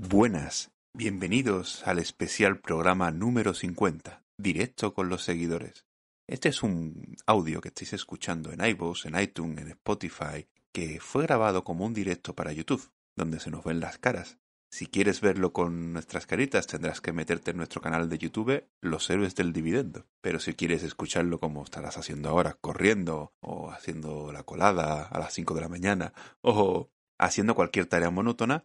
Buenas, 0.00 0.70
bienvenidos 0.94 1.84
al 1.84 1.98
especial 1.98 2.60
programa 2.60 3.10
número 3.10 3.52
50, 3.52 4.22
directo 4.38 4.94
con 4.94 5.08
los 5.08 5.24
seguidores. 5.24 5.86
Este 6.28 6.50
es 6.50 6.62
un 6.62 7.16
audio 7.26 7.60
que 7.60 7.66
estáis 7.66 7.94
escuchando 7.94 8.52
en 8.52 8.64
iVoox, 8.64 9.06
en 9.06 9.20
iTunes, 9.20 9.58
en 9.58 9.70
Spotify, 9.70 10.46
que 10.72 11.00
fue 11.00 11.24
grabado 11.24 11.64
como 11.64 11.84
un 11.84 11.94
directo 11.94 12.36
para 12.36 12.52
YouTube, 12.52 12.92
donde 13.16 13.40
se 13.40 13.50
nos 13.50 13.64
ven 13.64 13.80
las 13.80 13.98
caras. 13.98 14.38
Si 14.70 14.86
quieres 14.86 15.20
verlo 15.20 15.52
con 15.52 15.92
nuestras 15.92 16.26
caritas, 16.26 16.68
tendrás 16.68 17.00
que 17.00 17.12
meterte 17.12 17.50
en 17.50 17.56
nuestro 17.56 17.80
canal 17.80 18.08
de 18.08 18.18
YouTube, 18.18 18.68
Los 18.80 19.10
Héroes 19.10 19.34
del 19.34 19.52
Dividendo. 19.52 20.06
Pero 20.20 20.38
si 20.38 20.54
quieres 20.54 20.84
escucharlo 20.84 21.40
como 21.40 21.64
estarás 21.64 21.98
haciendo 21.98 22.28
ahora, 22.28 22.56
corriendo, 22.60 23.32
o 23.40 23.72
haciendo 23.72 24.30
la 24.30 24.44
colada 24.44 25.08
a 25.08 25.18
las 25.18 25.34
5 25.34 25.54
de 25.54 25.60
la 25.60 25.68
mañana, 25.68 26.12
o 26.40 26.88
haciendo 27.18 27.56
cualquier 27.56 27.86
tarea 27.86 28.10
monótona, 28.10 28.64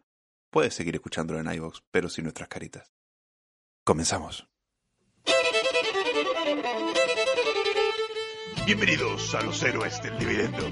puedes 0.53 0.75
seguir 0.75 0.93
escuchándolo 0.95 1.39
en 1.39 1.51
iVoox, 1.51 1.81
pero 1.89 2.07
sin 2.09 2.25
nuestras 2.25 2.47
caritas. 2.47 2.93
Comenzamos. 3.83 4.47
Bienvenidos 8.63 9.33
a 9.33 9.41
los 9.41 9.61
héroes 9.63 10.01
del 10.03 10.17
dividendo. 10.19 10.69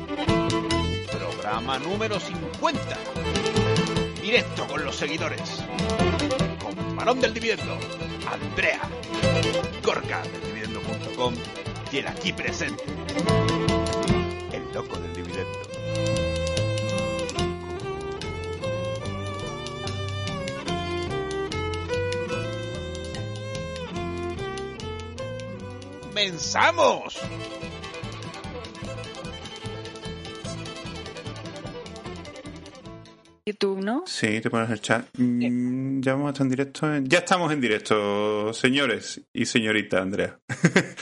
Programa 1.12 1.80
número 1.80 2.20
50. 2.20 2.98
Directo 4.22 4.68
con 4.68 4.86
los 4.86 4.96
seguidores. 4.96 5.66
Con 6.64 6.96
Varón 6.96 7.20
del 7.20 7.34
Dividendo, 7.34 7.78
Andrea, 8.32 8.82
Gorka 9.84 10.22
del 10.22 10.44
dividendo.com 10.44 11.34
y 11.92 11.98
el 11.98 12.08
aquí 12.08 12.32
presente. 12.32 12.84
El 14.54 14.72
loco 14.74 14.98
del 15.00 15.14
dividendo. 15.14 16.21
¡Comenzamos! 26.22 27.18
YouTube, 33.46 33.80
¿no? 33.84 34.04
Sí, 34.06 34.40
te 34.40 34.50
pones 34.50 34.70
el 34.70 34.82
chat. 34.82 35.06
Mm, 35.18 36.02
ya 36.02 36.14
vamos 36.14 36.28
a 36.28 36.32
estar 36.32 36.46
en 36.46 36.50
directo. 36.50 36.94
en- 36.94 37.10
Ya 37.10 37.20
estamos 37.20 37.52
en 37.52 37.60
directo, 37.62 38.54
señores 38.54 39.22
y 39.34 39.46
señorita 39.46 40.02
Andrea. 40.02 40.40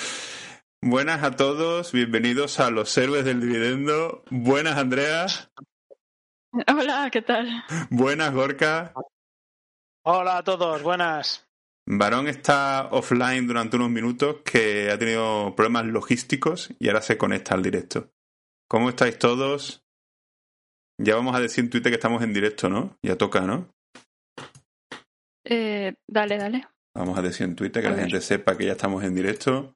Buenas 0.81 1.23
a 1.23 1.31
todos, 1.35 1.91
bienvenidos 1.91 2.59
a 2.61 2.71
los 2.71 2.97
héroes 2.97 3.25
del 3.25 3.41
dividendo. 3.41 4.23
Buenas, 4.31 4.77
Andrea. 4.77 5.25
Hola, 6.67 7.09
¿qué 7.11 7.21
tal? 7.21 7.49
Buenas, 7.89 8.33
Gorka. 8.33 8.93
Hola 10.05 10.37
a 10.37 10.43
todos, 10.43 10.81
buenas. 10.81 11.48
Varón 11.87 12.27
está 12.27 12.87
offline 12.91 13.47
durante 13.47 13.75
unos 13.77 13.89
minutos 13.89 14.37
que 14.45 14.91
ha 14.91 14.99
tenido 14.99 15.55
problemas 15.55 15.85
logísticos 15.85 16.71
y 16.79 16.87
ahora 16.87 17.01
se 17.01 17.17
conecta 17.17 17.55
al 17.55 17.63
directo. 17.63 18.11
¿Cómo 18.67 18.89
estáis 18.89 19.17
todos? 19.17 19.83
Ya 21.01 21.15
vamos 21.15 21.35
a 21.35 21.39
decir 21.39 21.63
en 21.63 21.69
Twitter 21.69 21.91
que 21.91 21.95
estamos 21.95 22.21
en 22.21 22.33
directo, 22.33 22.69
¿no? 22.69 22.97
Ya 23.01 23.17
toca, 23.17 23.41
¿no? 23.41 23.69
Eh, 25.45 25.95
dale, 26.07 26.37
dale. 26.37 26.67
Vamos 26.93 27.17
a 27.17 27.21
decir 27.21 27.47
en 27.47 27.55
Twitter 27.55 27.81
que 27.81 27.87
A 27.87 27.91
la 27.91 27.95
ver. 27.95 28.05
gente 28.05 28.21
sepa 28.21 28.57
que 28.57 28.65
ya 28.65 28.73
estamos 28.73 29.03
en 29.03 29.15
directo. 29.15 29.73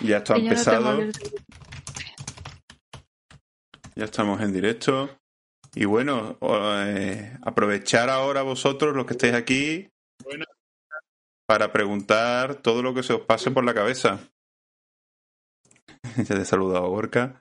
Ya 0.00 0.18
esto 0.18 0.34
ha 0.34 0.38
no 0.38 0.42
empezado. 0.44 1.00
Ya 3.96 4.04
estamos 4.04 4.40
en 4.40 4.52
directo. 4.52 5.18
Y 5.74 5.86
bueno, 5.86 6.38
eh, 6.86 7.36
aprovechar 7.42 8.08
ahora 8.10 8.42
vosotros, 8.42 8.94
los 8.94 9.06
que 9.06 9.14
estáis 9.14 9.34
aquí, 9.34 9.88
para 11.46 11.72
preguntar 11.72 12.56
todo 12.56 12.82
lo 12.82 12.94
que 12.94 13.02
se 13.02 13.12
os 13.12 13.20
pase 13.22 13.50
por 13.50 13.64
la 13.64 13.74
cabeza. 13.74 14.20
ya 16.16 16.24
te 16.24 16.42
he 16.42 16.44
saludado, 16.44 16.88
Gorka. 16.88 17.40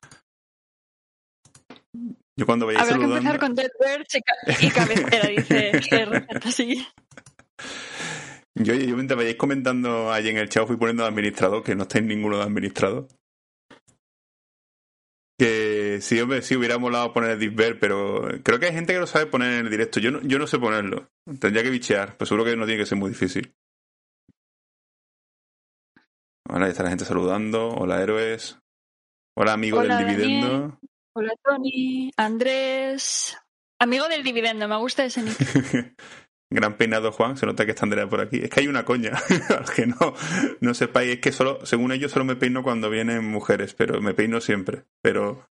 Yo 2.36 2.46
cuando 2.48 2.66
vayáis 2.66 2.84
Habrá 2.84 2.96
que 2.98 3.02
saludando... 3.04 3.30
empezar 3.30 3.40
con 3.40 3.56
Dead 3.56 3.72
Birds 3.80 4.16
y, 4.16 4.22
ca- 4.22 4.66
y 4.66 4.70
cabecera, 4.72 5.30
dice 5.30 5.72
así. 6.44 6.88
Yo, 8.56 8.76
yo 8.76 8.96
mientras 8.96 9.18
vayáis 9.18 9.36
comentando 9.38 10.14
ahí 10.14 10.30
en 10.30 10.38
el 10.38 10.48
chat, 10.48 10.68
fui 10.68 10.78
poniendo 10.78 11.02
de 11.02 11.10
administrador, 11.10 11.64
que 11.64 11.74
no 11.74 11.84
estáis 11.84 12.06
ninguno 12.06 12.38
de 12.38 12.44
administrador. 12.44 13.08
Que 15.40 15.98
sí, 16.02 16.20
hombre, 16.22 16.44
sí 16.44 16.56
hubiera 16.56 16.78
molado 16.78 17.12
poner 17.14 17.32
el 17.32 17.40
disver, 17.40 17.80
pero 17.80 18.28
creo 18.44 18.60
que 18.60 18.68
hay 18.68 18.74
gente 18.74 18.94
que 18.94 19.00
lo 19.00 19.08
sabe 19.08 19.26
poner 19.26 19.54
en 19.54 19.66
el 19.66 19.72
directo. 19.72 20.00
Yo 20.00 20.12
no, 20.12 20.22
yo 20.22 20.38
no 20.38 20.46
sé 20.46 20.60
ponerlo. 20.60 21.10
Tendría 21.40 21.64
que 21.64 21.72
bichear, 21.72 22.16
pues 22.16 22.28
seguro 22.28 22.46
que 22.46 22.56
no 22.56 22.68
tiene 22.68 22.82
que 22.82 22.86
ser 22.86 23.00
muy 23.00 23.10
difícil. 23.10 23.52
Hola, 26.50 26.66
ahí 26.66 26.72
está 26.72 26.84
la 26.84 26.90
gente 26.90 27.06
saludando. 27.06 27.70
Hola, 27.70 28.02
héroes. 28.02 28.60
Hola, 29.36 29.54
amigo 29.54 29.80
Hola, 29.80 29.98
del 29.98 30.08
dividendo. 30.08 30.80
Hola, 31.16 31.34
Tony, 31.44 32.12
Andrés. 32.18 33.38
Amigo 33.80 34.08
del 34.08 34.24
dividendo, 34.24 34.68
me 34.68 34.78
gusta 34.78 35.06
ese 35.06 35.24
nick. 35.24 35.38
Gran 36.52 36.78
peinado, 36.78 37.12
Juan. 37.12 37.36
Se 37.36 37.46
nota 37.46 37.66
que 37.66 37.72
está 37.72 37.86
Andrea 37.86 38.08
por 38.08 38.22
aquí. 38.22 38.38
Es 38.44 38.50
que 38.50 38.60
hay 38.60 38.68
una 38.68 38.86
coña. 38.86 39.14
Al 39.50 39.66
que 39.74 39.88
no, 39.88 40.14
no 40.62 40.74
sepáis, 40.74 41.14
es 41.14 41.20
que 41.20 41.32
solo, 41.32 41.66
según 41.66 41.92
ellos, 41.92 42.12
solo 42.12 42.26
me 42.26 42.36
peino 42.36 42.62
cuando 42.62 42.90
vienen 42.90 43.26
mujeres, 43.26 43.74
pero 43.74 44.02
me 44.02 44.14
peino 44.14 44.40
siempre. 44.40 44.84
Pero 45.02 45.48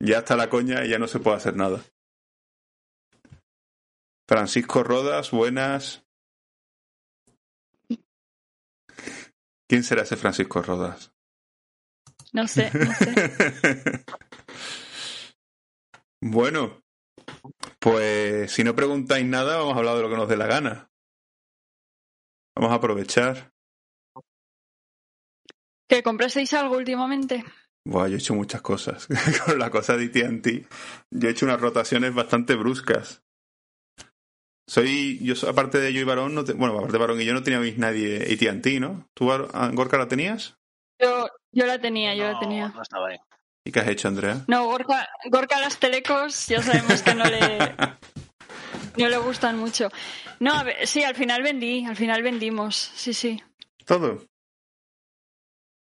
ya 0.00 0.18
está 0.18 0.36
la 0.36 0.48
coña 0.48 0.84
y 0.84 0.90
ya 0.90 0.98
no 0.98 1.08
se 1.08 1.18
puede 1.18 1.38
hacer 1.38 1.56
nada. 1.56 1.80
Francisco 4.28 4.84
Rodas, 4.84 5.30
buenas. 5.30 6.05
¿Quién 9.68 9.82
será 9.82 10.02
ese 10.02 10.16
Francisco 10.16 10.62
Rodas? 10.62 11.12
No 12.32 12.46
sé, 12.46 12.70
no 12.72 12.92
sé. 12.94 14.04
bueno, 16.20 16.82
pues 17.78 18.52
si 18.52 18.62
no 18.62 18.74
preguntáis 18.74 19.26
nada, 19.26 19.56
vamos 19.56 19.74
a 19.74 19.78
hablar 19.78 19.96
de 19.96 20.02
lo 20.02 20.10
que 20.10 20.16
nos 20.16 20.28
dé 20.28 20.36
la 20.36 20.46
gana. 20.46 20.90
Vamos 22.54 22.72
a 22.72 22.76
aprovechar. 22.76 23.52
¿Que 25.88 26.02
comprasteis 26.02 26.52
algo 26.54 26.76
últimamente? 26.76 27.44
Buah, 27.86 28.08
yo 28.08 28.16
he 28.16 28.18
hecho 28.18 28.34
muchas 28.34 28.62
cosas. 28.62 29.06
Con 29.46 29.58
la 29.58 29.70
cosa 29.70 29.96
de 29.96 30.06
AT&T, 30.06 30.66
yo 31.10 31.28
he 31.28 31.30
hecho 31.30 31.46
unas 31.46 31.60
rotaciones 31.60 32.14
bastante 32.14 32.56
bruscas. 32.56 33.22
Soy, 34.68 35.18
yo 35.22 35.34
aparte 35.48 35.78
de 35.78 35.92
yo 35.92 36.00
y 36.00 36.04
Varón, 36.04 36.34
no 36.34 36.44
te- 36.44 36.52
bueno, 36.52 36.74
aparte 36.74 36.92
de 36.94 36.98
Varón 36.98 37.20
y 37.20 37.24
yo 37.24 37.32
no 37.34 37.42
teníamos 37.42 37.76
nadie 37.78 38.16
AT&T, 38.22 38.80
¿no? 38.80 39.08
¿Tú, 39.14 39.26
Gorka, 39.26 39.96
la 39.98 40.08
tenías? 40.08 40.56
Yo, 41.00 41.28
yo 41.52 41.66
la 41.66 41.80
tenía, 41.80 42.14
yo 42.14 42.24
la 42.24 42.38
tenía. 42.38 42.68
No 42.68 42.82
estaba 42.82 43.08
ahí. 43.08 43.16
¿Y 43.64 43.70
qué 43.72 43.80
has 43.80 43.88
hecho, 43.88 44.08
Andrea? 44.08 44.44
No, 44.48 44.64
Gorka, 44.66 45.08
Gorka 45.30 45.60
las 45.60 45.78
telecos 45.78 46.46
ya 46.48 46.62
sabemos 46.62 47.02
que 47.02 47.14
no 47.14 47.28
le, 47.28 47.58
no 48.96 49.08
le 49.08 49.16
gustan 49.18 49.56
mucho. 49.58 49.88
No, 50.40 50.54
a 50.54 50.62
ver, 50.64 50.86
sí, 50.86 51.02
al 51.04 51.14
final 51.14 51.42
vendí, 51.42 51.84
al 51.84 51.96
final 51.96 52.22
vendimos, 52.22 52.76
sí, 52.76 53.12
sí. 53.14 53.42
Todo. 53.84 54.24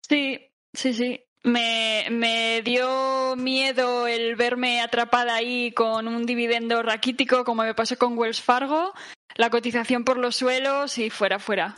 Sí, 0.07 0.39
sí, 0.73 0.93
sí. 0.93 1.23
Me, 1.43 2.07
me 2.09 2.61
dio 2.63 3.35
miedo 3.35 4.07
el 4.07 4.35
verme 4.35 4.81
atrapada 4.81 5.35
ahí 5.35 5.71
con 5.73 6.07
un 6.07 6.25
dividendo 6.25 6.81
raquítico, 6.83 7.43
como 7.43 7.63
me 7.63 7.73
pasó 7.73 7.97
con 7.97 8.17
Wells 8.17 8.41
Fargo, 8.41 8.93
la 9.35 9.49
cotización 9.49 10.05
por 10.05 10.17
los 10.17 10.37
suelos 10.37 10.97
y 10.97 11.09
fuera, 11.09 11.39
fuera. 11.39 11.75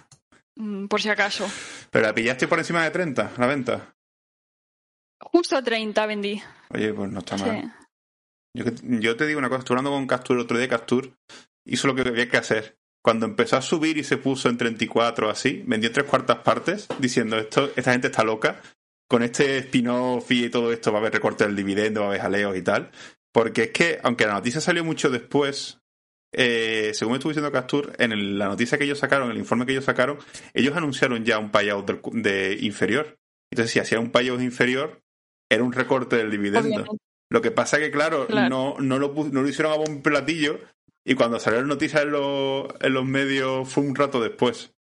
Mm, 0.55 0.85
Por 0.87 1.01
si 1.01 1.09
acaso. 1.09 1.49
¿Pero 1.89 2.05
la 2.05 2.13
pillaste 2.13 2.47
por 2.47 2.59
encima 2.59 2.83
de 2.83 2.91
30, 2.91 3.31
la 3.37 3.47
venta? 3.47 3.95
Justo 5.19 5.63
30 5.63 6.05
vendí. 6.05 6.41
Oye, 6.69 6.93
pues 6.93 7.11
no 7.11 7.19
está 7.19 7.37
Sí. 7.37 7.43
mal. 7.45 7.73
Yo 8.53 9.17
te 9.17 9.25
digo 9.27 9.39
una 9.39 9.49
cosa, 9.49 9.59
estuve 9.59 9.79
hablando 9.79 9.91
con 9.97 10.07
Castur 10.07 10.37
el 10.37 10.43
otro 10.43 10.57
día, 10.57 10.69
Castur 10.69 11.11
hizo 11.65 11.87
lo 11.87 11.95
que 11.95 12.01
había 12.07 12.29
que 12.29 12.37
hacer. 12.37 12.77
Cuando 13.03 13.25
empezó 13.25 13.57
a 13.57 13.61
subir 13.61 13.97
y 13.97 14.03
se 14.03 14.17
puso 14.17 14.47
en 14.47 14.57
34 14.57 15.29
así, 15.29 15.63
vendió 15.65 15.91
tres 15.91 16.05
cuartas 16.05 16.37
partes 16.37 16.87
diciendo 16.99 17.37
esto, 17.37 17.71
esta 17.75 17.91
gente 17.91 18.07
está 18.07 18.23
loca. 18.23 18.61
Con 19.07 19.23
este 19.23 19.59
spin-off 19.59 20.31
y 20.31 20.49
todo 20.49 20.71
esto 20.73 20.91
va 20.91 20.97
a 20.97 21.01
haber 21.01 21.13
recorte 21.13 21.45
del 21.45 21.55
dividendo, 21.55 22.01
va 22.01 22.07
a 22.07 22.09
haber 22.09 22.21
jaleos 22.21 22.57
y 22.57 22.61
tal. 22.61 22.91
Porque 23.31 23.63
es 23.63 23.71
que, 23.71 23.99
aunque 24.03 24.25
la 24.25 24.33
noticia 24.33 24.61
salió 24.61 24.83
mucho 24.83 25.09
después, 25.09 25.79
eh, 26.31 26.91
según 26.93 27.15
estuvo 27.15 27.31
diciendo 27.31 27.51
Castur, 27.51 27.93
en 27.99 28.39
la 28.39 28.47
noticia 28.47 28.77
que 28.77 28.85
ellos 28.85 28.99
sacaron, 28.99 29.31
el 29.31 29.37
informe 29.37 29.65
que 29.65 29.73
ellos 29.73 29.85
sacaron, 29.85 30.17
ellos 30.53 30.75
anunciaron 30.75 31.23
ya 31.23 31.37
un 31.39 31.51
payout 31.51 31.85
de, 32.13 32.57
inferior. 32.61 33.17
Entonces, 33.51 33.71
si 33.71 33.79
hacía 33.79 33.99
un 33.99 34.11
payout 34.11 34.41
inferior, 34.41 35.01
era 35.49 35.63
un 35.63 35.73
recorte 35.73 36.17
del 36.17 36.31
dividendo. 36.31 36.85
Lo 37.29 37.41
que 37.41 37.51
pasa 37.51 37.77
que, 37.77 37.91
claro, 37.91 38.27
No, 38.29 38.75
no, 38.79 38.99
lo, 38.99 39.13
no 39.13 39.41
lo 39.41 39.47
hicieron 39.47 39.73
a 39.73 39.75
un 39.75 40.01
platillo 40.01 40.59
y 41.05 41.15
cuando 41.15 41.39
salió 41.39 41.61
la 41.61 41.67
noticia 41.67 42.01
en 42.01 42.11
los 42.11 43.05
medios 43.05 43.69
fue 43.69 43.83
un 43.83 43.95
rato 43.95 44.19
después. 44.19 44.74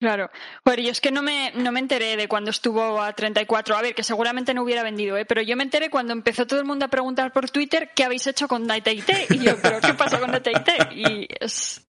Claro. 0.00 0.30
Bueno, 0.64 0.82
yo 0.82 0.90
es 0.90 1.00
que 1.00 1.12
no 1.12 1.20
me, 1.20 1.52
no 1.54 1.72
me 1.72 1.80
enteré 1.80 2.16
de 2.16 2.26
cuando 2.26 2.50
estuvo 2.50 3.02
a 3.02 3.12
34. 3.12 3.76
A 3.76 3.82
ver, 3.82 3.94
que 3.94 4.02
seguramente 4.02 4.54
no 4.54 4.62
hubiera 4.62 4.82
vendido, 4.82 5.18
¿eh? 5.18 5.26
Pero 5.26 5.42
yo 5.42 5.56
me 5.56 5.62
enteré 5.62 5.90
cuando 5.90 6.14
empezó 6.14 6.46
todo 6.46 6.58
el 6.58 6.64
mundo 6.64 6.86
a 6.86 6.88
preguntar 6.88 7.32
por 7.32 7.50
Twitter 7.50 7.90
qué 7.94 8.04
habéis 8.04 8.26
hecho 8.26 8.48
con 8.48 8.66
NetIT. 8.66 9.30
Y 9.30 9.38
yo, 9.40 9.60
¿pero 9.60 9.78
qué 9.80 9.92
pasa 9.92 10.18
con 10.18 10.30
NetIT? 10.30 10.92
Y 10.92 11.28
es... 11.38 11.86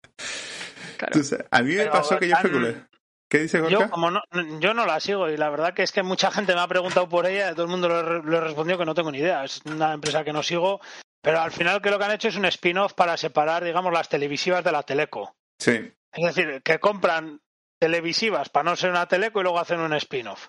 Claro. 0.96 1.20
a 1.50 1.62
mí 1.62 1.74
me 1.74 1.86
pasó 1.86 2.18
que 2.18 2.28
yo 2.28 2.34
especulé. 2.34 2.88
¿Qué 3.28 3.40
dice 3.40 3.60
Gorka? 3.60 3.78
Yo, 3.78 3.90
como 3.90 4.10
no, 4.10 4.22
yo 4.58 4.72
no 4.72 4.86
la 4.86 4.98
sigo 5.00 5.28
y 5.28 5.36
la 5.36 5.50
verdad 5.50 5.74
que 5.74 5.82
es 5.82 5.92
que 5.92 6.02
mucha 6.02 6.30
gente 6.30 6.54
me 6.54 6.60
ha 6.60 6.66
preguntado 6.66 7.08
por 7.10 7.26
ella 7.26 7.50
y 7.50 7.52
todo 7.52 7.64
el 7.64 7.70
mundo 7.70 7.88
le, 7.88 8.36
he 8.36 8.40
respondido 8.40 8.78
que 8.78 8.86
no 8.86 8.94
tengo 8.94 9.12
ni 9.12 9.18
idea. 9.18 9.44
Es 9.44 9.60
una 9.66 9.92
empresa 9.92 10.24
que 10.24 10.32
no 10.32 10.42
sigo, 10.42 10.80
pero 11.20 11.40
al 11.40 11.52
final 11.52 11.82
que 11.82 11.90
lo 11.90 11.98
que 11.98 12.06
han 12.06 12.12
hecho 12.12 12.28
es 12.28 12.36
un 12.36 12.46
spin-off 12.46 12.94
para 12.94 13.18
separar, 13.18 13.64
digamos, 13.64 13.92
las 13.92 14.08
televisivas 14.08 14.64
de 14.64 14.72
la 14.72 14.82
teleco. 14.82 15.36
Sí. 15.58 15.92
Es 16.10 16.34
decir, 16.34 16.62
que 16.62 16.78
compran 16.80 17.38
televisivas 17.78 18.48
para 18.48 18.70
no 18.70 18.76
ser 18.76 18.90
una 18.90 19.06
teleco 19.06 19.40
y 19.40 19.42
luego 19.42 19.58
hacen 19.58 19.80
un 19.80 19.92
spin-off. 19.94 20.48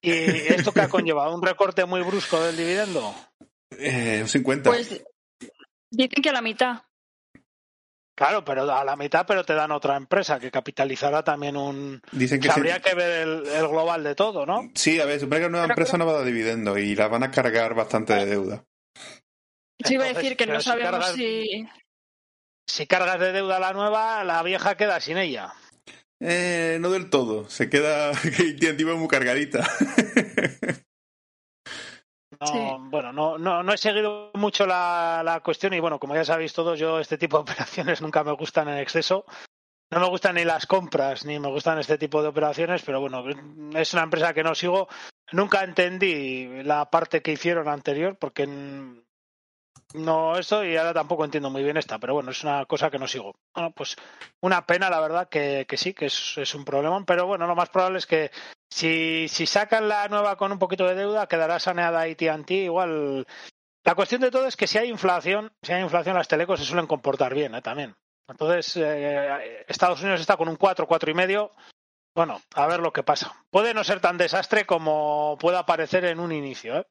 ¿Y 0.00 0.10
esto 0.52 0.72
qué 0.72 0.82
ha 0.82 0.88
conllevado? 0.88 1.34
¿Un 1.34 1.42
recorte 1.42 1.84
muy 1.84 2.02
brusco 2.02 2.40
del 2.40 2.56
dividendo? 2.56 3.14
Eh, 3.78 4.18
un 4.22 4.28
50. 4.28 4.70
Pues 4.70 5.02
dicen 5.90 6.22
que 6.22 6.30
a 6.30 6.32
la 6.32 6.42
mitad. 6.42 6.82
Claro, 8.14 8.44
pero 8.44 8.70
a 8.70 8.84
la 8.84 8.94
mitad, 8.94 9.24
pero 9.26 9.42
te 9.42 9.54
dan 9.54 9.70
otra 9.72 9.96
empresa 9.96 10.38
que 10.38 10.50
capitalizará 10.50 11.24
también 11.24 11.56
un. 11.56 12.00
Dicen 12.12 12.40
que 12.40 12.50
habría 12.50 12.80
que 12.80 12.94
ver 12.94 13.26
el, 13.26 13.68
global 13.68 14.04
de 14.04 14.14
todo, 14.14 14.44
¿no? 14.44 14.70
Sí, 14.74 15.00
a 15.00 15.06
ver, 15.06 15.18
supone 15.18 15.40
que 15.40 15.46
la 15.46 15.50
nueva 15.50 15.66
empresa 15.66 15.96
no 15.96 16.04
va 16.04 16.12
a 16.12 16.16
dar 16.16 16.26
dividendo 16.26 16.76
y 16.76 16.94
la 16.94 17.08
van 17.08 17.22
a 17.22 17.30
cargar 17.30 17.74
bastante 17.74 18.14
de 18.14 18.26
deuda. 18.26 18.64
Sí, 19.82 19.94
iba 19.94 20.04
a 20.04 20.12
decir 20.12 20.36
que 20.36 20.46
no 20.46 20.60
sabemos 20.60 21.12
si. 21.12 21.66
Si 22.66 22.86
cargas 22.86 23.18
de 23.18 23.32
deuda 23.32 23.58
la 23.58 23.72
nueva, 23.72 24.22
la 24.24 24.42
vieja 24.42 24.76
queda 24.76 25.00
sin 25.00 25.18
ella. 25.18 25.52
Eh, 26.24 26.78
no 26.80 26.90
del 26.90 27.10
todo. 27.10 27.48
Se 27.50 27.68
queda 27.68 28.12
que 28.60 28.84
muy 28.84 29.08
cargadita. 29.08 29.66
Bueno, 32.90 33.12
no, 33.12 33.38
no, 33.38 33.62
no 33.62 33.72
he 33.72 33.78
seguido 33.78 34.30
mucho 34.34 34.66
la, 34.66 35.22
la, 35.24 35.40
cuestión 35.40 35.74
y 35.74 35.80
bueno, 35.80 36.00
como 36.00 36.14
ya 36.14 36.24
sabéis 36.24 36.52
todos, 36.52 36.78
yo 36.78 36.98
este 36.98 37.16
tipo 37.16 37.36
de 37.36 37.42
operaciones 37.52 38.02
nunca 38.02 38.24
me 38.24 38.32
gustan 38.32 38.68
en 38.68 38.78
exceso. 38.78 39.24
No 39.90 40.00
me 40.00 40.08
gustan 40.08 40.36
ni 40.36 40.44
las 40.44 40.66
compras, 40.66 41.26
ni 41.26 41.38
me 41.38 41.48
gustan 41.48 41.78
este 41.78 41.98
tipo 41.98 42.22
de 42.22 42.28
operaciones, 42.28 42.82
pero 42.82 43.00
bueno, 43.00 43.24
es 43.74 43.92
una 43.92 44.04
empresa 44.04 44.32
que 44.32 44.42
no 44.42 44.54
sigo. 44.54 44.88
Nunca 45.32 45.62
entendí 45.62 46.62
la 46.62 46.88
parte 46.88 47.20
que 47.20 47.32
hicieron 47.32 47.68
anterior, 47.68 48.16
porque 48.18 48.46
no 49.94 50.38
eso 50.38 50.64
y 50.64 50.76
ahora 50.76 50.94
tampoco 50.94 51.24
entiendo 51.24 51.50
muy 51.50 51.62
bien 51.62 51.76
esta, 51.76 51.98
pero 51.98 52.14
bueno, 52.14 52.30
es 52.30 52.42
una 52.42 52.64
cosa 52.66 52.90
que 52.90 52.98
no 52.98 53.06
sigo. 53.06 53.34
Bueno, 53.54 53.72
pues 53.72 53.96
una 54.40 54.66
pena, 54.66 54.90
la 54.90 55.00
verdad, 55.00 55.28
que, 55.28 55.66
sí, 55.76 55.94
que 55.94 56.06
es, 56.06 56.38
es, 56.38 56.54
un 56.54 56.64
problema, 56.64 57.04
pero 57.04 57.26
bueno, 57.26 57.46
lo 57.46 57.54
más 57.54 57.68
probable 57.68 57.98
es 57.98 58.06
que 58.06 58.30
si, 58.70 59.26
si 59.28 59.46
sacan 59.46 59.88
la 59.88 60.08
nueva 60.08 60.36
con 60.36 60.52
un 60.52 60.58
poquito 60.58 60.86
de 60.86 60.94
deuda, 60.94 61.26
quedará 61.26 61.58
saneada 61.58 62.02
AT&T, 62.02 62.54
igual... 62.54 63.26
La 63.84 63.96
cuestión 63.96 64.20
de 64.20 64.30
todo 64.30 64.46
es 64.46 64.56
que 64.56 64.68
si 64.68 64.78
hay 64.78 64.88
inflación, 64.88 65.52
si 65.60 65.72
hay 65.72 65.82
inflación, 65.82 66.16
las 66.16 66.28
telecos 66.28 66.60
se 66.60 66.66
suelen 66.66 66.86
comportar 66.86 67.34
bien, 67.34 67.54
¿eh? 67.54 67.62
también. 67.62 67.96
Entonces, 68.28 68.76
eh, 68.76 69.64
Estados 69.66 70.00
Unidos 70.00 70.20
está 70.20 70.36
con 70.36 70.48
un 70.48 70.56
4, 70.56 70.86
4 70.86 71.10
y 71.10 71.14
medio. 71.14 71.52
Bueno, 72.14 72.40
a 72.54 72.66
ver 72.68 72.78
lo 72.78 72.92
que 72.92 73.02
pasa. 73.02 73.34
Puede 73.50 73.74
no 73.74 73.82
ser 73.82 74.00
tan 74.00 74.18
desastre 74.18 74.66
como 74.66 75.36
pueda 75.40 75.66
parecer 75.66 76.04
en 76.04 76.20
un 76.20 76.30
inicio, 76.30 76.78
¿eh? 76.78 76.86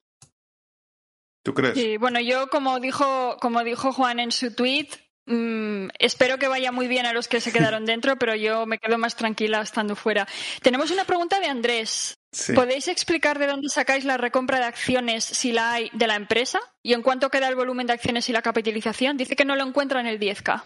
¿Tú 1.43 1.53
crees? 1.53 1.73
Sí, 1.73 1.97
bueno, 1.97 2.19
yo 2.19 2.47
como 2.49 2.79
dijo, 2.79 3.37
como 3.41 3.63
dijo 3.63 3.91
Juan 3.91 4.19
en 4.19 4.31
su 4.31 4.53
tweet, 4.53 4.89
mm, 5.25 5.89
espero 5.97 6.37
que 6.37 6.47
vaya 6.47 6.71
muy 6.71 6.87
bien 6.87 7.05
a 7.05 7.13
los 7.13 7.27
que 7.27 7.41
se 7.41 7.51
quedaron 7.51 7.85
dentro, 7.85 8.17
pero 8.17 8.35
yo 8.35 8.65
me 8.65 8.77
quedo 8.77 8.97
más 8.97 9.15
tranquila 9.15 9.61
estando 9.61 9.95
fuera. 9.95 10.27
Tenemos 10.61 10.91
una 10.91 11.05
pregunta 11.05 11.39
de 11.39 11.47
Andrés. 11.47 12.15
¿Podéis 12.55 12.87
explicar 12.87 13.39
de 13.39 13.47
dónde 13.47 13.67
sacáis 13.67 14.05
la 14.05 14.15
recompra 14.17 14.59
de 14.59 14.65
acciones, 14.65 15.25
si 15.25 15.51
la 15.51 15.73
hay, 15.73 15.89
de 15.91 16.07
la 16.07 16.15
empresa? 16.15 16.59
¿Y 16.81 16.93
en 16.93 17.01
cuánto 17.01 17.29
queda 17.29 17.49
el 17.49 17.55
volumen 17.55 17.87
de 17.87 17.93
acciones 17.93 18.29
y 18.29 18.31
la 18.31 18.41
capitalización? 18.41 19.17
Dice 19.17 19.35
que 19.35 19.43
no 19.43 19.57
lo 19.57 19.65
encuentra 19.65 19.99
en 19.99 20.07
el 20.07 20.17
10K. 20.17 20.63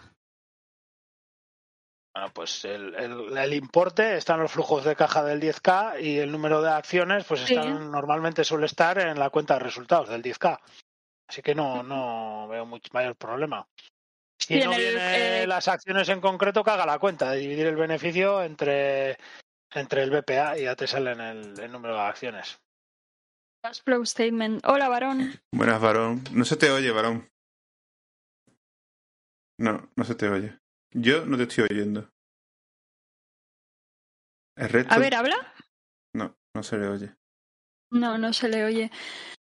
Bueno, 2.15 2.31
pues 2.33 2.63
el, 2.63 2.95
el, 2.95 3.53
importe 3.53 4.15
está 4.15 4.35
en 4.35 4.39
los 4.39 4.51
flujos 4.53 4.85
de 4.85 4.95
caja 4.95 5.21
del 5.21 5.41
10K 5.41 6.01
y 6.01 6.17
el 6.17 6.31
número 6.31 6.61
de 6.61 6.69
acciones 6.69 7.25
pues 7.25 7.41
están, 7.41 7.91
normalmente 7.91 8.45
suele 8.45 8.67
estar 8.67 8.97
en 8.99 9.19
la 9.19 9.29
cuenta 9.29 9.55
de 9.55 9.59
resultados 9.59 10.07
del 10.07 10.23
10K. 10.23 10.57
Así 11.27 11.41
que 11.41 11.53
no, 11.53 11.83
no 11.83 12.47
veo 12.47 12.65
mucho 12.65 12.89
mayor 12.93 13.17
problema. 13.17 13.67
Si 14.39 14.57
no 14.63 14.69
viene 14.69 15.43
eh, 15.43 15.47
las 15.47 15.67
acciones 15.67 16.07
en 16.07 16.21
concreto, 16.21 16.63
que 16.63 16.71
haga 16.71 16.85
la 16.85 16.99
cuenta 16.99 17.31
de 17.31 17.39
dividir 17.39 17.67
el 17.67 17.75
beneficio 17.75 18.41
entre, 18.41 19.17
entre 19.73 20.03
el 20.03 20.11
BPA 20.11 20.57
y 20.57 20.63
ya 20.63 20.75
te 20.77 20.87
salen 20.87 21.19
el, 21.19 21.59
el 21.59 21.69
número 21.69 21.95
de 21.95 22.01
acciones. 22.01 22.61
statement. 24.05 24.65
Hola, 24.65 24.87
varón. 24.87 25.37
Buenas, 25.51 25.81
varón. 25.81 26.23
No 26.31 26.45
se 26.45 26.55
te 26.55 26.71
oye, 26.71 26.91
varón. 26.91 27.29
No, 29.57 29.89
no 29.97 30.03
se 30.05 30.15
te 30.15 30.29
oye. 30.29 30.57
Yo 30.97 31.25
no 31.25 31.35
te 31.35 31.43
estoy 31.43 31.65
oyendo. 31.69 32.09
A 34.57 34.97
ver, 34.97 35.15
¿habla? 35.15 35.53
No, 36.13 36.33
no 36.55 36.63
se 36.63 36.77
le 36.77 36.87
oye. 36.87 37.13
No, 37.91 38.17
no 38.17 38.31
se 38.31 38.47
le 38.47 38.63
oye. 38.63 38.91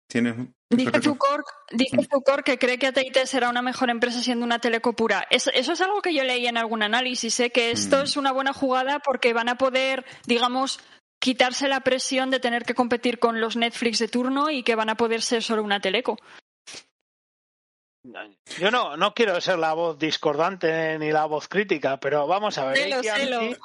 Tienes... 0.08 0.34
Dice 0.68 1.00
Zucor, 1.00 1.44
dice 1.70 1.96
mm. 1.96 2.42
que 2.44 2.58
cree 2.58 2.78
que 2.78 2.88
AT&T 2.88 3.26
será 3.26 3.48
una 3.48 3.62
mejor 3.62 3.90
empresa 3.90 4.20
siendo 4.20 4.44
una 4.44 4.58
teleco 4.58 4.94
pura. 4.94 5.24
Eso, 5.30 5.52
es 5.52 5.80
algo 5.80 6.02
que 6.02 6.12
yo 6.12 6.24
leí 6.24 6.48
en 6.48 6.56
algún 6.56 6.82
análisis, 6.82 7.34
sé 7.34 7.44
¿eh? 7.44 7.50
que 7.50 7.70
esto 7.70 7.98
mm. 7.98 8.02
es 8.02 8.16
una 8.16 8.32
buena 8.32 8.52
jugada 8.52 8.98
porque 8.98 9.32
van 9.32 9.48
a 9.48 9.56
poder, 9.56 10.04
digamos, 10.26 10.80
quitarse 11.20 11.68
la 11.68 11.80
presión 11.80 12.30
de 12.30 12.40
tener 12.40 12.64
que 12.64 12.74
competir 12.74 13.20
con 13.20 13.40
los 13.40 13.56
Netflix 13.56 14.00
de 14.00 14.08
turno 14.08 14.50
y 14.50 14.64
que 14.64 14.74
van 14.74 14.90
a 14.90 14.96
poder 14.96 15.22
ser 15.22 15.44
solo 15.44 15.62
una 15.62 15.78
teleco. 15.78 16.18
Yo 18.58 18.70
no, 18.70 18.96
no 18.98 19.14
quiero 19.14 19.40
ser 19.40 19.58
la 19.58 19.72
voz 19.72 19.98
discordante 19.98 20.98
ni 20.98 21.10
la 21.10 21.24
voz 21.24 21.48
crítica, 21.48 21.98
pero 21.98 22.26
vamos 22.26 22.58
a 22.58 22.66
ver. 22.66 22.92
AT&T 22.94 23.56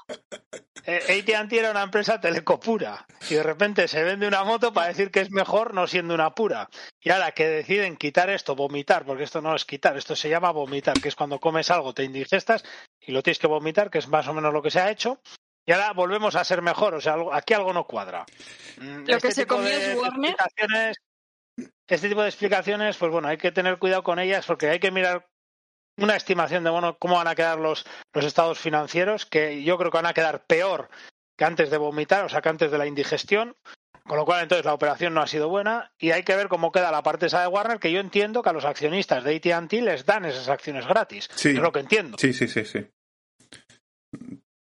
eh, 0.85 1.59
era 1.59 1.71
una 1.71 1.83
empresa 1.83 2.21
teleco 2.21 2.57
pura 2.57 3.05
y 3.29 3.35
de 3.35 3.43
repente 3.43 3.87
se 3.89 4.01
vende 4.03 4.27
una 4.27 4.45
moto 4.45 4.71
para 4.71 4.87
decir 4.87 5.11
que 5.11 5.19
es 5.19 5.29
mejor 5.29 5.73
no 5.73 5.87
siendo 5.87 6.13
una 6.13 6.33
pura. 6.33 6.69
Y 7.01 7.09
ahora 7.09 7.33
que 7.33 7.47
deciden 7.47 7.97
quitar 7.97 8.29
esto, 8.29 8.55
vomitar, 8.55 9.05
porque 9.05 9.23
esto 9.23 9.41
no 9.41 9.55
es 9.55 9.65
quitar, 9.65 9.97
esto 9.97 10.15
se 10.15 10.29
llama 10.29 10.51
vomitar, 10.51 10.99
que 11.01 11.09
es 11.09 11.15
cuando 11.15 11.39
comes 11.39 11.69
algo, 11.69 11.93
te 11.93 12.05
indigestas 12.05 12.63
y 13.01 13.11
lo 13.11 13.21
tienes 13.21 13.39
que 13.39 13.47
vomitar, 13.47 13.89
que 13.89 13.97
es 13.97 14.07
más 14.07 14.27
o 14.29 14.33
menos 14.33 14.53
lo 14.53 14.61
que 14.61 14.71
se 14.71 14.79
ha 14.79 14.89
hecho. 14.89 15.19
Y 15.65 15.73
ahora 15.73 15.91
volvemos 15.91 16.35
a 16.35 16.45
ser 16.45 16.61
mejor, 16.61 16.95
o 16.95 17.01
sea, 17.01 17.15
aquí 17.33 17.53
algo 17.53 17.73
no 17.73 17.85
cuadra. 17.85 18.25
Mm, 18.77 18.99
lo 18.99 19.19
que 19.19 19.27
este 19.27 19.31
se 19.31 19.45
comió 19.47 19.67
es 19.67 19.95
Warner 19.97 20.35
este 21.89 22.09
tipo 22.09 22.21
de 22.21 22.29
explicaciones, 22.29 22.97
pues 22.97 23.11
bueno, 23.11 23.27
hay 23.27 23.37
que 23.37 23.51
tener 23.51 23.79
cuidado 23.79 24.03
con 24.03 24.19
ellas 24.19 24.45
porque 24.45 24.69
hay 24.69 24.79
que 24.79 24.91
mirar 24.91 25.27
una 25.97 26.15
estimación 26.15 26.63
de 26.63 26.69
bueno, 26.69 26.97
cómo 26.97 27.15
van 27.15 27.27
a 27.27 27.35
quedar 27.35 27.59
los, 27.59 27.85
los 28.13 28.25
estados 28.25 28.59
financieros, 28.59 29.25
que 29.25 29.63
yo 29.63 29.77
creo 29.77 29.91
que 29.91 29.97
van 29.97 30.05
a 30.05 30.13
quedar 30.13 30.45
peor 30.45 30.89
que 31.37 31.45
antes 31.45 31.69
de 31.69 31.77
vomitar, 31.77 32.25
o 32.25 32.29
sea, 32.29 32.41
que 32.41 32.49
antes 32.49 32.69
de 32.69 32.77
la 32.77 32.85
indigestión. 32.85 33.55
Con 34.05 34.17
lo 34.17 34.25
cual, 34.25 34.41
entonces, 34.41 34.65
la 34.65 34.73
operación 34.73 35.13
no 35.13 35.21
ha 35.21 35.27
sido 35.27 35.49
buena 35.49 35.91
y 35.99 36.11
hay 36.11 36.23
que 36.23 36.35
ver 36.35 36.47
cómo 36.47 36.71
queda 36.71 36.91
la 36.91 37.03
parte 37.03 37.27
esa 37.27 37.41
de 37.41 37.47
Warner, 37.47 37.79
que 37.79 37.91
yo 37.91 37.99
entiendo 37.99 38.41
que 38.41 38.49
a 38.49 38.53
los 38.53 38.65
accionistas 38.65 39.23
de 39.23 39.35
AT&T 39.35 39.81
les 39.81 40.05
dan 40.05 40.25
esas 40.25 40.49
acciones 40.49 40.87
gratis. 40.87 41.29
Sí. 41.35 41.49
Es 41.49 41.59
lo 41.59 41.71
que 41.71 41.79
entiendo. 41.79 42.17
Sí, 42.17 42.33
sí, 42.33 42.47
sí, 42.47 42.65
sí. 42.65 42.87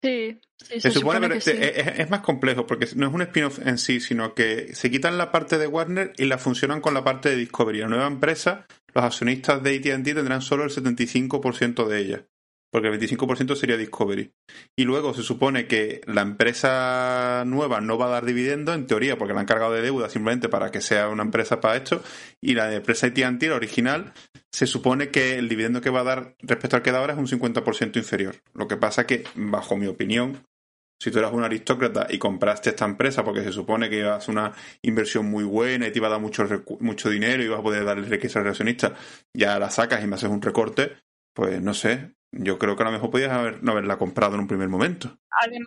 Sí, 0.05 0.39
se, 0.59 0.91
supone, 0.91 1.31
que 1.31 1.95
es, 1.97 2.11
más 2.11 2.21
complejo 2.21 2.67
porque 2.67 2.87
no 2.95 3.09
es 3.09 3.15
un 3.15 3.23
spin-off 3.23 3.59
en 3.65 3.79
sí, 3.79 4.01
sino 4.01 4.35
que 4.35 4.75
se 4.75 4.91
quitan 4.91 5.17
la 5.17 5.33
parte 5.33 5.57
de 5.57 5.67
Warner 5.67 6.13
y 6.19 6.27
la 6.27 6.37
funcionan 6.37 6.83
con 6.83 6.93
la 6.93 7.03
parte 7.05 7.31
de 7.31 7.37
Discovery. 7.37 7.79
La 7.79 7.89
nueva 7.89 8.07
empresa, 8.07 8.67
los 8.95 9.03
accionistas 9.03 9.63
de 9.63 9.77
AT&T 9.77 10.15
tendrán 10.15 10.43
solo 10.43 10.65
el 10.65 10.71
75% 10.71 11.89
de 11.89 11.99
ella, 11.99 12.27
porque 12.75 12.89
el 12.89 12.99
25% 12.99 13.55
sería 13.55 13.77
Discovery. 13.77 14.33
Y 14.75 14.83
luego 14.83 15.15
se 15.15 15.23
supone 15.23 15.69
que 15.69 16.01
la 16.09 16.23
empresa 16.23 17.45
nueva 17.47 17.81
no 17.81 17.97
va 17.99 18.07
a 18.07 18.09
dar 18.09 18.25
dividendo, 18.25 18.75
en 18.75 18.89
teoría, 18.89 19.17
porque 19.17 19.33
la 19.33 19.39
han 19.39 19.47
cargado 19.47 19.75
de 19.75 19.81
deuda 19.81 20.09
simplemente 20.09 20.49
para 20.49 20.73
que 20.73 20.81
sea 20.81 21.09
una 21.09 21.23
empresa 21.23 21.61
para 21.61 21.77
esto, 21.77 22.03
y 22.41 22.55
la 22.55 22.75
empresa 22.75 23.07
AT&T, 23.07 23.47
la 23.47 23.55
original, 23.55 24.13
se 24.51 24.67
supone 24.67 25.11
que 25.11 25.39
el 25.39 25.49
dividendo 25.49 25.81
que 25.81 25.91
va 25.91 26.01
a 26.01 26.03
dar 26.03 26.35
respecto 26.41 26.75
al 26.75 26.83
que 26.83 26.91
da 26.91 26.99
ahora 26.99 27.13
es 27.13 27.19
un 27.21 27.29
50% 27.29 27.97
inferior. 27.97 28.35
Lo 28.55 28.67
que 28.67 28.77
pasa 28.77 29.07
que, 29.07 29.23
bajo 29.37 29.77
mi 29.77 29.87
opinión, 29.87 30.45
si 31.01 31.13
tú 31.13 31.21
eras 31.21 31.33
un 31.33 31.45
aristócrata 31.45 32.09
y 32.11 32.19
compraste 32.19 32.71
esta 32.71 32.87
empresa 32.87 33.25
porque 33.25 33.45
se 33.45 33.53
supone 33.53 33.89
que 33.89 34.01
ibas 34.01 34.29
a 34.29 34.33
una 34.33 34.53
inversión 34.83 35.27
muy 35.27 35.45
buena 35.45 35.87
y 35.87 35.93
te 35.93 35.99
iba 36.01 36.09
a 36.09 36.11
dar 36.11 36.21
mucho, 36.21 36.45
mucho 36.81 37.09
dinero 37.09 37.41
y 37.41 37.47
ibas 37.47 37.61
a 37.61 37.63
poder 37.63 37.85
darle 37.85 38.09
riqueza 38.09 38.41
al 38.41 38.49
accionista, 38.49 38.97
ya 39.33 39.61
la 39.61 39.71
sacas 39.71 40.03
y 40.03 40.09
me 40.09 40.17
haces 40.17 40.29
un 40.29 40.43
recorte, 40.43 40.97
pues 41.33 41.63
no 41.63 41.73
sé. 41.73 42.14
Yo 42.37 42.59
creo 42.59 42.77
que 42.77 42.83
a 42.83 42.87
lo 42.87 42.93
mejor 42.93 43.11
podías 43.11 43.31
haber, 43.33 43.63
no 43.63 43.73
haberla 43.73 43.97
comprado 43.99 44.35
en 44.35 44.41
un 44.41 44.49
primer 44.49 44.69
momento. 44.69 45.17
Adem- 45.43 45.65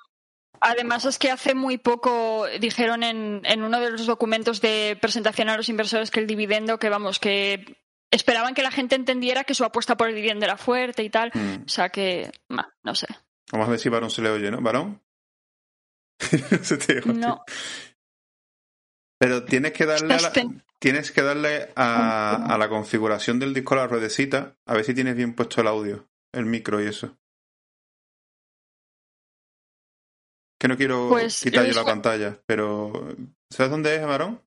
Además 0.60 1.06
es 1.06 1.20
que 1.20 1.30
hace 1.30 1.54
muy 1.54 1.78
poco 1.78 2.48
dijeron 2.60 3.04
en, 3.04 3.42
en 3.46 3.62
uno 3.62 3.80
de 3.80 3.92
los 3.92 4.08
documentos 4.08 4.60
de 4.60 4.98
presentación 5.00 5.50
a 5.50 5.56
los 5.58 5.70
inversores 5.70 6.10
que 6.10 6.20
el 6.20 6.26
dividendo, 6.26 6.80
que 6.80 6.90
vamos, 6.90 7.20
que 7.20 7.78
esperaban 8.12 8.56
que 8.56 8.64
la 8.64 8.72
gente 8.72 8.96
entendiera 8.96 9.44
que 9.44 9.54
su 9.54 9.64
apuesta 9.64 9.96
por 9.98 10.10
el 10.10 10.16
dividendo 10.16 10.46
era 10.46 10.58
fuerte 10.58 11.04
y 11.04 11.12
tal. 11.12 11.30
Mm. 11.36 11.64
O 11.66 11.70
sea 11.70 11.90
que, 11.90 12.32
no 12.50 12.96
sé. 12.96 13.06
Vamos 13.52 13.68
a 13.68 13.72
ver 13.72 13.80
si 13.80 13.90
Varón 13.90 14.10
se 14.10 14.24
le 14.24 14.32
oye, 14.32 14.50
¿no? 14.50 14.60
¿Varón? 14.62 15.00
Se 16.64 16.78
te 16.78 17.00
oye. 17.00 17.14
No. 17.14 17.44
Pero 19.20 19.46
tienes 19.46 19.74
que 19.74 19.86
darle 19.86 20.14
a 20.16 20.20
la, 20.22 20.32
tienes 20.80 21.12
que 21.12 21.22
darle 21.22 21.72
a, 21.76 22.54
a 22.54 22.58
la 22.58 22.70
configuración 22.70 23.40
del 23.40 23.54
disco 23.54 23.74
a 23.76 23.78
la 23.78 23.88
ruedecita, 23.88 24.56
a 24.66 24.74
ver 24.74 24.86
si 24.86 24.94
tienes 24.94 25.16
bien 25.16 25.34
puesto 25.34 25.62
el 25.62 25.68
audio, 25.68 26.08
el 26.34 26.46
micro 26.46 26.82
y 26.82 26.88
eso. 26.88 27.18
Que 30.60 30.68
no 30.68 30.76
quiero 30.78 31.10
Pues, 31.10 31.42
quitar 31.42 31.66
yo 31.66 31.74
la 31.74 31.86
pantalla, 31.86 32.42
pero 32.48 32.92
¿sabes 33.52 33.72
dónde 33.72 33.96
es, 33.96 34.06
Varón? 34.06 34.42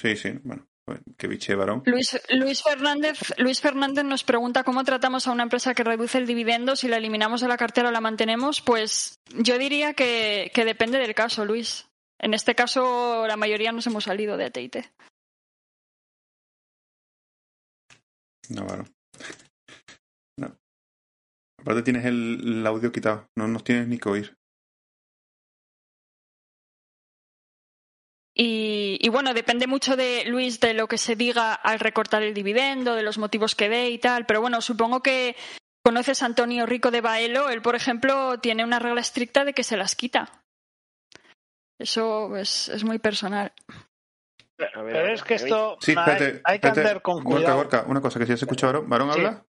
Sí, 0.00 0.16
sí, 0.16 0.30
bueno, 0.44 0.68
pues, 0.84 1.00
que 1.16 1.26
biche, 1.26 1.56
Varón. 1.56 1.82
Luis, 1.86 2.20
Luis, 2.30 2.62
Fernández, 2.62 3.18
Luis 3.38 3.60
Fernández 3.60 4.04
nos 4.04 4.22
pregunta 4.22 4.62
cómo 4.62 4.84
tratamos 4.84 5.26
a 5.26 5.32
una 5.32 5.42
empresa 5.42 5.74
que 5.74 5.82
reduce 5.82 6.18
el 6.18 6.26
dividendo, 6.26 6.76
si 6.76 6.86
la 6.86 6.96
eliminamos 6.98 7.40
de 7.40 7.48
la 7.48 7.56
cartera 7.56 7.88
o 7.88 7.92
la 7.92 8.00
mantenemos. 8.00 8.60
Pues 8.60 9.18
yo 9.34 9.58
diría 9.58 9.94
que, 9.94 10.52
que 10.54 10.64
depende 10.64 10.98
del 10.98 11.14
caso, 11.14 11.44
Luis. 11.44 11.88
En 12.20 12.32
este 12.34 12.54
caso, 12.54 13.26
la 13.26 13.36
mayoría 13.36 13.72
nos 13.72 13.86
hemos 13.88 14.04
salido 14.04 14.36
de 14.36 14.44
AT&T. 14.44 14.92
No, 18.50 18.64
Varón. 18.64 18.94
No. 21.58 21.62
Aparte 21.62 21.82
tienes 21.82 22.04
el, 22.04 22.40
el 22.60 22.66
audio 22.66 22.92
quitado, 22.92 23.28
no 23.36 23.48
nos 23.48 23.64
tienes 23.64 23.88
ni 23.88 23.98
que 23.98 24.08
oír. 24.08 24.38
Y, 28.34 28.98
y 29.00 29.08
bueno, 29.08 29.34
depende 29.34 29.66
mucho 29.66 29.96
de 29.96 30.24
Luis 30.26 30.60
de 30.60 30.72
lo 30.72 30.86
que 30.86 30.96
se 30.98 31.16
diga 31.16 31.54
al 31.54 31.80
recortar 31.80 32.22
el 32.22 32.34
dividendo, 32.34 32.94
de 32.94 33.02
los 33.02 33.18
motivos 33.18 33.56
que 33.56 33.68
dé 33.68 33.90
y 33.90 33.98
tal. 33.98 34.26
Pero 34.26 34.40
bueno, 34.40 34.60
supongo 34.60 35.02
que 35.02 35.34
conoces 35.84 36.22
a 36.22 36.26
Antonio 36.26 36.64
Rico 36.64 36.92
de 36.92 37.00
Baelo. 37.00 37.50
Él, 37.50 37.62
por 37.62 37.74
ejemplo, 37.74 38.38
tiene 38.38 38.62
una 38.64 38.78
regla 38.78 39.00
estricta 39.00 39.44
de 39.44 39.54
que 39.54 39.64
se 39.64 39.76
las 39.76 39.96
quita. 39.96 40.44
Eso 41.80 42.36
es, 42.36 42.68
es 42.68 42.84
muy 42.84 43.00
personal. 43.00 43.52
Pero 44.56 45.06
es 45.12 45.22
que 45.24 45.34
esto 45.34 45.76
Sí, 45.80 45.92
hay- 45.96 45.98
espérate. 45.98 46.40
hay, 46.44 46.60
que 46.60 46.66
espérate. 46.68 46.80
andar 46.80 47.02
con 47.02 47.16
Gorka, 47.24 47.30
cuidado. 47.38 47.56
Gorka, 47.56 47.84
una 47.88 48.00
cosa 48.00 48.20
que 48.20 48.26
si 48.26 48.30
ya 48.30 48.36
se 48.36 48.44
escucha 48.44 48.66
Varón. 48.66 48.88
¿Varón 48.88 49.12
Sí. 49.12 49.18
habla? 49.18 49.44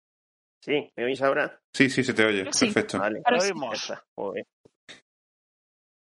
Sí, 0.62 0.92
¿me 0.96 1.06
oís 1.06 1.22
ahora? 1.22 1.62
Sí, 1.74 1.90
sí, 1.90 2.04
se 2.04 2.14
te 2.14 2.26
oye. 2.26 2.52
Sí. 2.52 2.66
Perfecto. 2.66 3.00
Vale. 3.00 3.22
Ahora 3.26 3.40
sí. 3.40 3.52
Oímos. 3.52 3.94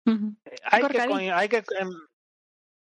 Ujú. 0.06 0.36
Hay 0.64 0.84
que, 0.88 1.02
hay 1.34 1.50
que- 1.50 1.64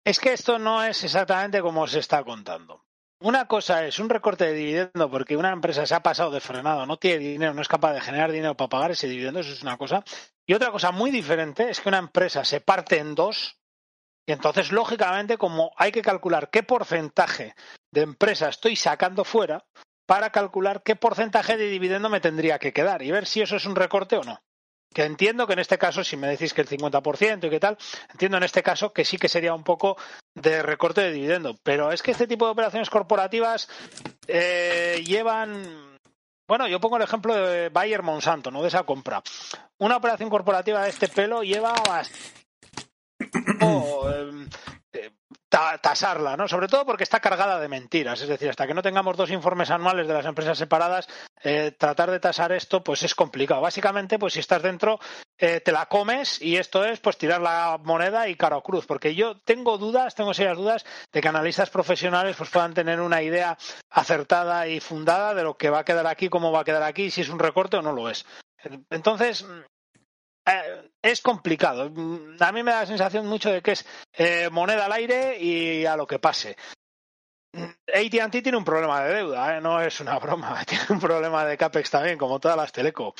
es 0.05 0.19
que 0.19 0.33
esto 0.33 0.59
no 0.59 0.83
es 0.83 1.03
exactamente 1.03 1.61
como 1.61 1.87
se 1.87 1.99
está 1.99 2.23
contando. 2.23 2.83
Una 3.21 3.47
cosa 3.47 3.85
es 3.87 3.97
un 3.99 4.09
recorte 4.09 4.45
de 4.45 4.53
dividendo 4.53 5.09
porque 5.09 5.37
una 5.37 5.51
empresa 5.51 5.85
se 5.85 5.95
ha 5.95 6.03
pasado 6.03 6.29
de 6.31 6.41
frenado, 6.41 6.85
no 6.85 6.97
tiene 6.97 7.19
dinero, 7.19 7.53
no 7.53 7.61
es 7.61 7.67
capaz 7.69 7.93
de 7.93 8.01
generar 8.01 8.31
dinero 8.31 8.55
para 8.57 8.69
pagar 8.69 8.91
ese 8.91 9.07
dividendo, 9.07 9.39
eso 9.39 9.53
es 9.53 9.63
una 9.63 9.77
cosa. 9.77 10.03
Y 10.45 10.53
otra 10.53 10.71
cosa 10.71 10.91
muy 10.91 11.09
diferente 11.11 11.69
es 11.69 11.79
que 11.79 11.87
una 11.89 11.97
empresa 11.97 12.43
se 12.43 12.59
parte 12.59 12.97
en 12.99 13.15
dos 13.15 13.57
y 14.27 14.33
entonces, 14.33 14.71
lógicamente, 14.71 15.37
como 15.37 15.71
hay 15.77 15.91
que 15.91 16.01
calcular 16.01 16.49
qué 16.49 16.63
porcentaje 16.63 17.55
de 17.93 18.01
empresa 18.01 18.49
estoy 18.49 18.75
sacando 18.75 19.23
fuera 19.23 19.63
para 20.05 20.29
calcular 20.31 20.83
qué 20.83 20.95
porcentaje 20.95 21.57
de 21.57 21.67
dividendo 21.67 22.09
me 22.09 22.21
tendría 22.21 22.59
que 22.59 22.73
quedar 22.73 23.01
y 23.01 23.11
ver 23.11 23.25
si 23.25 23.41
eso 23.41 23.55
es 23.55 23.65
un 23.65 23.75
recorte 23.75 24.17
o 24.17 24.23
no. 24.23 24.41
Que 24.93 25.03
entiendo 25.03 25.45
que 25.45 25.53
en 25.53 25.59
este 25.59 25.77
caso, 25.77 26.03
si 26.05 26.15
me 26.15 26.27
decís 26.27 26.53
que 26.53 26.61
el 26.61 26.69
50% 26.69 27.45
y 27.45 27.49
qué 27.49 27.59
tal, 27.59 27.77
entiendo 28.11 28.37
en 28.37 28.43
este 28.43 28.63
caso 28.63 28.93
que 28.93 29.03
sí 29.03 29.17
que 29.17 29.27
sería 29.27 29.53
un 29.53 29.63
poco 29.63 29.97
de 30.35 30.63
recorte 30.63 31.01
de 31.01 31.11
dividendo. 31.11 31.57
Pero 31.63 31.91
es 31.91 32.01
que 32.01 32.11
este 32.11 32.27
tipo 32.27 32.45
de 32.45 32.51
operaciones 32.51 32.89
corporativas 32.89 33.67
eh, 34.27 35.03
llevan. 35.05 35.97
Bueno, 36.47 36.67
yo 36.67 36.79
pongo 36.79 36.95
el 36.95 37.03
ejemplo 37.03 37.35
de 37.35 37.69
Bayer 37.69 38.03
Monsanto, 38.03 38.51
¿no? 38.51 38.61
De 38.61 38.69
esa 38.69 38.83
compra. 38.83 39.21
Una 39.79 39.97
operación 39.97 40.29
corporativa 40.29 40.83
de 40.83 40.89
este 40.91 41.09
pelo 41.09 41.43
lleva 41.43 41.73
tasarla, 45.49 46.35
¿no? 46.35 46.47
Sobre 46.47 46.67
todo 46.67 46.85
porque 46.85 47.03
está 47.03 47.19
cargada 47.19 47.59
de 47.59 47.67
mentiras. 47.67 48.21
Es 48.21 48.27
decir, 48.27 48.49
hasta 48.49 48.67
que 48.67 48.73
no 48.73 48.81
tengamos 48.81 49.15
dos 49.15 49.31
informes 49.31 49.69
anuales 49.69 50.07
de 50.07 50.13
las 50.13 50.25
empresas 50.25 50.57
separadas, 50.57 51.07
eh, 51.43 51.71
tratar 51.77 52.11
de 52.11 52.19
tasar 52.19 52.51
esto, 52.51 52.83
pues 52.83 53.03
es 53.03 53.15
complicado. 53.15 53.61
Básicamente, 53.61 54.19
pues 54.19 54.33
si 54.33 54.39
estás 54.39 54.61
dentro, 54.61 54.99
eh, 55.37 55.61
te 55.61 55.71
la 55.71 55.85
comes 55.85 56.41
y 56.41 56.57
esto 56.57 56.83
es, 56.83 56.99
pues 56.99 57.17
tirar 57.17 57.41
la 57.41 57.79
moneda 57.83 58.27
y 58.27 58.35
cara 58.35 58.57
o 58.57 58.63
cruz. 58.63 58.85
Porque 58.85 59.15
yo 59.15 59.39
tengo 59.41 59.77
dudas, 59.77 60.15
tengo 60.15 60.33
serias 60.33 60.57
dudas 60.57 60.85
de 61.11 61.21
que 61.21 61.27
analistas 61.27 61.69
profesionales 61.69 62.35
pues 62.35 62.49
puedan 62.49 62.73
tener 62.73 62.99
una 62.99 63.21
idea 63.21 63.57
acertada 63.89 64.67
y 64.67 64.79
fundada 64.79 65.33
de 65.33 65.43
lo 65.43 65.57
que 65.57 65.69
va 65.69 65.79
a 65.79 65.85
quedar 65.85 66.07
aquí, 66.07 66.29
cómo 66.29 66.51
va 66.51 66.61
a 66.61 66.65
quedar 66.65 66.83
aquí, 66.83 67.11
si 67.11 67.21
es 67.21 67.29
un 67.29 67.39
recorte 67.39 67.77
o 67.77 67.81
no 67.81 67.93
lo 67.93 68.09
es. 68.09 68.25
Entonces, 68.89 69.45
eh, 70.45 70.91
es 71.01 71.21
complicado. 71.21 71.89
Mm, 71.89 72.37
A 72.39 72.51
mí 72.51 72.63
me 72.63 72.71
da 72.71 72.81
la 72.81 72.85
sensación 72.85 73.27
mucho 73.27 73.51
de 73.51 73.61
que 73.61 73.71
es 73.71 73.85
eh, 74.13 74.49
moneda 74.51 74.85
al 74.85 74.91
aire 74.93 75.37
y 75.39 75.85
a 75.85 75.95
lo 75.95 76.07
que 76.07 76.19
pase. 76.19 76.55
Mm, 77.53 78.19
AT&T 78.23 78.41
tiene 78.41 78.57
un 78.57 78.65
problema 78.65 79.03
de 79.03 79.15
deuda, 79.15 79.57
¿eh? 79.57 79.61
no 79.61 79.81
es 79.81 79.99
una 79.99 80.19
broma. 80.19 80.63
Tiene 80.65 80.85
un 80.89 80.99
problema 80.99 81.45
de 81.45 81.57
capex 81.57 81.89
también, 81.89 82.17
como 82.17 82.39
todas 82.39 82.57
las 82.57 82.71
teleco. 82.71 83.13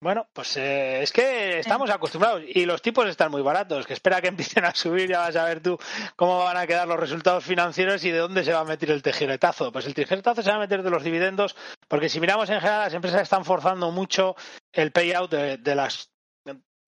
Bueno, 0.00 0.28
pues 0.32 0.56
eh, 0.56 1.02
es 1.02 1.10
que 1.10 1.58
estamos 1.58 1.90
acostumbrados 1.90 2.42
y 2.46 2.64
los 2.66 2.80
tipos 2.80 3.08
están 3.08 3.32
muy 3.32 3.42
baratos. 3.42 3.84
Que 3.84 3.94
espera 3.94 4.20
que 4.20 4.28
empiecen 4.28 4.64
a 4.64 4.74
subir, 4.74 5.10
ya 5.10 5.18
vas 5.18 5.34
a 5.34 5.44
ver 5.44 5.60
tú 5.60 5.76
cómo 6.14 6.38
van 6.38 6.56
a 6.56 6.66
quedar 6.68 6.86
los 6.86 7.00
resultados 7.00 7.44
financieros 7.44 8.04
y 8.04 8.12
de 8.12 8.18
dónde 8.18 8.44
se 8.44 8.52
va 8.52 8.60
a 8.60 8.64
meter 8.64 8.92
el 8.92 9.02
tijeretazo. 9.02 9.72
Pues 9.72 9.86
el 9.86 9.94
tijeretazo 9.94 10.42
se 10.42 10.50
va 10.50 10.56
a 10.56 10.60
meter 10.60 10.84
de 10.84 10.90
los 10.90 11.02
dividendos, 11.02 11.56
porque 11.88 12.08
si 12.08 12.20
miramos 12.20 12.48
en 12.48 12.60
general, 12.60 12.84
las 12.84 12.94
empresas 12.94 13.22
están 13.22 13.44
forzando 13.44 13.90
mucho 13.90 14.36
el 14.72 14.92
payout 14.92 15.32
de, 15.32 15.56
de 15.56 15.74
las 15.74 16.10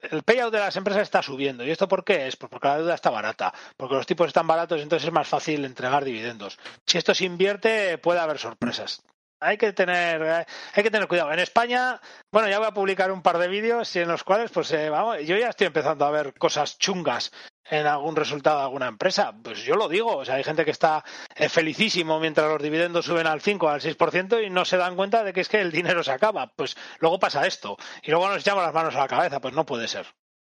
el 0.03 0.23
payout 0.23 0.53
de 0.53 0.59
las 0.59 0.77
empresas 0.77 1.03
está 1.03 1.23
subiendo. 1.23 1.65
¿Y 1.65 1.71
esto 1.71 1.89
por 1.89 2.05
qué? 2.05 2.27
Es 2.27 2.37
pues 2.37 2.51
porque 2.51 2.69
la 2.69 2.79
deuda 2.79 2.95
está 2.95 3.11
barata, 3.11 3.53
porque 3.77 3.95
los 3.95 4.07
tipos 4.07 4.29
están 4.29 4.47
baratos, 4.47 4.81
entonces 4.81 5.07
es 5.07 5.13
más 5.13 5.29
fácil 5.29 5.65
entregar 5.65 6.05
dividendos. 6.05 6.59
Si 6.87 6.99
esto 6.99 7.15
se 7.15 7.25
invierte, 7.25 7.99
puede 7.99 8.21
haber 8.21 8.39
sorpresas. 8.39 9.03
Hay 9.43 9.57
que 9.57 9.73
tener, 9.73 10.23
hay 10.23 10.83
que 10.83 10.91
tener 10.91 11.09
cuidado. 11.09 11.33
En 11.33 11.39
España, 11.39 11.99
bueno, 12.31 12.49
ya 12.49 12.59
voy 12.59 12.69
a 12.69 12.75
publicar 12.75 13.11
un 13.11 13.23
par 13.23 13.39
de 13.39 13.49
vídeos 13.49 13.97
en 13.97 14.09
los 14.09 14.23
cuales, 14.23 14.51
pues, 14.51 14.71
eh, 14.73 14.91
vamos, 14.91 15.17
yo 15.25 15.37
ya 15.37 15.49
estoy 15.49 15.67
empezando 15.67 16.05
a 16.05 16.11
ver 16.11 16.35
cosas 16.35 16.79
chungas 16.79 17.33
en 17.71 17.87
algún 17.87 18.17
resultado 18.17 18.59
de 18.59 18.65
alguna 18.65 18.89
empresa. 18.89 19.35
Pues 19.43 19.63
yo 19.63 19.77
lo 19.77 19.89
digo, 19.89 20.17
o 20.17 20.25
sea, 20.25 20.35
hay 20.35 20.45
gente 20.45 20.65
que 20.65 20.73
está 20.73 21.05
eh, 21.35 21.49
felicísimo 21.49 22.21
mientras 22.21 22.49
los 22.51 22.63
dividendos 22.63 23.07
suben 23.07 23.27
al 23.27 23.41
5 23.41 23.67
o 23.67 23.69
al 23.69 23.81
6% 23.81 24.45
y 24.45 24.51
no 24.51 24.65
se 24.65 24.77
dan 24.77 24.97
cuenta 24.97 25.23
de 25.25 25.33
que 25.33 25.41
es 25.41 25.49
que 25.49 25.61
el 25.61 25.71
dinero 25.71 26.03
se 26.03 26.11
acaba. 26.11 26.53
Pues 26.55 26.77
luego 26.99 27.19
pasa 27.19 27.47
esto 27.47 27.77
y 28.03 28.11
luego 28.11 28.29
nos 28.29 28.39
echamos 28.39 28.63
las 28.63 28.75
manos 28.75 28.95
a 28.97 29.01
la 29.01 29.09
cabeza, 29.09 29.41
pues 29.41 29.55
no 29.55 29.65
puede 29.65 29.89
ser. 29.89 30.07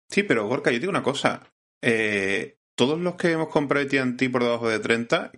Sí, 0.10 0.24
pero 0.24 0.48
Gorka, 0.48 0.72
yo 0.72 0.80
digo 0.80 0.90
una 0.90 1.04
cosa. 1.04 1.52
Eh, 1.82 2.58
todos 2.76 2.98
los 3.00 3.16
que 3.16 3.32
hemos 3.32 3.50
comprado 3.50 3.86
AT&T 3.86 4.30
por 4.30 4.44
debajo 4.44 4.70
de 4.70 4.80
30, 4.80 5.32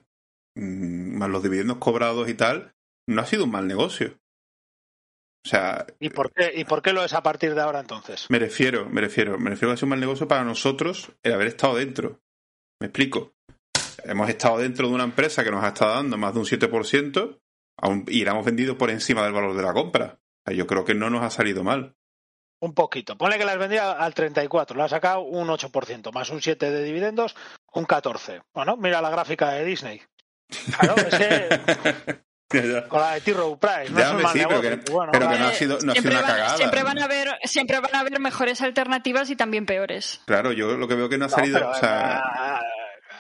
mm, 0.56 1.18
más 1.18 1.30
los 1.30 1.44
dividendos 1.44 1.78
cobrados 1.78 2.30
y 2.30 2.36
tal, 2.36 2.74
no 3.08 3.22
ha 3.22 3.26
sido 3.26 3.46
un 3.46 3.52
mal 3.52 3.68
negocio. 3.68 4.21
O 5.44 5.50
sea, 5.50 5.86
¿Y 6.00 6.10
por 6.10 6.32
qué, 6.32 6.52
y 6.56 6.66
por 6.66 6.82
qué 6.82 6.94
lo 6.94 7.04
es 7.04 7.14
a 7.14 7.24
partir 7.24 7.56
de 7.56 7.62
ahora 7.62 7.80
entonces? 7.80 8.28
me 8.30 8.38
refiero, 8.40 8.88
me 8.90 9.02
refiero, 9.02 9.40
me 9.40 9.50
refiero 9.50 9.72
a 9.72 9.74
que 9.76 9.80
sido 9.80 9.86
un 9.88 9.90
mal 9.92 10.00
negocio 10.00 10.28
para 10.28 10.44
nosotros 10.44 11.12
el 11.24 11.34
haber 11.34 11.48
estado 11.48 11.76
dentro. 11.76 12.20
Me 12.80 12.88
explico. 12.88 13.34
Hemos 14.04 14.30
estado 14.30 14.60
dentro 14.60 14.88
de 14.88 14.94
una 14.94 15.04
empresa 15.04 15.44
que 15.44 15.52
nos 15.52 15.64
ha 15.64 15.70
estado 15.70 15.96
dando 15.96 16.18
más 16.18 16.34
de 16.34 16.40
un 16.40 16.46
7% 16.46 17.40
aún- 17.78 18.06
y 18.08 18.24
la 18.24 18.32
hemos 18.32 18.46
vendido 18.46 18.78
por 18.78 18.90
encima 18.92 19.24
del 19.24 19.34
valor 19.34 19.56
de 19.56 19.64
la 19.64 19.74
compra. 19.74 20.20
O 20.20 20.50
sea, 20.50 20.56
yo 20.56 20.68
creo 20.68 20.86
que 20.86 20.94
no 20.96 21.10
nos 21.10 21.24
ha 21.24 21.30
salido 21.30 21.64
mal. 21.64 21.96
Un 22.64 22.74
poquito. 22.76 23.18
Ponle 23.18 23.40
que 23.40 23.46
las 23.46 23.58
vendía 23.58 23.92
al 23.94 24.14
34, 24.14 24.76
lo 24.78 24.84
ha 24.84 24.90
sacado 24.90 25.22
un 25.22 25.48
8%, 25.50 26.12
más 26.12 26.30
un 26.30 26.42
7 26.42 26.70
de 26.70 26.84
dividendos, 26.84 27.36
un 27.74 27.86
14. 27.86 28.42
Bueno, 28.54 28.78
mira 28.78 29.02
la 29.02 29.10
gráfica 29.10 29.50
de 29.52 29.66
Disney. 29.66 30.02
Claro, 30.78 30.96
es 30.98 31.18
ya. 31.20 32.22
con 32.90 33.00
la 33.02 33.14
de 33.14 33.22
T-Row 33.22 33.58
Price, 33.60 33.90
no 33.92 34.00
Ya, 34.00 34.06
es 34.06 34.12
un 34.12 34.12
hombre, 34.12 34.24
mal 34.24 34.34
sí, 34.34 34.40
pero 34.40 34.62
negocio. 34.62 34.84
que- 34.86 34.92
Bueno, 34.92 35.12
pero 35.12 35.26
vale. 35.26 35.38
que 35.38 35.44
no 35.44 35.50
ha 35.50 35.54
sido, 35.54 35.72
no 35.72 35.78
ha 35.78 35.80
sido 35.80 35.94
siempre, 35.94 36.12
una 36.14 36.22
van, 36.22 36.32
cagada. 36.32 36.58
siempre 36.58 36.84
van 36.84 37.00
a 37.00 37.04
haber, 37.06 37.40
siempre 37.44 37.80
van 37.80 37.96
a 37.96 38.00
haber 38.00 38.20
mejores 38.20 38.62
alternativas 38.62 39.30
y 39.30 39.36
también 39.36 39.66
peores. 39.66 40.22
Claro, 40.26 40.52
yo 40.52 40.78
lo 40.78 40.88
que 40.88 40.96
veo 40.96 41.10
que 41.10 41.18
no 41.18 41.26
ha 41.26 41.28
No, 41.30 41.36
salido. 41.36 41.60
pero, 41.60 41.72
o 41.72 41.76
sea, 41.76 42.18
a, 42.20 42.62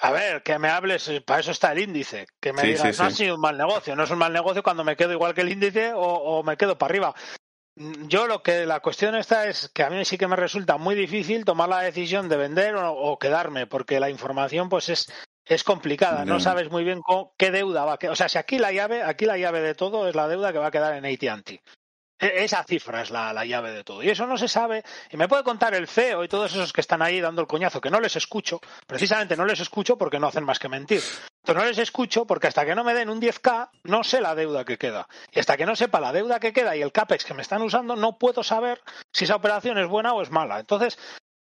a 0.01 0.11
ver, 0.11 0.41
que 0.43 0.57
me 0.59 0.69
hables, 0.69 1.07
eh, 1.09 1.21
para 1.21 1.39
eso 1.41 1.51
está 1.51 1.71
el 1.71 1.79
índice. 1.79 2.25
Que 2.39 2.53
me 2.53 2.61
Sí, 2.61 2.67
digas, 2.69 2.95
sí, 2.95 3.01
no 3.01 3.07
ha 3.07 3.11
sido 3.11 3.35
un 3.35 3.41
mal 3.41 3.57
negocio. 3.57 3.95
No 3.95 4.03
es 4.03 4.09
un 4.11 4.17
mal 4.17 4.33
negocio 4.33 4.63
cuando 4.63 4.83
me 4.83 4.95
quedo 4.95 5.11
igual 5.13 5.33
que 5.33 5.41
el 5.41 5.49
índice 5.51 5.93
o, 5.93 5.99
o 6.01 6.43
me 6.43 6.57
quedo 6.57 6.77
para 6.77 6.91
arriba. 6.91 7.15
Yo 7.75 8.27
lo 8.27 8.43
que 8.43 8.65
la 8.65 8.81
cuestión 8.81 9.15
esta 9.15 9.47
es 9.47 9.69
que 9.73 9.83
a 9.83 9.89
mí 9.89 10.03
sí 10.03 10.17
que 10.17 10.27
me 10.27 10.35
resulta 10.35 10.77
muy 10.77 10.93
difícil 10.93 11.45
tomar 11.45 11.69
la 11.69 11.79
decisión 11.79 12.27
de 12.27 12.35
vender 12.35 12.75
o, 12.75 12.91
o 12.93 13.17
quedarme, 13.17 13.65
porque 13.65 13.99
la 13.99 14.09
información 14.09 14.67
pues 14.67 14.89
es 14.89 15.11
es 15.45 15.63
complicada, 15.63 16.23
no 16.25 16.39
sabes 16.39 16.69
muy 16.71 16.83
bien 16.83 17.01
cómo- 17.01 17.33
qué 17.37 17.51
deuda 17.51 17.85
va 17.85 17.93
a 17.93 17.97
quedar. 17.97 18.13
O 18.13 18.15
sea, 18.15 18.29
si 18.29 18.37
aquí 18.37 18.57
la 18.59 18.71
llave, 18.71 19.03
aquí 19.03 19.25
la 19.25 19.37
llave 19.37 19.61
de 19.61 19.75
todo 19.75 20.07
es 20.07 20.15
la 20.15 20.27
deuda 20.27 20.51
que 20.53 20.59
va 20.59 20.67
a 20.67 20.71
quedar 20.71 20.93
en 20.95 21.05
AT&T. 21.05 21.61
E- 22.19 22.43
Esa 22.43 22.63
cifra 22.63 23.01
es 23.01 23.09
la, 23.09 23.33
la 23.33 23.45
llave 23.45 23.71
de 23.71 23.83
todo. 23.83 24.03
Y 24.03 24.09
eso 24.09 24.27
no 24.27 24.37
se 24.37 24.47
sabe. 24.47 24.83
Y 25.09 25.17
me 25.17 25.27
puede 25.27 25.43
contar 25.43 25.73
el 25.73 25.87
CEO 25.87 26.23
y 26.23 26.27
todos 26.27 26.51
esos 26.51 26.71
que 26.71 26.81
están 26.81 27.01
ahí 27.01 27.19
dando 27.19 27.41
el 27.41 27.47
coñazo, 27.47 27.81
que 27.81 27.89
no 27.89 27.99
les 27.99 28.15
escucho. 28.15 28.59
Precisamente 28.85 29.35
no 29.35 29.45
les 29.45 29.59
escucho 29.59 29.97
porque 29.97 30.19
no 30.19 30.27
hacen 30.27 30.43
más 30.43 30.59
que 30.59 30.69
mentir. 30.69 31.01
Entonces 31.43 31.63
no 31.63 31.67
les 31.67 31.79
escucho 31.79 32.27
porque 32.27 32.45
hasta 32.45 32.63
que 32.63 32.75
no 32.75 32.83
me 32.83 32.93
den 32.93 33.09
un 33.09 33.19
10K 33.19 33.71
no 33.85 34.03
sé 34.03 34.21
la 34.21 34.35
deuda 34.35 34.63
que 34.63 34.77
queda. 34.77 35.07
Y 35.31 35.39
hasta 35.39 35.57
que 35.57 35.65
no 35.65 35.75
sepa 35.75 35.99
la 35.99 36.13
deuda 36.13 36.39
que 36.39 36.53
queda 36.53 36.75
y 36.75 36.83
el 36.83 36.91
CAPEX 36.91 37.25
que 37.25 37.33
me 37.33 37.41
están 37.41 37.63
usando, 37.63 37.95
no 37.95 38.19
puedo 38.19 38.43
saber 38.43 38.79
si 39.11 39.23
esa 39.23 39.35
operación 39.37 39.79
es 39.79 39.87
buena 39.87 40.13
o 40.13 40.21
es 40.21 40.29
mala. 40.29 40.59
Entonces, 40.59 40.99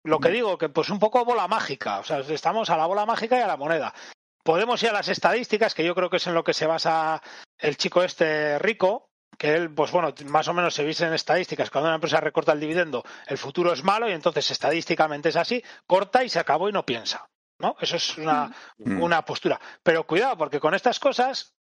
lo 0.08 0.18
que 0.20 0.30
digo, 0.30 0.58
que 0.58 0.68
pues 0.68 0.90
un 0.90 0.98
poco 0.98 1.24
bola 1.24 1.46
mágica. 1.48 2.00
O 2.00 2.04
sea, 2.04 2.18
estamos 2.20 2.70
a 2.70 2.76
la 2.76 2.86
bola 2.86 3.06
mágica 3.06 3.38
y 3.38 3.42
a 3.42 3.46
la 3.46 3.56
moneda. 3.56 3.94
Podemos 4.42 4.82
ir 4.82 4.90
a 4.90 4.94
las 4.94 5.08
estadísticas, 5.08 5.74
que 5.74 5.84
yo 5.84 5.94
creo 5.94 6.08
que 6.10 6.16
es 6.16 6.26
en 6.26 6.34
lo 6.34 6.44
que 6.44 6.54
se 6.54 6.66
basa 6.66 7.22
el 7.58 7.76
chico 7.76 8.02
este 8.02 8.58
rico, 8.58 9.10
que 9.36 9.54
él, 9.54 9.72
pues 9.72 9.92
bueno, 9.92 10.12
más 10.26 10.48
o 10.48 10.54
menos 10.54 10.74
se 10.74 10.84
dice 10.84 11.06
en 11.06 11.12
estadísticas, 11.12 11.70
cuando 11.70 11.88
una 11.88 11.96
empresa 11.96 12.20
recorta 12.20 12.52
el 12.52 12.60
dividendo, 12.60 13.04
el 13.26 13.38
futuro 13.38 13.72
es 13.72 13.84
malo 13.84 14.08
y 14.08 14.12
entonces 14.12 14.50
estadísticamente 14.50 15.28
es 15.28 15.36
así, 15.36 15.62
corta 15.86 16.24
y 16.24 16.28
se 16.28 16.38
acabó 16.40 16.68
y 16.68 16.72
no 16.72 16.84
piensa. 16.84 17.28
¿no? 17.60 17.76
Eso 17.80 17.96
es 17.96 18.16
una, 18.18 18.52
Mm. 18.78 19.02
una 19.02 19.22
postura. 19.24 19.60
Pero 19.82 20.06
cuidado, 20.06 20.36
porque 20.38 20.60
con 20.60 20.74
estas 20.74 21.00
cosas 21.00 21.54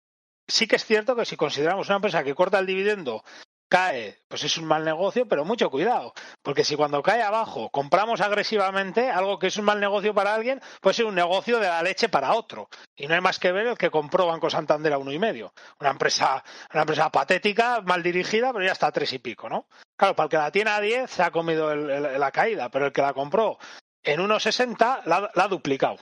sí 0.46 0.66
que 0.68 0.76
es 0.76 0.84
cierto 0.84 1.16
que 1.16 1.24
si 1.24 1.36
consideramos 1.36 1.88
una 1.88 1.96
empresa 1.96 2.22
que 2.22 2.34
corta 2.34 2.58
el 2.58 2.66
dividendo 2.66 3.24
cae, 3.68 4.18
pues 4.28 4.44
es 4.44 4.56
un 4.58 4.64
mal 4.66 4.84
negocio, 4.84 5.26
pero 5.26 5.44
mucho 5.44 5.70
cuidado, 5.70 6.12
porque 6.42 6.64
si 6.64 6.76
cuando 6.76 7.02
cae 7.02 7.22
abajo 7.22 7.68
compramos 7.70 8.20
agresivamente 8.20 9.10
algo 9.10 9.38
que 9.38 9.48
es 9.48 9.56
un 9.56 9.64
mal 9.64 9.80
negocio 9.80 10.14
para 10.14 10.34
alguien, 10.34 10.60
puede 10.80 10.94
ser 10.94 11.06
un 11.06 11.14
negocio 11.14 11.58
de 11.58 11.66
la 11.68 11.82
leche 11.82 12.08
para 12.08 12.34
otro. 12.34 12.68
Y 12.94 13.06
no 13.06 13.14
hay 13.14 13.20
más 13.20 13.38
que 13.38 13.52
ver 13.52 13.66
el 13.66 13.76
que 13.78 13.90
compró 13.90 14.26
Banco 14.26 14.48
Santander 14.50 14.92
a 14.92 14.98
uno 14.98 15.12
y 15.12 15.18
medio. 15.18 15.52
Una 15.80 15.90
empresa, 15.90 16.42
una 16.72 16.82
empresa 16.82 17.10
patética, 17.10 17.80
mal 17.82 18.02
dirigida, 18.02 18.52
pero 18.52 18.64
ya 18.64 18.72
está 18.72 18.86
a 18.86 18.92
tres 18.92 19.12
y 19.12 19.18
pico, 19.18 19.48
¿no? 19.48 19.66
Claro, 19.96 20.14
para 20.14 20.24
el 20.26 20.30
que 20.30 20.36
la 20.36 20.50
tiene 20.52 20.70
a 20.70 20.80
10 20.80 21.10
se 21.10 21.22
ha 21.22 21.30
comido 21.30 21.72
el- 21.72 21.90
el- 21.90 22.20
la 22.20 22.30
caída, 22.30 22.68
pero 22.68 22.86
el 22.86 22.92
que 22.92 23.02
la 23.02 23.12
compró 23.14 23.58
en 24.02 24.20
1,60 24.20 25.02
la, 25.06 25.30
la 25.34 25.44
ha 25.44 25.48
duplicado. 25.48 25.96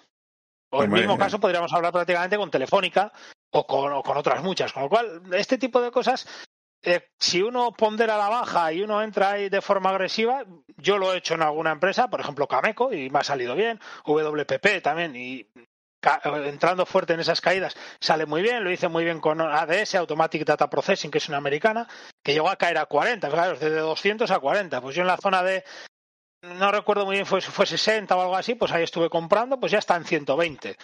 O 0.71 0.79
en 0.79 0.85
el 0.85 0.91
mismo 1.03 1.15
caso 1.25 1.39
podríamos 1.41 1.73
hablar 1.73 1.93
prácticamente 1.93 2.37
con 2.37 2.51
Telefónica 2.51 3.13
o 3.53 3.67
con, 3.67 3.93
o 3.93 4.03
con 4.03 4.17
otras 4.17 4.43
muchas. 4.43 4.73
Con 4.73 4.83
lo 4.83 4.89
cual, 4.89 5.23
este 5.33 5.57
tipo 5.57 5.81
de 5.81 5.93
cosas, 5.93 6.27
eh, 6.85 7.09
si 7.19 7.43
uno 7.43 7.73
pondera 7.73 8.17
la 8.17 8.29
baja 8.29 8.73
y 8.73 8.83
uno 8.83 9.03
entra 9.03 9.33
ahí 9.33 9.49
de 9.49 9.61
forma 9.61 9.91
agresiva, 9.91 10.45
yo 10.77 10.99
lo 10.99 11.13
he 11.13 11.19
hecho 11.19 11.35
en 11.35 11.43
alguna 11.43 11.73
empresa, 11.73 12.09
por 12.09 12.21
ejemplo 12.21 12.47
Cameco, 12.47 12.93
y 12.93 13.11
me 13.11 13.19
ha 13.21 13.25
salido 13.25 13.55
bien, 13.55 13.81
WPP 14.05 14.81
también, 14.83 15.17
y 15.17 15.47
ca- 16.01 16.21
entrando 16.47 16.85
fuerte 16.87 17.15
en 17.15 17.21
esas 17.21 17.41
caídas 17.41 17.75
sale 18.01 18.27
muy 18.27 18.43
bien, 18.43 18.63
lo 18.63 18.71
hice 18.71 18.89
muy 18.89 19.05
bien 19.05 19.21
con 19.21 19.41
ADS, 19.41 19.95
Automatic 19.97 20.45
Data 20.45 20.69
Processing, 20.69 21.11
que 21.11 21.19
es 21.19 21.29
una 21.29 21.39
americana, 21.39 21.89
que 22.23 22.33
llegó 22.35 22.49
a 22.49 22.57
caer 22.57 22.79
a 22.79 22.87
40, 22.87 23.29
claro, 23.31 23.53
desde 23.53 23.71
200 23.79 24.31
a 24.31 24.39
40. 24.39 24.81
Pues 24.81 24.95
yo 24.95 25.03
en 25.03 25.09
la 25.09 25.17
zona 25.17 25.43
de, 25.43 25.65
no 26.43 26.71
recuerdo 26.71 27.07
muy 27.07 27.15
bien, 27.15 27.27
fue, 27.27 27.41
fue 27.41 27.65
60 27.67 28.15
o 28.17 28.21
algo 28.21 28.37
así, 28.37 28.55
pues 28.55 28.71
ahí 28.73 28.83
estuve 28.85 29.09
comprando, 29.09 29.59
pues 29.59 29.73
ya 29.73 29.79
está 29.79 29.97
en 29.97 30.05
120. 30.05 30.77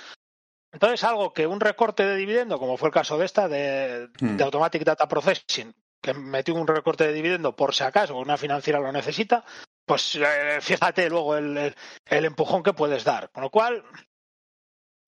Entonces, 0.72 1.02
algo 1.02 1.32
que 1.32 1.48
un 1.48 1.58
recorte 1.58 2.06
de 2.06 2.14
dividendo, 2.16 2.56
como 2.58 2.76
fue 2.76 2.88
el 2.90 2.94
caso 2.94 3.18
de 3.18 3.26
esta, 3.26 3.48
de, 3.48 4.08
Hmm. 4.20 4.36
de 4.36 4.44
Automatic 4.44 4.84
Data 4.84 5.08
Processing, 5.08 5.74
que 6.00 6.14
metió 6.14 6.54
un 6.54 6.66
recorte 6.66 7.06
de 7.06 7.12
dividendo 7.12 7.54
por 7.56 7.74
si 7.74 7.82
acaso 7.84 8.16
una 8.16 8.36
financiera 8.36 8.78
lo 8.80 8.90
necesita, 8.92 9.44
pues 9.84 10.16
eh, 10.16 10.58
fíjate 10.60 11.08
luego 11.10 11.36
el, 11.36 11.56
el- 11.56 11.74
el 12.06 12.24
empujón 12.24 12.62
que 12.62 12.72
puedes 12.72 13.04
dar. 13.04 13.30
Con 13.30 13.42
lo 13.42 13.50
cual, 13.50 13.82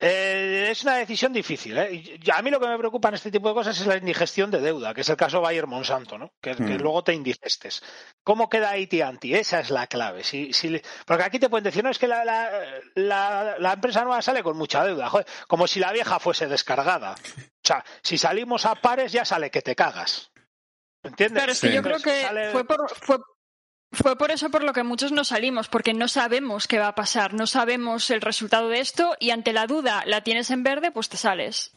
eh, 0.05 0.67
es 0.73 0.83
una 0.83 0.97
decisión 0.97 1.33
difícil. 1.33 1.79
¿eh? 1.79 2.19
A 2.35 2.43
mí 2.43 2.51
lo 2.51 2.59
que 2.59 2.67
me 2.67 2.77
preocupa 2.77 3.09
en 3.09 3.15
este 3.15 3.31
tipo 3.31 3.47
de 3.49 3.55
cosas 3.55 3.79
es 3.81 3.87
la 3.87 3.97
indigestión 3.97 4.51
de 4.51 4.61
deuda, 4.61 4.93
que 4.95 5.03
es 5.03 5.09
el 5.09 5.17
caso 5.17 5.41
Bayer 5.41 5.69
Monsanto, 5.69 6.19
¿no? 6.19 6.33
que, 6.41 6.57
que 6.57 6.63
Mm. 6.77 6.81
luego 6.83 7.05
te 7.05 7.15
indigestes. 7.15 7.85
¿Cómo 8.25 8.49
queda 8.49 8.71
AT&T? 8.73 9.39
Esa 9.39 9.61
es 9.61 9.71
la 9.71 9.87
clave. 9.87 10.25
Si, 10.25 10.53
si, 10.53 10.83
porque 11.07 11.23
aquí 11.23 11.39
te 11.39 11.49
pueden 11.49 11.63
decir, 11.63 11.85
no, 11.85 11.91
es 11.91 12.01
que 12.01 12.09
la, 12.09 12.25
la, 12.25 12.51
la- 12.97 13.57
la 13.61 13.73
empresa 13.75 14.03
nueva 14.03 14.21
sale 14.23 14.43
con 14.43 14.57
mucha 14.57 14.83
deuda, 14.85 15.09
joder, 15.09 15.27
como 15.47 15.69
si 15.69 15.79
la 15.79 15.93
vieja 15.93 16.19
fuese 16.19 16.49
descargada. 16.49 17.15
O 17.15 17.63
sea, 17.63 17.85
si 18.03 18.19
salimos 18.19 18.67
a 18.67 18.75
pares 18.75 19.13
ya 19.13 19.25
sale 19.25 19.53
que 19.53 19.63
te 19.63 19.77
cagas. 19.77 20.32
¿Entiendes? 21.03 21.37
Claro, 21.39 21.53
es 21.53 21.61
que 21.61 21.69
Sí. 21.69 21.75
yo 21.75 21.83
creo 21.83 21.99
que 21.99 22.23
sale- 22.23 22.51
fue 22.51 22.65
por, 22.65 22.79
fue, 23.01 23.19
fue 23.93 24.17
por 24.17 24.31
eso 24.31 24.51
por 24.51 24.63
lo 24.65 24.73
que 24.73 24.83
muchos 24.85 25.13
no 25.13 25.25
salimos, 25.25 25.69
porque 25.69 25.95
no 25.95 26.09
sabemos 26.09 26.67
qué 26.69 26.79
va 26.79 26.89
a 26.89 26.95
pasar, 26.95 27.35
no 27.35 27.47
sabemos 27.47 28.11
el 28.11 28.21
resultado 28.21 28.69
de 28.69 28.81
esto 28.81 29.17
y 29.21 29.31
ante 29.31 29.53
la 29.53 29.67
duda 29.67 30.03
la 30.07 30.23
tienes 30.23 30.51
en 30.51 30.63
verde, 30.63 30.91
pues 30.93 31.09
te 31.09 31.17
sales. 31.17 31.73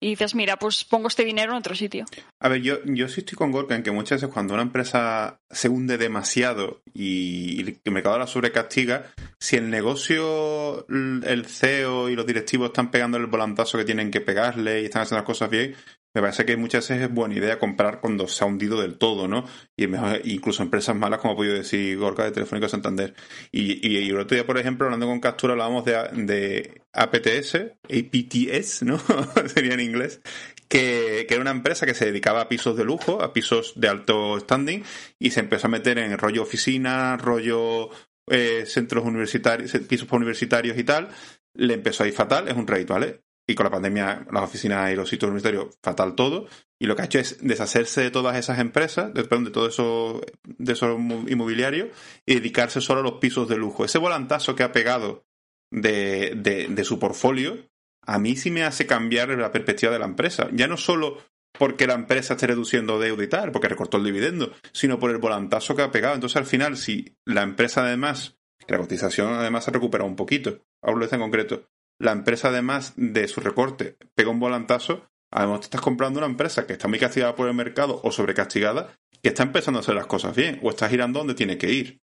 Y 0.00 0.08
dices, 0.10 0.34
mira, 0.34 0.56
pues 0.58 0.82
pongo 0.82 1.06
este 1.06 1.24
dinero 1.24 1.52
en 1.52 1.58
otro 1.58 1.76
sitio. 1.76 2.06
A 2.40 2.48
ver, 2.48 2.60
yo, 2.60 2.78
yo 2.86 3.06
sí 3.08 3.20
estoy 3.20 3.36
con 3.36 3.52
Gorka 3.52 3.76
en 3.76 3.84
que 3.84 3.92
muchas 3.92 4.20
veces 4.20 4.34
cuando 4.34 4.52
una 4.54 4.64
empresa 4.64 5.38
se 5.48 5.68
hunde 5.68 5.96
demasiado 5.96 6.80
y 6.92 7.60
y 7.62 7.80
el 7.84 7.92
mercado 7.92 8.18
la 8.18 8.26
sobrecastiga, 8.26 9.12
si 9.38 9.54
el 9.56 9.70
negocio, 9.70 10.84
el 10.88 11.46
CEO 11.46 12.08
y 12.08 12.16
los 12.16 12.26
directivos 12.26 12.68
están 12.70 12.90
pegando 12.90 13.16
el 13.18 13.26
volantazo 13.26 13.78
que 13.78 13.84
tienen 13.84 14.10
que 14.10 14.20
pegarle 14.20 14.82
y 14.82 14.86
están 14.86 15.02
haciendo 15.02 15.18
las 15.20 15.26
cosas 15.26 15.50
bien, 15.50 15.76
me 16.14 16.20
parece 16.20 16.44
que 16.44 16.56
muchas 16.56 16.88
veces 16.88 17.04
es 17.04 17.14
buena 17.14 17.34
idea 17.34 17.58
comprar 17.58 18.00
cuando 18.00 18.28
se 18.28 18.44
ha 18.44 18.46
hundido 18.46 18.80
del 18.80 18.98
todo, 18.98 19.28
¿no? 19.28 19.46
Y 19.76 19.86
mejor, 19.86 20.20
incluso 20.24 20.62
empresas 20.62 20.94
malas, 20.94 21.20
como 21.20 21.32
ha 21.32 21.36
podido 21.36 21.54
decir 21.54 21.96
Gorka 21.96 22.24
de 22.24 22.32
Telefónica 22.32 22.68
Santander. 22.68 23.14
Y, 23.50 23.86
y, 23.86 24.10
el 24.10 24.18
otro 24.18 24.34
día, 24.34 24.46
por 24.46 24.58
ejemplo, 24.58 24.86
hablando 24.86 25.06
con 25.06 25.20
Captura, 25.20 25.52
hablábamos 25.52 25.84
de, 25.84 25.92
de 26.24 26.82
APTS, 26.92 27.56
APTS, 27.84 28.82
¿no? 28.82 28.98
Sería 29.46 29.74
en 29.74 29.80
inglés, 29.80 30.20
que, 30.68 31.24
que 31.26 31.34
era 31.34 31.40
una 31.40 31.50
empresa 31.50 31.86
que 31.86 31.94
se 31.94 32.06
dedicaba 32.06 32.42
a 32.42 32.48
pisos 32.48 32.76
de 32.76 32.84
lujo, 32.84 33.22
a 33.22 33.32
pisos 33.32 33.72
de 33.76 33.88
alto 33.88 34.38
standing, 34.38 34.84
y 35.18 35.30
se 35.30 35.40
empezó 35.40 35.68
a 35.68 35.70
meter 35.70 35.98
en 35.98 36.18
rollo 36.18 36.42
oficina, 36.42 37.16
rollo 37.16 37.88
eh, 38.28 38.64
centros 38.66 39.04
universitarios, 39.04 39.72
pisos 39.88 40.10
universitarios 40.12 40.78
y 40.78 40.84
tal. 40.84 41.08
Le 41.54 41.74
empezó 41.74 42.04
a 42.04 42.08
ir 42.08 42.14
fatal, 42.14 42.48
es 42.48 42.54
un 42.54 42.66
rate, 42.66 42.84
¿vale? 42.84 43.22
Y 43.46 43.54
con 43.54 43.64
la 43.64 43.70
pandemia, 43.70 44.26
las 44.30 44.44
oficinas 44.44 44.92
y 44.92 44.94
los 44.94 45.08
sitios 45.08 45.30
universitarios, 45.30 45.76
fatal 45.82 46.14
todo. 46.14 46.46
Y 46.80 46.86
lo 46.86 46.94
que 46.94 47.02
ha 47.02 47.04
hecho 47.06 47.18
es 47.18 47.38
deshacerse 47.40 48.00
de 48.00 48.10
todas 48.10 48.36
esas 48.36 48.58
empresas, 48.58 49.12
de, 49.14 49.22
de 49.22 49.50
todo 49.50 49.68
eso, 49.68 50.20
de 50.44 50.72
esos 50.72 50.98
inmobiliarios, 50.98 51.88
y 52.26 52.34
dedicarse 52.34 52.80
solo 52.80 53.00
a 53.00 53.04
los 53.04 53.14
pisos 53.14 53.48
de 53.48 53.56
lujo. 53.56 53.84
Ese 53.84 53.98
volantazo 53.98 54.54
que 54.54 54.62
ha 54.62 54.72
pegado 54.72 55.24
de, 55.72 56.68
de, 56.68 56.84
su 56.84 56.98
portfolio, 56.98 57.58
a 58.04 58.18
mí 58.18 58.36
sí 58.36 58.50
me 58.50 58.62
hace 58.62 58.86
cambiar 58.86 59.30
la 59.30 59.50
perspectiva 59.50 59.92
de 59.92 59.98
la 59.98 60.04
empresa. 60.06 60.48
Ya 60.52 60.68
no 60.68 60.76
solo 60.76 61.18
porque 61.58 61.86
la 61.86 61.94
empresa 61.94 62.34
esté 62.34 62.46
reduciendo 62.46 62.98
deuda 62.98 63.24
y 63.24 63.28
tal, 63.28 63.52
porque 63.52 63.68
recortó 63.68 63.96
el 63.98 64.04
dividendo, 64.04 64.52
sino 64.72 64.98
por 64.98 65.10
el 65.10 65.18
volantazo 65.18 65.74
que 65.74 65.82
ha 65.82 65.90
pegado. 65.90 66.14
Entonces, 66.14 66.36
al 66.36 66.46
final, 66.46 66.76
si 66.76 67.16
la 67.24 67.42
empresa 67.42 67.84
además, 67.84 68.36
que 68.66 68.72
la 68.72 68.78
cotización 68.78 69.32
además 69.34 69.64
se 69.64 69.70
ha 69.70 69.74
recuperado 69.74 70.08
un 70.08 70.16
poquito, 70.16 70.62
hablo 70.82 71.06
de 71.06 71.14
en 71.14 71.20
concreto, 71.20 71.68
la 71.98 72.12
empresa 72.12 72.48
además 72.48 72.94
de 72.96 73.28
su 73.28 73.40
recorte 73.40 73.96
pega 74.14 74.30
un 74.30 74.40
volantazo, 74.40 75.06
además 75.30 75.60
te 75.60 75.64
estás 75.66 75.80
comprando 75.80 76.18
una 76.18 76.26
empresa 76.26 76.66
que 76.66 76.72
está 76.74 76.88
muy 76.88 76.98
castigada 76.98 77.34
por 77.36 77.48
el 77.48 77.54
mercado 77.54 78.00
o 78.02 78.10
sobrecastigada, 78.12 78.94
que 79.22 79.28
está 79.28 79.42
empezando 79.44 79.78
a 79.78 79.82
hacer 79.82 79.94
las 79.94 80.06
cosas 80.06 80.34
bien, 80.34 80.58
o 80.62 80.70
está 80.70 80.88
girando 80.88 81.20
donde 81.20 81.34
tiene 81.34 81.56
que 81.58 81.70
ir. 81.70 82.00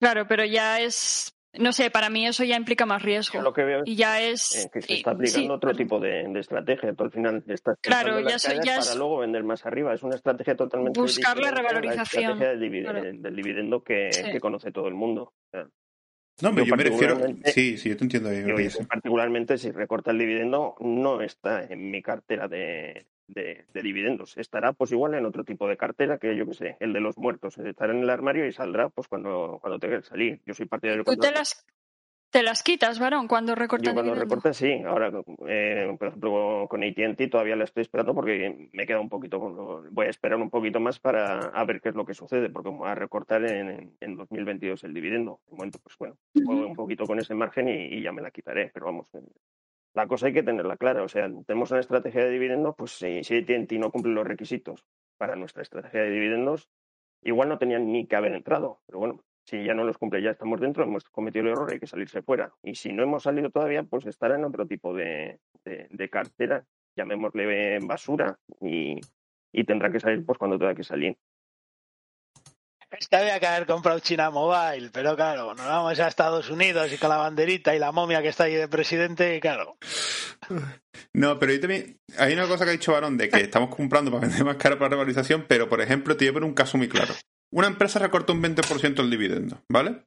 Claro, 0.00 0.26
pero 0.26 0.44
ya 0.46 0.80
es, 0.80 1.34
no 1.58 1.72
sé, 1.72 1.90
para 1.90 2.08
mí 2.08 2.26
eso 2.26 2.42
ya 2.42 2.56
implica 2.56 2.86
más 2.86 3.02
riesgo. 3.02 3.42
lo 3.42 3.52
que 3.52 3.64
veo 3.64 3.82
Y 3.84 3.96
ya 3.96 4.22
es... 4.22 4.54
es 4.54 4.70
que 4.72 4.80
se 4.80 4.94
está 4.94 5.10
aplicando 5.10 5.40
sí, 5.40 5.50
otro 5.50 5.68
pero- 5.70 5.76
tipo 5.76 6.00
de, 6.00 6.24
de 6.26 6.40
estrategia. 6.40 6.94
Tú 6.94 7.04
al 7.04 7.10
final 7.10 7.44
estás 7.48 7.76
Claro, 7.82 8.18
ya 8.20 8.36
para 8.38 8.78
es- 8.78 8.96
luego 8.96 9.18
vender 9.18 9.44
más 9.44 9.66
arriba. 9.66 9.92
Es 9.92 10.02
una 10.02 10.16
estrategia 10.16 10.56
totalmente 10.56 10.98
Buscar 10.98 11.36
la 11.38 11.50
revalorización, 11.50 12.32
estrategia 12.32 12.56
del, 12.56 12.82
claro. 12.82 13.02
del 13.02 13.36
dividendo 13.36 13.84
que, 13.84 14.10
Sí. 14.10 14.22
que 14.32 14.40
conoce 14.40 14.72
todo 14.72 14.88
el 14.88 14.94
mundo. 14.94 15.34
O 15.34 15.50
sea, 15.50 15.68
No, 16.42 16.50
pero 16.54 16.64
Yo 16.64 16.70
yo, 16.70 16.76
me 16.76 16.82
refiero. 16.84 17.18
Sí, 17.46 17.76
sí, 17.78 17.88
yo 17.90 17.96
te 17.96 18.04
entiendo 18.04 18.32
yo, 18.32 18.58
yo 18.58 18.86
particularmente, 18.86 19.58
si 19.58 19.70
recorta 19.70 20.10
el 20.10 20.18
dividendo, 20.18 20.74
no 20.80 21.20
está 21.22 21.64
en 21.64 21.90
mi 21.90 22.02
cartera 22.02 22.48
de, 22.48 23.06
de- 23.28 23.64
de 23.72 23.82
dividendos. 23.82 24.36
Estará 24.36 24.72
pues 24.72 24.92
igual 24.92 25.14
en 25.14 25.26
otro 25.26 25.44
tipo 25.44 25.68
de 25.68 25.76
cartera 25.76 26.18
que 26.18 26.36
yo 26.36 26.46
que 26.46 26.54
sé, 26.54 26.76
el 26.80 26.92
de 26.92 27.00
los 27.00 27.16
muertos. 27.18 27.58
Estará 27.58 27.92
en 27.92 28.00
el 28.00 28.10
armario 28.10 28.46
y 28.46 28.52
saldrá 28.52 28.88
pues 28.88 29.08
cuando, 29.08 29.58
cuando 29.60 29.78
tenga 29.78 30.00
que 30.00 30.06
salir. 30.06 30.40
Yo 30.46 30.54
soy 30.54 30.66
partidario 30.66 31.02
Tú 31.02 31.06
cuando- 31.16 31.22
te 31.26 31.32
las, 31.32 31.64
te 32.30 32.42
las 32.42 32.62
quitas, 32.62 32.98
varón, 32.98 33.28
cuando 33.28 33.52
Yo 33.52 33.56
recortan 33.56 33.94
cuando 33.94 34.12
dividendo. 34.12 34.34
recorta 34.36 34.52
sí, 34.52 34.82
ahora 34.86 35.10
eh, 35.48 35.94
por 35.98 36.08
ejemplo 36.08 36.66
con 36.68 36.82
AT&T 36.84 37.28
todavía 37.28 37.56
la 37.56 37.64
estoy 37.64 37.82
esperando 37.82 38.14
porque 38.14 38.70
me 38.72 38.86
queda 38.86 39.00
un 39.00 39.08
poquito, 39.08 39.84
voy 39.90 40.06
a 40.06 40.10
esperar 40.10 40.38
un 40.38 40.50
poquito 40.50 40.80
más 40.80 41.00
para 41.00 41.38
a 41.40 41.64
ver 41.64 41.80
qué 41.80 41.90
es 41.90 41.94
lo 41.94 42.06
que 42.06 42.14
sucede 42.14 42.48
porque 42.50 42.70
va 42.70 42.92
a 42.92 42.94
recortar 42.94 43.44
en, 43.44 43.96
en 44.00 44.16
2022 44.16 44.84
el 44.84 44.94
dividendo. 44.94 45.40
De 45.46 45.56
momento 45.56 45.78
pues 45.82 45.96
bueno, 45.98 46.16
juego 46.44 46.66
un 46.66 46.74
poquito 46.76 47.04
con 47.06 47.18
ese 47.18 47.34
margen 47.34 47.68
y, 47.68 47.96
y 47.96 48.02
ya 48.02 48.12
me 48.12 48.22
la 48.22 48.30
quitaré, 48.30 48.70
pero 48.72 48.86
vamos, 48.86 49.08
eh, 49.14 49.20
la 49.94 50.06
cosa 50.06 50.26
hay 50.26 50.32
que 50.32 50.42
tenerla 50.42 50.76
clara, 50.76 51.02
o 51.02 51.08
sea, 51.08 51.28
tenemos 51.46 51.70
una 51.72 51.80
estrategia 51.80 52.24
de 52.24 52.30
dividendos, 52.30 52.74
pues 52.76 52.92
si, 52.92 53.24
si 53.24 53.36
AT&T 53.38 53.78
no 53.78 53.90
cumple 53.90 54.12
los 54.12 54.26
requisitos 54.26 54.84
para 55.18 55.34
nuestra 55.34 55.62
estrategia 55.62 56.02
de 56.02 56.10
dividendos, 56.10 56.68
igual 57.22 57.48
no 57.48 57.58
tenían 57.58 57.90
ni 57.90 58.06
que 58.06 58.16
haber 58.16 58.32
entrado, 58.34 58.80
pero 58.86 59.00
bueno, 59.00 59.24
Si 59.50 59.64
ya 59.64 59.74
no 59.74 59.82
los 59.82 59.98
cumple, 59.98 60.22
ya 60.22 60.30
estamos 60.30 60.60
dentro, 60.60 60.84
hemos 60.84 61.02
cometido 61.10 61.44
el 61.44 61.50
error, 61.50 61.72
hay 61.72 61.80
que 61.80 61.86
salirse 61.88 62.22
fuera. 62.22 62.52
Y 62.62 62.76
si 62.76 62.92
no 62.92 63.02
hemos 63.02 63.24
salido 63.24 63.50
todavía, 63.50 63.82
pues 63.82 64.06
estará 64.06 64.36
en 64.36 64.44
otro 64.44 64.64
tipo 64.64 64.94
de, 64.94 65.40
de, 65.64 66.08
cartera, 66.08 66.64
llamémosle 66.94 67.80
basura, 67.80 68.38
y, 68.60 69.00
y 69.50 69.64
tendrá 69.64 69.90
que 69.90 69.98
salir 69.98 70.24
pues 70.24 70.38
cuando 70.38 70.56
tenga 70.56 70.76
que 70.76 70.84
salir. 70.84 71.18
Es 72.92 73.08
que 73.08 73.16
había 73.16 73.40
que 73.40 73.46
haber 73.48 73.66
comprado 73.66 73.98
China 73.98 74.30
Mobile, 74.30 74.90
pero 74.92 75.16
claro, 75.16 75.52
nos 75.56 75.66
vamos 75.66 75.98
a 75.98 76.06
Estados 76.06 76.48
Unidos 76.48 76.92
y 76.92 76.98
con 76.98 77.08
la 77.08 77.16
banderita 77.16 77.74
y 77.74 77.80
la 77.80 77.90
momia 77.90 78.22
que 78.22 78.28
está 78.28 78.44
ahí 78.44 78.54
de 78.54 78.68
presidente, 78.68 79.40
claro. 79.40 79.78
No, 81.12 81.38
pero 81.40 81.52
yo 81.52 81.60
también. 81.60 81.98
Hay 82.18 82.32
una 82.34 82.46
cosa 82.46 82.64
que 82.64 82.70
ha 82.70 82.72
dicho 82.72 82.92
Barón 82.92 83.16
de 83.16 83.28
que 83.28 83.40
estamos 83.40 83.74
comprando 83.74 84.12
para 84.12 84.28
vender 84.28 84.44
más 84.44 84.56
caro 84.56 84.76
para 84.76 84.90
la 84.90 84.90
revalorización, 84.90 85.44
pero 85.48 85.68
por 85.68 85.80
ejemplo, 85.80 86.16
te 86.16 86.24
voy 86.24 86.30
a 86.30 86.32
poner 86.34 86.48
un 86.48 86.54
caso 86.54 86.78
muy 86.78 86.88
claro. 86.88 87.14
Una 87.52 87.66
empresa 87.66 87.98
recorta 87.98 88.32
un 88.32 88.42
20% 88.42 89.00
el 89.00 89.10
dividendo, 89.10 89.62
¿vale? 89.68 90.06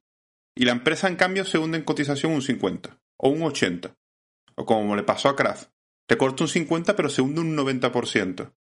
Y 0.56 0.64
la 0.64 0.72
empresa, 0.72 1.08
en 1.08 1.16
cambio, 1.16 1.44
se 1.44 1.58
hunde 1.58 1.78
en 1.78 1.84
cotización 1.84 2.32
un 2.32 2.42
50 2.42 3.00
o 3.18 3.28
un 3.28 3.42
80. 3.42 3.96
O 4.56 4.64
como 4.64 4.96
le 4.96 5.02
pasó 5.02 5.28
a 5.28 5.36
Kraft. 5.36 5.70
Recorta 6.08 6.44
un 6.44 6.48
50, 6.48 6.96
pero 6.96 7.08
se 7.08 7.22
hunde 7.22 7.40
un 7.40 7.56
90%. 7.56 8.54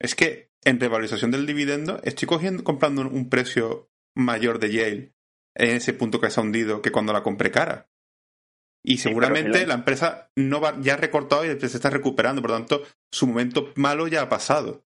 Es 0.00 0.14
que 0.14 0.52
en 0.64 0.80
revalorización 0.80 1.30
del 1.30 1.46
dividendo, 1.46 2.00
estoy 2.04 2.26
cogiendo, 2.26 2.64
comprando 2.64 3.02
un 3.02 3.28
precio 3.28 3.90
mayor 4.16 4.58
de 4.58 4.72
Yale 4.72 5.14
en 5.56 5.76
ese 5.76 5.92
punto 5.92 6.20
que 6.20 6.30
se 6.30 6.40
ha 6.40 6.42
hundido 6.42 6.82
que 6.82 6.92
cuando 6.92 7.12
la 7.12 7.22
compré 7.22 7.50
cara. 7.50 7.90
Y 8.86 8.98
seguramente 8.98 9.66
la 9.66 9.74
empresa 9.74 10.30
no 10.36 10.60
va, 10.60 10.78
ya 10.80 10.94
ha 10.94 10.98
recortado 10.98 11.44
y 11.44 11.58
se 11.58 11.66
está 11.66 11.88
recuperando, 11.90 12.42
por 12.42 12.50
lo 12.50 12.58
tanto, 12.58 12.82
su 13.10 13.26
momento 13.26 13.72
malo 13.76 14.08
ya 14.08 14.22
ha 14.22 14.28
pasado. 14.28 14.84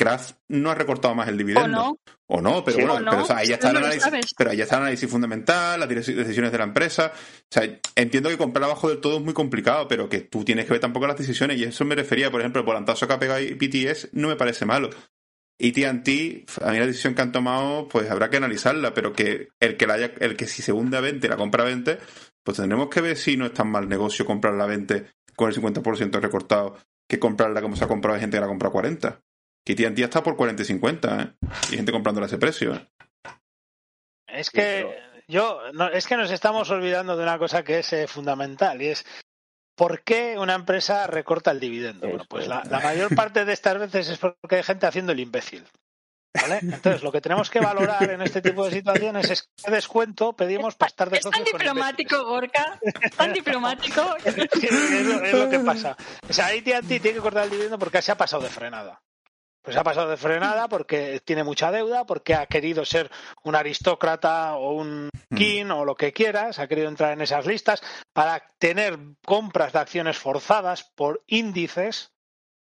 Kraft 0.00 0.36
no 0.48 0.70
ha 0.70 0.74
recortado 0.74 1.14
más 1.14 1.28
el 1.28 1.36
dividendo. 1.36 1.98
O 2.26 2.40
no. 2.40 2.64
pero 2.64 2.86
bueno, 2.86 3.10
pero, 3.10 3.36
ahí 3.36 3.48
está 3.48 3.68
el 3.68 3.76
análisis, 3.76 4.32
pero 4.34 4.50
ahí 4.50 4.62
está 4.62 4.76
el 4.76 4.82
análisis 4.84 5.10
fundamental, 5.10 5.78
las 5.78 5.88
decisiones 5.90 6.50
de 6.50 6.56
la 6.56 6.64
empresa. 6.64 7.12
O 7.14 7.46
sea, 7.50 7.80
entiendo 7.96 8.30
que 8.30 8.38
comprar 8.38 8.64
abajo 8.64 8.88
del 8.88 9.02
todo 9.02 9.18
es 9.18 9.22
muy 9.22 9.34
complicado, 9.34 9.86
pero 9.88 10.08
que 10.08 10.20
tú 10.20 10.42
tienes 10.42 10.64
que 10.64 10.72
ver 10.72 10.80
tampoco 10.80 11.06
las 11.06 11.18
decisiones. 11.18 11.58
Y 11.58 11.64
eso 11.64 11.84
me 11.84 11.94
refería, 11.94 12.30
por 12.30 12.40
ejemplo, 12.40 12.60
el 12.60 12.66
volantazo 12.66 13.06
que 13.06 13.12
ha 13.12 13.18
pegado 13.18 13.40
PTS 13.58 14.08
no 14.12 14.28
me 14.28 14.36
parece 14.36 14.64
malo. 14.64 14.88
AT&T, 14.88 16.46
a 16.62 16.70
mí 16.70 16.78
la 16.78 16.86
decisión 16.86 17.14
que 17.14 17.20
han 17.20 17.32
tomado, 17.32 17.86
pues 17.86 18.10
habrá 18.10 18.30
que 18.30 18.38
analizarla, 18.38 18.94
pero 18.94 19.12
que 19.12 19.48
el 19.60 19.76
que, 19.76 19.86
la 19.86 19.94
haya, 19.94 20.12
el 20.20 20.34
que 20.34 20.46
si 20.46 20.62
se 20.62 20.72
hunde 20.72 20.96
a 20.96 21.02
20 21.02 21.28
la 21.28 21.36
compra 21.36 21.64
a 21.64 21.66
20, 21.66 21.98
pues 22.42 22.56
tendremos 22.56 22.88
que 22.88 23.02
ver 23.02 23.18
si 23.18 23.36
no 23.36 23.44
es 23.44 23.52
tan 23.52 23.68
mal 23.68 23.86
negocio 23.86 24.24
comprarla 24.24 24.64
a 24.64 24.68
20 24.68 25.04
con 25.36 25.50
el 25.50 25.54
50% 25.54 26.20
recortado 26.20 26.78
que 27.06 27.18
comprarla 27.18 27.60
como 27.60 27.76
se 27.76 27.84
ha 27.84 27.88
comprado 27.88 28.14
hay 28.14 28.20
gente 28.22 28.38
que 28.38 28.40
la 28.40 28.46
compra 28.46 28.68
a 28.68 28.72
40. 28.72 29.20
Que 29.64 29.72
AT&T 29.72 30.02
está 30.02 30.22
por 30.22 30.36
40 30.36 30.62
y 30.62 30.64
50, 30.66 31.22
¿eh? 31.22 31.32
Y 31.70 31.76
gente 31.76 31.92
comprándola 31.92 32.26
a 32.26 32.28
ese 32.28 32.38
precio, 32.38 32.74
¿eh? 32.74 32.88
Es 34.26 34.50
que 34.50 34.86
yo, 35.28 35.60
no, 35.72 35.88
es 35.88 36.06
que 36.06 36.16
nos 36.16 36.30
estamos 36.30 36.70
olvidando 36.70 37.16
de 37.16 37.22
una 37.22 37.38
cosa 37.38 37.64
que 37.64 37.80
es 37.80 37.92
eh, 37.92 38.06
fundamental 38.06 38.80
y 38.80 38.88
es 38.88 39.04
¿Por 39.80 40.02
qué 40.02 40.36
una 40.38 40.54
empresa 40.54 41.06
recorta 41.06 41.50
el 41.52 41.58
dividendo? 41.58 42.06
Bueno, 42.06 42.26
pues 42.28 42.46
la, 42.46 42.62
mayor 42.82 43.14
parte 43.16 43.46
de 43.46 43.54
estas 43.54 43.78
veces 43.78 44.10
es 44.10 44.18
porque 44.18 44.56
hay 44.56 44.62
gente 44.62 44.86
haciendo 44.86 45.12
el 45.12 45.20
imbécil. 45.20 45.66
¿Vale? 46.34 46.58
Entonces, 46.60 47.02
lo 47.02 47.10
que 47.10 47.22
tenemos 47.22 47.48
que 47.48 47.60
valorar 47.60 48.10
en 48.10 48.20
este 48.20 48.42
tipo 48.42 48.66
de 48.66 48.72
situaciones 48.72 49.30
es 49.30 49.48
qué 49.56 49.70
descuento 49.70 50.34
pedimos 50.34 50.74
para 50.74 50.88
estar 50.88 51.08
de 51.08 51.16
Es 51.16 51.30
tan 51.30 51.44
diplomático, 51.44 52.22
Gorka. 52.26 52.78
Es 53.00 53.12
tan 53.12 53.32
diplomático. 53.32 54.16
es, 54.26 55.32
lo 55.32 55.48
que 55.48 55.60
pasa. 55.60 55.96
O 56.28 56.32
sea, 56.34 56.48
ahí 56.48 56.60
tiene 56.60 57.00
que 57.00 57.16
cortar 57.16 57.44
el 57.44 57.50
dividendo 57.50 57.78
porque 57.78 58.02
se 58.02 58.12
ha 58.12 58.18
pasado 58.18 58.42
de 58.42 58.50
frenada. 58.50 59.00
Pues 59.62 59.76
ha 59.76 59.84
pasado 59.84 60.08
de 60.08 60.16
frenada 60.16 60.68
porque 60.68 61.20
tiene 61.24 61.44
mucha 61.44 61.70
deuda, 61.70 62.06
porque 62.06 62.34
ha 62.34 62.46
querido 62.46 62.84
ser 62.84 63.10
un 63.42 63.54
aristócrata 63.54 64.56
o 64.56 64.72
un 64.72 65.10
mm. 65.28 65.36
king 65.36 65.66
o 65.66 65.84
lo 65.84 65.94
que 65.94 66.12
quieras, 66.12 66.58
ha 66.58 66.66
querido 66.66 66.88
entrar 66.88 67.12
en 67.12 67.20
esas 67.20 67.46
listas 67.46 67.82
para 68.12 68.42
tener 68.58 68.98
compras 69.24 69.72
de 69.72 69.80
acciones 69.80 70.18
forzadas 70.18 70.84
por 70.94 71.22
índices. 71.26 72.12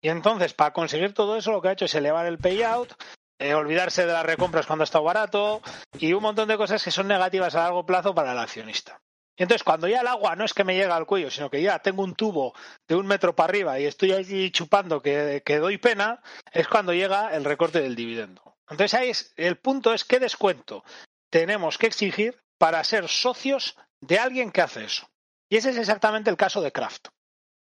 Y 0.01 0.09
entonces, 0.09 0.53
para 0.53 0.73
conseguir 0.73 1.13
todo 1.13 1.37
eso, 1.37 1.51
lo 1.51 1.61
que 1.61 1.69
ha 1.69 1.73
hecho 1.73 1.85
es 1.85 1.95
elevar 1.95 2.25
el 2.25 2.39
payout, 2.39 2.93
eh, 3.39 3.53
olvidarse 3.53 4.05
de 4.05 4.13
las 4.13 4.25
recompras 4.25 4.65
cuando 4.65 4.83
ha 4.83 4.85
estado 4.85 5.03
barato 5.03 5.61
y 5.99 6.13
un 6.13 6.23
montón 6.23 6.47
de 6.47 6.57
cosas 6.57 6.83
que 6.83 6.91
son 6.91 7.07
negativas 7.07 7.53
a 7.55 7.63
largo 7.63 7.85
plazo 7.85 8.15
para 8.15 8.31
el 8.31 8.39
accionista. 8.39 8.99
Y 9.37 9.43
entonces 9.43 9.63
cuando 9.63 9.87
ya 9.87 10.01
el 10.01 10.07
agua 10.07 10.35
no 10.35 10.43
es 10.43 10.53
que 10.53 10.63
me 10.63 10.75
llega 10.75 10.95
al 10.95 11.05
cuello, 11.05 11.29
sino 11.29 11.49
que 11.49 11.61
ya 11.61 11.79
tengo 11.79 12.03
un 12.03 12.15
tubo 12.15 12.53
de 12.87 12.95
un 12.95 13.05
metro 13.05 13.35
para 13.35 13.51
arriba 13.51 13.79
y 13.79 13.85
estoy 13.85 14.11
allí 14.11 14.49
chupando 14.49 15.01
que, 15.01 15.43
que 15.45 15.59
doy 15.59 15.77
pena, 15.77 16.21
es 16.51 16.67
cuando 16.67 16.91
llega 16.93 17.35
el 17.35 17.45
recorte 17.45 17.79
del 17.79 17.95
dividendo. 17.95 18.57
Entonces 18.69 18.93
ahí 18.95 19.09
es, 19.09 19.33
el 19.37 19.57
punto 19.57 19.93
es 19.93 20.03
qué 20.03 20.19
descuento 20.19 20.83
tenemos 21.29 21.77
que 21.77 21.87
exigir 21.87 22.41
para 22.57 22.83
ser 22.83 23.07
socios 23.07 23.77
de 24.01 24.17
alguien 24.17 24.51
que 24.51 24.61
hace 24.61 24.85
eso. 24.85 25.07
Y 25.49 25.57
ese 25.57 25.69
es 25.69 25.77
exactamente 25.77 26.29
el 26.29 26.37
caso 26.37 26.61
de 26.61 26.71
Kraft 26.71 27.09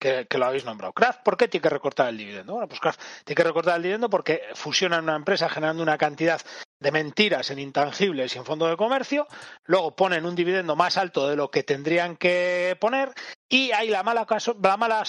que, 0.00 0.26
lo 0.38 0.46
habéis 0.46 0.64
nombrado. 0.64 0.92
Kraft, 0.92 1.20
¿por 1.22 1.36
qué 1.36 1.46
tiene 1.46 1.62
que 1.62 1.68
recortar 1.68 2.08
el 2.08 2.16
dividendo? 2.16 2.54
Bueno, 2.54 2.66
pues 2.66 2.80
Kraft 2.80 3.00
tiene 3.24 3.36
que 3.36 3.44
recortar 3.44 3.76
el 3.76 3.82
dividendo 3.82 4.10
porque 4.10 4.42
fusiona 4.54 4.98
una 4.98 5.14
empresa 5.14 5.48
generando 5.48 5.82
una 5.82 5.98
cantidad 5.98 6.40
de 6.80 6.90
mentiras 6.90 7.50
en 7.50 7.58
intangibles 7.58 8.34
y 8.34 8.38
en 8.38 8.46
fondo 8.46 8.66
de 8.66 8.76
comercio, 8.76 9.26
luego 9.64 9.94
ponen 9.94 10.24
un 10.24 10.34
dividendo 10.34 10.74
más 10.76 10.96
alto 10.96 11.28
de 11.28 11.36
lo 11.36 11.50
que 11.50 11.62
tendrían 11.62 12.16
que 12.16 12.76
poner 12.80 13.12
y 13.48 13.72
hay 13.72 13.90
la 13.90 14.02
mala, 14.02 14.26
la 14.62 14.76
mala, 14.78 15.04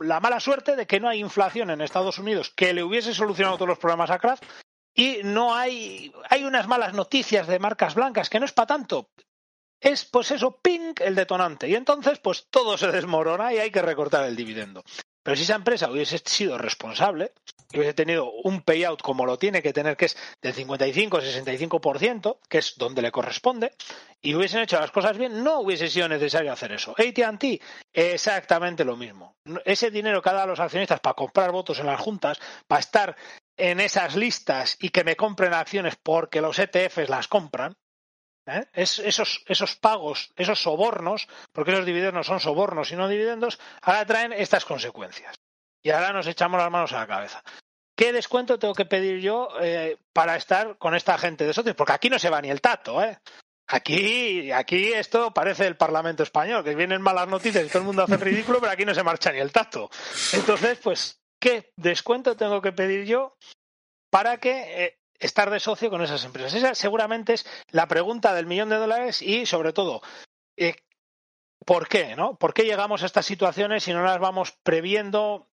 la 0.00 0.20
mala 0.20 0.40
suerte 0.40 0.74
de 0.74 0.86
que 0.86 0.98
no 0.98 1.08
hay 1.08 1.20
inflación 1.20 1.70
en 1.70 1.80
Estados 1.80 2.18
Unidos 2.18 2.52
que 2.56 2.74
le 2.74 2.82
hubiese 2.82 3.14
solucionado 3.14 3.56
todos 3.56 3.68
los 3.68 3.78
problemas 3.78 4.10
a 4.10 4.18
Kraft 4.18 4.44
y 4.92 5.20
no 5.22 5.54
hay, 5.54 6.12
hay 6.28 6.44
unas 6.44 6.66
malas 6.66 6.92
noticias 6.92 7.46
de 7.46 7.60
marcas 7.60 7.94
blancas 7.94 8.28
que 8.28 8.40
no 8.40 8.44
es 8.44 8.52
para 8.52 8.66
tanto 8.66 9.08
es 9.80 10.04
pues 10.04 10.30
eso, 10.30 10.58
ping, 10.60 10.94
el 11.00 11.14
detonante. 11.14 11.68
Y 11.68 11.74
entonces 11.74 12.18
pues 12.18 12.46
todo 12.50 12.76
se 12.76 12.92
desmorona 12.92 13.52
y 13.52 13.58
hay 13.58 13.70
que 13.70 13.82
recortar 13.82 14.24
el 14.24 14.36
dividendo. 14.36 14.84
Pero 15.22 15.36
si 15.36 15.42
esa 15.42 15.54
empresa 15.54 15.90
hubiese 15.90 16.18
sido 16.18 16.56
responsable 16.56 17.32
y 17.72 17.78
hubiese 17.78 17.94
tenido 17.94 18.32
un 18.32 18.62
payout 18.62 19.02
como 19.02 19.26
lo 19.26 19.38
tiene 19.38 19.62
que 19.62 19.72
tener, 19.72 19.96
que 19.96 20.06
es 20.06 20.16
del 20.40 20.54
55-65%, 20.54 22.38
que 22.48 22.58
es 22.58 22.74
donde 22.76 23.02
le 23.02 23.12
corresponde, 23.12 23.72
y 24.22 24.34
hubiesen 24.34 24.62
hecho 24.62 24.80
las 24.80 24.90
cosas 24.90 25.18
bien, 25.18 25.44
no 25.44 25.60
hubiese 25.60 25.88
sido 25.88 26.08
necesario 26.08 26.52
hacer 26.52 26.72
eso. 26.72 26.94
ATT, 26.96 27.44
exactamente 27.92 28.84
lo 28.84 28.96
mismo. 28.96 29.36
Ese 29.64 29.90
dinero 29.90 30.22
que 30.22 30.30
ha 30.30 30.32
dado 30.32 30.44
a 30.44 30.48
los 30.48 30.60
accionistas 30.60 31.00
para 31.00 31.14
comprar 31.14 31.52
votos 31.52 31.78
en 31.78 31.86
las 31.86 32.00
juntas, 32.00 32.40
para 32.66 32.80
estar 32.80 33.16
en 33.56 33.78
esas 33.78 34.16
listas 34.16 34.78
y 34.80 34.88
que 34.88 35.04
me 35.04 35.16
compren 35.16 35.52
acciones 35.52 35.96
porque 36.02 36.40
los 36.40 36.58
ETFs 36.58 37.10
las 37.10 37.28
compran, 37.28 37.76
¿eh? 38.58 38.68
Es, 38.72 38.98
esos, 38.98 39.42
esos 39.46 39.76
pagos, 39.76 40.32
esos 40.36 40.60
sobornos, 40.60 41.28
porque 41.52 41.72
esos 41.72 41.86
dividendos 41.86 42.26
son 42.26 42.40
sobornos 42.40 42.90
y 42.92 42.96
no 42.96 43.08
dividendos, 43.08 43.58
ahora 43.82 44.04
traen 44.06 44.32
estas 44.32 44.64
consecuencias. 44.64 45.34
Y 45.82 45.90
ahora 45.90 46.12
nos 46.12 46.26
echamos 46.26 46.60
las 46.60 46.70
manos 46.70 46.92
a 46.92 47.00
la 47.00 47.06
cabeza. 47.06 47.42
¿Qué 47.96 48.12
descuento 48.12 48.58
tengo 48.58 48.74
que 48.74 48.86
pedir 48.86 49.20
yo 49.20 49.48
eh, 49.60 49.98
para 50.12 50.36
estar 50.36 50.78
con 50.78 50.94
esta 50.94 51.18
gente 51.18 51.46
de 51.46 51.52
socios? 51.52 51.76
Porque 51.76 51.92
aquí 51.92 52.08
no 52.08 52.18
se 52.18 52.30
va 52.30 52.40
ni 52.40 52.50
el 52.50 52.60
tato, 52.60 53.02
¿eh? 53.02 53.18
Aquí, 53.68 54.50
aquí 54.50 54.92
esto 54.92 55.32
parece 55.32 55.66
el 55.66 55.76
Parlamento 55.76 56.24
español, 56.24 56.64
que 56.64 56.74
vienen 56.74 57.02
malas 57.02 57.28
noticias 57.28 57.64
y 57.64 57.68
todo 57.68 57.80
el 57.80 57.84
mundo 57.84 58.02
hace 58.02 58.16
ridículo, 58.16 58.58
pero 58.58 58.72
aquí 58.72 58.84
no 58.84 58.94
se 58.94 59.04
marcha 59.04 59.30
ni 59.30 59.38
el 59.38 59.52
tato. 59.52 59.88
Entonces, 60.32 60.78
pues, 60.82 61.20
¿qué 61.38 61.72
descuento 61.76 62.36
tengo 62.36 62.60
que 62.60 62.72
pedir 62.72 63.04
yo 63.04 63.36
para 64.10 64.38
que 64.38 64.84
eh, 64.84 64.99
estar 65.20 65.50
de 65.50 65.60
socio 65.60 65.90
con 65.90 66.02
esas 66.02 66.24
empresas? 66.24 66.54
Esa 66.54 66.74
seguramente 66.74 67.34
es 67.34 67.46
la 67.70 67.86
pregunta 67.86 68.34
del 68.34 68.46
millón 68.46 68.70
de 68.70 68.76
dólares 68.76 69.22
y, 69.22 69.46
sobre 69.46 69.72
todo, 69.72 70.02
eh, 70.56 70.74
¿por 71.64 71.88
qué? 71.88 72.16
¿no? 72.16 72.36
¿Por 72.36 72.52
qué 72.54 72.64
llegamos 72.64 73.02
a 73.02 73.06
estas 73.06 73.26
situaciones 73.26 73.84
si 73.84 73.92
no 73.92 74.02
las 74.02 74.18
vamos 74.18 74.52
previendo, 74.62 75.48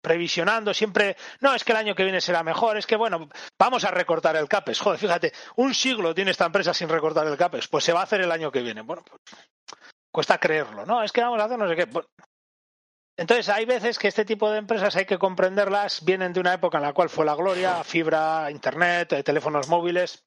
previsionando 0.00 0.74
siempre? 0.74 1.16
No, 1.40 1.54
es 1.54 1.64
que 1.64 1.72
el 1.72 1.78
año 1.78 1.94
que 1.94 2.04
viene 2.04 2.20
será 2.20 2.42
mejor, 2.42 2.76
es 2.76 2.86
que, 2.86 2.96
bueno, 2.96 3.28
vamos 3.58 3.84
a 3.84 3.90
recortar 3.90 4.36
el 4.36 4.48
CAPES. 4.48 4.80
Joder, 4.80 4.98
fíjate, 4.98 5.32
un 5.56 5.74
siglo 5.74 6.14
tiene 6.14 6.30
esta 6.30 6.46
empresa 6.46 6.74
sin 6.74 6.88
recortar 6.88 7.26
el 7.26 7.36
CAPES, 7.36 7.68
pues 7.68 7.84
se 7.84 7.92
va 7.92 8.00
a 8.00 8.04
hacer 8.04 8.20
el 8.22 8.32
año 8.32 8.50
que 8.50 8.62
viene. 8.62 8.80
Bueno, 8.82 9.04
pues, 9.04 9.20
cuesta 10.10 10.38
creerlo, 10.38 10.84
¿no? 10.86 11.02
Es 11.02 11.12
que 11.12 11.22
vamos 11.22 11.40
a 11.40 11.44
hacer 11.44 11.58
no 11.58 11.68
sé 11.68 11.76
qué. 11.76 11.88
Entonces, 13.16 13.48
hay 13.48 13.66
veces 13.66 13.98
que 13.98 14.08
este 14.08 14.24
tipo 14.24 14.50
de 14.50 14.58
empresas 14.58 14.96
hay 14.96 15.04
que 15.04 15.18
comprenderlas, 15.18 16.04
vienen 16.04 16.32
de 16.32 16.40
una 16.40 16.54
época 16.54 16.78
en 16.78 16.84
la 16.84 16.94
cual 16.94 17.10
fue 17.10 17.26
la 17.26 17.34
gloria, 17.34 17.84
fibra, 17.84 18.50
internet, 18.50 19.12
eh, 19.12 19.22
teléfonos 19.22 19.68
móviles, 19.68 20.24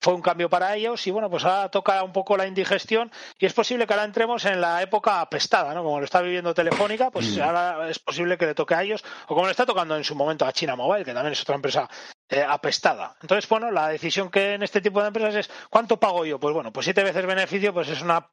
fue 0.00 0.14
un 0.14 0.22
cambio 0.22 0.48
para 0.48 0.76
ellos 0.76 1.06
y 1.06 1.10
bueno, 1.10 1.30
pues 1.30 1.44
ahora 1.44 1.70
toca 1.70 2.02
un 2.02 2.12
poco 2.12 2.36
la 2.36 2.46
indigestión 2.46 3.10
y 3.38 3.46
es 3.46 3.52
posible 3.52 3.86
que 3.86 3.94
ahora 3.94 4.04
entremos 4.04 4.44
en 4.44 4.60
la 4.60 4.82
época 4.82 5.20
apestada, 5.20 5.72
¿no? 5.74 5.82
Como 5.82 5.98
lo 5.98 6.04
está 6.04 6.20
viviendo 6.20 6.54
Telefónica, 6.54 7.10
pues 7.10 7.36
mm. 7.36 7.42
ahora 7.42 7.90
es 7.90 7.98
posible 7.98 8.36
que 8.38 8.46
le 8.46 8.54
toque 8.54 8.74
a 8.74 8.82
ellos 8.82 9.04
o 9.24 9.34
como 9.34 9.46
le 9.46 9.50
está 9.52 9.66
tocando 9.66 9.96
en 9.96 10.04
su 10.04 10.14
momento 10.14 10.44
a 10.44 10.52
China 10.52 10.76
Mobile, 10.76 11.04
que 11.04 11.14
también 11.14 11.32
es 11.32 11.42
otra 11.42 11.56
empresa 11.56 11.88
eh, 12.28 12.44
apestada. 12.46 13.16
Entonces, 13.20 13.48
bueno, 13.48 13.70
la 13.70 13.88
decisión 13.88 14.30
que 14.30 14.54
en 14.54 14.62
este 14.62 14.80
tipo 14.80 15.00
de 15.00 15.08
empresas 15.08 15.34
es 15.34 15.50
¿cuánto 15.70 15.98
pago 15.98 16.24
yo? 16.24 16.38
Pues 16.38 16.54
bueno, 16.54 16.72
pues 16.72 16.84
siete 16.84 17.02
veces 17.02 17.26
beneficio, 17.26 17.72
pues 17.72 17.88
es 17.88 18.02
una 18.02 18.30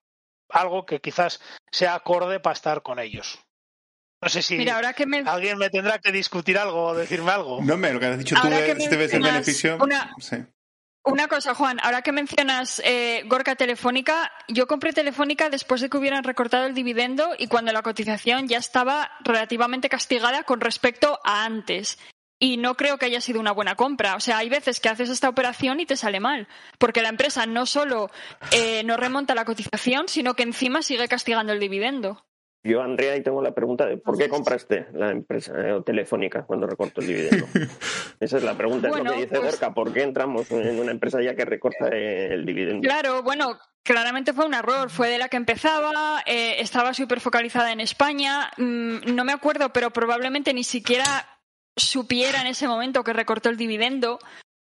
algo 0.49 0.85
que 0.85 1.01
quizás 1.01 1.41
sea 1.71 1.95
acorde 1.95 2.39
para 2.39 2.53
estar 2.53 2.83
con 2.83 2.99
ellos. 2.99 3.39
No 4.23 4.29
sé 4.29 4.41
si 4.41 4.67
alguien 5.25 5.57
me 5.57 5.69
tendrá 5.69 5.99
que 5.99 6.11
discutir 6.11 6.57
algo 6.57 6.87
o 6.87 6.95
decirme 6.95 7.31
algo. 7.31 7.61
No, 7.61 7.77
me 7.77 7.91
lo 7.91 7.99
que 7.99 8.05
has 8.07 8.17
dicho 8.17 8.35
tú 8.41 8.47
es, 8.47 8.69
este 8.69 9.17
el 9.17 9.23
beneficio. 9.23 9.77
Una 11.05 11.27
cosa, 11.27 11.53
Juan, 11.53 11.79
ahora 11.83 12.01
que 12.01 12.13
mencionas 12.13 12.81
eh, 12.85 13.23
Gorka 13.25 13.55
Telefónica, 13.55 14.31
yo 14.47 14.67
compré 14.67 14.93
Telefónica 14.93 15.49
después 15.49 15.81
de 15.81 15.89
que 15.89 15.97
hubieran 15.97 16.23
recortado 16.23 16.65
el 16.65 16.73
dividendo 16.73 17.35
y 17.37 17.47
cuando 17.47 17.73
la 17.73 17.81
cotización 17.81 18.47
ya 18.47 18.57
estaba 18.57 19.11
relativamente 19.21 19.89
castigada 19.89 20.43
con 20.43 20.61
respecto 20.61 21.19
a 21.25 21.43
antes. 21.43 21.99
Y 22.39 22.55
no 22.55 22.75
creo 22.75 22.97
que 22.97 23.05
haya 23.05 23.19
sido 23.19 23.41
una 23.41 23.51
buena 23.51 23.75
compra. 23.75 24.15
O 24.15 24.21
sea, 24.21 24.37
hay 24.37 24.47
veces 24.47 24.79
que 24.79 24.87
haces 24.87 25.09
esta 25.09 25.27
operación 25.27 25.81
y 25.81 25.85
te 25.85 25.97
sale 25.97 26.21
mal. 26.21 26.47
Porque 26.77 27.01
la 27.01 27.09
empresa 27.09 27.45
no 27.45 27.65
solo 27.65 28.09
eh, 28.51 28.83
no 28.85 28.95
remonta 28.95 29.35
la 29.35 29.45
cotización, 29.45 30.07
sino 30.07 30.35
que 30.35 30.43
encima 30.43 30.81
sigue 30.83 31.09
castigando 31.09 31.51
el 31.51 31.59
dividendo. 31.59 32.25
Yo, 32.65 32.81
Andrea, 32.81 33.13
ahí 33.13 33.21
tengo 33.21 33.41
la 33.41 33.53
pregunta 33.53 33.85
de 33.85 33.97
¿por 33.97 34.17
qué 34.17 34.29
compraste 34.29 34.87
la 34.93 35.11
empresa 35.11 35.53
eh, 35.57 35.81
telefónica 35.85 36.43
cuando 36.43 36.65
recortó 36.65 37.01
el 37.01 37.07
dividendo? 37.07 37.45
Esa 38.21 38.37
es 38.37 38.43
la 38.43 38.55
pregunta, 38.55 38.87
es 38.87 38.95
lo 38.95 39.03
que 39.03 39.21
dice 39.21 39.39
pues 39.41 39.59
¿Por 39.75 39.91
qué 39.91 40.03
entramos 40.03 40.49
en 40.49 40.79
una 40.79 40.91
empresa 40.91 41.21
ya 41.21 41.35
que 41.35 41.43
recorta 41.43 41.89
el 41.89 42.45
dividendo? 42.45 42.81
Claro, 42.81 43.21
bueno, 43.21 43.59
claramente 43.83 44.31
fue 44.31 44.45
un 44.45 44.53
error. 44.53 44.89
Fue 44.89 45.09
de 45.09 45.17
la 45.17 45.27
que 45.27 45.35
empezaba, 45.35 46.23
eh, 46.25 46.55
estaba 46.59 46.93
súper 46.93 47.19
focalizada 47.19 47.73
en 47.73 47.81
España. 47.81 48.51
Mm, 48.57 49.13
no 49.13 49.25
me 49.25 49.33
acuerdo, 49.33 49.73
pero 49.73 49.91
probablemente 49.91 50.53
ni 50.53 50.63
siquiera 50.63 51.05
supiera 51.75 52.39
en 52.41 52.47
ese 52.47 52.67
momento 52.67 53.03
que 53.03 53.11
recortó 53.11 53.49
el 53.49 53.57
dividendo. 53.57 54.19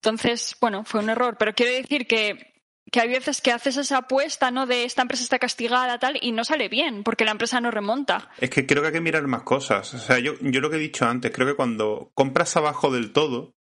Entonces, 0.01 0.58
bueno, 0.60 0.84
fue 0.84 0.99
un 0.99 1.10
error. 1.10 1.36
Pero 1.38 1.53
quiero 1.53 1.71
decir 1.71 2.08
que 2.08 2.53
que 2.91 3.02
hay 3.02 3.10
veces 3.10 3.41
que 3.41 3.52
haces 3.52 3.78
esa 3.78 3.98
apuesta, 3.98 4.52
¿no? 4.52 4.65
De 4.65 4.84
esta 4.84 5.02
empresa 5.02 5.24
está 5.24 5.39
castigada, 5.39 6.00
tal, 6.00 6.17
y 6.22 6.32
no 6.32 6.43
sale 6.43 6.69
bien, 6.69 7.04
porque 7.04 7.26
la 7.26 7.32
empresa 7.32 7.60
no 7.60 7.72
remonta. 7.72 8.30
Es 8.39 8.50
que 8.50 8.65
creo 8.65 8.82
que 8.82 8.88
hay 8.88 8.93
que 8.93 9.02
mirar 9.02 9.28
más 9.28 9.43
cosas. 9.43 9.93
O 9.93 10.00
sea, 10.00 10.19
yo, 10.19 10.34
yo 10.41 10.62
lo 10.62 10.69
que 10.69 10.76
he 10.76 10.80
dicho 10.80 11.06
antes, 11.06 11.32
creo 11.32 11.48
que 11.48 11.56
cuando 11.56 12.12
compras 12.13 12.56
abajo 12.56 12.91
del 12.91 13.12
todo, 13.12 13.56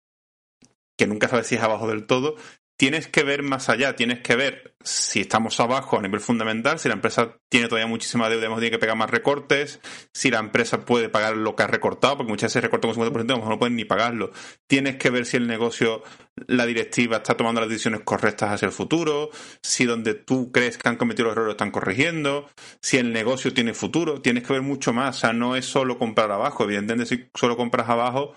que 0.97 1.07
nunca 1.07 1.27
sabes 1.27 1.47
si 1.47 1.55
es 1.55 1.61
abajo 1.61 1.87
del 1.87 2.05
todo, 2.07 2.35
tienes 2.79 3.09
que 3.09 3.23
ver 3.23 3.43
más 3.43 3.67
allá, 3.67 3.97
tienes 3.97 4.21
que 4.21 4.37
ver 4.37 4.73
si 4.81 5.19
estamos 5.19 5.59
abajo 5.59 5.99
a 5.99 6.01
nivel 6.01 6.21
fundamental, 6.21 6.79
si 6.79 6.87
la 6.87 6.93
empresa 6.93 7.35
tiene 7.49 7.67
todavía 7.67 7.87
muchísima 7.87 8.29
deuda, 8.29 8.47
tiene 8.47 8.71
que 8.71 8.79
pegar 8.79 8.95
más 8.95 9.09
recortes, 9.09 9.81
si 10.13 10.31
la 10.31 10.39
empresa 10.39 10.85
puede 10.85 11.09
pagar 11.09 11.35
lo 11.35 11.57
que 11.57 11.63
ha 11.63 11.67
recortado, 11.67 12.15
porque 12.15 12.31
muchas 12.31 12.51
veces 12.51 12.63
recorta 12.63 12.87
un 12.87 12.95
50%, 12.95 13.19
a 13.19 13.23
lo 13.23 13.35
mejor 13.35 13.49
no 13.49 13.59
pueden 13.59 13.75
ni 13.75 13.83
pagarlo. 13.83 14.31
Tienes 14.65 14.95
que 14.95 15.09
ver 15.09 15.25
si 15.25 15.35
el 15.35 15.45
negocio, 15.45 16.03
la 16.47 16.65
directiva 16.65 17.17
está 17.17 17.35
tomando 17.35 17.59
las 17.59 17.69
decisiones 17.69 17.99
correctas 18.05 18.51
hacia 18.51 18.67
el 18.67 18.71
futuro, 18.71 19.29
si 19.61 19.83
donde 19.83 20.13
tú 20.13 20.53
crees 20.53 20.77
que 20.77 20.87
han 20.87 20.95
cometido 20.95 21.25
los 21.25 21.33
errores 21.33 21.47
lo 21.47 21.51
están 21.51 21.71
corrigiendo, 21.71 22.49
si 22.81 22.95
el 22.95 23.11
negocio 23.11 23.53
tiene 23.53 23.73
futuro, 23.73 24.21
tienes 24.21 24.43
que 24.43 24.53
ver 24.53 24.61
mucho 24.61 24.93
más, 24.93 25.17
o 25.17 25.19
sea, 25.19 25.33
no 25.33 25.57
es 25.57 25.65
solo 25.65 25.97
comprar 25.97 26.31
abajo, 26.31 26.63
evidentemente 26.63 27.13
si 27.13 27.29
solo 27.35 27.57
compras 27.57 27.89
abajo 27.89 28.35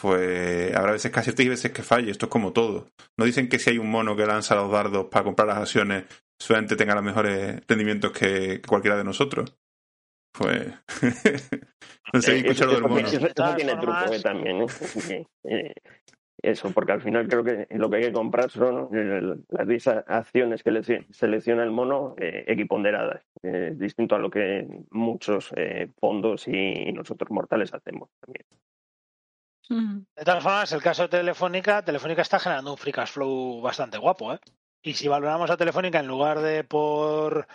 pues 0.00 0.74
habrá 0.76 0.92
veces 0.92 1.10
que 1.10 1.20
aciertes 1.20 1.46
y 1.46 1.48
veces 1.48 1.72
que 1.72 1.82
falle. 1.82 2.10
Esto 2.10 2.26
es 2.26 2.30
como 2.30 2.52
todo. 2.52 2.88
No 3.16 3.24
dicen 3.24 3.48
que 3.48 3.58
si 3.58 3.70
hay 3.70 3.78
un 3.78 3.90
mono 3.90 4.16
que 4.16 4.26
lanza 4.26 4.54
los 4.54 4.70
dardos 4.70 5.06
para 5.06 5.24
comprar 5.24 5.48
las 5.48 5.58
acciones, 5.58 6.04
solamente 6.38 6.76
tenga 6.76 6.94
los 6.94 7.04
mejores 7.04 7.60
rendimientos 7.66 8.12
que 8.12 8.60
cualquiera 8.62 8.96
de 8.96 9.04
nosotros. 9.04 9.56
Pues. 10.32 10.68
no 12.12 12.20
sé, 12.20 12.38
escuchar 12.38 12.68
del 12.68 12.82
mono. 12.82 12.98
Eso, 12.98 13.18
tiene 13.56 13.76
truco 13.76 14.12
eh, 14.12 14.20
también. 14.20 14.62
¿eh? 15.10 15.26
eh, 15.44 15.74
eso, 16.42 16.70
porque 16.70 16.92
al 16.92 17.00
final 17.00 17.26
creo 17.26 17.42
que 17.42 17.66
lo 17.70 17.88
que 17.88 17.96
hay 17.96 18.02
que 18.04 18.12
comprar 18.12 18.50
son 18.50 18.88
las 19.48 19.86
acciones 20.06 20.62
que 20.62 21.04
selecciona 21.10 21.64
el 21.64 21.70
mono 21.70 22.14
eh, 22.18 22.44
equiponderadas, 22.46 23.22
distinto 23.72 24.14
a 24.14 24.18
lo 24.18 24.30
que 24.30 24.68
muchos 24.90 25.52
fondos 25.98 26.46
y 26.46 26.92
nosotros 26.92 27.30
mortales 27.30 27.72
hacemos 27.72 28.10
también. 28.20 28.44
De 29.68 30.24
todas 30.24 30.42
formas, 30.42 30.72
el 30.72 30.82
caso 30.82 31.02
de 31.02 31.08
Telefónica, 31.08 31.82
Telefónica 31.82 32.22
está 32.22 32.38
generando 32.38 32.72
un 32.72 32.78
free 32.78 32.92
cash 32.92 33.10
flow 33.10 33.60
bastante 33.60 33.98
guapo, 33.98 34.32
¿eh? 34.32 34.40
Y 34.82 34.94
si 34.94 35.08
valoramos 35.08 35.50
a 35.50 35.56
Telefónica 35.56 35.98
en 35.98 36.06
lugar 36.06 36.40
de 36.40 36.62
por 36.62 37.48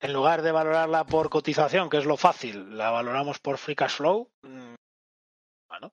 en 0.00 0.12
lugar 0.12 0.42
de 0.42 0.50
valorarla 0.50 1.04
por 1.04 1.30
cotización, 1.30 1.88
que 1.88 1.98
es 1.98 2.04
lo 2.04 2.16
fácil, 2.16 2.76
la 2.76 2.90
valoramos 2.90 3.38
por 3.38 3.58
free 3.58 3.76
cash 3.76 3.98
flow, 3.98 4.28
mm, 4.42 4.74
bueno. 5.68 5.92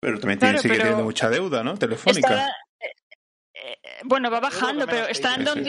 Pero 0.00 0.20
también 0.20 0.38
tiene, 0.38 0.58
sigue 0.58 0.76
teniendo 0.76 1.02
mucha 1.02 1.28
deuda, 1.28 1.64
¿no? 1.64 1.76
Telefónica. 1.76 2.46
Eh, 2.80 2.94
eh, 3.54 3.76
bueno, 4.04 4.30
va 4.30 4.38
bajando, 4.38 4.86
pero 4.86 5.08
está 5.08 5.30
dando, 5.30 5.54
un, 5.54 5.66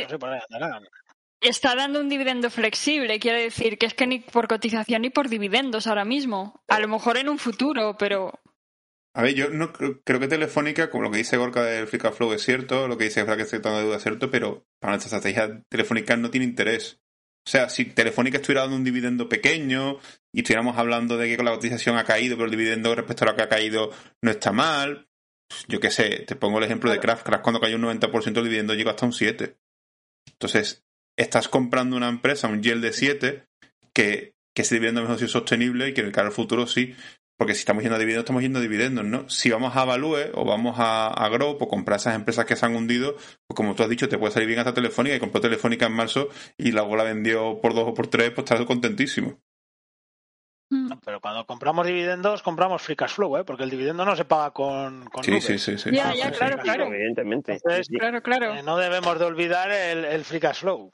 está 1.42 1.74
dando 1.74 2.00
un 2.00 2.10
dividendo 2.10 2.52
flexible. 2.52 3.20
Quiere 3.20 3.42
decir 3.42 3.80
que 3.80 3.88
es 3.88 3.96
que 3.96 4.06
ni 4.06 4.20
por 4.20 4.48
cotización 4.48 5.02
ni 5.02 5.10
por 5.10 5.30
dividendos 5.30 5.88
ahora 5.88 6.06
mismo. 6.06 6.62
A 6.68 6.80
lo 6.80 6.88
mejor 6.88 7.18
en 7.18 7.28
un 7.28 7.40
futuro, 7.40 7.98
pero 7.98 8.40
a 9.14 9.24
ver, 9.24 9.34
yo 9.34 9.50
no 9.50 9.74
creo, 9.74 10.02
que 10.04 10.28
Telefónica, 10.28 10.90
como 10.90 11.04
lo 11.04 11.12
que 11.12 11.18
dice 11.18 11.38
Gorka 11.38 11.64
del 11.64 11.88
Free 11.88 12.00
Flow 12.00 12.34
es 12.34 12.44
cierto, 12.44 12.88
lo 12.88 12.98
que 12.98 13.06
dice 13.06 13.26
Frank 13.26 13.38
que 13.38 13.44
está 13.44 13.78
de 13.78 13.84
duda 13.84 13.98
es 13.98 14.04
cierto, 14.04 14.30
pero 14.30 14.68
para 14.80 14.94
nuestra 14.94 15.18
estrategia 15.18 15.64
Telefónica 15.70 16.16
no 16.16 16.30
tiene 16.30 16.46
interés. 16.46 17.00
O 17.48 17.50
sea, 17.50 17.70
si 17.70 17.86
Telefónica 17.86 18.38
estuviera 18.38 18.62
dando 18.62 18.76
un 18.76 18.84
dividendo 18.84 19.28
pequeño 19.28 19.98
y 20.32 20.40
estuviéramos 20.40 20.78
hablando 20.78 21.18
de 21.18 21.36
que 21.36 21.44
la 21.44 21.52
cotización 21.52 21.98
ha 21.98 22.04
caído, 22.04 22.36
pero 22.36 22.46
el 22.46 22.52
dividendo 22.52 22.94
respecto 22.94 23.24
a 23.24 23.30
lo 23.30 23.36
que 23.36 23.44
ha 23.44 23.50
caído 23.50 23.92
no 24.22 24.30
está 24.30 24.52
mal, 24.52 25.10
yo 25.68 25.80
qué 25.80 25.90
sé, 25.90 26.26
te 26.28 26.36
pongo 26.36 26.60
el 26.60 26.66
ejemplo 26.66 26.92
de 26.92 27.00
Kraft. 27.00 27.26
Kraft 27.26 27.44
cuando 27.44 27.60
cayó 27.60 27.78
un 27.78 27.84
90% 27.84 28.38
el 28.38 28.44
dividendo 28.44 28.76
llegó 28.76 28.92
hasta 28.92 29.08
un 29.08 29.14
7. 29.14 29.58
Entonces, 30.28 30.86
estás 31.18 31.48
comprando 31.48 31.98
una 31.98 32.10
empresa, 32.10 32.48
un 32.48 32.62
yield 32.62 32.84
de 32.84 32.94
7, 32.94 33.48
que, 33.94 34.36
que 34.54 34.62
ese 34.62 34.76
dividendo 34.76 35.02
mejor 35.02 35.22
es 35.22 35.32
sostenible 35.32 35.90
y 35.90 35.94
que 35.94 36.02
en 36.02 36.08
el 36.08 36.14
cara 36.14 36.30
futuro 36.30 36.68
sí 36.68 36.96
porque 37.40 37.54
si 37.54 37.62
estamos 37.62 37.82
yendo 37.84 37.96
a 37.96 38.00
dividendos, 38.00 38.26
estamos 38.26 38.42
yendo 38.42 38.60
a 38.60 38.62
dividendos, 38.62 39.06
¿no? 39.06 39.30
Si 39.30 39.50
vamos 39.50 39.74
a 39.74 39.86
Value 39.86 40.30
o 40.34 40.44
vamos 40.44 40.76
a, 40.78 41.08
a 41.08 41.30
Grow, 41.30 41.58
pues 41.58 41.70
comprar 41.70 41.98
esas 41.98 42.14
empresas 42.14 42.46
que 42.46 42.58
se 42.58 42.66
han 42.66 42.76
hundido, 42.76 43.16
pues 43.16 43.56
como 43.56 43.76
tú 43.76 43.84
has 43.84 43.88
dicho, 43.88 44.10
te 44.10 44.18
puede 44.18 44.34
salir 44.34 44.50
bien 44.50 44.60
hasta 44.60 44.74
Telefónica 44.74 45.16
y 45.16 45.22
compró 45.22 45.40
Telefónica 45.40 45.86
en 45.86 45.94
marzo 45.94 46.28
y 46.58 46.74
luego 46.74 46.98
la 46.98 47.04
vendió 47.06 47.62
por 47.62 47.74
dos 47.74 47.88
o 47.88 47.94
por 47.94 48.08
tres, 48.08 48.32
pues 48.32 48.44
estás 48.44 48.66
contentísimo. 48.66 49.40
Mm. 50.70 50.92
pero 51.04 51.22
cuando 51.22 51.46
compramos 51.46 51.88
dividendos, 51.88 52.44
compramos 52.44 52.82
free 52.82 52.98
cash 52.98 53.14
flow, 53.14 53.38
¿eh? 53.38 53.46
porque 53.46 53.64
el 53.64 53.70
dividendo 53.70 54.04
no 54.04 54.18
se 54.18 54.26
paga 54.26 54.52
con, 54.52 55.06
con 55.06 55.24
sí, 55.24 55.40
sí, 55.40 55.58
sí, 55.58 55.78
sí, 55.78 55.92
Ya, 55.94 56.14
ya, 56.14 56.32
claro, 56.32 56.58
claro. 56.58 56.88
Evidentemente. 56.88 57.58
claro, 57.98 58.22
claro. 58.22 58.56
Eh, 58.56 58.64
no 58.64 58.76
debemos 58.76 59.18
de 59.18 59.24
olvidar 59.24 59.72
el, 59.72 60.04
el 60.04 60.26
free 60.26 60.42
cash 60.42 60.60
flow. 60.60 60.92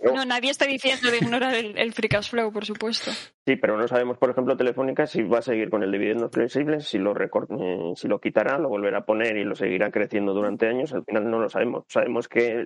No, 0.00 0.24
nadie 0.24 0.50
está 0.50 0.66
diciendo 0.66 1.10
de 1.10 1.18
ignorar 1.18 1.54
el, 1.54 1.92
free 1.92 2.08
cash 2.08 2.30
flow, 2.30 2.52
por 2.52 2.64
supuesto. 2.64 3.10
Sí, 3.46 3.56
pero 3.56 3.76
no 3.76 3.86
sabemos, 3.86 4.18
por 4.18 4.30
ejemplo, 4.30 4.56
Telefónica 4.56 5.06
si 5.06 5.22
va 5.22 5.38
a 5.38 5.42
seguir 5.42 5.68
con 5.70 5.82
el 5.82 5.92
dividendo 5.92 6.30
flexible, 6.30 6.80
si 6.80 6.98
lo, 6.98 7.14
eh, 7.20 7.92
si 7.96 8.08
lo 8.08 8.20
quitará, 8.20 8.58
lo 8.58 8.68
volverá 8.68 8.98
a 8.98 9.04
poner 9.04 9.36
y 9.36 9.44
lo 9.44 9.54
seguirá 9.54 9.90
creciendo 9.90 10.32
durante 10.32 10.66
años. 10.66 10.92
Al 10.94 11.04
final 11.04 11.30
no 11.30 11.40
lo 11.40 11.48
sabemos. 11.50 11.84
Sabemos 11.88 12.28
que 12.28 12.64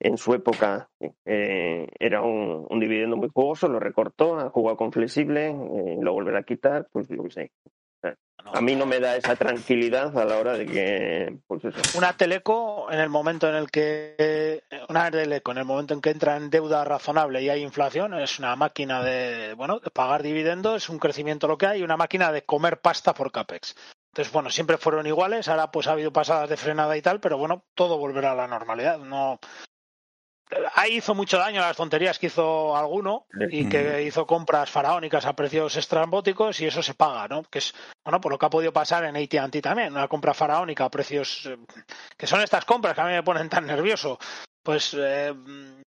en 0.00 0.16
su 0.16 0.32
época 0.34 0.88
eh, 1.24 1.86
era 1.98 2.22
un, 2.22 2.66
dividendo 2.78 3.16
muy 3.16 3.28
jugoso, 3.28 3.68
lo 3.68 3.80
recortó, 3.80 4.38
ha 4.38 4.50
jugado 4.50 4.76
con 4.76 4.92
flexible, 4.92 5.48
eh, 5.48 5.98
lo 6.00 6.12
volverá 6.12 6.40
a 6.40 6.44
quitar, 6.44 6.88
pues 6.92 7.08
yo 7.08 7.22
qué 7.24 7.30
sé 7.30 7.52
a 8.52 8.60
mí 8.60 8.74
no 8.74 8.86
me 8.86 9.00
da 9.00 9.16
esa 9.16 9.36
tranquilidad 9.36 10.16
a 10.16 10.24
la 10.24 10.38
hora 10.38 10.54
de 10.54 10.66
que 10.66 11.38
pues 11.46 11.62
una 11.94 12.16
teleco 12.16 12.90
en 12.90 13.00
el 13.00 13.08
momento 13.08 13.48
en 13.48 13.54
el 13.54 13.70
que 13.70 14.62
una 14.88 15.10
teleco 15.10 15.52
en 15.52 15.58
el 15.58 15.64
momento 15.64 15.94
en 15.94 16.00
que 16.00 16.10
entra 16.10 16.36
en 16.36 16.50
deuda 16.50 16.84
razonable 16.84 17.42
y 17.42 17.48
hay 17.48 17.62
inflación 17.62 18.14
es 18.14 18.38
una 18.38 18.56
máquina 18.56 19.02
de 19.02 19.54
bueno 19.54 19.80
de 19.80 19.90
pagar 19.90 20.22
dividendos 20.22 20.84
es 20.84 20.88
un 20.88 20.98
crecimiento 20.98 21.48
lo 21.48 21.58
que 21.58 21.66
hay 21.66 21.82
una 21.82 21.96
máquina 21.96 22.32
de 22.32 22.42
comer 22.44 22.80
pasta 22.80 23.14
por 23.14 23.30
capex. 23.30 23.76
Entonces 24.12 24.32
bueno 24.32 24.50
siempre 24.50 24.78
fueron 24.78 25.06
iguales 25.06 25.48
ahora 25.48 25.70
pues 25.70 25.86
ha 25.86 25.92
habido 25.92 26.12
pasadas 26.12 26.48
de 26.48 26.56
frenada 26.56 26.96
y 26.96 27.02
tal 27.02 27.20
pero 27.20 27.38
bueno 27.38 27.64
todo 27.74 27.98
volverá 27.98 28.32
a 28.32 28.36
la 28.36 28.48
normalidad. 28.48 28.98
No 28.98 29.38
ahí 30.74 30.96
hizo 30.96 31.14
mucho 31.14 31.38
daño 31.38 31.60
las 31.60 31.76
tonterías 31.76 32.18
que 32.18 32.26
hizo 32.26 32.76
alguno 32.76 33.26
y 33.50 33.68
que 33.68 34.02
hizo 34.02 34.26
compras 34.26 34.70
faraónicas 34.70 35.26
a 35.26 35.34
precios 35.34 35.76
estrambóticos 35.76 36.60
y 36.60 36.66
eso 36.66 36.82
se 36.82 36.94
paga, 36.94 37.28
¿no? 37.28 37.42
Que 37.44 37.58
es, 37.58 37.74
bueno, 38.04 38.20
por 38.20 38.32
lo 38.32 38.38
que 38.38 38.46
ha 38.46 38.50
podido 38.50 38.72
pasar 38.72 39.04
en 39.04 39.16
AT&T 39.16 39.62
también, 39.62 39.92
una 39.92 40.08
compra 40.08 40.34
faraónica 40.34 40.84
a 40.84 40.90
precios 40.90 41.46
eh, 41.46 41.56
que 42.16 42.26
son 42.26 42.40
estas 42.40 42.64
compras 42.64 42.94
que 42.94 43.00
a 43.00 43.06
mí 43.06 43.12
me 43.12 43.22
ponen 43.22 43.48
tan 43.48 43.66
nervioso. 43.66 44.18
Pues, 44.62 44.94
eh, 44.98 45.32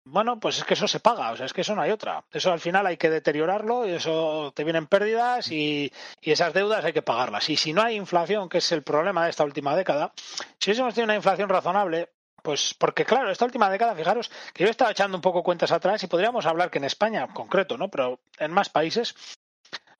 bueno, 0.04 0.40
pues 0.40 0.58
es 0.58 0.64
que 0.64 0.74
eso 0.74 0.88
se 0.88 1.00
paga, 1.00 1.32
o 1.32 1.38
sea, 1.38 1.46
es 1.46 1.54
que 1.54 1.62
eso 1.62 1.76
no 1.76 1.84
hay 1.84 1.92
otra. 1.92 2.24
Eso 2.32 2.52
al 2.52 2.60
final 2.60 2.88
hay 2.88 2.98
que 2.98 3.10
deteriorarlo 3.10 3.88
y 3.88 3.92
eso 3.92 4.52
te 4.56 4.64
vienen 4.64 4.88
pérdidas 4.88 5.52
y, 5.52 5.92
y 6.22 6.32
esas 6.32 6.54
deudas 6.54 6.84
hay 6.84 6.94
que 6.94 7.04
pagarlas. 7.04 7.50
Y 7.50 7.56
si 7.56 7.72
no 7.72 7.84
hay 7.84 7.96
inflación, 7.96 8.50
que 8.50 8.58
es 8.58 8.72
el 8.72 8.82
problema 8.82 9.26
de 9.26 9.30
esta 9.30 9.44
última 9.44 9.76
década, 9.76 10.12
si 10.58 10.72
hubiésemos 10.72 10.96
tenido 10.96 11.06
una 11.06 11.16
inflación 11.16 11.50
razonable, 11.50 12.10
pues 12.44 12.76
porque 12.78 13.06
claro, 13.06 13.32
esta 13.32 13.46
última 13.46 13.70
década, 13.70 13.96
fijaros 13.96 14.30
que 14.54 14.66
yo 14.66 14.70
estaba 14.70 14.92
echando 14.92 15.18
un 15.18 15.22
poco 15.22 15.42
cuentas 15.42 15.72
atrás 15.72 16.04
y 16.04 16.08
podríamos 16.08 16.46
hablar 16.46 16.70
que 16.70 16.78
en 16.78 16.84
España, 16.84 17.28
concreto, 17.34 17.78
¿no? 17.78 17.90
Pero 17.90 18.20
en 18.38 18.52
más 18.52 18.70
países 18.70 19.16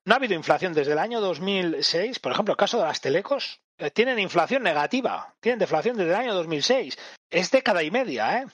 no 0.06 0.14
ha 0.14 0.18
habido 0.18 0.34
inflación 0.34 0.74
desde 0.74 0.92
el 0.92 1.00
año 1.00 1.22
2006. 1.22 2.20
Por 2.20 2.34
ejemplo, 2.34 2.52
el 2.52 2.58
caso 2.58 2.78
de 2.78 2.84
las 2.84 3.00
telecos 3.00 3.62
eh, 3.78 3.90
tienen 3.90 4.20
inflación 4.20 4.62
negativa, 4.62 5.34
tienen 5.40 5.60
deflación 5.60 5.96
desde 5.96 6.12
el 6.12 6.18
año 6.18 6.36
2006. 6.36 6.98
Es 7.30 7.50
década 7.50 7.82
y 7.82 7.90
media, 7.90 8.40
¿eh? 8.40 8.46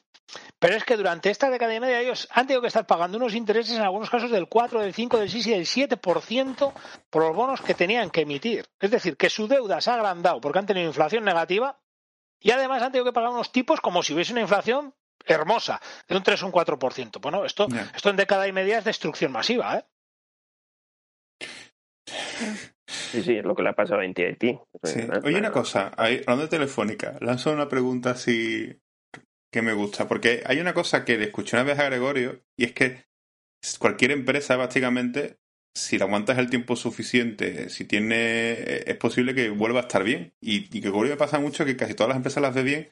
Pero 0.59 0.75
es 0.75 0.83
que 0.83 0.95
durante 0.95 1.31
esta 1.31 1.49
década 1.49 1.73
y 1.73 1.79
media 1.79 2.01
ellos 2.01 2.27
han 2.31 2.45
tenido 2.45 2.61
que 2.61 2.67
estar 2.67 2.85
pagando 2.85 3.17
unos 3.17 3.33
intereses 3.33 3.75
en 3.75 3.81
algunos 3.81 4.11
casos 4.11 4.29
del 4.29 4.47
4, 4.47 4.81
del 4.81 4.93
5, 4.93 5.17
del 5.17 5.29
6 5.29 5.47
y 5.47 5.51
del 5.51 5.65
7% 5.65 6.73
por 7.09 7.23
los 7.23 7.35
bonos 7.35 7.61
que 7.61 7.73
tenían 7.73 8.11
que 8.11 8.21
emitir. 8.21 8.67
Es 8.79 8.91
decir, 8.91 9.17
que 9.17 9.31
su 9.31 9.47
deuda 9.47 9.81
se 9.81 9.89
ha 9.89 9.95
agrandado 9.95 10.39
porque 10.39 10.59
han 10.59 10.67
tenido 10.67 10.87
inflación 10.87 11.23
negativa 11.23 11.79
Y 12.39 12.51
además 12.51 12.81
han 12.81 12.91
tenido 12.91 13.05
que 13.05 13.13
pagar 13.13 13.31
unos 13.31 13.51
tipos 13.51 13.81
como 13.81 14.03
si 14.03 14.13
hubiese 14.13 14.31
una 14.31 14.41
inflación 14.41 14.93
hermosa, 15.25 15.81
de 16.07 16.15
un 16.15 16.23
3 16.23 16.43
o 16.43 16.45
un 16.47 16.51
4%. 16.51 17.19
Bueno, 17.21 17.45
esto, 17.45 17.67
esto 17.95 18.09
en 18.09 18.15
década 18.15 18.47
y 18.47 18.51
media 18.51 18.77
es 18.79 18.85
destrucción 18.85 19.31
masiva, 19.31 19.77
¿eh? 19.77 19.85
Sí, 22.87 23.21
sí, 23.21 23.37
es 23.37 23.45
lo 23.45 23.55
que 23.55 23.63
le 23.63 23.69
ha 23.69 23.73
pasado 23.73 24.01
a 24.01 24.03
AT&T. 24.03 24.59
Sí. 24.83 24.99
Oye, 25.23 25.37
una 25.37 25.51
cosa, 25.51 25.91
ahí, 25.97 26.17
hablando 26.19 26.43
de 26.43 26.49
Telefónica, 26.49 27.17
lanzo 27.21 27.51
una 27.51 27.69
pregunta 27.69 28.11
así 28.11 28.79
que 29.51 29.61
me 29.61 29.73
gusta, 29.73 30.07
porque 30.07 30.43
hay 30.45 30.59
una 30.59 30.73
cosa 30.73 31.05
que 31.05 31.17
le 31.17 31.25
escuché 31.25 31.57
una 31.57 31.63
vez 31.63 31.79
a 31.79 31.85
Gregorio, 31.85 32.43
y 32.55 32.65
es 32.65 32.73
que 32.73 33.05
cualquier 33.79 34.11
empresa, 34.11 34.55
básicamente, 34.57 35.37
si 35.79 35.97
la 35.97 36.05
aguantas 36.05 36.37
el 36.37 36.49
tiempo 36.49 36.75
suficiente, 36.75 37.69
si 37.69 37.85
tiene, 37.85 38.53
es 38.89 38.95
posible 38.97 39.33
que 39.35 39.49
vuelva 39.49 39.79
a 39.79 39.83
estar 39.83 40.03
bien. 40.03 40.33
Y, 40.41 40.69
que 40.69 40.79
Gregorio 40.79 41.11
me 41.13 41.17
pasa 41.17 41.39
mucho 41.39 41.65
que 41.65 41.77
casi 41.77 41.93
todas 41.93 42.09
las 42.09 42.17
empresas 42.17 42.41
las 42.43 42.53
ve 42.55 42.63
bien 42.63 42.91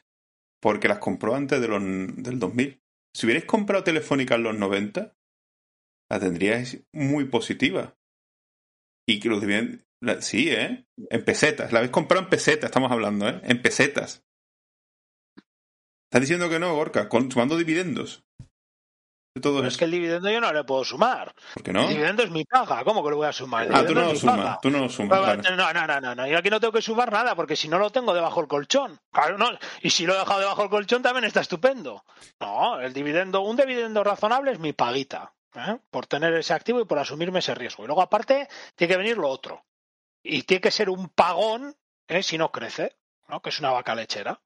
porque 0.60 0.88
las 0.88 0.98
compró 0.98 1.34
antes 1.34 1.60
del 1.60 2.38
2000. 2.38 2.80
Si 3.14 3.26
hubierais 3.26 3.44
comprado 3.46 3.84
Telefónica 3.84 4.34
en 4.34 4.42
los 4.42 4.58
90, 4.58 5.16
la 6.10 6.20
tendríais 6.20 6.82
muy 6.92 7.26
positiva. 7.26 7.96
Y 9.06 9.20
que 9.20 9.28
los 9.28 9.42
dividend- 9.42 9.84
la- 10.00 10.20
Sí, 10.20 10.48
¿eh? 10.50 10.86
En 11.10 11.24
pesetas. 11.24 11.72
La 11.72 11.78
habéis 11.78 11.92
comprado 11.92 12.24
en 12.24 12.30
pesetas, 12.30 12.68
estamos 12.68 12.90
hablando, 12.92 13.28
¿eh? 13.28 13.40
En 13.44 13.62
pesetas. 13.62 14.24
¿Estás 16.06 16.20
diciendo 16.22 16.48
que 16.48 16.58
no, 16.58 16.74
Gorka? 16.74 17.08
Con- 17.08 17.30
sumando 17.30 17.56
dividendos. 17.56 18.24
Todo 19.40 19.56
Pero 19.58 19.68
es 19.68 19.76
que 19.76 19.84
el 19.84 19.90
dividendo 19.90 20.30
yo 20.30 20.40
no 20.40 20.52
le 20.52 20.64
puedo 20.64 20.84
sumar. 20.84 21.34
¿Por 21.54 21.62
qué 21.62 21.72
no? 21.72 21.82
El 21.82 21.88
dividendo 21.88 22.22
es 22.22 22.30
mi 22.30 22.44
paga, 22.44 22.84
¿cómo 22.84 23.02
que 23.02 23.10
lo 23.10 23.16
voy 23.16 23.26
a 23.26 23.32
sumar? 23.32 23.66
El 23.66 23.74
Ah, 23.74 23.86
tú 23.86 23.94
no 23.94 24.02
lo 24.02 24.16
sumas, 24.16 24.60
tú 24.60 24.70
no 24.70 24.78
lo 24.78 24.88
sumas. 24.88 25.38
No, 25.38 25.56
no, 25.56 25.86
no, 25.86 26.00
no, 26.00 26.14
no, 26.14 26.26
yo 26.26 26.38
aquí 26.38 26.50
no 26.50 26.60
tengo 26.60 26.72
que 26.72 26.82
sumar 26.82 27.12
nada 27.12 27.34
porque 27.34 27.56
si 27.56 27.68
no 27.68 27.78
lo 27.78 27.90
tengo 27.90 28.14
debajo 28.14 28.40
del 28.40 28.48
colchón. 28.48 28.98
Claro, 29.12 29.38
no, 29.38 29.50
y 29.82 29.90
si 29.90 30.06
lo 30.06 30.14
he 30.14 30.18
dejado 30.18 30.40
debajo 30.40 30.62
del 30.62 30.70
colchón 30.70 31.02
también 31.02 31.24
está 31.24 31.40
estupendo. 31.40 32.04
No, 32.40 32.80
el 32.80 32.92
dividendo, 32.92 33.40
un 33.42 33.56
dividendo 33.56 34.04
razonable 34.04 34.52
es 34.52 34.58
mi 34.58 34.72
paguita, 34.72 35.32
¿eh? 35.54 35.78
por 35.90 36.06
tener 36.06 36.34
ese 36.34 36.54
activo 36.54 36.80
y 36.80 36.84
por 36.84 36.98
asumirme 36.98 37.40
ese 37.40 37.54
riesgo. 37.54 37.84
Y 37.84 37.86
luego 37.86 38.02
aparte 38.02 38.48
tiene 38.74 38.92
que 38.92 38.98
venir 38.98 39.18
lo 39.18 39.28
otro. 39.28 39.64
Y 40.22 40.42
tiene 40.42 40.60
que 40.60 40.70
ser 40.70 40.90
un 40.90 41.08
pagón 41.08 41.76
¿eh? 42.08 42.22
si 42.22 42.38
no 42.38 42.50
crece, 42.50 42.96
¿no? 43.28 43.40
que 43.40 43.50
es 43.50 43.60
una 43.60 43.70
vaca 43.70 43.94
lechera. 43.94 44.40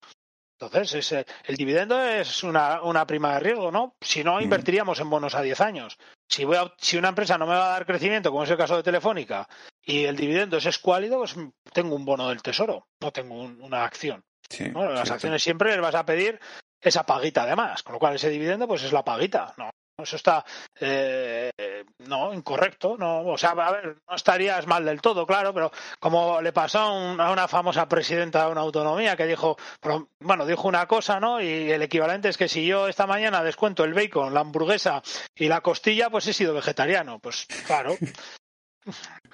Entonces, 0.66 0.94
ese- 0.94 1.26
el 1.44 1.56
dividendo 1.56 2.00
es 2.02 2.42
una, 2.42 2.82
una 2.82 3.06
prima 3.06 3.34
de 3.34 3.40
riesgo, 3.40 3.70
¿no? 3.72 3.96
Si 4.00 4.22
no, 4.22 4.38
Mm. 4.38 4.42
invertiríamos 4.42 5.00
en 5.00 5.10
bonos 5.10 5.34
a 5.34 5.42
10 5.42 5.60
años. 5.60 5.98
Si, 6.28 6.44
voy 6.44 6.56
a- 6.56 6.72
si 6.78 6.96
una 6.96 7.08
empresa 7.08 7.36
no 7.38 7.46
me 7.46 7.54
va 7.54 7.66
a 7.66 7.72
dar 7.72 7.86
crecimiento, 7.86 8.30
como 8.30 8.44
es 8.44 8.50
el 8.50 8.56
caso 8.56 8.76
de 8.76 8.82
Telefónica, 8.82 9.48
y 9.82 10.04
el 10.04 10.16
dividendo 10.16 10.56
es 10.56 10.66
escuálido, 10.66 11.18
pues 11.18 11.34
tengo 11.72 11.94
un 11.96 12.04
bono 12.04 12.28
del 12.28 12.42
tesoro, 12.42 12.86
no 13.00 13.10
tengo 13.12 13.34
un- 13.40 13.60
una 13.62 13.84
acción. 13.84 14.24
Sí, 14.48 14.68
¿no? 14.68 14.84
Las 14.84 14.94
cierto. 15.00 15.14
acciones 15.14 15.42
siempre 15.42 15.70
les 15.72 15.80
vas 15.80 15.94
a 15.94 16.04
pedir 16.06 16.38
esa 16.80 17.04
paguita 17.04 17.42
además, 17.44 17.82
con 17.82 17.94
lo 17.94 17.98
cual 17.98 18.14
ese 18.16 18.28
dividendo 18.28 18.66
pues 18.68 18.82
es 18.82 18.92
la 18.92 19.04
paguita. 19.04 19.54
No, 19.56 19.70
eso 20.02 20.16
está 20.16 20.44
eh, 20.80 21.50
no 21.98 22.32
incorrecto, 22.34 22.96
no, 22.98 23.20
o 23.26 23.38
sea, 23.38 23.50
a 23.50 23.72
ver, 23.72 23.96
no 24.08 24.14
estarías 24.16 24.66
mal 24.66 24.84
del 24.84 25.00
todo, 25.00 25.26
claro, 25.26 25.52
pero 25.54 25.70
como 26.00 26.40
le 26.40 26.52
pasó 26.52 26.78
a, 26.80 26.92
un- 26.92 27.20
a 27.20 27.30
una 27.30 27.48
famosa 27.48 27.88
presidenta 27.88 28.46
de 28.46 28.52
una 28.52 28.60
autonomía 28.62 29.16
que 29.16 29.26
dijo, 29.26 29.56
pero, 29.80 30.08
bueno, 30.20 30.46
dijo 30.46 30.68
una 30.68 30.86
cosa, 30.86 31.20
¿no? 31.20 31.40
Y 31.40 31.70
el 31.70 31.82
equivalente 31.82 32.28
es 32.28 32.36
que 32.36 32.48
si 32.48 32.66
yo 32.66 32.88
esta 32.88 33.06
mañana 33.06 33.42
descuento 33.42 33.84
el 33.84 33.94
bacon, 33.94 34.34
la 34.34 34.40
hamburguesa 34.40 35.02
y 35.34 35.48
la 35.48 35.60
costilla, 35.60 36.10
pues 36.10 36.26
he 36.26 36.32
sido 36.32 36.54
vegetariano, 36.54 37.18
pues 37.18 37.46
claro. 37.66 37.96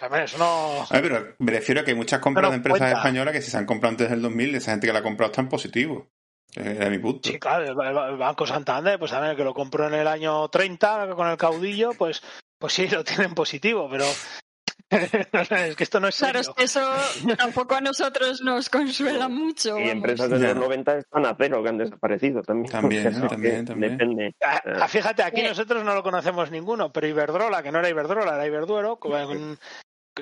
A 0.01 0.09
ver, 0.09 0.25
eso 0.25 0.37
no. 0.39 0.83
A 0.89 1.01
ver, 1.01 1.03
pero 1.03 1.35
me 1.39 1.53
refiero 1.53 1.81
a 1.81 1.85
que 1.85 1.93
hay 1.93 1.97
muchas 1.97 2.21
compras 2.21 2.43
Pero 2.43 2.51
de 2.51 2.57
empresas 2.57 2.79
cuenta. 2.81 2.99
españolas 2.99 3.33
que 3.33 3.41
si 3.43 3.51
se 3.51 3.57
han 3.57 3.65
comprado 3.67 3.93
antes 3.93 4.11
del 4.11 4.21
2000, 4.23 4.55
esa 4.55 4.73
gente 4.73 4.87
que 4.87 4.93
la 4.93 4.99
ha 4.99 5.03
comprado 5.03 5.31
está 5.33 5.41
en 5.41 5.49
positivo. 5.49 6.07
Era 6.59 6.90
mi 6.90 6.99
punto. 6.99 7.29
Sí, 7.29 7.38
claro, 7.38 7.64
el, 7.64 8.16
Banco 8.16 8.47
Santander, 8.47 8.99
pues 8.99 9.11
también 9.12 9.31
el 9.33 9.37
que 9.37 9.44
lo 9.44 9.55
compró 9.55 9.87
en 9.87 9.94
el 9.94 10.09
año 10.09 10.49
30 10.49 11.14
con 11.14 11.29
el 11.29 11.37
caudillo, 11.37 11.90
pues, 11.97 12.23
pues 12.59 12.73
sí, 12.73 12.88
lo 12.88 13.05
tienen 13.05 13.35
positivo, 13.35 13.88
pero 13.90 14.05
es 14.90 15.77
que 15.77 15.85
esto 15.85 16.01
no 16.01 16.09
es 16.09 16.16
Claro, 16.16 16.42
serio. 16.42 16.51
es 16.51 16.57
que 16.57 16.64
eso 16.64 17.37
tampoco 17.37 17.75
a 17.75 17.81
nosotros 17.81 18.40
nos 18.40 18.71
consuela 18.71 19.29
mucho. 19.29 19.71
Y 19.79 19.83
vamos. 19.83 19.92
empresas 19.92 20.31
de 20.31 20.38
los 20.40 20.57
90 20.57 20.99
están 20.99 21.27
a 21.27 21.37
cero, 21.38 21.62
que 21.62 21.68
han 21.68 21.79
desaparecido 21.79 22.42
también. 22.42 22.73
También, 22.73 23.21
también, 23.29 23.64
también. 23.64 23.99
Depende. 23.99 24.35
Ah, 24.44 24.62
ah, 24.81 24.88
Fíjate, 24.88 25.23
aquí 25.23 25.42
Sí. 25.42 25.47
nosotros 25.49 25.85
no 25.85 25.94
lo 25.94 26.03
conocemos 26.03 26.51
ninguno, 26.51 26.90
pero 26.92 27.07
Iberdrola, 27.07 27.62
que 27.62 27.71
no 27.71 27.79
era 27.81 27.88
Iberdrola, 27.90 28.35
era 28.35 28.47
Iberduero, 28.47 28.99
en, 29.31 29.59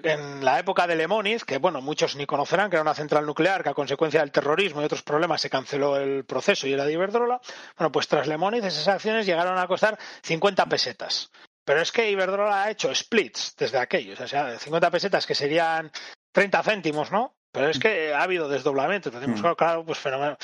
en 0.02 0.44
la 0.44 0.59
época 0.59 0.87
de 0.87 0.96
Lemoniz, 0.96 1.44
que 1.44 1.59
bueno, 1.59 1.80
muchos 1.80 2.16
ni 2.16 2.26
conocerán, 2.26 2.70
que 2.70 2.76
era 2.76 2.82
una 2.82 2.94
central 2.94 3.26
nuclear 3.26 3.62
que 3.62 3.68
a 3.70 3.74
consecuencia 3.74 4.20
del 4.20 4.32
terrorismo 4.32 4.82
y 4.82 4.85
otros 4.85 5.02
problemas 5.02 5.40
se 5.40 5.50
canceló 5.50 5.96
el 5.96 6.24
proceso 6.24 6.66
y 6.66 6.72
era 6.72 6.85
de 6.85 6.92
Iberdrola, 6.92 7.40
bueno, 7.78 7.92
pues 7.92 8.09
tras 8.09 8.26
Lemoniz 8.26 8.64
esas 8.64 8.88
acciones 8.88 9.26
llegaron 9.26 9.59
a 9.59 9.66
costar 9.66 9.98
50 10.22 10.66
pesetas. 10.66 11.30
Pero 11.64 11.80
es 11.80 11.90
que 11.90 12.11
Iberdrola 12.11 12.62
ha 12.62 12.70
hecho 12.70 12.94
splits 12.94 13.56
desde 13.56 13.78
aquellos, 13.78 14.20
o 14.20 14.28
sea, 14.28 14.59
50 14.59 14.90
pesetas 14.90 15.26
que 15.26 15.35
serían 15.35 15.90
30 16.32 16.62
céntimos, 16.62 17.11
¿no? 17.11 17.35
Pero 17.50 17.68
es 17.70 17.78
que 17.78 18.12
ha 18.14 18.22
habido 18.22 18.48
desdoblamientos, 18.48 19.12
decimos, 19.12 19.38
Mm. 19.38 19.42
claro, 19.42 19.56
claro, 19.56 19.85
pues 19.85 19.98
fenómeno. 19.98 20.37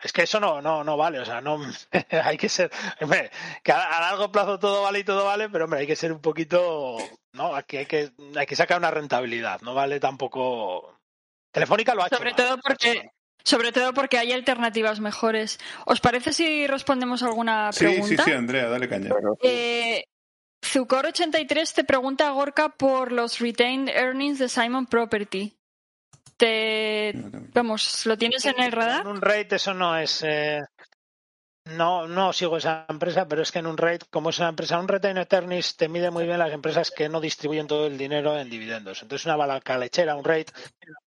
Es 0.00 0.12
que 0.12 0.22
eso 0.22 0.38
no, 0.40 0.60
no, 0.60 0.84
no 0.84 0.96
vale, 0.96 1.18
o 1.20 1.24
sea, 1.24 1.40
no 1.40 1.58
hay 2.24 2.36
que 2.36 2.48
ser, 2.48 2.70
hombre, 3.00 3.30
que 3.62 3.72
a, 3.72 3.82
a 3.84 4.00
largo 4.00 4.30
plazo 4.30 4.58
todo 4.58 4.82
vale 4.82 4.98
y 5.00 5.04
todo 5.04 5.24
vale, 5.24 5.48
pero 5.48 5.64
hombre, 5.64 5.80
hay 5.80 5.86
que 5.86 5.96
ser 5.96 6.12
un 6.12 6.20
poquito, 6.20 6.96
¿no? 7.32 7.54
Aquí 7.54 7.76
hay 7.78 7.86
que, 7.86 8.12
hay 8.36 8.46
que 8.46 8.56
sacar 8.56 8.78
una 8.78 8.90
rentabilidad, 8.90 9.60
no 9.62 9.74
vale 9.74 9.98
tampoco. 10.00 10.98
Telefónica 11.52 11.94
lo 11.94 12.02
ha 12.02 12.06
hecho. 12.06 12.16
Sobre 12.16 12.34
todo 12.34 12.58
porque. 12.58 13.10
Sobre 13.44 13.72
todo 13.72 13.92
porque 13.92 14.18
hay 14.18 14.30
alternativas 14.32 15.00
mejores. 15.00 15.58
¿Os 15.86 16.00
parece 16.00 16.32
si 16.32 16.66
respondemos 16.68 17.24
alguna 17.24 17.72
Sí, 17.72 17.86
sí, 17.86 17.92
pregunta? 17.92 18.24
sí, 18.24 18.30
Andrea, 18.32 18.68
dale 18.68 18.88
caña. 18.88 19.10
Eh, 19.42 20.04
Zucor83 20.64 21.74
te 21.74 21.82
pregunta, 21.82 22.30
Gorka, 22.30 22.68
por 22.68 23.10
los 23.10 23.40
retained 23.40 23.88
earnings 23.88 24.38
de 24.38 24.48
Simon 24.48 24.86
Property. 24.86 25.56
Te, 26.36 27.12
vamos, 27.52 28.06
¿lo 28.06 28.16
tienes 28.16 28.44
en 28.44 28.58
el 28.60 28.66
En 28.66 28.72
radar? 28.72 29.06
un 29.08 29.20
rate 29.20 29.56
eso 29.56 29.74
no 29.74 29.96
es. 29.96 30.22
eh, 30.24 30.60
no, 31.64 32.08
no 32.08 32.32
sigo 32.32 32.56
esa 32.56 32.86
empresa, 32.88 33.26
pero 33.28 33.42
es 33.42 33.52
que 33.52 33.60
en 33.60 33.66
un 33.66 33.76
rate, 33.78 34.06
como 34.10 34.30
es 34.30 34.38
una 34.38 34.48
empresa, 34.48 34.78
un 34.78 34.88
retained 34.88 35.26
earnings 35.32 35.76
te 35.76 35.88
mide 35.88 36.10
muy 36.10 36.24
bien 36.24 36.38
las 36.38 36.52
empresas 36.52 36.90
que 36.90 37.08
no 37.08 37.20
distribuyen 37.20 37.66
todo 37.66 37.86
el 37.86 37.96
dinero 37.96 38.36
en 38.38 38.50
dividendos. 38.50 39.02
Entonces, 39.02 39.26
una 39.26 39.36
balaca 39.36 39.78
lechera, 39.78 40.16
un 40.16 40.24
rate, 40.24 40.52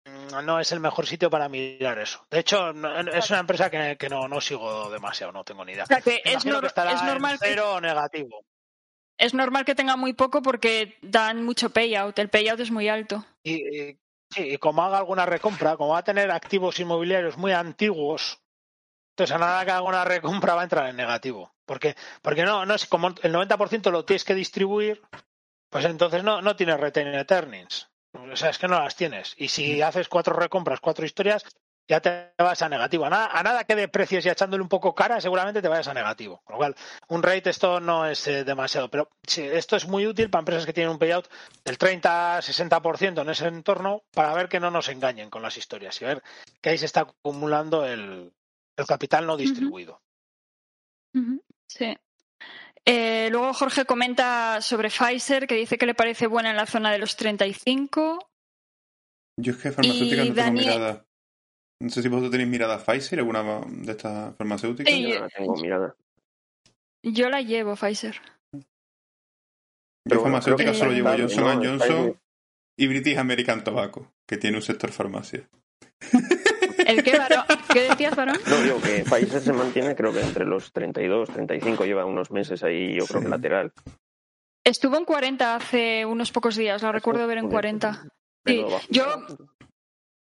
mm, 0.06 0.44
no 0.46 0.60
es 0.60 0.72
el 0.72 0.80
mejor 0.80 1.06
sitio 1.06 1.30
para 1.30 1.48
mirar 1.50 2.00
eso. 2.00 2.26
De 2.32 2.40
hecho, 2.40 2.74
no- 2.74 3.00
es 3.00 3.30
una 3.30 3.40
empresa 3.40 3.70
que, 3.70 3.96
que 3.98 4.10
no, 4.10 4.28
no 4.28 4.42
sigo 4.42 4.90
demasiado, 4.90 5.32
no 5.32 5.44
tengo 5.44 5.64
ni 5.64 5.74
idea. 5.74 5.84
O 5.84 5.88
sea, 5.88 6.02
que 6.02 6.22
es, 6.26 6.46
nor- 6.46 6.62
que 6.62 6.68
estará 6.68 6.94
es 6.94 7.02
en 7.02 7.08
normal 7.08 7.40
que, 7.40 7.48
cero 7.50 7.74
o 7.76 7.82
negativo. 7.82 8.44
es 9.18 9.34
normal 9.34 9.66
que 9.66 9.76
tenga 9.76 9.96
muy 9.98 10.14
poco 10.14 10.42
porque 10.42 10.98
dan 11.02 11.44
mucho 11.46 11.70
payout. 11.70 12.18
El 12.18 12.30
payout 12.30 12.60
es 12.60 12.72
muy 12.72 12.90
alto. 12.90 13.24
Y, 13.44 13.54
y- 13.92 14.00
sí, 14.32 14.42
y 14.54 14.58
como 14.58 14.84
haga 14.84 14.98
alguna 14.98 15.26
recompra, 15.28 15.78
como 15.78 15.92
va 15.94 16.00
a 16.00 16.04
tener 16.04 16.32
activos 16.32 16.80
inmobiliarios 16.80 17.38
muy 17.38 17.52
antiguos, 17.52 18.40
entonces 19.20 19.36
a 19.36 19.40
nada 19.40 19.66
que 19.66 19.72
haga 19.72 19.82
una 19.82 20.06
recompra 20.06 20.56
va 20.56 20.62
a 20.62 20.64
entrar 20.64 20.88
en 20.88 20.96
negativo. 20.96 21.52
Porque, 21.66 21.96
porque 22.22 22.46
no, 22.46 22.66
no 22.66 22.74
es 22.74 22.86
como 22.86 23.10
el 23.10 23.34
90% 23.34 23.92
lo 23.92 24.06
tienes 24.06 24.24
que 24.24 24.34
distribuir, 24.34 25.02
pues 25.70 25.84
entonces 25.84 26.24
no, 26.24 26.42
no 26.42 26.56
tienes 26.56 26.80
retained 26.80 27.30
earnings. 27.30 27.90
O 28.14 28.36
sea, 28.38 28.50
es 28.50 28.58
que 28.58 28.70
no 28.70 28.80
las 28.80 28.96
tienes. 28.96 29.36
Y 29.38 29.50
si 29.50 29.82
haces 29.82 30.08
cuatro 30.08 30.34
recompras, 30.34 30.80
cuatro 30.80 31.06
historias, 31.06 31.44
ya 31.86 32.00
te 32.00 32.32
vas 32.38 32.62
a 32.62 32.70
negativo. 32.70 33.06
A 33.06 33.10
nada, 33.10 33.28
a 33.32 33.44
nada 33.44 33.66
que 33.66 33.76
deprecies 33.76 34.26
y 34.26 34.30
echándole 34.30 34.64
un 34.64 34.70
poco 34.70 34.96
cara, 34.96 35.20
seguramente 35.20 35.62
te 35.62 35.68
vayas 35.68 35.90
a 35.90 35.94
negativo. 35.94 36.42
Con 36.46 36.54
lo 36.54 36.58
cual, 36.60 36.76
un 37.10 37.22
rate 37.22 37.50
esto 37.50 37.82
no 37.82 38.06
es 38.06 38.26
eh, 38.28 38.46
demasiado. 38.46 38.90
Pero 38.90 39.10
sí, 39.28 39.44
esto 39.44 39.76
es 39.76 39.86
muy 39.86 40.08
útil 40.08 40.30
para 40.30 40.42
empresas 40.42 40.66
que 40.66 40.74
tienen 40.74 40.92
un 40.92 40.98
payout 40.98 41.28
del 41.66 41.78
30-60% 41.78 43.22
en 43.22 43.30
ese 43.30 43.48
entorno 43.48 44.02
para 44.14 44.34
ver 44.34 44.48
que 44.48 44.62
no 44.62 44.72
nos 44.72 44.88
engañen 44.88 45.30
con 45.30 45.42
las 45.42 45.58
historias 45.58 46.02
y 46.02 46.06
ver 46.06 46.24
que 46.62 46.70
ahí 46.70 46.78
se 46.78 46.86
está 46.86 47.02
acumulando 47.02 47.86
el, 47.86 48.32
el 48.80 48.88
capital 48.88 49.28
no 49.28 49.38
distribuido. 49.38 50.02
Sí. 51.68 51.98
Eh, 52.86 53.30
luego 53.32 53.54
Jorge 53.54 53.86
comenta 53.86 54.62
sobre 54.62 54.90
Pfizer, 54.90 55.48
que 55.48 55.56
dice 55.56 55.78
que 55.78 55.86
le 55.86 55.94
parece 55.94 56.28
buena 56.28 56.50
en 56.50 56.56
la 56.56 56.66
zona 56.66 56.92
de 56.92 56.98
los 56.98 57.16
35. 57.16 58.32
Yo 59.38 59.52
es 59.54 59.58
que 59.60 59.72
farmacéuticas 59.72 60.26
Y 60.26 60.30
no 60.30 60.36
tengo 60.36 60.52
mirada. 60.52 61.06
No 61.82 61.90
sé 61.90 62.02
si 62.02 62.10
vosotros 62.10 62.32
tenéis 62.32 62.50
mirada 62.50 62.76
a 62.76 62.84
Pfizer, 62.84 63.20
alguna 63.20 63.62
de 63.68 63.92
estas 63.92 64.36
farmacéuticas. 64.36 64.94
Sí, 64.94 65.10
Yo 65.12 65.20
no 65.20 65.30
tengo 65.30 65.56
mirada. 65.56 65.96
Yo 67.04 67.30
la 67.30 67.42
llevo, 67.42 67.76
Pfizer. 67.76 68.20
Yo 70.06 70.22
bueno, 70.22 70.40
creo 70.42 70.74
solo 70.74 70.92
llevo 70.92 71.10
Johnson. 71.10 71.64
Johnson 71.64 72.20
y 72.78 72.88
British 72.88 73.18
American 73.18 73.64
Tobacco, 73.64 74.12
que 74.28 74.38
tiene 74.38 74.58
un 74.58 74.64
sector 74.64 74.92
farmacia. 74.92 75.48
¿El 76.90 77.04
qué, 77.04 77.18
varón? 77.18 77.44
¿Qué 77.72 77.82
decías, 77.90 78.16
varón? 78.16 78.38
No, 78.48 78.58
digo 78.62 78.82
que 78.82 79.04
Pfizer 79.04 79.42
se 79.42 79.54
mantiene, 79.54 79.96
creo 79.96 80.12
que 80.14 80.22
entre 80.22 80.46
los 80.46 80.72
32, 80.72 81.30
35, 81.30 81.86
lleva 81.86 82.06
unos 82.06 82.32
meses 82.32 82.64
ahí, 82.64 82.94
yo 82.96 83.06
creo 83.06 83.20
Sí. 83.22 83.26
que 83.26 83.30
lateral. 83.30 83.72
Estuvo 84.64 84.98
en 84.98 85.06
40 85.06 85.56
hace 85.56 86.06
unos 86.06 86.32
pocos 86.32 86.56
días, 86.56 86.82
la 86.84 86.92
recuerdo 86.92 87.26
ver 87.28 87.38
en 87.40 87.46
Joder, 87.46 87.54
40. 87.54 88.04
de 88.46 88.54
Sí, 88.54 88.66
yo 88.90 89.26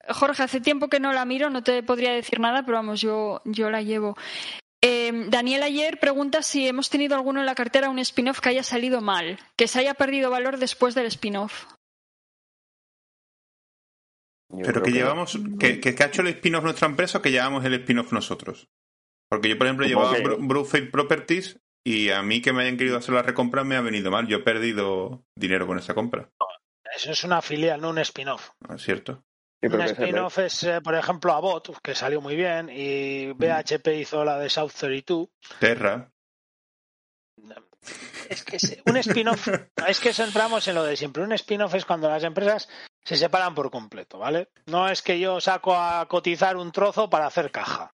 Jorge, 0.08 0.42
hace 0.42 0.60
tiempo 0.60 0.88
que 0.88 1.00
no 1.00 1.12
la 1.12 1.24
miro, 1.24 1.50
no 1.50 1.62
te 1.62 1.82
podría 1.82 2.12
decir 2.12 2.38
nada, 2.40 2.62
pero 2.64 2.78
vamos, 2.78 3.00
yo, 3.00 3.40
yo 3.44 3.70
la 3.70 3.80
llevo. 3.82 4.16
Eh, 4.82 5.10
Daniel 5.28 5.62
ayer 5.62 5.98
pregunta 5.98 6.42
si 6.42 6.68
hemos 6.68 6.90
tenido 6.90 7.14
alguno 7.16 7.40
en 7.40 7.46
la 7.46 7.54
cartera 7.54 7.88
un 7.88 7.98
spin-off 7.98 8.40
que 8.40 8.50
haya 8.50 8.62
salido 8.62 9.00
mal, 9.00 9.38
que 9.56 9.66
se 9.66 9.78
haya 9.80 9.94
perdido 9.94 10.30
valor 10.30 10.58
después 10.58 10.94
del 10.94 11.06
spin-off. 11.06 11.64
Yo 14.50 14.64
Pero 14.64 14.82
que 14.82 14.92
llevamos, 14.92 15.38
que, 15.58 15.80
que, 15.80 15.94
que 15.94 16.02
ha 16.02 16.06
hecho 16.06 16.22
el 16.22 16.28
spin-off 16.28 16.64
nuestra 16.64 16.86
empresa 16.88 17.18
o 17.18 17.22
que 17.22 17.30
llevamos 17.30 17.64
el 17.64 17.74
spin-off 17.74 18.12
nosotros. 18.12 18.68
Porque 19.30 19.48
yo, 19.48 19.58
por 19.58 19.66
ejemplo, 19.66 19.86
llevaba 19.86 20.14
que- 20.16 20.22
Bru- 20.22 20.46
Brookfield 20.46 20.90
Properties 20.90 21.58
y 21.86 22.10
a 22.10 22.22
mí 22.22 22.40
que 22.40 22.52
me 22.52 22.62
hayan 22.62 22.76
querido 22.76 22.98
hacer 22.98 23.14
la 23.14 23.22
recompra 23.22 23.64
me 23.64 23.76
ha 23.76 23.80
venido 23.80 24.10
mal. 24.10 24.26
Yo 24.28 24.38
he 24.38 24.42
perdido 24.42 25.24
dinero 25.36 25.66
con 25.66 25.78
esa 25.78 25.94
compra. 25.94 26.30
Eso 26.94 27.10
es 27.10 27.24
una 27.24 27.42
filial, 27.42 27.80
no 27.80 27.90
un 27.90 27.98
spin-off. 27.98 28.50
¿no 28.68 28.76
¿Es 28.76 28.82
cierto? 28.82 29.24
Sí, 29.62 29.68
Un 29.72 29.80
spin-off 29.80 30.38
es, 30.38 30.62
eh, 30.64 30.80
por 30.82 30.94
ejemplo, 30.94 31.32
Abbott, 31.32 31.78
que 31.82 31.94
salió 31.94 32.20
muy 32.20 32.36
bien, 32.36 32.68
y 32.70 33.32
BHP 33.32 33.88
hizo 33.98 34.24
la 34.24 34.38
de 34.38 34.50
South 34.50 34.72
32. 34.78 35.28
Terra. 35.58 36.10
Es 38.28 38.42
que 38.44 38.56
un 38.86 38.96
spin-off, 38.98 39.48
es 39.88 40.00
que 40.00 40.10
eso 40.10 40.24
entramos 40.24 40.66
en 40.68 40.74
lo 40.74 40.84
de 40.84 40.96
siempre. 40.96 41.22
Un 41.22 41.32
spin-off 41.32 41.74
es 41.74 41.84
cuando 41.84 42.08
las 42.08 42.24
empresas 42.24 42.68
se 43.04 43.16
separan 43.16 43.54
por 43.54 43.70
completo, 43.70 44.18
¿vale? 44.18 44.48
No 44.66 44.88
es 44.88 45.02
que 45.02 45.18
yo 45.20 45.40
saco 45.40 45.74
a 45.76 46.06
cotizar 46.08 46.56
un 46.56 46.72
trozo 46.72 47.10
para 47.10 47.26
hacer 47.26 47.50
caja. 47.50 47.92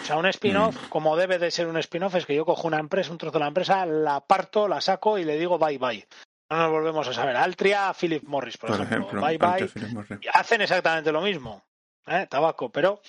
O 0.00 0.04
sea, 0.04 0.16
un 0.16 0.26
spin-off, 0.26 0.74
Mm. 0.76 0.88
como 0.88 1.16
debe 1.16 1.38
de 1.38 1.50
ser 1.50 1.66
un 1.66 1.76
spin-off, 1.78 2.14
es 2.14 2.24
que 2.26 2.34
yo 2.34 2.44
cojo 2.44 2.66
una 2.66 2.78
empresa, 2.78 3.10
un 3.10 3.18
trozo 3.18 3.34
de 3.38 3.40
la 3.44 3.48
empresa, 3.48 3.84
la 3.86 4.20
parto, 4.20 4.68
la 4.68 4.80
saco 4.80 5.18
y 5.18 5.24
le 5.24 5.38
digo 5.38 5.58
bye 5.58 5.78
bye. 5.78 6.06
No 6.50 6.56
nos 6.56 6.70
volvemos 6.70 7.06
a 7.06 7.12
saber. 7.12 7.36
Altria, 7.36 7.92
Philip 7.98 8.22
Morris, 8.24 8.56
por, 8.56 8.70
Por, 8.70 8.80
ejemplo. 8.80 9.20
ejemplo. 9.20 9.20
Bye 9.20 9.38
bye. 9.38 10.20
hacen 10.32 10.62
exactamente 10.62 11.12
lo 11.12 11.20
mismo, 11.20 11.62
¿eh? 12.06 12.26
tabaco, 12.30 12.70
pero 12.70 13.02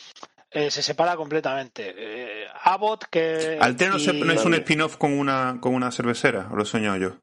eh, 0.52 0.70
se 0.72 0.82
separa 0.82 1.16
completamente. 1.16 1.94
Eh, 1.96 2.48
Abbott, 2.64 3.06
que. 3.10 3.58
Altea 3.62 3.90
no, 3.92 3.98
y- 3.98 4.22
no 4.24 4.34
es 4.34 4.44
un 4.44 4.56
spin-off 4.56 4.98
con 4.98 5.18
una, 5.18 5.58
con 5.62 5.74
una 5.74 5.90
cervecera, 5.92 6.50
o 6.52 6.56
lo 6.58 6.66
sueño 6.66 6.98
yo. 6.98 7.16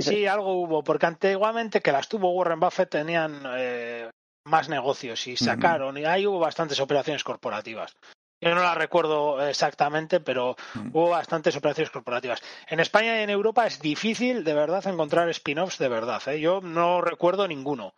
Sí, 0.00 0.26
algo 0.26 0.62
hubo, 0.62 0.82
porque 0.82 1.06
antiguamente 1.06 1.80
que 1.80 1.92
las 1.92 2.08
tuvo 2.08 2.30
Warren 2.30 2.60
Buffett 2.60 2.90
tenían 2.90 3.42
eh, 3.56 4.10
más 4.44 4.68
negocios 4.68 5.26
y 5.26 5.36
sacaron, 5.36 5.96
y 5.98 6.04
ahí 6.04 6.26
hubo 6.26 6.38
bastantes 6.38 6.80
operaciones 6.80 7.22
corporativas. 7.22 7.94
Yo 8.40 8.54
no 8.54 8.62
las 8.62 8.76
recuerdo 8.76 9.46
exactamente, 9.46 10.20
pero 10.20 10.56
Mm. 10.74 10.90
hubo 10.92 11.10
bastantes 11.10 11.56
operaciones 11.56 11.90
corporativas. 11.90 12.40
En 12.68 12.78
España 12.80 13.18
y 13.18 13.24
en 13.24 13.30
Europa 13.30 13.66
es 13.66 13.80
difícil 13.80 14.44
de 14.44 14.54
verdad 14.54 14.86
encontrar 14.86 15.28
spin-offs 15.30 15.78
de 15.78 15.88
verdad. 15.88 16.22
¿eh? 16.28 16.40
Yo 16.40 16.60
no 16.60 17.00
recuerdo 17.00 17.48
ninguno. 17.48 17.94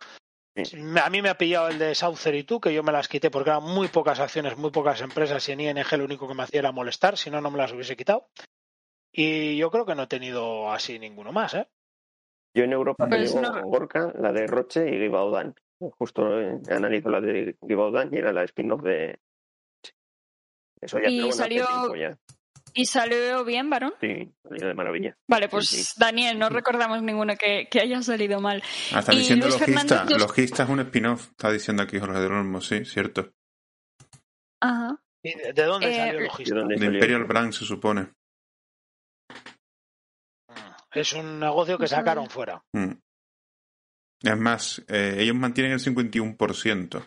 Sí. 0.55 0.77
A 1.01 1.09
mí 1.09 1.21
me 1.21 1.29
ha 1.29 1.37
pillado 1.37 1.69
el 1.69 1.79
de 1.79 1.95
South 1.95 2.17
32, 2.21 2.59
que 2.59 2.73
yo 2.73 2.83
me 2.83 2.91
las 2.91 3.07
quité 3.07 3.29
porque 3.31 3.51
eran 3.51 3.63
muy 3.63 3.87
pocas 3.87 4.19
acciones, 4.19 4.57
muy 4.57 4.71
pocas 4.71 4.99
empresas 5.01 5.47
y 5.47 5.51
en 5.53 5.61
ING 5.61 5.97
lo 5.97 6.03
único 6.05 6.27
que 6.27 6.33
me 6.33 6.43
hacía 6.43 6.59
era 6.59 6.71
molestar, 6.71 7.17
si 7.17 7.29
no, 7.29 7.39
no 7.39 7.51
me 7.51 7.57
las 7.57 7.71
hubiese 7.71 7.95
quitado. 7.95 8.27
Y 9.11 9.57
yo 9.57 9.69
creo 9.71 9.85
que 9.85 9.95
no 9.95 10.03
he 10.03 10.07
tenido 10.07 10.71
así 10.71 10.97
ninguno 10.99 11.31
más, 11.31 11.53
¿eh? 11.53 11.67
Yo 12.53 12.63
en 12.63 12.73
Europa 12.73 13.07
Pues 13.07 13.33
tengo 13.33 13.41
no. 13.49 13.61
Gorka, 13.63 14.13
la 14.19 14.31
de 14.31 14.47
Roche 14.47 14.87
y 14.89 14.99
Givaudan. 14.99 15.55
Justo 15.79 16.39
eh, 16.39 16.59
analizo 16.69 17.09
la 17.09 17.21
de 17.21 17.55
Givaudan 17.67 18.13
y 18.13 18.17
era 18.17 18.31
la 18.31 18.43
spin-off 18.43 18.83
de... 18.83 19.19
Eso 20.79 20.99
ya 20.99 21.09
Y 21.09 21.31
salió- 21.31 21.95
ya. 21.95 22.17
¿Y 22.73 22.85
salió 22.85 23.43
bien, 23.43 23.69
varón? 23.69 23.93
Sí, 23.99 24.31
salió 24.43 24.67
de 24.67 24.73
maravilla. 24.73 25.17
Vale, 25.27 25.49
pues 25.49 25.67
Sí, 25.67 25.83
sí. 25.83 25.93
Daniel, 25.99 26.39
no 26.39 26.47
recordamos 26.49 27.01
ninguno 27.03 27.35
que, 27.35 27.67
que 27.69 27.81
haya 27.81 28.01
salido 28.01 28.39
mal. 28.39 28.63
Ah, 28.93 29.01
diciendo 29.09 29.47
Luis 29.47 29.59
logista. 29.59 30.05
Logista 30.17 30.63
es 30.63 30.69
un 30.69 30.79
spin-off. 30.79 31.31
Está 31.31 31.51
diciendo 31.51 31.83
aquí 31.83 31.99
Jorge 31.99 32.19
de 32.19 32.25
Olmo, 32.27 32.61
sí, 32.61 32.85
cierto. 32.85 33.33
Ajá. 34.61 35.01
¿Y 35.23 35.35
de 35.37 35.53
de 35.53 35.63
dónde 35.63 35.89
Eh, 35.89 35.95
salió 35.97 36.19
¿De 36.19 36.25
Logista? 36.27 36.55
De 36.55 36.61
salió? 36.77 36.93
Imperial 36.93 37.23
Brand 37.25 37.51
se 37.53 37.65
supone. 37.65 38.13
Es 40.93 41.13
un 41.13 41.39
negocio 41.39 41.77
que 41.77 41.87
sacaron 41.87 42.29
fuera. 42.29 42.63
Mm. 42.73 42.91
Es 44.23 44.37
más, 44.37 44.81
eh, 44.87 45.15
ellos 45.19 45.35
mantienen 45.35 45.73
el 45.73 45.79
51%. 45.79 47.03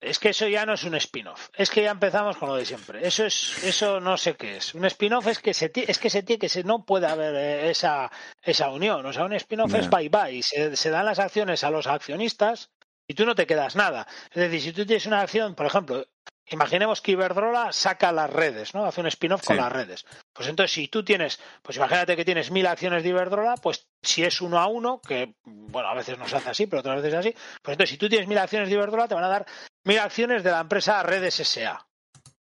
Es 0.00 0.18
que 0.18 0.30
eso 0.30 0.48
ya 0.48 0.66
no 0.66 0.74
es 0.74 0.82
un 0.82 0.96
spin-off. 0.96 1.50
Es 1.54 1.70
que 1.70 1.82
ya 1.82 1.92
empezamos 1.92 2.36
con 2.36 2.48
lo 2.48 2.56
de 2.56 2.64
siempre. 2.64 3.06
Eso 3.06 3.24
es, 3.24 3.62
eso 3.62 4.00
no 4.00 4.16
sé 4.16 4.34
qué 4.34 4.56
es. 4.56 4.74
Un 4.74 4.84
spin-off 4.86 5.28
es 5.28 5.38
que 5.38 5.54
se 5.54 5.70
es 5.74 5.98
que 6.00 6.10
se 6.10 6.24
tiene 6.24 6.40
que 6.40 6.48
se 6.48 6.64
no 6.64 6.84
puede 6.84 7.06
haber 7.06 7.36
eh, 7.36 7.70
esa 7.70 8.10
esa 8.42 8.70
unión. 8.70 9.06
O 9.06 9.12
sea, 9.12 9.24
un 9.24 9.32
spin-off 9.34 9.72
es 9.74 9.88
bye 9.88 10.08
bye. 10.08 10.42
Se, 10.42 10.74
se 10.74 10.90
dan 10.90 11.06
las 11.06 11.20
acciones 11.20 11.62
a 11.62 11.70
los 11.70 11.86
accionistas 11.86 12.72
y 13.06 13.14
tú 13.14 13.24
no 13.24 13.36
te 13.36 13.46
quedas 13.46 13.76
nada. 13.76 14.08
Es 14.32 14.50
decir, 14.50 14.60
si 14.60 14.72
tú 14.72 14.84
tienes 14.84 15.06
una 15.06 15.20
acción, 15.20 15.54
por 15.54 15.66
ejemplo, 15.66 16.04
imaginemos 16.52 17.00
que 17.00 17.12
Iberdrola 17.12 17.72
saca 17.72 18.12
las 18.12 18.30
redes, 18.30 18.74
¿no? 18.74 18.84
Hace 18.84 19.00
un 19.00 19.06
spin-off 19.08 19.44
con 19.44 19.56
las 19.56 19.72
redes. 19.72 20.04
Pues 20.32 20.48
entonces, 20.48 20.72
si 20.72 20.88
tú 20.88 21.04
tienes, 21.04 21.38
pues 21.62 21.76
imagínate 21.76 22.16
que 22.16 22.24
tienes 22.24 22.50
mil 22.50 22.66
acciones 22.66 23.02
de 23.02 23.08
Iberdrola, 23.10 23.54
pues 23.56 23.86
si 24.02 24.22
es 24.24 24.40
uno 24.40 24.58
a 24.58 24.66
uno, 24.66 25.00
que 25.00 25.34
bueno, 25.44 25.88
a 25.88 25.94
veces 25.94 26.18
no 26.18 26.26
se 26.28 26.36
hace 26.36 26.50
así, 26.50 26.66
pero 26.66 26.80
otras 26.80 26.96
veces 26.96 27.12
es 27.12 27.18
así, 27.18 27.30
pues 27.62 27.74
entonces 27.74 27.90
si 27.90 27.98
tú 27.98 28.08
tienes 28.08 28.28
mil 28.28 28.38
acciones 28.38 28.68
de 28.68 28.74
Iberdrola, 28.74 29.08
te 29.08 29.14
van 29.14 29.24
a 29.24 29.28
dar 29.28 29.46
mil 29.84 29.98
acciones 29.98 30.42
de 30.42 30.50
la 30.50 30.60
empresa 30.60 31.02
Redes 31.02 31.40
SA. 31.40 31.86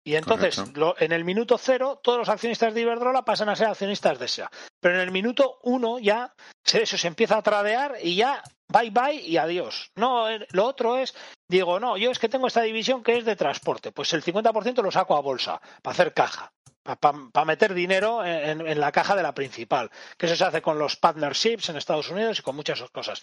Y 0.05 0.17
entonces, 0.17 0.57
lo- 0.77 0.97
en 0.99 1.13
el 1.13 1.25
minuto 1.25 1.57
cero, 1.59 2.01
todos 2.03 2.19
los 2.19 2.29
accionistas 2.29 2.75
de 2.75 2.81
Iberdrola 2.81 3.23
pasan 3.25 3.49
a 3.49 3.55
ser 3.55 3.69
accionistas 3.69 4.19
de 4.19 4.27
SA. 4.27 4.51
Pero 4.81 4.97
en 4.97 5.01
el 5.01 5.13
minuto 5.13 5.61
uno 5.63 6.01
ya 6.01 6.35
se- 6.65 6.83
eso 6.83 6.99
se 6.99 7.07
empieza 7.07 7.37
a 7.37 7.43
tradear 7.43 7.97
y 8.03 8.17
ya 8.17 8.43
bye 8.69 8.91
bye 8.91 9.15
y 9.15 9.37
adiós. 9.37 9.93
No, 9.95 10.29
eh, 10.29 10.45
lo 10.51 10.65
otro 10.67 10.99
es, 10.99 11.15
digo, 11.57 11.79
no, 11.81 11.97
yo 11.97 12.11
es 12.11 12.19
que 12.19 12.29
tengo 12.29 12.47
esta 12.47 12.63
división 12.63 13.03
que 13.03 13.17
es 13.19 13.25
de 13.25 13.37
transporte. 13.37 13.93
Pues 13.93 14.13
el 14.13 14.23
50% 14.25 14.83
lo 14.83 14.91
saco 14.91 15.17
a 15.17 15.21
bolsa 15.21 15.61
para 15.83 15.93
hacer 15.93 16.13
caja. 16.13 16.53
Para 16.83 17.45
meter 17.45 17.75
dinero 17.75 18.25
en, 18.25 18.61
en- 18.61 18.67
en 18.67 18.81
la 18.81 18.91
caja 18.91 19.15
de 19.15 19.23
la 19.23 19.33
principal. 19.33 19.89
Que 20.19 20.27
eso 20.27 20.35
se 20.35 20.45
hace 20.45 20.61
con 20.63 20.79
los 20.79 20.97
partnerships 20.97 21.69
en 21.69 21.77
Estados 21.77 22.11
Unidos 22.11 22.41
y 22.41 22.43
con 22.43 22.57
muchas 22.57 22.81
otras 22.81 22.91
cosas. 22.91 23.23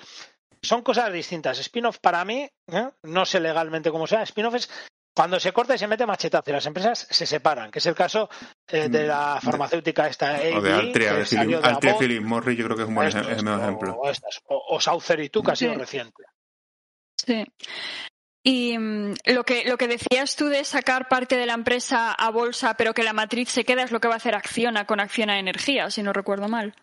Son 0.61 0.81
cosas 0.81 1.11
distintas. 1.11 1.59
Spin-off 1.59 1.99
para 1.99 2.23
mí, 2.23 2.49
¿eh? 2.67 2.89
no 3.03 3.25
sé 3.25 3.39
legalmente 3.41 3.91
cómo 3.91 4.07
sea, 4.07 4.23
spin-off 4.23 4.55
es 4.55 4.69
cuando 5.13 5.37
se 5.41 5.51
corta 5.51 5.75
y 5.75 5.77
se 5.77 5.87
mete 5.87 6.05
machetazo 6.05 6.49
y 6.49 6.53
las 6.53 6.65
empresas 6.65 7.05
se 7.09 7.25
separan, 7.25 7.71
que 7.71 7.79
es 7.79 7.85
el 7.85 7.95
caso 7.95 8.29
eh, 8.67 8.87
de 8.87 9.05
la 9.07 9.39
farmacéutica 9.41 10.07
esta 10.07 10.33
Mm. 10.37 10.57
o 10.57 10.61
de 10.61 10.73
Altria, 10.73 11.13
de 11.13 11.25
Philip, 11.25 11.59
de 11.61 11.67
Altria 11.67 11.97
Philip 11.97 12.21
Morris, 12.23 12.57
yo 12.57 12.63
creo 12.65 12.77
que 12.77 12.83
es 12.83 12.87
un 12.87 12.95
buen 12.95 13.07
ejemplo. 13.09 13.99
O, 13.99 14.09
o, 14.09 14.75
o 14.75 14.79
Saucer 14.79 15.19
y 15.19 15.29
tú, 15.29 15.43
que 15.43 15.51
ha 15.51 15.55
sido 15.57 15.73
reciente. 15.73 16.23
Sí. 17.17 17.43
Y 18.43 18.77
mm, 18.77 19.15
lo 19.25 19.43
que, 19.43 19.65
lo 19.65 19.77
que 19.77 19.87
decías 19.87 20.35
tú 20.35 20.47
de 20.47 20.63
sacar 20.63 21.07
parte 21.09 21.37
de 21.37 21.45
la 21.45 21.53
empresa 21.53 22.13
a 22.13 22.29
bolsa, 22.31 22.75
pero 22.75 22.93
que 22.93 23.03
la 23.03 23.13
matriz 23.13 23.49
se 23.49 23.65
queda, 23.65 23.83
es 23.83 23.91
lo 23.91 23.99
que 23.99 24.07
va 24.07 24.15
a 24.15 24.17
hacer 24.17 24.35
Acciona 24.35 24.85
con 24.85 24.99
Acciona 24.99 25.39
Energía, 25.39 25.89
si 25.89 26.03
no 26.03 26.13
recuerdo 26.13 26.47
mal. 26.47 26.75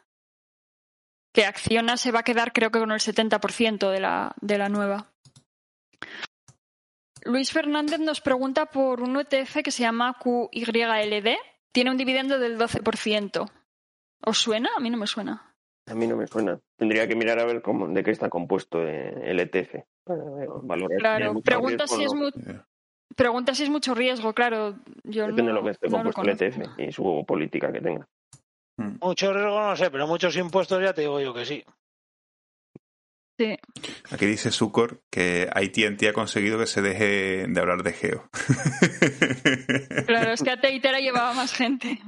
Que 1.32 1.46
Acciona 1.46 1.96
se 1.96 2.12
va 2.12 2.20
a 2.20 2.24
quedar, 2.24 2.52
creo 2.52 2.70
que 2.70 2.78
con 2.78 2.92
el 2.92 3.00
70% 3.00 3.90
de 3.90 4.00
la, 4.00 4.34
de 4.40 4.58
la 4.58 4.68
nueva. 4.68 5.12
Luis 7.24 7.50
Fernández 7.50 7.98
nos 7.98 8.20
pregunta 8.20 8.66
por 8.66 9.02
un 9.02 9.18
ETF 9.18 9.62
que 9.64 9.72
se 9.72 9.82
llama 9.82 10.16
QYLD. 10.22 11.36
Tiene 11.72 11.90
un 11.90 11.96
dividendo 11.96 12.38
del 12.38 12.56
12%. 12.56 13.50
¿Os 14.24 14.38
suena? 14.38 14.70
A 14.76 14.80
mí 14.80 14.90
no 14.90 14.96
me 14.96 15.06
suena. 15.06 15.54
A 15.86 15.94
mí 15.94 16.06
no 16.06 16.16
me 16.16 16.26
suena. 16.26 16.60
Tendría 16.76 17.08
que 17.08 17.16
mirar 17.16 17.40
a 17.40 17.44
ver 17.44 17.62
cómo, 17.62 17.88
de 17.88 18.04
qué 18.04 18.12
está 18.12 18.30
compuesto 18.30 18.82
eh, 18.86 19.30
el 19.30 19.40
ETF. 19.40 19.84
Valorar 20.06 20.98
Claro, 20.98 21.40
pregunta 21.42 21.86
si, 21.86 22.04
es 22.04 22.12
no. 22.14 22.20
mu- 22.20 22.30
pregunta 23.16 23.54
si 23.54 23.64
es 23.64 23.70
mucho 23.70 23.94
riesgo, 23.94 24.32
claro. 24.32 24.76
Yo 25.04 25.26
Depende 25.26 25.42
no, 25.42 25.48
de 25.48 25.54
lo 25.54 25.64
que 25.64 25.70
esté 25.72 25.88
no 25.88 25.96
compuesto 26.02 26.22
el. 26.22 26.28
ETF 26.30 26.78
y 26.78 26.92
su 26.92 27.24
política 27.26 27.72
que 27.72 27.80
tenga. 27.80 28.06
mm. 28.78 28.98
Mucho 29.00 29.32
riesgo 29.32 29.60
no 29.60 29.74
sé, 29.76 29.90
pero 29.90 30.06
muchos 30.06 30.36
impuestos 30.36 30.82
ya 30.82 30.92
te 30.92 31.00
digo 31.02 31.20
yo 31.20 31.34
que 31.34 31.44
sí. 31.44 31.64
Sí. 33.38 33.54
Aquí 34.10 34.24
dice 34.24 34.50
Sucor 34.50 35.02
que 35.10 35.46
AT&T 35.52 36.08
ha 36.08 36.12
conseguido 36.14 36.58
que 36.58 36.66
se 36.66 36.80
deje 36.80 37.46
de 37.46 37.60
hablar 37.60 37.82
de 37.82 37.92
Geo. 37.92 38.30
Claro, 40.06 40.32
es 40.32 40.42
que 40.42 40.50
a 40.52 40.60
Teitera 40.60 41.00
llevaba 41.00 41.34
más 41.34 41.52
gente. 41.52 41.98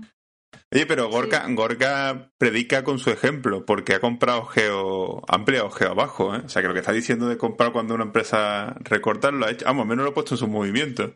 Oye, 0.71 0.85
pero 0.85 1.09
Gorka, 1.09 1.47
Gorka 1.49 2.31
predica 2.37 2.85
con 2.85 2.99
su 2.99 3.11
ejemplo, 3.11 3.65
porque 3.65 3.95
ha 3.95 4.01
comprado 4.01 4.45
Geo, 4.45 5.23
ha 5.27 5.37
ampliado 5.37 5.71
Geo 5.71 5.93
abajo, 5.93 6.35
¿eh? 6.35 6.43
O 6.45 6.49
sea, 6.49 6.61
que 6.61 6.69
lo 6.69 6.75
que 6.75 6.81
está 6.81 6.93
diciendo 6.93 7.27
de 7.27 7.39
comprar 7.39 7.73
cuando 7.73 7.95
una 7.95 8.05
empresa 8.05 8.75
recorta 8.81 9.31
lo 9.31 9.47
ha 9.47 9.51
hecho, 9.51 9.65
vamos, 9.65 9.83
al 9.83 9.89
menos 9.89 10.05
lo 10.05 10.11
ha 10.11 10.15
puesto 10.15 10.35
en 10.35 10.39
sus 10.39 10.49
movimientos. 10.49 11.13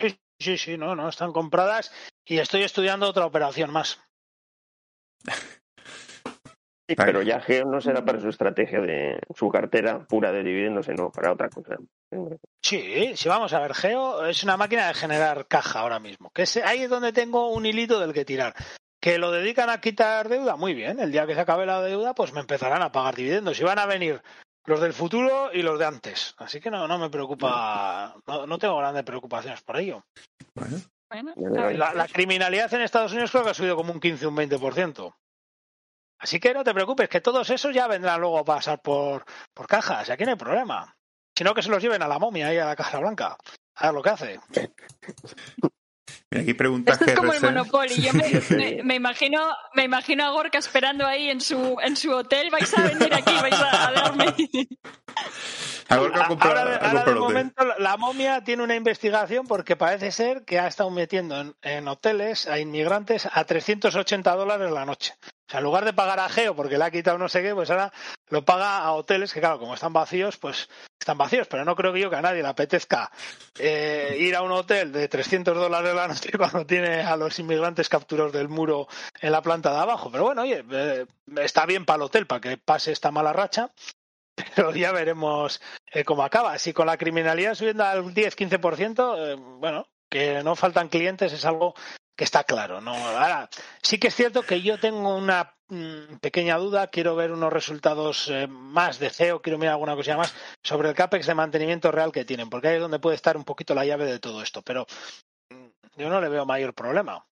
Sí, 0.00 0.18
sí, 0.40 0.58
sí, 0.58 0.78
no, 0.78 0.96
no, 0.96 1.08
están 1.08 1.32
compradas 1.32 1.92
y 2.24 2.38
estoy 2.38 2.62
estudiando 2.62 3.08
otra 3.08 3.24
operación 3.24 3.70
más. 3.70 4.00
Pero 6.96 7.22
ya 7.22 7.40
Geo 7.40 7.64
no 7.64 7.80
será 7.80 8.04
para 8.04 8.20
su 8.20 8.28
estrategia 8.28 8.80
de 8.80 9.20
su 9.34 9.48
cartera 9.48 10.04
pura 10.06 10.32
de 10.32 10.42
dividendos, 10.42 10.86
sino 10.86 11.10
para 11.10 11.32
otra 11.32 11.48
cosa. 11.48 11.76
Sí, 12.60 13.12
sí, 13.14 13.28
vamos 13.28 13.52
a 13.52 13.60
ver, 13.60 13.74
Geo 13.74 14.26
es 14.26 14.42
una 14.44 14.56
máquina 14.56 14.88
de 14.88 14.94
generar 14.94 15.46
caja 15.46 15.80
ahora 15.80 15.98
mismo. 15.98 16.30
Que 16.30 16.42
es, 16.42 16.56
ahí 16.58 16.82
es 16.82 16.90
donde 16.90 17.12
tengo 17.12 17.50
un 17.52 17.66
hilito 17.66 18.00
del 18.00 18.12
que 18.12 18.24
tirar. 18.24 18.54
Que 19.00 19.18
lo 19.18 19.32
dedican 19.32 19.68
a 19.68 19.80
quitar 19.80 20.28
deuda, 20.28 20.56
muy 20.56 20.74
bien. 20.74 21.00
El 21.00 21.10
día 21.10 21.26
que 21.26 21.34
se 21.34 21.40
acabe 21.40 21.66
la 21.66 21.82
deuda, 21.82 22.14
pues 22.14 22.32
me 22.32 22.40
empezarán 22.40 22.82
a 22.82 22.92
pagar 22.92 23.16
dividendos. 23.16 23.58
Y 23.60 23.64
van 23.64 23.78
a 23.78 23.86
venir 23.86 24.22
los 24.66 24.80
del 24.80 24.92
futuro 24.92 25.50
y 25.52 25.62
los 25.62 25.78
de 25.78 25.86
antes. 25.86 26.34
Así 26.38 26.60
que 26.60 26.70
no, 26.70 26.86
no 26.86 26.98
me 26.98 27.10
preocupa, 27.10 28.14
no, 28.26 28.46
no 28.46 28.58
tengo 28.58 28.78
grandes 28.78 29.02
preocupaciones 29.02 29.60
por 29.62 29.76
ello. 29.76 30.04
Bueno. 30.54 30.78
La, 31.74 31.92
la 31.92 32.08
criminalidad 32.08 32.72
en 32.72 32.80
Estados 32.80 33.12
Unidos 33.12 33.30
creo 33.30 33.44
que 33.44 33.50
ha 33.50 33.54
subido 33.54 33.76
como 33.76 33.92
un 33.92 34.00
15 34.00 34.24
o 34.24 34.28
un 34.30 34.36
20%. 34.36 35.12
Así 36.22 36.38
que 36.38 36.54
no 36.54 36.62
te 36.62 36.72
preocupes, 36.72 37.08
que 37.08 37.20
todos 37.20 37.50
esos 37.50 37.74
ya 37.74 37.88
vendrán 37.88 38.20
luego 38.20 38.38
a 38.38 38.44
pasar 38.44 38.80
por, 38.80 39.24
por 39.52 39.66
cajas. 39.66 40.08
y 40.08 40.12
Aquí 40.12 40.24
no 40.24 40.30
hay 40.30 40.36
problema. 40.36 40.96
Sino 41.36 41.52
que 41.52 41.62
se 41.62 41.68
los 41.68 41.82
lleven 41.82 42.00
a 42.00 42.06
la 42.06 42.20
momia 42.20 42.46
ahí 42.46 42.58
a 42.58 42.66
la 42.66 42.76
Caja 42.76 43.00
Blanca. 43.00 43.36
A 43.74 43.86
ver 43.86 43.94
lo 43.94 44.02
que 44.02 44.10
hace. 44.10 44.40
mira, 46.30 46.42
aquí 46.42 46.54
pregunta 46.54 46.92
Esto 46.92 47.06
es 47.06 47.14
como 47.16 47.32
el. 47.32 47.42
Monopoly. 47.42 48.00
Yo 48.00 48.12
me 48.84 48.94
imagino, 48.94 49.50
me 49.74 49.82
imagino 49.82 50.24
a 50.24 50.30
Gorka 50.30 50.58
esperando 50.58 51.04
ahí 51.04 51.28
en 51.28 51.40
su, 51.40 51.76
en 51.82 51.96
su 51.96 52.12
hotel. 52.12 52.50
Vais 52.52 52.72
a 52.78 52.82
venir 52.82 53.12
aquí, 53.12 53.32
vais 53.40 53.60
a, 53.60 53.88
a 53.88 53.92
darme. 53.92 54.26
Ahora, 55.88 56.24
ahora 56.24 57.04
de 57.04 57.14
momento 57.14 57.64
la, 57.64 57.78
la 57.78 57.96
momia 57.96 58.42
tiene 58.42 58.62
una 58.62 58.74
investigación 58.74 59.46
porque 59.46 59.76
parece 59.76 60.10
ser 60.10 60.44
que 60.44 60.58
ha 60.58 60.66
estado 60.66 60.90
metiendo 60.90 61.38
en, 61.38 61.54
en 61.62 61.86
hoteles 61.88 62.46
a 62.46 62.58
inmigrantes 62.58 63.28
a 63.30 63.44
380 63.44 64.34
dólares 64.34 64.70
la 64.70 64.86
noche. 64.86 65.14
O 65.22 65.50
sea, 65.52 65.58
en 65.58 65.64
lugar 65.64 65.84
de 65.84 65.92
pagar 65.92 66.18
a 66.18 66.30
Geo 66.30 66.56
porque 66.56 66.78
le 66.78 66.84
ha 66.84 66.90
quitado 66.90 67.18
no 67.18 67.28
sé 67.28 67.42
qué, 67.42 67.54
pues 67.54 67.68
ahora 67.70 67.92
lo 68.30 68.42
paga 68.42 68.78
a 68.78 68.92
hoteles 68.92 69.34
que, 69.34 69.40
claro, 69.40 69.58
como 69.58 69.74
están 69.74 69.92
vacíos, 69.92 70.38
pues 70.38 70.70
están 70.98 71.18
vacíos. 71.18 71.46
Pero 71.48 71.66
no 71.66 71.76
creo 71.76 71.92
que 71.92 72.00
yo 72.00 72.08
que 72.08 72.16
a 72.16 72.22
nadie 72.22 72.42
le 72.42 72.48
apetezca 72.48 73.10
eh, 73.58 74.16
ir 74.18 74.34
a 74.34 74.40
un 74.40 74.52
hotel 74.52 74.92
de 74.92 75.08
300 75.08 75.54
dólares 75.54 75.94
la 75.94 76.08
noche 76.08 76.30
cuando 76.38 76.64
tiene 76.64 77.02
a 77.02 77.16
los 77.16 77.38
inmigrantes 77.38 77.90
capturados 77.90 78.32
del 78.32 78.48
muro 78.48 78.88
en 79.20 79.32
la 79.32 79.42
planta 79.42 79.72
de 79.72 79.78
abajo. 79.78 80.10
Pero 80.10 80.24
bueno, 80.24 80.42
oye, 80.42 80.64
eh, 80.70 81.04
está 81.36 81.66
bien 81.66 81.84
para 81.84 81.96
el 81.96 82.02
hotel, 82.04 82.26
para 82.26 82.40
que 82.40 82.56
pase 82.56 82.92
esta 82.92 83.10
mala 83.10 83.34
racha 83.34 83.70
pero 84.56 84.74
ya 84.74 84.92
veremos 84.92 85.60
eh, 85.92 86.04
cómo 86.04 86.22
acaba. 86.22 86.58
Si 86.58 86.72
con 86.72 86.86
la 86.86 86.96
criminalidad 86.96 87.54
subiendo 87.54 87.84
al 87.84 88.04
10-15%, 88.04 89.14
eh, 89.18 89.34
bueno, 89.34 89.86
que 90.10 90.42
no 90.42 90.56
faltan 90.56 90.88
clientes 90.88 91.32
es 91.32 91.44
algo 91.44 91.74
que 92.16 92.24
está 92.24 92.44
claro. 92.44 92.80
¿no? 92.80 92.94
Ahora, 92.94 93.48
sí 93.82 93.98
que 93.98 94.08
es 94.08 94.14
cierto 94.14 94.42
que 94.42 94.62
yo 94.62 94.78
tengo 94.78 95.16
una 95.16 95.54
mm, 95.68 96.16
pequeña 96.20 96.58
duda, 96.58 96.88
quiero 96.88 97.16
ver 97.16 97.32
unos 97.32 97.52
resultados 97.52 98.28
eh, 98.28 98.46
más 98.46 98.98
de 98.98 99.10
CEO, 99.10 99.42
quiero 99.42 99.58
mirar 99.58 99.74
alguna 99.74 99.96
cosilla 99.96 100.16
más 100.16 100.34
sobre 100.62 100.88
el 100.88 100.94
CAPEX 100.94 101.26
de 101.26 101.34
mantenimiento 101.34 101.90
real 101.90 102.12
que 102.12 102.24
tienen, 102.24 102.50
porque 102.50 102.68
ahí 102.68 102.74
es 102.76 102.82
donde 102.82 102.98
puede 102.98 103.16
estar 103.16 103.36
un 103.36 103.44
poquito 103.44 103.74
la 103.74 103.84
llave 103.84 104.04
de 104.04 104.18
todo 104.18 104.42
esto, 104.42 104.62
pero 104.62 104.86
mm, 105.50 106.00
yo 106.00 106.08
no 106.08 106.20
le 106.20 106.28
veo 106.28 106.44
mayor 106.44 106.74
problema. 106.74 107.24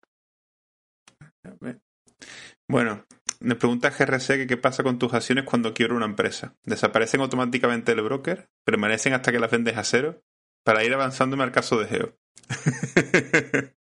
Bueno, 2.69 3.05
me 3.41 3.57
pregunta 3.57 3.91
GRC 3.91 4.37
que 4.37 4.47
qué 4.47 4.57
pasa 4.57 4.83
con 4.83 4.99
tus 4.99 5.13
acciones 5.15 5.45
cuando 5.45 5.75
quiebra 5.75 5.97
una 5.97 6.07
empresa. 6.07 6.55
¿Desaparecen 6.65 7.21
automáticamente 7.21 7.95
del 7.95 8.05
broker? 8.05 8.51
¿Permanecen 8.65 9.15
hasta 9.15 9.33
que 9.33 9.41
las 9.41 9.51
vendes 9.51 9.77
a 9.77 9.85
cero? 9.85 10.23
Para 10.65 10.85
ir 10.85 10.93
avanzándome 10.93 11.43
al 11.43 11.53
caso 11.53 11.79
de 11.79 11.87
Geo. 11.87 12.17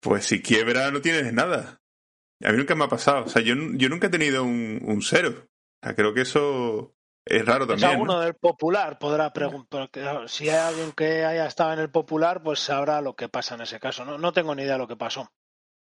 pues 0.00 0.24
si 0.26 0.42
quiebra 0.42 0.90
no 0.90 1.00
tienes 1.00 1.32
nada. 1.32 1.80
A 2.44 2.50
mí 2.50 2.58
nunca 2.58 2.74
me 2.74 2.84
ha 2.84 2.88
pasado. 2.88 3.24
O 3.24 3.28
sea, 3.28 3.42
yo, 3.42 3.54
yo 3.74 3.88
nunca 3.88 4.06
he 4.08 4.10
tenido 4.10 4.44
un, 4.44 4.80
un 4.84 5.02
cero. 5.02 5.34
O 5.82 5.86
sea, 5.86 5.94
creo 5.94 6.14
que 6.14 6.22
eso 6.22 6.94
es 7.24 7.44
raro 7.44 7.66
Pues 7.66 7.80
también. 7.80 7.92
alguno 7.92 8.14
¿no? 8.14 8.20
del 8.20 8.34
popular 8.34 8.98
podrá 8.98 9.32
preguntar. 9.32 9.90
Si 10.28 10.48
hay 10.48 10.56
alguien 10.56 10.92
que 10.92 11.24
haya 11.24 11.46
estado 11.46 11.72
en 11.72 11.78
el 11.80 11.90
popular, 11.90 12.42
pues 12.42 12.60
sabrá 12.60 13.00
lo 13.00 13.14
que 13.14 13.28
pasa 13.28 13.54
en 13.54 13.62
ese 13.62 13.78
caso. 13.80 14.04
No, 14.04 14.18
no 14.18 14.32
tengo 14.32 14.54
ni 14.54 14.62
idea 14.62 14.74
de 14.74 14.78
lo 14.78 14.88
que 14.88 14.96
pasó. 14.96 15.32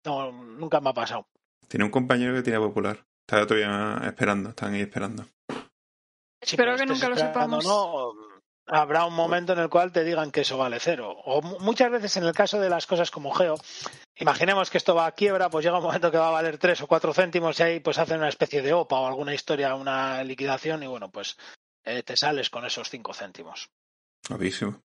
No, 0.07 0.31
nunca 0.31 0.79
me 0.79 0.89
ha 0.89 0.93
pasado. 0.93 1.27
Tiene 1.67 1.83
un 1.83 1.91
compañero 1.91 2.33
que 2.33 2.41
tiene 2.41 2.59
popular. 2.59 3.05
Está 3.27 3.45
todavía 3.45 3.99
esperando. 4.05 4.49
Están 4.51 4.73
ahí 4.73 4.81
esperando. 4.81 5.23
Sí, 5.23 6.55
Espero 6.55 6.75
pero 6.75 6.77
que 6.77 6.83
estés 6.83 6.87
nunca 6.89 7.09
lo 7.09 7.15
sepamos. 7.17 7.65
¿no? 7.65 8.13
Habrá 8.69 9.05
un 9.05 9.13
momento 9.13 9.51
en 9.53 9.59
el 9.59 9.69
cual 9.69 9.91
te 9.91 10.03
digan 10.03 10.31
que 10.31 10.41
eso 10.41 10.57
vale 10.57 10.79
cero. 10.79 11.09
O 11.25 11.41
mu- 11.41 11.59
muchas 11.59 11.91
veces 11.91 12.15
en 12.17 12.23
el 12.23 12.33
caso 12.33 12.59
de 12.59 12.69
las 12.69 12.85
cosas 12.87 13.11
como 13.11 13.33
Geo, 13.33 13.55
imaginemos 14.15 14.69
que 14.69 14.77
esto 14.77 14.93
va 14.95 15.05
a 15.07 15.11
quiebra, 15.13 15.49
pues 15.49 15.63
llega 15.65 15.77
un 15.77 15.83
momento 15.83 16.09
que 16.11 16.17
va 16.17 16.27
a 16.29 16.31
valer 16.31 16.57
tres 16.57 16.81
o 16.81 16.87
cuatro 16.87 17.13
céntimos 17.13 17.59
y 17.59 17.63
ahí 17.63 17.79
pues 17.79 17.97
hacen 17.97 18.17
una 18.19 18.29
especie 18.29 18.61
de 18.61 18.73
OPA 18.73 18.99
o 18.99 19.07
alguna 19.07 19.33
historia, 19.33 19.75
una 19.75 20.23
liquidación 20.23 20.83
y 20.83 20.87
bueno, 20.87 21.09
pues 21.11 21.37
eh, 21.85 22.03
te 22.03 22.15
sales 22.17 22.49
con 22.49 22.65
esos 22.65 22.89
cinco 22.89 23.13
céntimos. 23.13 23.69
Guapísimo. 24.29 24.81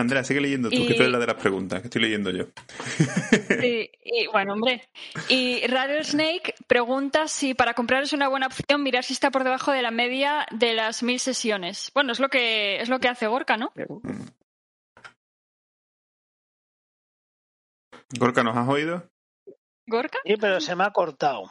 Andrea, 0.00 0.24
sigue 0.24 0.40
leyendo 0.40 0.68
tú, 0.70 0.76
Y- 0.76 0.86
que 0.86 0.94
tú 0.94 1.02
eres 1.02 1.12
la 1.12 1.18
de 1.18 1.26
las 1.26 1.36
preguntas, 1.36 1.80
que 1.80 1.86
estoy 1.88 2.02
leyendo 2.02 2.30
yo. 2.30 2.46
Sí, 3.60 3.90
y 4.04 4.26
bueno, 4.28 4.52
hombre. 4.54 4.82
Y 5.28 5.66
Rattlesnake 5.66 6.54
pregunta 6.66 7.28
si 7.28 7.54
para 7.54 7.74
comprar 7.74 8.02
es 8.02 8.12
una 8.12 8.28
buena 8.28 8.46
opción 8.46 8.82
mirar 8.82 9.04
si 9.04 9.12
está 9.14 9.30
por 9.30 9.44
debajo 9.44 9.72
de 9.72 9.82
la 9.82 9.90
media 9.90 10.46
de 10.50 10.74
las 10.74 11.02
mil 11.02 11.18
sesiones. 11.20 11.90
Bueno, 11.94 12.12
es 12.12 12.20
lo 12.20 12.28
que 12.28 12.80
es 12.80 12.88
lo 12.88 12.98
que 13.00 13.08
hace 13.08 13.26
Gorka, 13.26 13.56
¿no? 13.56 13.72
Gorka, 18.18 18.42
¿nos 18.42 18.56
has 18.56 18.68
oído? 18.68 19.08
¿Gorka? 19.86 20.18
Sí, 20.24 20.34
pero 20.40 20.60
se 20.60 20.76
me 20.76 20.84
ha 20.84 20.90
cortado. 20.90 21.50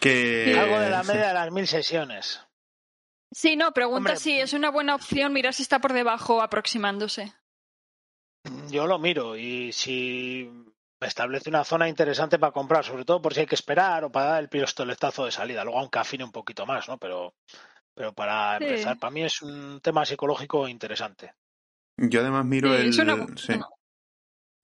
Que 0.00 0.56
Algo 0.58 0.78
de 0.78 0.90
la 0.90 1.02
sí. 1.02 1.12
media 1.12 1.28
de 1.28 1.34
las 1.34 1.50
mil 1.52 1.66
sesiones. 1.66 2.40
Sí, 3.30 3.56
no, 3.56 3.72
pregunta 3.72 3.98
Hombre. 4.12 4.16
si 4.16 4.38
es 4.40 4.52
una 4.52 4.70
buena 4.70 4.94
opción 4.94 5.32
mirar 5.32 5.52
si 5.54 5.62
está 5.62 5.80
por 5.80 5.92
debajo 5.92 6.40
aproximándose. 6.42 7.32
Yo 8.70 8.86
lo 8.86 8.98
miro 8.98 9.36
y 9.36 9.72
si 9.72 10.50
me 11.00 11.06
establece 11.06 11.50
una 11.50 11.64
zona 11.64 11.88
interesante 11.88 12.38
para 12.38 12.52
comprar, 12.52 12.84
sobre 12.84 13.04
todo 13.04 13.20
por 13.20 13.34
si 13.34 13.40
hay 13.40 13.46
que 13.46 13.54
esperar 13.54 14.04
o 14.04 14.10
para 14.10 14.26
dar 14.30 14.42
el 14.42 14.48
pistoletazo 14.48 15.26
de 15.26 15.32
salida. 15.32 15.62
Luego 15.64 15.78
aunque 15.80 15.98
afine 15.98 16.24
un 16.24 16.32
poquito 16.32 16.64
más, 16.66 16.88
¿no? 16.88 16.98
Pero, 16.98 17.34
pero 17.94 18.12
para 18.14 18.58
Sí. 18.58 18.64
empezar, 18.64 18.98
para 18.98 19.10
mí 19.10 19.22
es 19.24 19.42
un 19.42 19.80
tema 19.82 20.04
psicológico 20.06 20.66
interesante. 20.66 21.34
Yo 21.98 22.20
además 22.20 22.46
miro 22.46 22.70
Sí, 22.74 22.80
el. 22.82 22.88
es 22.88 22.98
una- 22.98 23.26
sí. 23.36 23.58
no. 23.58 23.68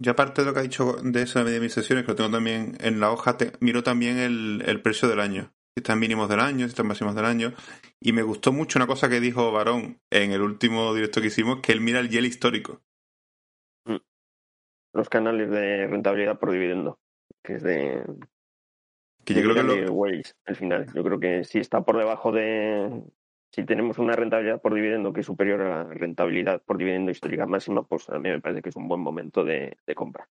Yo 0.01 0.13
aparte 0.13 0.41
de 0.43 0.47
lo 0.47 0.55
que 0.55 0.61
ha 0.61 0.65
dicho 0.65 0.97
de 1.03 1.23
eso 1.23 1.45
de 1.45 1.61
mis 1.61 1.73
sesiones, 1.73 2.05
que 2.05 2.13
lo 2.13 2.17
tengo 2.17 2.31
también 2.31 2.77
en 2.81 2.99
la 3.01 3.11
hoja, 3.13 3.37
te- 3.37 3.53
miro 3.61 3.83
también 3.83 4.19
el, 4.19 4.63
el 4.67 4.83
precio 4.83 5.09
del 5.09 5.21
año. 5.21 5.54
Si 5.77 5.81
están 5.81 5.99
mínimos 5.99 6.29
del 6.29 6.39
año, 6.39 6.67
si 6.67 6.71
están 6.71 6.87
máximos 6.87 7.17
del 7.17 7.25
año. 7.25 7.53
Y 7.99 8.13
me 8.13 8.23
gustó 8.23 8.53
mucho 8.53 8.79
una 8.79 8.87
cosa 8.87 9.09
que 9.09 9.19
dijo 9.19 9.51
Varón 9.51 9.99
en 10.09 10.31
el 10.31 10.41
último 10.41 10.95
directo 10.95 11.21
que 11.21 11.27
hicimos, 11.27 11.63
que 11.63 11.73
él 11.73 11.81
mira 11.81 11.99
el 11.99 12.11
YEL 12.11 12.27
histórico. 12.27 12.81
Los 14.93 15.09
canales 15.09 15.51
de 15.51 15.89
rentabilidad 15.89 16.39
por 16.39 16.53
dividendo, 16.53 17.01
que 17.43 17.55
es 17.55 17.65
de, 17.65 18.05
Que 19.25 19.35
yo 19.35 19.43
creo 19.43 19.55
que 19.57 19.63
lo, 19.65 20.05
al 20.47 20.55
final. 20.55 20.87
Yo 20.95 21.03
creo 21.03 21.19
que 21.19 21.43
si 21.43 21.59
está 21.59 21.81
por 21.81 21.99
debajo 21.99 22.31
de. 22.31 23.03
Si 23.51 23.65
tenemos 23.65 23.99
una 23.99 24.15
rentabilidad 24.15 24.63
por 24.63 24.75
dividendo 24.75 25.13
que 25.13 25.23
es 25.23 25.27
superior 25.27 25.61
a 25.63 25.69
la 25.69 25.85
rentabilidad 25.93 26.63
por 26.63 26.79
dividendo 26.79 27.11
histórica 27.11 27.47
máxima, 27.47 27.83
pues 27.83 28.09
a 28.11 28.21
mí 28.21 28.29
me 28.29 28.41
parece 28.41 28.63
que 28.63 28.69
es 28.69 28.77
un 28.77 28.87
buen 28.87 29.01
momento 29.01 29.43
de, 29.43 29.77
de 29.85 29.95
compra. 29.97 30.29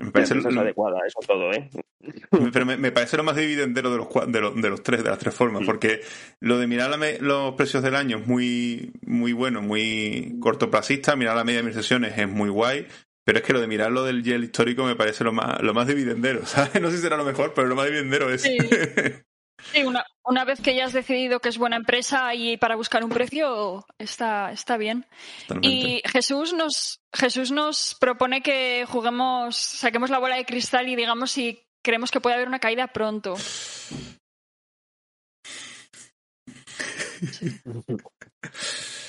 Me 0.00 0.10
parece, 0.10 0.34
lo- 0.34 0.60
adecuada, 0.60 0.98
eso 1.06 1.18
todo, 1.26 1.52
¿eh? 1.52 1.70
pero 2.52 2.66
me, 2.66 2.76
me 2.76 2.92
parece 2.92 3.16
lo 3.16 3.24
más 3.24 3.36
dividendero 3.36 3.90
de 3.90 3.98
los, 3.98 4.06
cua- 4.08 4.26
de, 4.26 4.40
los, 4.40 4.54
de 4.60 4.70
los 4.70 4.82
tres, 4.82 5.04
de 5.04 5.10
las 5.10 5.18
tres 5.18 5.34
formas, 5.34 5.60
Sí. 5.60 5.66
porque 5.66 6.00
lo 6.40 6.58
de 6.58 6.66
mirar 6.66 6.90
la 6.90 6.96
me- 6.96 7.18
los 7.18 7.54
precios 7.54 7.82
del 7.82 7.94
año 7.94 8.18
es 8.18 8.26
muy, 8.26 8.92
muy 9.06 9.32
bueno, 9.32 9.62
muy 9.62 10.36
cortoplacista, 10.40 11.14
mirar 11.16 11.36
la 11.36 11.44
media 11.44 11.60
de 11.60 11.66
mis 11.66 11.74
sesiones 11.76 12.16
es 12.18 12.28
muy 12.28 12.48
guay, 12.48 12.86
pero 13.24 13.38
es 13.38 13.44
que 13.44 13.52
lo 13.52 13.60
de 13.60 13.66
mirar 13.68 13.92
lo 13.92 14.04
del 14.04 14.22
YEL 14.22 14.44
histórico 14.44 14.84
me 14.84 14.96
parece 14.96 15.22
lo 15.24 15.32
más, 15.32 15.60
lo 15.62 15.74
más 15.74 15.86
dividendero, 15.86 16.40
¿sabes? 16.46 16.80
No 16.80 16.90
sé 16.90 16.96
si 16.96 17.02
será 17.02 17.16
lo 17.16 17.24
mejor, 17.24 17.52
pero 17.54 17.66
lo 17.68 17.76
más 17.76 17.86
dividendero 17.86 18.30
es. 18.30 18.42
Sí. 18.42 18.56
Sí, 19.72 19.82
una, 19.84 20.04
una 20.24 20.44
vez 20.44 20.60
que 20.60 20.74
ya 20.74 20.86
has 20.86 20.92
decidido 20.92 21.40
que 21.40 21.48
es 21.48 21.58
buena 21.58 21.76
empresa 21.76 22.34
y 22.34 22.56
para 22.56 22.76
buscar 22.76 23.04
un 23.04 23.10
precio, 23.10 23.84
está, 23.98 24.50
está 24.52 24.76
bien. 24.76 25.06
Totalmente. 25.46 25.68
Y 25.68 26.02
Jesús 26.08 26.52
nos, 26.52 27.00
Jesús 27.12 27.50
nos 27.52 27.96
propone 28.00 28.42
que 28.42 28.84
juguemos, 28.88 29.56
saquemos 29.56 30.10
la 30.10 30.18
bola 30.18 30.36
de 30.36 30.44
cristal 30.44 30.88
y 30.88 30.96
digamos 30.96 31.30
si 31.30 31.62
creemos 31.82 32.10
que 32.10 32.20
puede 32.20 32.34
haber 32.36 32.48
una 32.48 32.58
caída 32.58 32.88
pronto. 32.88 33.34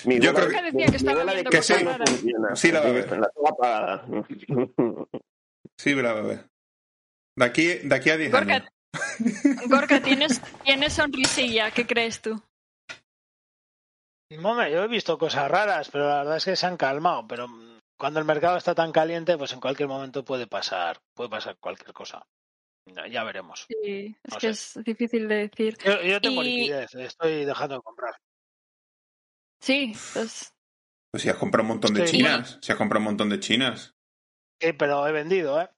Mi 0.06 0.20
Yo 0.20 0.34
creo 0.34 0.50
que- 0.50 0.62
decía 0.72 0.86
estaba 0.96 1.24
viendo 1.24 1.52
funciona, 1.52 2.56
Sí, 2.56 2.72
la 2.72 2.82
va 2.82 2.88
a 2.90 2.92
ver. 2.92 3.20
La 3.20 3.30
tengo 3.30 3.48
apagada. 3.50 4.06
Sí, 5.78 5.94
bravo, 5.94 6.20
a 6.20 6.24
ver. 6.24 6.46
De 7.38 7.46
aquí, 7.46 7.66
de 7.84 7.96
aquí 7.96 8.10
a 8.10 8.18
10 8.18 8.32
Gorka, 8.32 8.56
años. 8.56 8.70
Gorka, 9.68 10.02
¿tienes, 10.02 10.42
tienes 10.64 10.94
sonrisilla, 10.94 11.72
¿qué 11.72 11.86
crees 11.88 12.22
tú? 12.22 12.42
Hombre, 14.44 14.72
yo 14.72 14.84
he 14.84 14.88
visto 14.88 15.18
cosas 15.18 15.50
raras, 15.52 15.90
pero 15.92 16.08
la 16.08 16.18
verdad 16.20 16.38
es 16.38 16.46
que 16.46 16.56
se 16.56 16.66
han 16.66 16.78
calmado. 16.78 17.28
Pero 17.28 17.48
cuando 18.00 18.20
el 18.20 18.26
mercado 18.26 18.58
está 18.58 18.74
tan 18.74 18.92
caliente, 18.92 19.38
pues 19.38 19.52
en 19.54 19.60
cualquier 19.60 19.90
momento 19.90 20.24
puede 20.24 20.48
pasar, 20.48 21.00
puede 21.14 21.30
pasar 21.30 21.58
cualquier 21.60 21.94
cosa. 21.94 22.26
Ya- 22.86 23.08
Ya 23.08 23.24
veremos. 23.24 23.66
Sí, 23.68 24.16
es 24.24 24.34
No 24.34 24.40
que 24.40 24.54
sé. 24.54 24.80
es 24.80 24.86
difícil 24.86 25.28
de 25.28 25.36
decir. 25.50 25.78
Yo, 25.84 26.02
yo 26.02 26.22
tengo 26.22 26.44
Y- 26.44 26.46
liquidez, 26.62 26.96
estoy 26.96 27.46
dejando 27.46 27.76
de 27.76 27.82
comprar. 27.82 28.16
Sí, 29.62 29.94
pues 30.14 30.54
Pues 31.12 31.24
si 31.24 31.30
has 31.30 31.36
comprado 31.36 31.64
un 31.64 31.68
montón 31.70 31.94
de 31.94 32.08
Sí. 32.08 32.18
chinas, 32.18 32.58
si 32.62 32.72
has 32.72 32.78
comprado 32.78 33.00
un 33.02 33.06
montón 33.06 33.30
de 33.30 33.40
chinas. 33.40 33.94
Sí, 34.62 34.72
pero 34.74 35.06
he 35.06 35.12
vendido, 35.12 35.62
¿eh? 35.62 35.70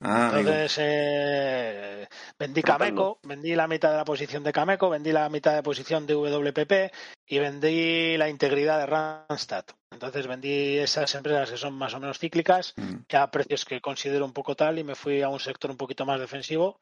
Ah. 0.00 0.32
Entonces 0.34 0.76
eh, 0.80 2.08
vendí. 2.38 2.62
Cameco, 2.62 3.18
vendí 3.22 3.54
la 3.54 3.66
mitad 3.66 3.90
de 3.90 3.96
la 3.96 4.04
posición 4.04 4.42
de 4.42 4.52
Cameco, 4.52 4.90
vendí 4.90 5.12
la 5.12 5.28
mitad 5.28 5.54
de 5.54 5.62
posición 5.62 6.06
de 6.06 6.14
WPP 6.14 6.94
y 7.26 7.38
vendí 7.38 8.16
la 8.16 8.28
integridad 8.28 8.78
de 8.78 8.86
Randstad. 8.86 9.64
Entonces 9.90 10.26
vendí 10.26 10.78
esas 10.78 11.14
empresas 11.14 11.50
que 11.50 11.56
son 11.56 11.74
más 11.74 11.94
o 11.94 12.00
menos 12.00 12.18
cíclicas, 12.18 12.74
Mm. 12.76 13.04
que 13.08 13.16
a 13.16 13.30
precios 13.30 13.64
que 13.64 13.80
considero 13.80 14.24
un 14.24 14.32
poco 14.32 14.54
tal, 14.54 14.78
y 14.78 14.84
me 14.84 14.94
fui 14.94 15.22
a 15.22 15.28
un 15.28 15.40
sector 15.40 15.70
un 15.70 15.76
poquito 15.76 16.06
más 16.06 16.20
defensivo 16.20 16.78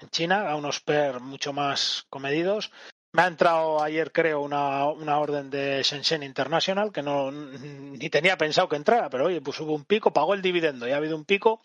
en 0.00 0.08
China, 0.10 0.48
a 0.48 0.56
unos 0.56 0.80
PER 0.80 1.20
mucho 1.20 1.52
más 1.52 2.06
comedidos. 2.10 2.70
Me 3.14 3.22
ha 3.22 3.26
entrado 3.26 3.82
ayer, 3.82 4.10
creo, 4.10 4.40
una, 4.40 4.86
una 4.86 5.18
orden 5.18 5.50
de 5.50 5.82
Shenzhen 5.82 6.22
International 6.22 6.92
que 6.92 7.02
no 7.02 7.30
ni 8.00 8.08
tenía 8.10 8.36
pensado 8.38 8.68
que 8.68 8.76
entrara, 8.76 9.10
pero 9.10 9.26
oye, 9.26 9.40
pues 9.40 9.60
hubo 9.60 9.74
un 9.74 9.84
pico, 9.84 10.12
pagó 10.12 10.34
el 10.34 10.42
dividendo 10.42 10.88
y 10.88 10.92
ha 10.92 10.96
habido 10.96 11.16
un 11.16 11.24
pico 11.24 11.60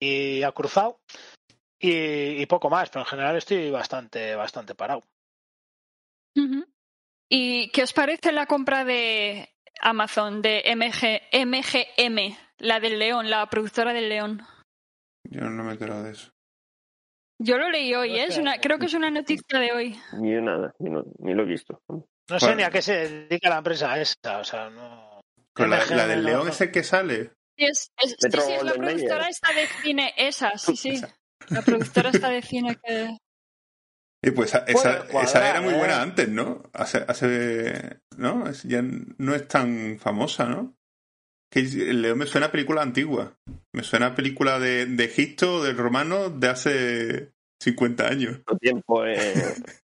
y 0.00 0.42
ha 0.42 0.52
cruzado 0.52 1.00
y, 1.80 2.40
y 2.42 2.46
poco 2.46 2.70
más, 2.70 2.90
pero 2.90 3.00
en 3.04 3.06
general 3.10 3.36
estoy 3.36 3.70
bastante, 3.70 4.34
bastante 4.36 4.74
parado. 4.74 5.02
¿Y 7.30 7.70
qué 7.70 7.82
os 7.82 7.92
parece 7.92 8.32
la 8.32 8.46
compra 8.46 8.84
de 8.84 9.48
Amazon, 9.80 10.40
de 10.40 10.62
MG, 10.74 11.20
MGM, 11.46 12.36
la 12.58 12.80
del 12.80 12.98
León, 12.98 13.28
la 13.28 13.46
productora 13.50 13.92
del 13.92 14.08
León? 14.08 14.42
Yo 15.24 15.42
no 15.42 15.62
me 15.64 15.70
he 15.70 15.72
enterado 15.72 16.04
de 16.04 16.12
eso. 16.12 16.30
Yo 17.40 17.58
lo 17.58 17.70
leí 17.70 17.94
hoy, 17.94 18.16
¿eh? 18.16 18.24
Es 18.24 18.38
una, 18.38 18.58
creo 18.60 18.78
que 18.78 18.86
es 18.86 18.94
una 18.94 19.10
noticia 19.10 19.58
de 19.60 19.72
hoy. 19.72 20.00
Ni 20.20 20.32
nada, 20.40 20.74
ni, 20.78 20.90
no- 20.90 21.04
ni 21.18 21.34
lo 21.34 21.42
he 21.42 21.46
visto. 21.46 21.80
No 21.88 22.38
sé 22.40 22.46
Bueno. 22.46 22.56
ni 22.56 22.62
a 22.64 22.70
qué 22.70 22.82
se 22.82 23.08
dedica 23.08 23.48
la 23.50 23.58
empresa 23.58 23.98
esa, 24.00 24.38
o 24.38 24.44
sea, 24.44 24.70
no. 24.70 25.20
Con 25.54 25.70
la, 25.70 25.84
del 26.06 26.22
no- 26.22 26.28
León 26.28 26.44
no- 26.46 26.50
es 26.50 26.60
el 26.60 26.72
que 26.72 26.82
sale. 26.82 27.32
Sí, 27.58 27.64
es, 27.66 27.90
es- 28.02 28.16
sí, 28.20 28.30
sí, 28.30 28.52
es 28.52 28.62
la 28.62 28.72
productora 28.74 29.28
esta 29.28 29.52
de 29.52 29.66
cine, 29.82 30.14
esa, 30.16 30.52
sí, 30.58 30.76
sí. 30.76 31.00
La 31.50 31.62
productora 31.62 32.10
esta 32.10 32.28
de 32.30 32.42
cine 32.42 32.78
que... 32.84 33.16
Y 34.24 34.30
pues 34.32 34.50
esa, 34.50 34.64
esa, 34.66 35.06
cuadrar, 35.06 35.24
esa 35.24 35.50
era 35.50 35.60
muy 35.60 35.74
¿eh? 35.74 35.78
buena 35.78 36.02
antes, 36.02 36.28
¿no? 36.28 36.62
Hace, 36.72 37.04
hace 37.06 38.00
¿no? 38.16 38.48
Es- 38.48 38.62
ya 38.64 38.82
no 38.82 39.34
es 39.34 39.46
tan 39.48 39.98
famosa, 39.98 40.46
¿no? 40.46 40.76
Que 41.50 41.60
el 41.60 42.02
León 42.02 42.18
me 42.18 42.26
suena 42.26 42.48
a 42.48 42.52
película 42.52 42.82
antigua. 42.82 43.38
Me 43.72 43.82
suena 43.82 44.06
a 44.08 44.14
película 44.14 44.58
de, 44.58 44.86
de 44.86 45.04
Egipto, 45.04 45.62
del 45.62 45.78
romano, 45.78 46.30
de 46.30 46.48
hace 46.48 47.32
50 47.62 48.06
años. 48.06 48.40
Tiempo. 48.60 49.04
Eh... 49.06 49.54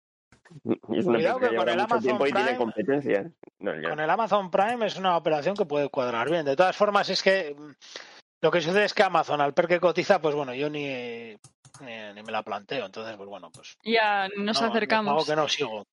y 0.64 0.74
es 1.00 1.06
una 1.06 1.18
Cuidado 1.18 1.40
que 1.40 1.56
con 1.56 1.70
el 1.70 1.80
Amazon 1.80 2.02
tiempo 2.02 2.28
y 2.28 2.32
tiene 2.32 2.46
Prime- 2.48 2.58
competencia. 2.58 3.32
No, 3.60 3.76
ya. 3.82 3.90
Con 3.90 4.00
el 4.00 4.10
Amazon 4.10 4.50
Prime 4.52 4.86
es 4.86 4.96
una 4.98 5.18
operación 5.18 5.56
que 5.56 5.66
puede 5.66 5.90
cuadrar 5.90 6.30
bien. 6.30 6.46
De 6.46 6.56
todas 6.56 6.76
formas, 6.76 7.10
es 7.10 7.22
que 7.24 7.56
mm, 7.58 7.72
lo 8.42 8.52
que 8.52 8.62
sucede 8.62 8.86
es 8.86 8.94
que 8.94 9.04
Amazon, 9.04 9.42
al 9.42 9.54
per 9.54 9.68
que 9.68 9.80
cotiza, 9.80 10.22
pues 10.22 10.36
bueno, 10.36 10.54
yo 10.54 10.70
ni, 10.70 10.86
ni, 11.82 12.14
ni 12.14 12.24
me 12.24 12.32
la 12.32 12.44
planteo. 12.44 12.86
Entonces, 12.86 13.16
pues 13.18 13.28
bueno, 13.30 13.50
pues. 13.52 13.78
Ya 13.84 14.28
nos 14.38 14.62
no, 14.62 14.68
acercamos. 14.70 15.12
Algo 15.12 15.26
que 15.26 15.36
no 15.36 15.48
sigo. 15.48 15.84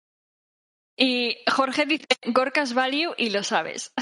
Y 0.97 1.37
Jorge 1.51 1.87
dice 1.87 2.07
Gorkas 2.27 2.73
Value 2.75 3.15
y 3.17 3.31
lo 3.31 3.43
sabes. 3.43 3.93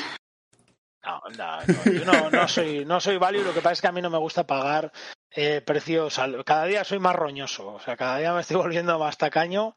No, 1.04 1.20
no, 1.36 1.60
no, 1.66 1.92
yo 1.92 2.04
no, 2.04 2.30
no 2.30 2.46
soy, 2.46 2.84
no 2.84 3.00
soy 3.00 3.16
value, 3.16 3.42
lo 3.42 3.52
que 3.52 3.60
pasa 3.60 3.72
es 3.72 3.80
que 3.80 3.88
a 3.88 3.92
mí 3.92 4.00
no 4.00 4.08
me 4.10 4.18
gusta 4.18 4.46
pagar 4.46 4.92
eh, 5.32 5.60
precios. 5.60 6.16
al- 6.20 6.44
Cada 6.44 6.66
día 6.66 6.84
soy 6.84 7.00
más 7.00 7.16
roñoso, 7.16 7.74
o 7.74 7.80
sea, 7.80 7.96
cada 7.96 8.18
día 8.18 8.32
me 8.32 8.42
estoy 8.42 8.56
volviendo 8.58 8.96
más 9.00 9.18
tacaño. 9.18 9.74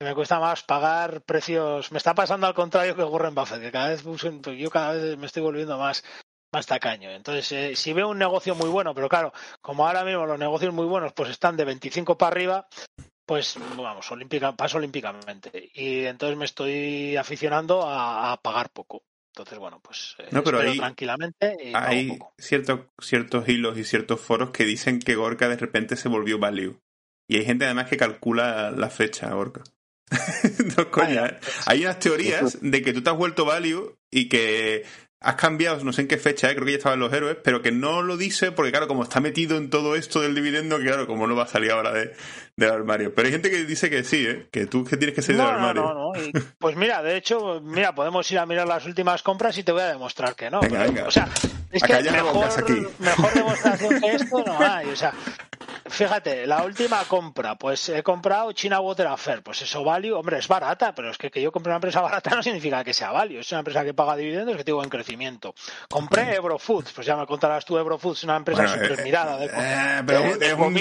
Me 0.00 0.14
cuesta 0.14 0.38
más 0.38 0.62
pagar 0.62 1.22
precios. 1.22 1.90
Me 1.90 1.98
está 1.98 2.14
pasando 2.14 2.46
al 2.46 2.54
contrario 2.54 2.94
que 2.94 3.02
Warren 3.02 3.34
Buffett, 3.34 3.60
que 3.60 3.72
cada 3.72 3.88
vez 3.88 4.04
yo 4.56 4.70
cada 4.70 4.92
vez 4.92 5.18
me 5.18 5.26
estoy 5.26 5.42
volviendo 5.42 5.76
más, 5.76 6.04
más 6.52 6.66
tacaño. 6.66 7.10
Entonces, 7.10 7.50
eh, 7.52 7.76
si 7.76 7.92
veo 7.92 8.08
un 8.08 8.18
negocio 8.18 8.54
muy 8.54 8.68
bueno, 8.68 8.94
pero 8.94 9.08
claro, 9.08 9.32
como 9.60 9.86
ahora 9.86 10.04
mismo 10.04 10.24
los 10.24 10.38
negocios 10.38 10.72
muy 10.72 10.86
buenos 10.86 11.12
pues 11.14 11.30
están 11.30 11.56
de 11.56 11.64
25 11.64 12.16
para 12.16 12.30
arriba, 12.30 12.68
pues 13.26 13.56
vamos, 13.76 14.10
olímpica, 14.12 14.52
paso 14.54 14.78
olímpicamente. 14.78 15.68
Y 15.74 16.04
entonces 16.04 16.38
me 16.38 16.44
estoy 16.44 17.16
aficionando 17.16 17.82
a, 17.82 18.32
a 18.32 18.36
pagar 18.36 18.70
poco. 18.70 19.02
Entonces, 19.34 19.58
bueno, 19.58 19.80
pues 19.80 20.14
eh, 20.18 20.28
No, 20.30 20.44
pero 20.44 20.60
ahí- 20.60 20.78
tranquilamente 20.78 21.56
y 21.60 21.72
Hay 21.74 22.08
poco. 22.18 22.34
ciertos, 22.38 22.80
ciertos 23.00 23.48
hilos 23.48 23.76
y 23.76 23.82
ciertos 23.84 24.20
foros 24.20 24.50
que 24.50 24.64
dicen 24.64 25.00
que 25.00 25.16
Gorka 25.16 25.48
de 25.48 25.56
repente 25.56 25.96
se 25.96 26.08
volvió 26.08 26.38
value. 26.38 26.78
Y 27.28 27.36
hay 27.38 27.44
gente 27.44 27.64
además 27.64 27.88
que 27.88 27.96
calcula 27.96 28.70
la 28.70 28.90
fecha, 28.90 29.28
Gorka. 29.34 29.62
no, 30.76 30.90
coña, 30.90 31.26
¿eh? 31.26 31.38
Hay 31.66 31.82
unas 31.82 31.98
teorías 31.98 32.58
de 32.60 32.82
que 32.82 32.92
tú 32.92 33.02
te 33.02 33.10
has 33.10 33.16
vuelto 33.16 33.44
value 33.44 33.96
y 34.10 34.28
que 34.28 34.84
has 35.20 35.34
cambiado, 35.34 35.82
no 35.82 35.92
sé 35.92 36.02
en 36.02 36.08
qué 36.08 36.16
fecha, 36.16 36.48
¿eh? 36.48 36.54
creo 36.54 36.64
que 36.64 36.70
ya 36.72 36.78
estaban 36.78 37.00
los 37.00 37.12
héroes, 37.12 37.36
pero 37.42 37.60
que 37.60 37.72
no 37.72 38.02
lo 38.02 38.16
dice 38.16 38.52
porque, 38.52 38.70
claro, 38.70 38.86
como 38.86 39.02
está 39.02 39.18
metido 39.20 39.56
en 39.56 39.68
todo 39.68 39.96
esto 39.96 40.20
del 40.20 40.32
dividendo, 40.34 40.78
que, 40.78 40.84
claro, 40.84 41.08
como 41.08 41.26
no 41.26 41.34
va 41.34 41.42
a 41.42 41.48
salir 41.48 41.72
ahora 41.72 41.92
de, 41.92 42.12
del 42.56 42.70
armario. 42.70 43.12
Pero 43.12 43.26
hay 43.26 43.32
gente 43.32 43.50
que 43.50 43.64
dice 43.64 43.90
que 43.90 44.04
sí, 44.04 44.24
¿eh? 44.26 44.46
que 44.52 44.66
tú 44.66 44.84
que 44.84 44.96
tienes 44.96 45.16
que 45.16 45.22
salir 45.22 45.40
No, 45.40 45.46
del 45.48 45.56
armario. 45.56 45.82
no, 45.82 46.12
no. 46.12 46.22
Y, 46.22 46.30
pues 46.58 46.76
mira, 46.76 47.02
de 47.02 47.16
hecho, 47.16 47.60
mira, 47.60 47.94
podemos 47.96 48.30
ir 48.30 48.38
a 48.38 48.46
mirar 48.46 48.68
las 48.68 48.86
últimas 48.86 49.22
compras 49.24 49.58
y 49.58 49.64
te 49.64 49.72
voy 49.72 49.82
a 49.82 49.88
demostrar 49.88 50.36
que 50.36 50.50
no. 50.50 50.60
Venga, 50.60 50.78
Pero, 50.78 50.92
venga. 50.92 51.08
O 51.08 51.10
sea, 51.10 51.28
es 51.72 51.82
que 51.82 52.00
mejor, 52.10 52.48
aquí. 52.56 52.80
mejor 53.00 53.34
demostración 53.34 54.00
que 54.00 54.12
esto 54.12 54.44
no 54.46 54.58
hay. 54.60 54.86
O 54.86 54.96
sea, 54.96 55.12
fíjate, 55.90 56.46
la 56.46 56.62
última 56.64 57.04
compra, 57.04 57.56
pues 57.56 57.88
he 57.88 58.02
comprado 58.02 58.52
China 58.52 58.80
Water 58.80 59.06
Affair. 59.06 59.42
Pues 59.42 59.62
eso 59.62 59.82
value, 59.84 60.12
hombre, 60.14 60.38
es 60.38 60.48
barata, 60.48 60.94
pero 60.94 61.10
es 61.10 61.18
que 61.18 61.30
que 61.30 61.42
yo 61.42 61.52
compre 61.52 61.70
una 61.70 61.76
empresa 61.76 62.00
barata 62.02 62.30
no 62.34 62.42
significa 62.42 62.82
que 62.84 62.92
sea 62.94 63.10
value. 63.12 63.38
Es 63.40 63.50
una 63.52 63.60
empresa 63.60 63.84
que 63.84 63.94
paga 63.94 64.16
dividendos 64.16 64.56
que 64.56 64.64
tengo 64.64 64.82
en 64.82 64.90
crecimiento. 64.90 65.54
Compré 65.88 66.34
Eurofoods, 66.34 66.92
pues 66.92 67.06
ya 67.06 67.16
me 67.16 67.26
contarás 67.26 67.64
tú, 67.64 67.76
Eurofoods, 67.78 68.24
una 68.24 68.36
empresa 68.36 68.62
Bueno, 68.62 68.74
súper 68.82 69.00
eh, 69.00 69.02
mirada 69.04 69.36
de, 69.38 69.46
eh, 69.46 70.02
pero 70.06 70.20
de- 70.38 70.54
un 70.54 70.74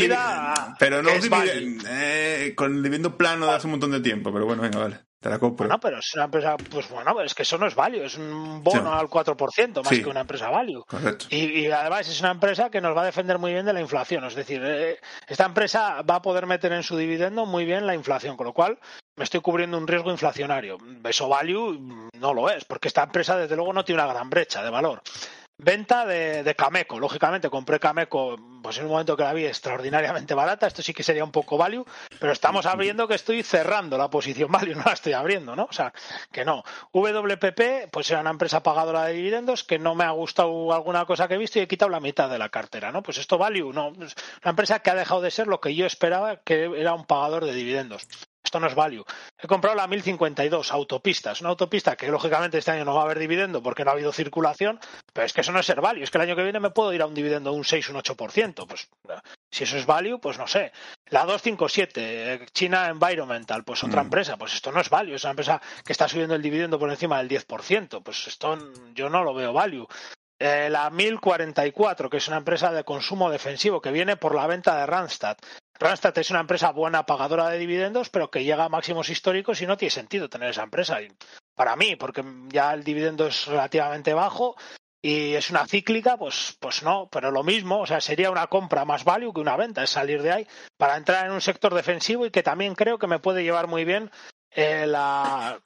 pero 0.79 1.01
no 1.03 1.09
es 1.09 1.23
divide- 1.23 1.29
value. 1.29 1.77
eh, 1.89 2.53
con 2.55 2.75
el 2.75 2.83
dividendo 2.83 3.17
plano 3.17 3.45
de 3.45 3.53
hace 3.53 3.67
un 3.67 3.71
montón 3.71 3.91
de 3.91 3.99
tiempo, 3.99 4.31
pero 4.31 4.45
bueno, 4.45 4.61
venga, 4.61 4.79
vale, 4.79 4.99
te 5.27 5.31
la 5.31 5.39
compro. 5.39 5.67
Bueno, 5.67 5.79
pero 5.79 5.99
es 5.99 6.13
una 6.15 6.23
empresa, 6.25 6.55
pues 6.71 6.89
bueno, 6.89 7.21
es 7.21 7.33
que 7.35 7.43
eso 7.43 7.57
no 7.57 7.67
es 7.67 7.75
value, 7.75 8.03
es 8.03 8.17
un 8.17 8.63
bono 8.63 8.91
Sí. 8.93 8.97
al 8.99 9.09
4%, 9.09 9.83
más 9.83 9.89
Sí. 9.93 10.01
que 10.01 10.09
una 10.09 10.21
empresa 10.21 10.49
value. 10.49 10.83
Correcto. 10.87 11.25
Y, 11.29 11.65
y 11.65 11.71
además 11.71 12.07
es 12.07 12.19
una 12.21 12.31
empresa 12.31 12.69
que 12.69 12.79
nos 12.79 12.95
va 12.95 13.01
a 13.01 13.05
defender 13.05 13.37
muy 13.37 13.51
bien 13.51 13.65
de 13.65 13.73
la 13.73 13.81
inflación. 13.81 14.23
Es 14.23 14.35
decir, 14.35 14.61
eh, 14.63 14.99
esta 15.27 15.45
empresa 15.45 16.01
va 16.03 16.15
a 16.15 16.21
poder 16.21 16.45
meter 16.45 16.71
en 16.71 16.83
su 16.83 16.95
dividendo 16.97 17.45
muy 17.45 17.65
bien 17.65 17.85
la 17.85 17.93
inflación, 17.95 18.37
con 18.37 18.45
lo 18.47 18.53
cual 18.53 18.79
me 19.17 19.23
estoy 19.25 19.41
cubriendo 19.41 19.77
un 19.77 19.87
riesgo 19.87 20.11
inflacionario. 20.11 20.77
Eso 21.03 21.27
value 21.27 22.09
no 22.17 22.33
lo 22.33 22.49
es, 22.49 22.63
porque 22.65 22.87
esta 22.87 23.03
empresa 23.03 23.35
desde 23.37 23.55
luego 23.55 23.73
no 23.73 23.83
tiene 23.83 24.01
una 24.01 24.13
gran 24.13 24.29
brecha 24.29 24.63
de 24.63 24.69
valor. 24.69 25.01
Venta 25.59 26.05
de, 26.05 26.43
de 26.43 26.55
Cameco. 26.55 26.99
Lógicamente 26.99 27.49
compré 27.49 27.79
Cameco 27.79 28.37
pues 28.61 28.77
en 28.77 28.85
un 28.85 28.91
momento 28.91 29.15
que 29.15 29.23
la 29.23 29.33
vi 29.33 29.45
extraordinariamente 29.45 30.33
barata. 30.33 30.67
Esto 30.67 30.83
sí 30.83 30.93
que 30.93 31.03
sería 31.03 31.23
un 31.23 31.31
poco 31.31 31.57
value, 31.57 31.85
pero 32.19 32.31
estamos 32.31 32.65
abriendo 32.65 33.07
que 33.07 33.15
estoy 33.15 33.41
cerrando 33.43 33.97
la 33.97 34.09
posición 34.09 34.51
value, 34.51 34.75
no 34.75 34.83
la 34.85 34.93
estoy 34.93 35.13
abriendo, 35.13 35.55
¿no? 35.55 35.67
O 35.69 35.73
sea, 35.73 35.93
que 36.31 36.45
no. 36.45 36.63
WPP, 36.91 37.89
pues 37.91 38.11
era 38.11 38.21
una 38.21 38.31
empresa 38.31 38.61
pagadora 38.63 39.05
de 39.05 39.13
dividendos 39.13 39.63
que 39.63 39.79
no 39.79 39.95
me 39.95 40.03
ha 40.03 40.11
gustado 40.11 40.73
alguna 40.73 41.05
cosa 41.05 41.27
que 41.27 41.35
he 41.35 41.37
visto 41.37 41.59
y 41.59 41.61
he 41.61 41.67
quitado 41.67 41.89
la 41.89 41.99
mitad 41.99 42.29
de 42.29 42.37
la 42.37 42.49
cartera, 42.49 42.91
¿no? 42.91 43.01
Pues 43.03 43.17
esto 43.17 43.37
value, 43.37 43.71
no. 43.73 43.93
Es 44.03 44.15
una 44.43 44.51
empresa 44.51 44.79
que 44.79 44.89
ha 44.89 44.95
dejado 44.95 45.21
de 45.21 45.31
ser 45.31 45.47
lo 45.47 45.61
que 45.61 45.73
yo 45.73 45.85
esperaba 45.85 46.37
que 46.37 46.65
era 46.75 46.93
un 46.93 47.05
pagador 47.05 47.45
de 47.45 47.53
dividendos. 47.53 48.07
Esto 48.47 48.61
no 48.61 48.67
es 48.67 48.75
value. 48.75 49.03
He 49.37 49.45
comprado 49.45 49.75
la 49.75 49.87
1052, 49.87 50.71
autopistas. 50.71 51.41
Una 51.41 51.49
autopista 51.49 51.97
que 51.97 52.07
lógicamente 52.07 52.57
este 52.57 52.71
año 52.71 52.85
no 52.85 52.93
va 52.95 53.01
a 53.01 53.03
haber 53.03 53.19
dividendo 53.19 53.61
porque 53.61 53.83
no 53.83 53.91
ha 53.91 53.93
habido 53.93 54.13
circulación, 54.13 54.79
pero 55.11 55.25
es 55.25 55.33
que 55.33 55.41
eso 55.41 55.51
no 55.51 55.59
es 55.59 55.65
ser 55.65 55.81
value. 55.81 56.01
Es 56.03 56.11
que 56.11 56.17
el 56.17 56.21
año 56.21 56.35
que 56.37 56.43
viene 56.43 56.61
me 56.61 56.69
puedo 56.69 56.93
ir 56.93 57.01
a 57.01 57.07
un 57.07 57.13
dividendo 57.13 57.51
de 57.51 57.57
un 57.57 57.65
6, 57.65 57.89
un 57.89 57.97
8%. 57.97 58.65
Pues 58.65 58.87
si 59.51 59.65
eso 59.65 59.75
es 59.77 59.85
value, 59.85 60.19
pues 60.21 60.37
no 60.37 60.47
sé. 60.47 60.71
La 61.09 61.25
257, 61.25 62.33
eh, 62.35 62.45
China 62.53 62.87
Environmental, 62.87 63.65
pues 63.65 63.83
otra 63.83 64.01
Mm. 64.01 64.05
empresa. 64.05 64.37
Pues 64.37 64.53
esto 64.53 64.71
no 64.71 64.79
es 64.79 64.89
value. 64.89 65.15
Es 65.15 65.25
una 65.25 65.31
empresa 65.31 65.61
que 65.85 65.91
está 65.91 66.07
subiendo 66.07 66.33
el 66.33 66.41
dividendo 66.41 66.79
por 66.79 66.89
encima 66.89 67.17
del 67.17 67.27
10%. 67.27 68.01
Pues 68.01 68.27
esto 68.27 68.57
yo 68.93 69.09
no 69.09 69.25
lo 69.25 69.33
veo 69.33 69.51
value. 69.51 69.87
Eh, 70.39 70.69
la 70.69 70.89
1044, 70.91 72.09
que 72.09 72.17
es 72.17 72.27
una 72.27 72.37
empresa 72.37 72.71
de 72.71 72.83
consumo 72.83 73.29
defensivo 73.31 73.81
que 73.81 73.91
viene 73.91 74.17
por 74.17 74.35
la 74.35 74.45
venta 74.47 74.77
de 74.77 74.85
Randstad. 74.85 75.35
Randstad 75.79 76.17
es 76.17 76.31
una 76.31 76.39
empresa 76.39 76.71
buena 76.71 77.05
pagadora 77.05 77.49
de 77.49 77.59
dividendos, 77.59 78.09
pero 78.09 78.31
que 78.31 78.43
llega 78.43 78.65
a 78.65 78.69
máximos 78.69 79.09
históricos 79.09 79.61
y 79.61 79.67
no 79.67 79.77
tiene 79.77 79.91
sentido 79.91 80.29
tener 80.29 80.49
esa 80.49 80.63
empresa. 80.63 80.97
Para 81.55 81.75
mí, 81.75 81.95
porque 81.95 82.23
ya 82.49 82.73
el 82.73 82.83
dividendo 82.83 83.27
es 83.27 83.45
relativamente 83.45 84.13
bajo 84.13 84.55
y 85.01 85.33
es 85.33 85.49
una 85.51 85.67
cíclica, 85.67 86.17
pues, 86.17 86.57
pues 86.59 86.83
no, 86.83 87.07
pero 87.11 87.31
lo 87.31 87.43
mismo, 87.43 87.79
o 87.79 87.85
sea, 87.85 88.01
sería 88.01 88.31
una 88.31 88.47
compra 88.47 88.85
más 88.85 89.03
value 89.03 89.33
que 89.33 89.41
una 89.41 89.55
venta, 89.55 89.83
es 89.83 89.91
salir 89.91 90.21
de 90.21 90.31
ahí 90.31 90.47
para 90.77 90.97
entrar 90.97 91.25
en 91.25 91.31
un 91.31 91.41
sector 91.41 91.73
defensivo 91.73 92.25
y 92.25 92.31
que 92.31 92.43
también 92.43 92.75
creo 92.75 92.97
que 92.97 93.07
me 93.07 93.19
puede 93.19 93.43
llevar 93.43 93.67
muy 93.67 93.85
bien 93.85 94.11
eh, 94.51 94.87
la, 94.87 95.59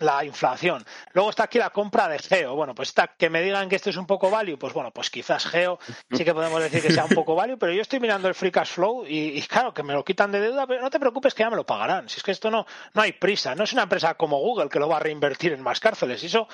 la 0.00 0.24
inflación. 0.24 0.84
Luego 1.12 1.30
está 1.30 1.44
aquí 1.44 1.58
la 1.58 1.70
compra 1.70 2.08
de 2.08 2.18
Geo. 2.18 2.54
Bueno, 2.54 2.74
pues 2.74 2.88
está, 2.88 3.08
que 3.08 3.30
me 3.30 3.42
digan 3.42 3.68
que 3.68 3.76
esto 3.76 3.90
es 3.90 3.96
un 3.96 4.06
poco 4.06 4.30
value, 4.30 4.58
pues 4.58 4.72
bueno, 4.72 4.90
pues 4.90 5.10
quizás 5.10 5.46
Geo 5.46 5.78
sí 6.12 6.24
que 6.24 6.34
podemos 6.34 6.62
decir 6.62 6.82
que 6.82 6.92
sea 6.92 7.04
un 7.04 7.14
poco 7.14 7.34
value, 7.34 7.56
pero 7.58 7.72
yo 7.72 7.82
estoy 7.82 8.00
mirando 8.00 8.28
el 8.28 8.34
free 8.34 8.50
cash 8.50 8.72
flow 8.72 9.04
y, 9.06 9.40
claro, 9.42 9.72
que 9.72 9.82
me 9.82 9.92
lo 9.92 10.04
quitan 10.04 10.32
de 10.32 10.40
deuda, 10.40 10.66
pero 10.66 10.82
no 10.82 10.90
te 10.90 11.00
preocupes 11.00 11.34
que 11.34 11.42
ya 11.42 11.50
me 11.50 11.56
lo 11.56 11.64
pagarán. 11.64 12.08
Si 12.08 12.18
es 12.18 12.22
que 12.22 12.32
esto 12.32 12.50
no, 12.50 12.66
no 12.94 13.02
hay 13.02 13.12
prisa, 13.12 13.54
no 13.54 13.64
es 13.64 13.72
una 13.72 13.82
empresa 13.82 14.14
como 14.14 14.38
Google 14.38 14.68
que 14.68 14.78
lo 14.78 14.88
va 14.88 14.96
a 14.96 15.00
reinvertir 15.00 15.52
en 15.52 15.62
más 15.62 15.80
cárceles. 15.80 16.22
Eso 16.22 16.48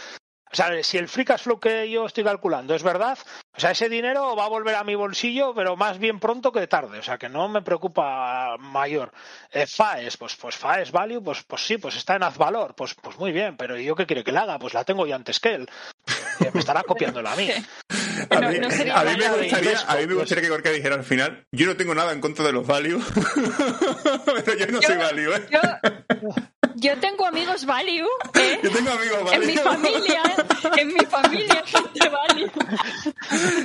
O 0.53 0.55
sea, 0.55 0.83
si 0.83 0.99
el 0.99 1.09
free 1.09 1.25
cash 1.25 1.45
flow 1.45 1.59
que 1.59 1.91
yo 1.91 2.05
estoy 2.05 2.25
calculando 2.25 2.75
es 2.75 2.83
verdad, 2.83 3.19
o 3.57 3.61
sea, 3.61 3.71
ese 3.71 3.89
dinero 3.89 4.37
va 4.37 4.45
a 4.45 4.49
volver 4.49 4.75
a 4.75 4.85
mi 4.85 4.95
bolsillo, 4.95 5.55
pero 5.55 5.77
más 5.77 5.99
bien 5.99 6.21
pronto 6.21 6.53
que 6.53 6.67
tarde. 6.67 6.99
O 6.99 7.03
sea, 7.03 7.17
que 7.17 7.31
no 7.31 7.49
me 7.49 7.63
preocupa 7.63 8.57
mayor. 8.59 9.13
Eh, 9.51 9.67
FAES, 9.67 10.19
pues, 10.19 10.37
pues 10.37 10.57
FAES 10.57 10.93
Value, 10.93 11.23
pues, 11.23 11.43
pues 11.45 11.67
sí, 11.67 11.79
pues 11.79 11.97
está 11.97 12.17
en 12.17 12.23
Azvalor. 12.23 12.75
Pues, 12.75 12.95
pues 12.95 13.19
muy 13.19 13.33
bien, 13.33 13.57
pero 13.57 13.79
¿y 13.79 13.85
yo 13.85 13.95
qué 13.95 14.07
quiere 14.07 14.25
que 14.25 14.33
la 14.33 14.43
haga? 14.43 14.59
Pues 14.59 14.75
la 14.75 14.85
tengo 14.85 15.07
ya 15.07 15.17
antes 15.17 15.41
que 15.41 15.55
él. 15.55 15.71
Que 16.39 16.51
me 16.51 16.61
estará 16.61 16.83
copiándola 16.83 17.33
a 17.33 17.37
mí. 17.37 17.49
A 18.29 18.41
mí, 18.41 18.59
no 18.59 18.71
sería 18.71 19.01
a 19.01 19.05
mí 19.05 19.17
me 19.17 19.29
gustaría, 19.29 19.73
¿eh? 19.73 19.77
a 19.87 19.97
mí 19.97 20.07
me 20.07 20.15
gustaría 20.15 20.43
que 20.43 20.51
Gorka 20.51 20.71
dijera 20.71 20.97
al 20.97 21.05
final, 21.05 21.47
yo 21.51 21.67
no 21.67 21.77
tengo 21.77 21.95
nada 21.95 22.13
en 22.13 22.21
contra 22.21 22.45
de 22.45 22.53
los 22.53 22.67
value, 22.67 23.01
pero 24.45 24.59
yo 24.59 24.67
no 24.67 24.83
soy 24.83 24.97
value, 24.97 25.35
¿eh? 25.35 25.47
Yo, 25.51 25.61
yo 26.77 26.99
tengo 26.99 27.27
amigos 27.27 27.65
value, 27.67 28.07
¿eh? 28.35 28.61
Yo 28.63 28.71
tengo 28.71 28.91
amigos 28.91 29.19
En 29.21 29.25
value. 29.41 29.47
mi 29.47 29.57
familia, 29.57 30.23
en 30.79 30.89
mi 30.89 31.05
familia 31.07 31.63
hay 31.65 31.71
gente 31.71 32.09
value. 32.09 32.51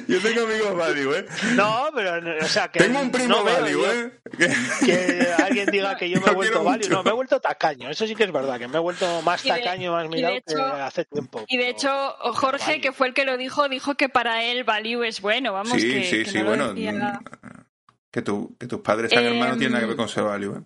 Yo 0.07 0.21
tengo 0.21 0.43
amigos 0.43 0.75
value, 0.77 1.13
¿eh? 1.15 1.25
No, 1.55 1.89
pero, 1.93 2.45
o 2.45 2.47
sea, 2.47 2.69
que. 2.69 2.79
Tengo 2.79 2.99
un 2.99 3.11
primo 3.11 3.29
no 3.29 3.43
value, 3.43 3.85
¿eh? 3.85 4.11
Que- 4.37 4.85
Que 4.85 5.27
alguien 5.43 5.69
diga 5.71 5.95
que 5.95 6.09
yo 6.09 6.19
me 6.21 6.31
he 6.31 6.33
vuelto 6.35 6.63
value. 6.63 6.77
mucho. 6.85 6.89
No, 6.89 7.03
me 7.03 7.09
he 7.09 7.13
vuelto 7.13 7.39
tacaño. 7.39 7.89
Eso 7.89 8.05
sí 8.07 8.15
que 8.15 8.23
es 8.25 8.31
verdad, 8.31 8.57
que 8.59 8.67
me 8.67 8.77
he 8.77 8.81
vuelto 8.81 9.21
más 9.21 9.43
de- 9.43 9.49
tacaño, 9.49 9.91
más 9.93 10.07
mirado 10.09 10.35
hecho- 10.35 10.55
que 10.55 10.61
hace 10.81 11.05
tiempo. 11.05 11.43
Y 11.47 11.57
de 11.57 11.69
hecho, 11.69 11.89
Jorge, 12.33 12.71
Value. 12.71 12.81
que 12.81 12.91
fue 12.91 13.07
el 13.07 13.13
que 13.13 13.25
lo 13.25 13.37
dijo, 13.37 13.67
dijo 13.69 13.95
que 13.95 14.09
para 14.09 14.43
él 14.43 14.63
value 14.63 15.03
es 15.03 15.21
bueno. 15.21 15.53
Vamos, 15.53 15.73
Sí, 15.79 15.89
que, 15.89 16.03
sí, 16.03 16.23
que 16.23 16.31
sí, 16.31 16.37
no 16.39 16.45
bueno. 16.45 16.73
decía- 16.73 16.91
mm, 16.93 17.65
Que, 18.11 18.21
tu, 18.21 18.55
que 18.57 18.67
tus 18.67 18.79
padres 18.81 19.11
sean 19.11 19.25
Em, 19.25 19.33
hermanos 19.33 19.55
no 19.55 19.59
tiene 19.59 19.71
nada 19.73 19.81
que 19.81 19.87
ver 19.87 19.95
con 19.97 20.09
ser 20.09 20.23
value, 20.23 20.55
¿eh? 20.57 20.61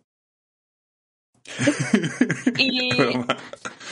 Y. 2.58 2.92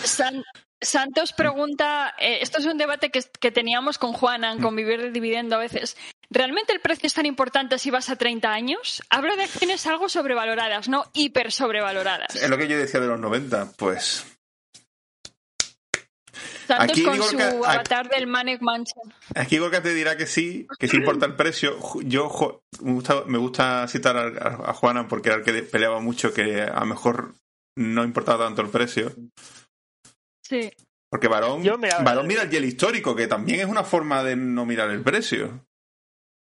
San- 0.04 0.44
Santos 0.82 1.34
pregunta, 1.34 2.16
eh, 2.18 2.40
esto 2.42 2.60
es 2.60 2.66
un 2.66 2.78
debate 2.78 3.10
que, 3.10 3.22
que 3.42 3.52
teníamos 3.52 3.98
con 3.98 4.14
Juana 4.14 4.54
en 4.54 4.62
Convivir 4.62 5.02
del 5.02 5.12
Dividendo 5.12 5.58
a 5.58 5.60
veces. 5.60 5.98
¿Realmente 6.30 6.72
el 6.72 6.80
precio 6.80 7.08
es 7.08 7.14
tan 7.14 7.26
importante 7.26 7.78
si 7.80 7.92
vas 7.92 8.10
a 8.10 8.16
30 8.16 8.50
años? 8.50 9.04
Hablo 9.10 9.36
de 9.36 9.44
acciones 9.44 9.86
algo 9.88 10.08
sobrevaloradas, 10.08 10.88
no 10.88 11.04
hiper 11.14 11.52
sobrevaloradas. 11.52 12.34
Es 12.36 12.50
lo 12.50 12.58
que 12.58 12.70
yo 12.70 12.78
decía 12.78 13.02
de 13.02 13.08
los 13.08 13.20
90, 13.20 13.74
pues... 13.78 14.26
Santos 16.68 16.90
aquí 16.92 17.04
con 17.04 17.14
digo 17.14 17.26
su 17.26 17.38
que- 17.38 17.44
aquí- 17.44 17.56
avatar 17.66 18.10
del 18.10 18.28
Manic 18.28 18.62
Mansion. 18.62 19.14
Aquí 19.36 19.58
Gorka 19.58 19.82
te 19.82 19.94
dirá 19.94 20.16
que 20.18 20.26
sí, 20.26 20.68
que 20.78 20.88
sí 20.88 20.98
importa 20.98 21.26
el 21.26 21.36
precio. 21.36 21.76
Yo 22.02 22.30
jo- 22.30 22.62
me 22.82 22.92
gusta, 22.94 23.24
me 23.26 23.38
gusta 23.38 23.88
citar 23.88 24.18
a, 24.18 24.70
a- 24.70 24.74
Juana 24.74 25.08
porque 25.08 25.30
era 25.30 25.38
el 25.40 25.44
que 25.44 25.64
peleaba 25.64 26.00
mucho 26.00 26.34
que 26.34 26.62
a 26.62 26.80
lo 26.82 26.86
mejor 26.86 27.34
no 27.78 28.04
importaba 28.04 28.46
tanto 28.46 28.62
el 28.62 28.70
precio. 28.70 29.12
Sí. 30.44 30.72
Porque 31.12 31.28
Varón, 31.28 31.64
Varón 32.04 32.28
mira 32.28 32.44
el 32.44 32.50
hielo 32.52 32.68
histórico, 32.68 33.16
que 33.16 33.26
también 33.28 33.62
es 33.62 33.66
una 33.66 33.84
forma 33.84 34.24
de 34.24 34.36
no 34.36 34.66
mirar 34.66 34.92
el 34.92 35.02
precio 35.02 35.66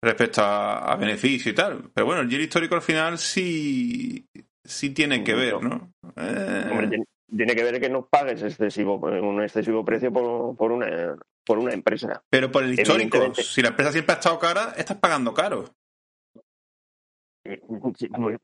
respecto 0.02 0.42
a, 0.42 0.92
a 0.92 0.96
beneficio 0.96 1.50
y 1.50 1.54
tal. 1.54 1.90
Pero 1.92 2.06
bueno, 2.06 2.22
el 2.22 2.28
hielo 2.28 2.44
histórico 2.44 2.74
al 2.76 2.82
final 2.82 3.18
sí, 3.18 4.26
sí 4.64 4.90
tiene 4.90 5.24
que 5.24 5.34
ver, 5.34 5.60
¿no? 5.62 5.92
Eh, 6.16 6.68
Hombre, 6.70 6.98
tiene, 7.34 7.54
que 7.54 7.62
ver 7.62 7.80
que 7.80 7.88
no 7.88 8.06
pagues 8.06 8.42
excesivo, 8.42 8.96
un 8.96 9.42
excesivo 9.42 9.84
precio 9.84 10.12
por, 10.12 10.56
por 10.56 10.72
una 10.72 11.16
por 11.44 11.58
una 11.58 11.72
empresa. 11.72 12.22
pero 12.30 12.50
por 12.50 12.64
el 12.64 12.72
histórico, 12.72 13.34
si 13.34 13.60
la 13.62 13.68
empresa 13.68 13.92
siempre 13.92 14.14
ha 14.14 14.18
estado 14.18 14.38
cara, 14.38 14.74
estás 14.76 14.96
pagando 14.96 15.34
caro. 15.34 15.64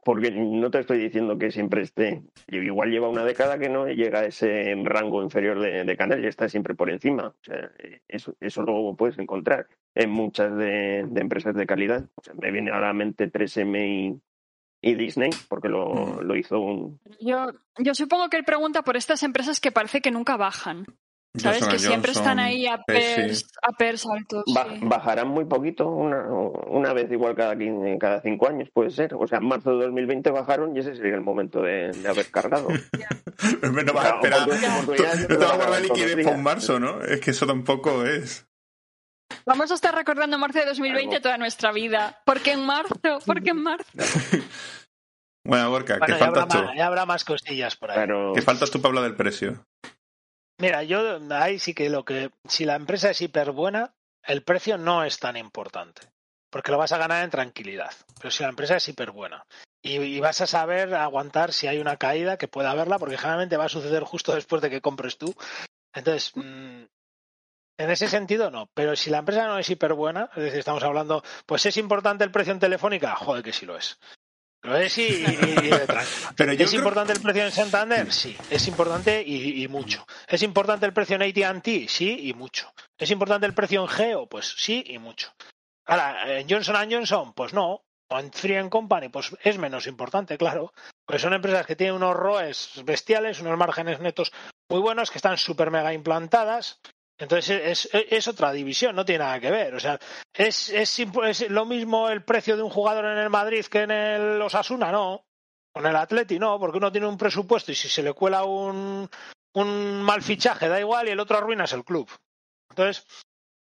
Porque 0.04 0.30
no 0.30 0.70
te 0.70 0.80
estoy 0.80 0.98
diciendo 0.98 1.38
que 1.38 1.50
siempre 1.50 1.80
esté. 1.80 2.22
Igual 2.48 2.90
lleva 2.90 3.08
una 3.08 3.24
década 3.24 3.58
que 3.58 3.70
no 3.70 3.86
llega 3.86 4.20
a 4.20 4.26
ese 4.26 4.74
rango 4.84 5.22
inferior 5.22 5.58
de, 5.58 5.84
de 5.84 5.96
canal 5.96 6.22
y 6.22 6.26
está 6.26 6.50
siempre 6.50 6.74
por 6.74 6.90
encima. 6.90 7.28
O 7.28 7.42
sea, 7.42 7.70
eso, 8.08 8.36
eso 8.40 8.62
lo 8.62 8.94
puedes 8.96 9.18
encontrar 9.18 9.68
en 9.94 10.10
muchas 10.10 10.54
de, 10.54 11.06
de 11.08 11.20
empresas 11.22 11.54
de 11.54 11.66
calidad. 11.66 12.10
O 12.14 12.22
sea, 12.22 12.34
me 12.34 12.50
viene 12.50 12.72
a 12.72 12.80
la 12.80 12.92
mente 12.92 13.32
3M 13.32 14.20
y, 14.82 14.94
Disney, 14.94 15.30
porque 15.48 15.68
lo, 15.68 15.86
Mm. 15.94 16.20
lo 16.22 16.36
hizo 16.36 16.58
un. 16.60 17.00
Yo, 17.20 17.46
yo 17.78 17.94
supongo 17.94 18.28
que 18.28 18.36
él 18.38 18.44
pregunta 18.44 18.82
por 18.82 18.96
estas 18.96 19.22
empresas 19.22 19.60
que 19.60 19.72
parece 19.72 20.00
que 20.00 20.10
nunca 20.10 20.36
bajan. 20.36 20.86
¿Sabes? 21.36 21.58
Johnson 21.60 21.70
que 21.72 21.78
siempre 21.78 22.08
Johnson, 22.08 22.22
están 22.24 22.38
ahí 22.40 22.66
a 22.66 22.78
pers, 22.84 23.46
a 23.62 23.70
pers 23.76 24.04
altos. 24.04 24.42
Ba- 24.52 24.66
sí. 24.68 24.80
Bajarán 24.82 25.28
muy 25.28 25.44
poquito, 25.44 25.86
una, 25.88 26.24
una 26.26 26.92
vez 26.92 27.08
igual 27.12 27.36
cada, 27.36 27.54
quin- 27.54 27.98
cada 27.98 28.20
cinco 28.20 28.48
años, 28.48 28.68
puede 28.74 28.90
ser. 28.90 29.14
O 29.14 29.28
sea, 29.28 29.38
en 29.38 29.46
marzo 29.46 29.70
de 29.78 29.84
2020 29.84 30.28
bajaron 30.32 30.74
y 30.76 30.80
ese 30.80 30.96
sería 30.96 31.14
el 31.14 31.20
momento 31.20 31.62
de, 31.62 31.92
de 31.92 32.08
haber 32.08 32.28
cargado. 32.32 32.66
no 33.62 33.92
vas 33.92 34.06
a 34.06 34.14
esperar. 34.16 34.48
No 34.48 34.56
te 35.28 35.36
vas 35.36 35.52
a 35.52 35.56
guardar 35.56 35.82
liquidez 35.82 36.24
por 36.26 36.36
marzo, 36.38 36.80
¿no? 36.80 37.00
Es 37.02 37.20
que 37.20 37.30
eso 37.30 37.46
tampoco 37.46 38.04
es. 38.04 38.48
Vamos 39.46 39.70
a 39.70 39.74
estar 39.74 39.94
recordando 39.94 40.38
marzo 40.38 40.58
de 40.60 40.66
2020 40.66 41.16
Algo. 41.16 41.22
toda 41.22 41.38
nuestra 41.38 41.72
vida. 41.72 42.20
¿Por 42.24 42.40
qué 42.40 42.52
en 42.52 42.64
marzo? 42.64 42.94
¿Por 43.26 43.42
qué 43.42 43.50
en 43.50 43.62
marzo? 43.62 43.88
Bueno, 45.42 45.70
Gorka, 45.70 45.96
Bueno, 45.98 46.14
¿qué 46.14 46.20
ya 46.20 46.26
habrá, 46.26 46.40
faltas 46.42 46.60
tú? 46.60 46.64
más, 46.66 46.76
ya 46.76 46.86
habrá 46.86 47.06
más 47.06 47.24
costillas 47.24 47.74
por 47.76 47.90
ahí. 47.90 47.96
Pero 47.98 48.32
¿Qué 48.34 48.42
faltas 48.42 48.70
tú 48.70 48.80
para 48.80 48.90
hablar 48.90 49.04
del 49.04 49.16
precio? 49.16 49.64
Mira, 50.60 50.82
yo 50.82 51.18
ahí 51.30 51.58
sí 51.58 51.72
que 51.72 51.88
lo 51.88 52.04
que. 52.04 52.30
Si 52.46 52.66
la 52.66 52.76
empresa 52.76 53.10
es 53.10 53.22
hiper 53.22 53.52
buena, 53.52 53.94
el 54.22 54.42
precio 54.42 54.76
no 54.76 55.02
es 55.02 55.18
tan 55.18 55.38
importante. 55.38 56.02
Porque 56.50 56.70
lo 56.70 56.76
vas 56.78 56.92
a 56.92 56.98
ganar 56.98 57.24
en 57.24 57.30
tranquilidad. 57.30 57.90
Pero 58.18 58.30
si 58.30 58.42
la 58.42 58.50
empresa 58.50 58.76
es 58.76 58.86
hiper 58.88 59.12
buena. 59.12 59.42
Y, 59.82 59.96
y 59.96 60.20
vas 60.20 60.42
a 60.42 60.46
saber 60.46 60.94
aguantar 60.94 61.54
si 61.54 61.66
hay 61.68 61.78
una 61.78 61.96
caída 61.96 62.36
que 62.36 62.46
pueda 62.46 62.70
haberla, 62.72 62.98
porque 62.98 63.16
generalmente 63.16 63.56
va 63.56 63.64
a 63.64 63.68
suceder 63.70 64.02
justo 64.04 64.34
después 64.34 64.60
de 64.60 64.68
que 64.68 64.82
compres 64.82 65.16
tú. 65.16 65.34
Entonces, 65.94 66.32
mm, 66.34 66.82
en 67.82 67.90
ese 67.90 68.08
sentido 68.08 68.50
no. 68.50 68.68
Pero 68.74 68.94
si 68.96 69.10
la 69.10 69.18
empresa 69.18 69.46
no 69.46 69.58
es 69.58 69.68
hiper 69.70 69.94
buena, 69.94 70.30
es 70.36 70.42
decir, 70.44 70.58
estamos 70.60 70.82
hablando, 70.82 71.22
pues 71.46 71.66
es 71.66 71.76
importante 71.76 72.24
el 72.24 72.30
precio 72.30 72.52
en 72.52 72.60
Telefónica, 72.60 73.14
joder 73.16 73.42
que 73.42 73.52
sí 73.52 73.66
lo 73.66 73.76
es. 73.76 73.98
Lo 74.62 74.76
es 74.76 74.96
y. 74.98 75.24
Pero 76.36 76.52
yo 76.52 76.64
¿Es 76.64 76.70
creo- 76.70 76.80
importante 76.80 77.12
el 77.12 77.20
precio 77.20 77.44
en 77.44 77.50
Santander? 77.52 78.12
Sí, 78.12 78.36
es 78.50 78.68
importante 78.68 79.22
y, 79.26 79.62
y 79.64 79.68
mucho. 79.68 80.06
¿Es 80.28 80.42
importante 80.42 80.84
el 80.86 80.92
precio 80.92 81.16
en 81.16 81.22
AT&T? 81.22 81.86
Sí, 81.88 82.28
y 82.28 82.34
mucho. 82.34 82.72
¿Es 82.98 83.10
importante 83.10 83.46
el 83.46 83.54
precio 83.54 83.80
en 83.82 83.88
Geo? 83.88 84.26
Pues 84.26 84.54
sí 84.58 84.84
y 84.86 84.98
mucho. 84.98 85.32
Ahora, 85.86 86.38
en 86.38 86.48
Johnson 86.48 86.76
Johnson, 86.90 87.32
pues 87.32 87.54
no. 87.54 87.82
O 88.12 88.18
en 88.18 88.32
Free 88.32 88.68
Company, 88.68 89.08
pues 89.08 89.30
es 89.42 89.56
menos 89.56 89.86
importante, 89.86 90.36
claro. 90.36 90.72
Pues 91.06 91.22
son 91.22 91.32
empresas 91.32 91.64
que 91.64 91.76
tienen 91.76 91.94
unos 91.94 92.14
ROEs 92.16 92.82
bestiales, 92.84 93.40
unos 93.40 93.56
márgenes 93.56 94.00
netos 94.00 94.32
muy 94.68 94.80
buenos, 94.80 95.10
que 95.12 95.18
están 95.18 95.38
súper 95.38 95.70
mega 95.70 95.92
implantadas. 95.94 96.80
Entonces 97.20 97.50
es, 97.50 97.88
es, 97.92 98.28
otra 98.28 98.50
división, 98.50 98.96
no 98.96 99.04
tiene 99.04 99.24
nada 99.24 99.38
que 99.38 99.50
ver. 99.50 99.74
O 99.74 99.80
sea, 99.80 99.98
¿es, 100.32 100.70
es, 100.70 101.50
lo 101.50 101.66
mismo 101.66 102.08
el 102.08 102.24
precio 102.24 102.56
de 102.56 102.62
un 102.62 102.70
jugador 102.70 103.04
en 103.04 103.18
el 103.18 103.28
Madrid 103.28 103.66
que 103.66 103.82
en 103.82 103.90
el 103.90 104.40
Osasuna? 104.40 104.90
No. 104.90 105.26
Con 105.72 105.86
el 105.86 105.94
Atleti 105.94 106.38
no, 106.38 106.58
porque 106.58 106.78
uno 106.78 106.90
tiene 106.90 107.06
un 107.06 107.18
presupuesto 107.18 107.72
y 107.72 107.74
si 107.74 107.88
se 107.88 108.02
le 108.02 108.14
cuela 108.14 108.44
un, 108.44 109.08
un 109.52 110.02
mal 110.02 110.22
fichaje 110.22 110.68
da 110.68 110.80
igual 110.80 111.08
y 111.08 111.10
el 111.10 111.20
otro 111.20 111.36
arruinas 111.36 111.74
el 111.74 111.84
club. 111.84 112.10
Entonces, 112.70 113.06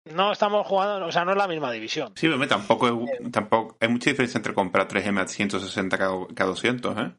no 0.05 0.33
estamos 0.33 0.67
jugando, 0.67 1.07
o 1.07 1.11
sea, 1.11 1.25
no 1.25 1.33
es 1.33 1.39
la 1.39 1.49
misma 1.49 1.73
división. 1.73 2.13
Sí, 2.15 2.29
pero 2.29 2.47
tampoco, 2.47 3.07
tampoco 3.33 3.77
hay 3.81 3.89
mucha 3.89 4.11
diferencia 4.11 4.39
entre 4.39 4.55
comprar 4.55 4.87
3M 4.87 5.23
a 5.23 5.27
160 5.27 5.99
cada, 5.99 6.27
cada 6.35 6.51
200, 6.51 6.99
¿eh? 6.99 7.17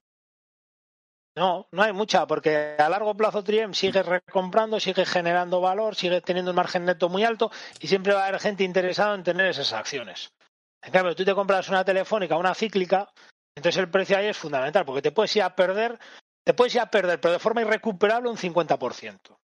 No, 1.37 1.67
no 1.71 1.83
hay 1.83 1.93
mucha, 1.93 2.25
porque 2.25 2.75
a 2.79 2.89
largo 2.89 3.15
plazo 3.15 3.43
Triem 3.43 3.71
sigue 3.75 4.01
recomprando, 4.01 4.79
sigue 4.79 5.05
generando 5.05 5.61
valor, 5.61 5.93
sigue 5.93 6.19
teniendo 6.19 6.49
un 6.49 6.55
margen 6.55 6.83
neto 6.83 7.09
muy 7.09 7.23
alto 7.23 7.51
y 7.79 7.87
siempre 7.87 8.15
va 8.15 8.23
a 8.23 8.27
haber 8.29 8.41
gente 8.41 8.63
interesada 8.63 9.13
en 9.13 9.23
tener 9.23 9.45
esas 9.45 9.71
acciones. 9.71 10.33
En 10.81 10.91
cambio, 10.91 11.15
tú 11.15 11.23
te 11.23 11.35
compras 11.35 11.69
una 11.69 11.85
telefónica, 11.85 12.37
una 12.37 12.55
cíclica, 12.55 13.07
entonces 13.55 13.79
el 13.79 13.91
precio 13.91 14.17
ahí 14.17 14.25
es 14.25 14.37
fundamental, 14.37 14.83
porque 14.83 15.03
te 15.03 15.11
puedes 15.11 15.35
ir 15.35 15.43
a 15.43 15.55
perder, 15.55 15.99
te 16.43 16.55
puedes 16.55 16.73
ir 16.73 16.81
a 16.81 16.89
perder, 16.89 17.21
pero 17.21 17.33
de 17.33 17.39
forma 17.39 17.61
irrecuperable 17.61 18.31
un 18.31 18.37
50%. 18.37 19.37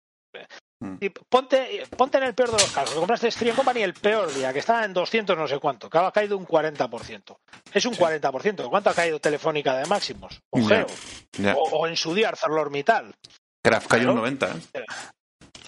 Mm. 0.81 0.97
Y 1.01 1.11
ponte, 1.11 1.83
ponte 1.97 2.17
en 2.19 2.25
el 2.25 2.35
peor 2.35 2.49
de 2.53 2.55
los 2.59 2.73
casos, 2.73 2.95
compraste 2.95 3.31
Stream 3.31 3.55
Company 3.55 3.83
el 3.83 3.93
peor 3.95 4.33
día, 4.33 4.53
que 4.53 4.61
estaba 4.61 4.85
en 4.85 4.95
200 4.95 5.37
no 5.37 5.47
sé 5.47 5.59
cuánto, 5.59 5.91
que 5.91 5.99
ha 5.99 6.11
caído 6.11 6.39
un 6.39 6.47
40%. 6.47 7.37
Es 7.73 7.85
un 7.85 7.95
40%. 7.95 8.69
¿Cuánto 8.71 8.91
ha 8.91 8.95
caído 8.95 9.21
Telefónica 9.21 9.77
de 9.77 9.87
máximos? 9.87 10.41
O. 10.51 10.65
Geo. 10.67 10.87
O, 11.55 11.79
o 11.81 11.87
en 11.87 11.97
su 11.97 12.15
día 12.15 12.29
ArcelorMittal. 12.31 13.15
Kraft 13.63 13.89
cayó 13.89 14.13
un 14.13 14.21
Claro. 14.21 14.39
90, 14.39 14.47
¿eh? 14.79 14.85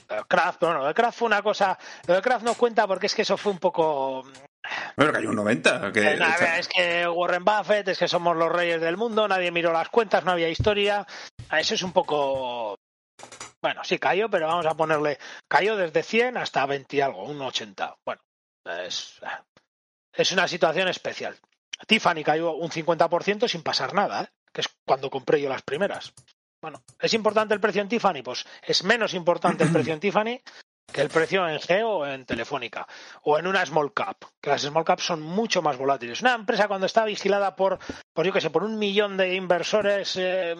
Eh, 0.09 0.23
Kraft, 0.29 0.61
bueno, 0.61 0.79
lo 0.79 0.87
de 0.87 0.95
Kraft 0.95 1.19
fue 1.19 1.27
una 1.27 1.43
cosa. 1.43 1.79
Lo 2.07 2.15
de 2.15 2.23
Kraft 2.23 2.45
no 2.45 2.55
cuenta 2.55 2.87
porque 2.87 3.07
es 3.07 3.15
que 3.15 3.23
eso 3.23 3.37
fue 3.37 3.53
un 3.53 3.59
poco. 3.59 4.25
Pero 4.97 5.13
cayó 5.13 5.29
un 5.31 5.37
90. 5.37 5.93
Que, 5.93 6.01
Eh, 6.13 6.19
es 6.59 6.69
que 6.69 7.07
Warren 7.09 7.45
Buffett, 7.45 7.89
es 7.89 7.99
que 7.99 8.09
somos 8.09 8.37
los 8.37 8.51
reyes 8.51 8.81
del 8.81 8.97
mundo, 8.97 9.27
nadie 9.29 9.51
miró 9.51 9.73
las 9.73 9.89
cuentas, 9.89 10.25
no 10.25 10.33
había 10.33 10.49
historia. 10.49 11.07
Ah, 11.49 11.61
Eso 11.61 11.75
es 11.75 11.83
un 11.83 11.93
poco. 11.93 12.77
Bueno, 13.61 13.85
sí 13.85 13.99
cayó, 13.99 14.29
pero 14.29 14.49
vamos 14.49 14.66
a 14.66 14.75
ponerle. 14.75 15.18
Cayó 15.49 15.77
desde 15.77 16.03
100 16.03 16.37
hasta 16.37 16.66
20 16.66 16.97
y 16.97 17.01
algo, 17.01 17.25
un 17.25 17.41
80. 17.41 17.97
Bueno, 18.05 18.23
es, 18.64 19.20
es 20.12 20.33
una 20.33 20.49
situación 20.49 20.89
especial. 20.89 21.39
Tiffany 21.87 22.25
cayó 22.25 22.55
un 22.55 22.70
50% 22.70 23.49
sin 23.49 23.62
pasar 23.62 23.95
nada, 23.95 24.23
¿eh? 24.23 24.29
que 24.53 24.61
es 24.62 24.68
cuando 24.87 25.11
compré 25.11 25.41
yo 25.41 25.49
las 25.49 25.62
primeras. 25.62 26.12
Bueno, 26.61 26.83
¿es 27.01 27.14
importante 27.14 27.55
el 27.55 27.61
precio 27.61 27.83
en 27.83 27.89
Tiffany? 27.89 28.23
Pues 28.23 28.45
es 28.62 28.85
menos 28.85 29.14
importante 29.14 29.64
el 29.64 29.70
precio 29.73 29.93
en 29.95 30.01
Tiffany 30.01 30.41
que 30.93 31.01
el 31.01 31.09
precio 31.09 31.49
en 31.49 31.59
Geo 31.61 31.89
o 31.89 32.07
en 32.07 32.27
Telefónica 32.27 32.87
o 33.23 33.39
en 33.39 33.47
una 33.47 33.64
small 33.64 33.93
cap, 33.95 34.16
que 34.41 34.51
las 34.51 34.62
small 34.62 34.85
caps 34.85 35.05
son 35.05 35.23
mucho 35.23 35.62
más 35.62 35.77
volátiles. 35.79 36.20
Una 36.20 36.35
empresa 36.35 36.68
cuando 36.68 36.87
está 36.87 37.05
vigilada 37.05 37.57
por, 37.57 37.79
por 38.12 38.27
yo 38.27 38.33
que 38.33 38.41
sé, 38.41 38.51
por 38.51 38.62
un 38.62 38.79
millón 38.79 39.16
de 39.16 39.35
inversores 39.35 40.16
eh, 40.16 40.55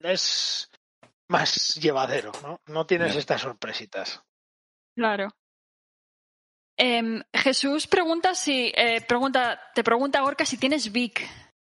es 0.00 0.69
más 1.30 1.76
llevadero, 1.76 2.32
¿no? 2.42 2.60
No 2.66 2.86
tienes 2.86 3.16
estas 3.16 3.40
sorpresitas. 3.40 4.22
Claro. 4.96 5.28
Em, 6.76 7.22
Jesús 7.32 7.86
pregunta 7.86 8.34
si 8.34 8.72
eh, 8.74 9.00
pregunta 9.06 9.60
te 9.74 9.84
pregunta 9.84 10.20
Gorka 10.22 10.44
si 10.44 10.56
tienes 10.58 10.90
Vic. 10.92 11.26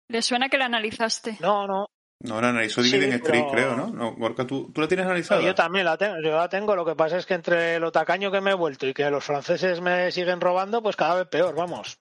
¿Le 0.08 0.22
suena 0.22 0.48
que 0.48 0.58
la 0.58 0.66
analizaste? 0.66 1.36
No, 1.40 1.66
no, 1.66 1.86
No, 2.20 2.40
la 2.40 2.50
analizó 2.50 2.82
Sí, 2.82 2.92
Dividend 2.92 3.14
Street, 3.24 3.44
pero- 3.50 3.52
creo, 3.52 3.76
¿no? 3.76 3.88
no 3.88 4.14
Gorka, 4.14 4.46
¿tú, 4.46 4.70
¿tú 4.72 4.80
la 4.80 4.88
tienes 4.88 5.06
analizada? 5.06 5.42
yo 5.42 5.54
también 5.54 5.84
la 5.86 5.96
tengo, 5.96 6.16
yo 6.22 6.36
la 6.36 6.48
tengo, 6.48 6.76
lo 6.76 6.84
que 6.84 6.94
pasa 6.94 7.16
es 7.16 7.26
que 7.26 7.34
entre 7.34 7.80
lo 7.80 7.90
tacaño 7.90 8.30
que 8.30 8.40
me 8.40 8.52
he 8.52 8.54
vuelto 8.54 8.86
y 8.86 8.94
que 8.94 9.10
los 9.10 9.24
franceses 9.24 9.80
me 9.80 10.10
siguen 10.12 10.40
robando, 10.40 10.82
pues 10.82 10.96
cada 10.96 11.16
vez 11.16 11.28
peor, 11.28 11.54
vamos. 11.54 11.98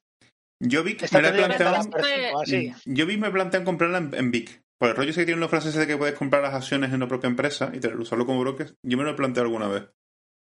Yo 0.59 0.83
vi 0.83 0.95
que 0.95 1.07
me 1.11 2.31
así. 2.41 2.73
Yo 2.85 3.05
vi 3.07 3.17
me 3.17 3.31
plantean 3.31 3.65
comprarla 3.65 3.97
en, 3.97 4.13
en 4.13 4.31
Vic. 4.31 4.60
Por 4.81 4.89
el 4.89 4.95
rollo 4.95 5.11
ese 5.11 5.19
que 5.21 5.25
tienen 5.27 5.41
los 5.41 5.49
franceses 5.51 5.79
de 5.79 5.85
que 5.85 5.95
puedes 5.95 6.17
comprar 6.17 6.41
las 6.41 6.55
acciones 6.55 6.91
en 6.91 6.99
la 7.01 7.07
propia 7.07 7.27
empresa 7.27 7.69
y 7.71 7.79
tener- 7.79 7.99
usarlo 7.99 8.25
como 8.25 8.39
broker. 8.39 8.75
Yo 8.81 8.97
me 8.97 9.03
lo 9.03 9.11
he 9.11 9.13
planteado 9.13 9.45
alguna 9.45 9.67
vez. 9.67 9.83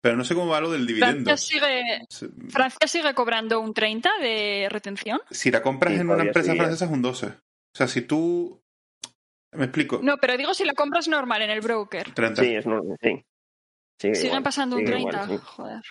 Pero 0.04 0.16
no 0.18 0.24
sé 0.24 0.36
cómo 0.36 0.52
va 0.52 0.62
lo 0.62 0.70
del 0.72 0.86
dividendo. 0.86 1.24
Francia 1.24 1.36
sigue, 1.38 2.06
Si- 2.12 2.28
Francia 2.52 2.88
sigue 2.88 3.12
cobrando 3.16 3.60
un 3.60 3.74
30 3.74 4.12
de 4.22 4.68
retención. 4.70 5.20
Si 5.32 5.50
la 5.50 5.64
compras 5.64 5.96
Sí, 5.96 6.00
en 6.02 6.12
una 6.12 6.22
empresa 6.26 6.52
sigue. 6.52 6.60
francesa 6.62 6.86
es 6.86 6.92
un 6.92 7.02
12. 7.02 7.26
O 7.26 7.34
sea, 7.76 7.88
si 7.88 8.04
tú... 8.04 8.62
Me 9.54 9.64
explico. 9.66 10.00
No, 10.04 10.18
pero 10.18 10.38
digo 10.38 10.54
si 10.54 10.64
la 10.64 10.74
compras 10.76 11.08
normal 11.08 11.42
en 11.42 11.50
el 11.50 11.62
broker. 11.62 12.14
30. 12.14 12.44
Sí, 12.44 12.54
es 12.54 12.68
normal, 12.68 12.98
sí. 13.02 13.26
Sigue 14.00 14.14
Siguen 14.14 14.28
igual, 14.28 14.44
pasando 14.44 14.76
un 14.76 14.82
sigue 14.84 14.92
30. 14.92 15.24
igual, 15.24 15.40
sí. 15.40 15.44
Joder. 15.44 15.82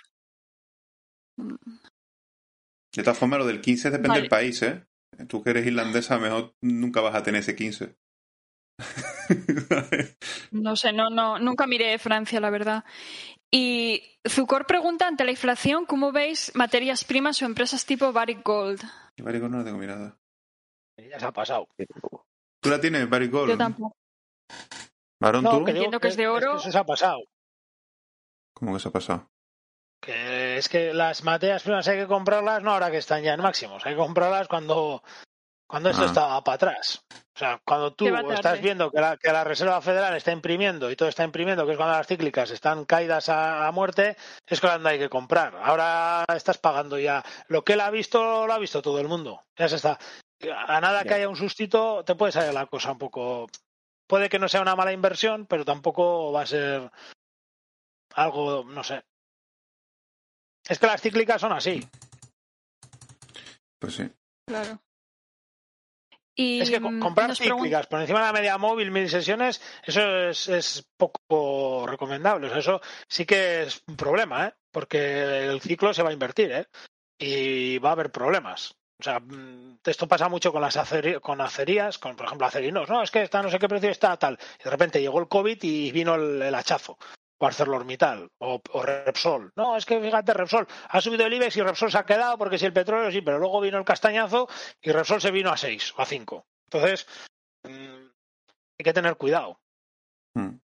De 2.95 3.03
todas 3.03 3.19
formas, 3.19 3.41
lo 3.41 3.47
del 3.47 3.61
15 3.61 3.89
depende 3.91 4.09
Vale. 4.11 4.21
del 4.21 4.31
país, 4.31 4.63
¿eh? 4.63 4.85
Tú 5.29 5.43
que 5.43 5.51
eres 5.51 5.67
irlandesa, 5.67 6.15
a 6.15 6.19
lo 6.19 6.23
mejor 6.23 6.55
nunca 6.63 7.01
vas 7.01 7.15
a 7.17 7.23
tener 7.25 7.41
ese 7.41 7.57
15. 7.57 7.97
No 10.53 10.77
sé, 10.77 10.93
no, 10.93 11.11
no, 11.11 11.39
nunca 11.39 11.67
miré 11.67 11.99
Francia, 11.99 12.41
la 12.41 12.51
verdad. 12.51 12.85
Y 13.51 14.03
Zucor 14.29 14.67
pregunta 14.67 15.07
ante 15.09 15.25
la 15.25 15.31
inflación, 15.31 15.87
¿cómo 15.87 16.13
veis 16.13 16.53
materias 16.55 17.05
primas 17.05 17.41
o 17.43 17.47
empresas 17.47 17.85
tipo 17.87 18.13
Barrick 18.13 18.43
Gold? 18.45 18.83
Yo 19.17 19.25
Barrick 19.25 19.41
Gold 19.43 19.53
no 19.53 19.59
la 19.59 19.65
tengo 19.65 19.79
mirada. 19.79 20.17
Ya 20.99 21.19
se 21.19 21.27
ha 21.27 21.33
pasado. 21.33 21.67
¿Tú 22.61 22.71
la 22.71 22.81
tienes, 22.81 23.09
Barrick 23.09 23.33
Gold? 23.33 23.51
Yo 23.51 23.59
tampoco. 23.59 23.97
¿Varón 25.21 25.45
No, 25.45 25.59
tú? 25.59 25.65
que 25.65 25.71
Entiendo 25.73 26.01
que 26.01 26.09
es 26.09 26.17
de 26.17 26.29
oro. 26.29 26.57
eso 26.59 26.71
se 26.71 26.79
ha 26.79 26.85
pasado. 26.85 27.21
¿Cómo 28.55 28.75
que 28.75 28.81
se 28.81 28.89
ha 28.89 28.93
pasado? 28.93 29.29
Que 30.01 30.59
es 30.59 30.69
que 30.69 30.93
las 30.95 31.25
materias 31.25 31.63
primas 31.63 31.87
hay 31.89 31.99
que 31.99 32.07
comprarlas 32.07 32.63
no 32.63 32.73
ahora 32.73 32.91
que 32.91 32.99
están 32.99 33.23
ya 33.23 33.35
en 33.35 33.41
máximos, 33.43 33.85
hay 33.87 33.95
que 33.95 33.99
comprarlas 33.99 34.47
cuando, 34.49 35.03
cuando 35.69 35.91
esto 35.91 36.03
Ah. 36.03 36.07
estaba 36.07 36.45
para 36.45 36.55
atrás. 36.57 37.05
O 37.39 37.41
sea, 37.41 37.61
cuando 37.65 37.93
tú 37.95 38.05
estás 38.33 38.61
viendo 38.61 38.91
que 38.91 39.01
la, 39.01 39.17
que 39.17 39.31
la 39.31 39.45
Reserva 39.45 39.81
Federal 39.81 40.17
está 40.17 40.33
imprimiendo 40.33 40.91
y 40.91 40.97
todo 40.97 41.09
está 41.09 41.23
imprimiendo, 41.23 41.65
que 41.65 41.71
es 41.71 41.77
cuando 41.77 41.97
las 41.97 42.09
cíclicas 42.09 42.51
están 42.51 42.85
caídas 42.85 43.29
a, 43.29 43.69
a 43.69 43.71
muerte, 43.71 44.17
es 44.45 44.61
cuando 44.61 44.89
hay 44.89 44.99
que 44.99 45.09
comprar. 45.09 45.55
Ahora 45.63 46.25
estás 46.35 46.59
pagando 46.59 46.99
ya. 46.99 47.25
Lo 47.47 47.63
que 47.63 47.75
él 47.75 47.81
ha 47.81 47.91
visto, 47.91 48.45
lo 48.49 48.53
ha 48.53 48.59
visto 48.59 48.83
todo 48.83 48.99
el 48.99 49.07
mundo. 49.07 49.45
Ya 49.57 49.69
se 49.69 49.77
está. 49.77 50.01
A 50.67 50.81
nada 50.81 51.05
que 51.05 51.11
Ya. 51.11 51.15
haya 51.15 51.29
un 51.29 51.37
sustito, 51.37 52.03
te 52.05 52.17
puede 52.17 52.33
salir 52.33 52.53
la 52.53 52.67
cosa 52.67 52.91
un 52.91 52.99
poco. 52.99 53.47
Puede 54.09 54.29
que 54.29 54.41
no 54.41 54.49
sea 54.49 54.61
una 54.61 54.75
mala 54.75 54.93
inversión, 54.93 55.47
pero 55.47 55.65
tampoco 55.65 56.33
va 56.33 56.43
a 56.43 56.47
ser 56.47 56.91
algo, 58.17 58.65
no 58.65 58.83
sé. 58.83 59.05
Es 60.69 60.81
que 60.81 60.87
las 60.89 61.01
cíclicas 61.01 61.41
son 61.41 61.53
así. 61.53 61.89
Pues 63.79 63.95
sí. 63.95 64.11
Claro. 64.45 64.81
Y 66.41 66.61
Es 66.61 66.71
que 66.71 66.79
mm, 66.79 67.01
comprar 67.01 67.31
cíclicas 67.57 67.87
por 67.89 68.01
encima 68.01 68.21
de 68.21 68.27
la 68.27 68.33
media 68.33 68.59
móvil, 68.59 68.91
mil 68.93 69.09
sesiones, 69.11 69.61
eso 69.85 70.29
es, 70.29 70.49
es 70.49 70.87
poco 70.97 71.85
recomendable. 71.87 72.47
O 72.47 72.51
sea, 72.51 72.59
eso 72.61 72.81
sí 73.09 73.27
que 73.27 73.63
es 73.65 73.83
un 73.89 73.97
problema, 73.97 74.47
¿eh? 74.47 74.55
Porque 74.71 75.47
el 75.47 75.61
ciclo 75.61 75.93
se 75.93 76.03
va 76.05 76.11
a 76.11 76.13
invertir, 76.13 76.53
¿eh? 76.53 76.67
Y 77.19 77.79
va 77.79 77.89
a 77.91 77.93
haber 77.93 78.13
problemas. 78.13 78.77
O 79.01 79.05
sea, 79.05 79.19
mm, 79.21 79.79
esto 79.85 80.07
pasa 80.07 80.29
mucho 80.29 80.53
con 80.53 80.63
las 80.63 80.77
aceri- 80.77 81.21
con 81.21 81.41
acerías, 81.41 81.99
con 81.99 82.15
por 82.15 82.27
ejemplo 82.27 82.47
acerinos. 82.47 82.89
No, 82.89 83.03
es 83.03 83.11
que 83.11 83.23
está 83.23 83.43
no 83.43 83.51
sé 83.51 83.59
qué 83.59 83.69
precio 83.69 83.91
está 83.91 84.17
tal. 84.17 84.39
Y 84.61 84.65
de 84.65 84.71
repente 84.71 85.01
llegó 85.01 85.19
el 85.21 85.29
COVID 85.29 85.59
y 85.63 85.91
vino 85.91 86.15
el, 86.15 86.41
el 86.43 86.55
hachazo. 86.55 86.99
O 87.41 87.47
ArcelorMittal 87.47 88.29
o, 88.39 88.61
o 88.73 88.83
Repsol. 88.83 89.53
No, 89.57 89.77
es 89.77 89.87
que 89.87 90.01
fíjate, 90.01 90.35
Repsol 90.35 90.67
ha 90.89 91.01
subido 91.01 91.25
el 91.25 91.35
IBEX 91.35 91.57
y 91.57 91.63
Repsol 91.63 91.91
se 91.93 91.99
ha 91.99 92.05
quedado 92.05 92.37
porque 92.37 92.59
si 92.59 92.67
el 92.67 92.73
petróleo 92.73 93.11
sí, 93.13 93.21
pero 93.23 93.39
luego 93.39 93.61
vino 93.61 93.79
el 93.79 93.85
castañazo 93.85 94.49
y 94.83 94.91
Repsol 94.91 95.21
se 95.21 95.31
vino 95.31 95.51
a 95.51 95.57
6 95.57 95.95
o 95.97 96.03
a 96.03 96.07
5. 96.07 96.47
Entonces, 96.71 97.07
mm, 97.65 97.71
hay 98.79 98.85
que 98.85 98.93
tener 98.93 99.17
cuidado. 99.17 99.61
Mm. 100.35 100.57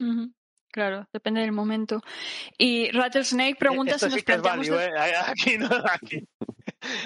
Ujú, 0.00 0.32
Claro, 0.72 1.06
depende 1.12 1.40
del 1.40 1.52
momento. 1.52 2.00
Y 2.58 2.90
Rattlesnake 2.90 3.56
pregunta 3.56 3.94
Esto 3.94 4.06
si 4.06 4.10
sí 4.12 4.16
nos 4.18 4.24
que 4.24 4.32
es 4.32 4.40
planteamos... 4.40 4.68
value, 4.70 4.80
de- 4.80 5.10
¿eh? 5.10 5.14
Aquí 5.26 5.58
no, 5.58 5.68
aquí, 5.90 6.24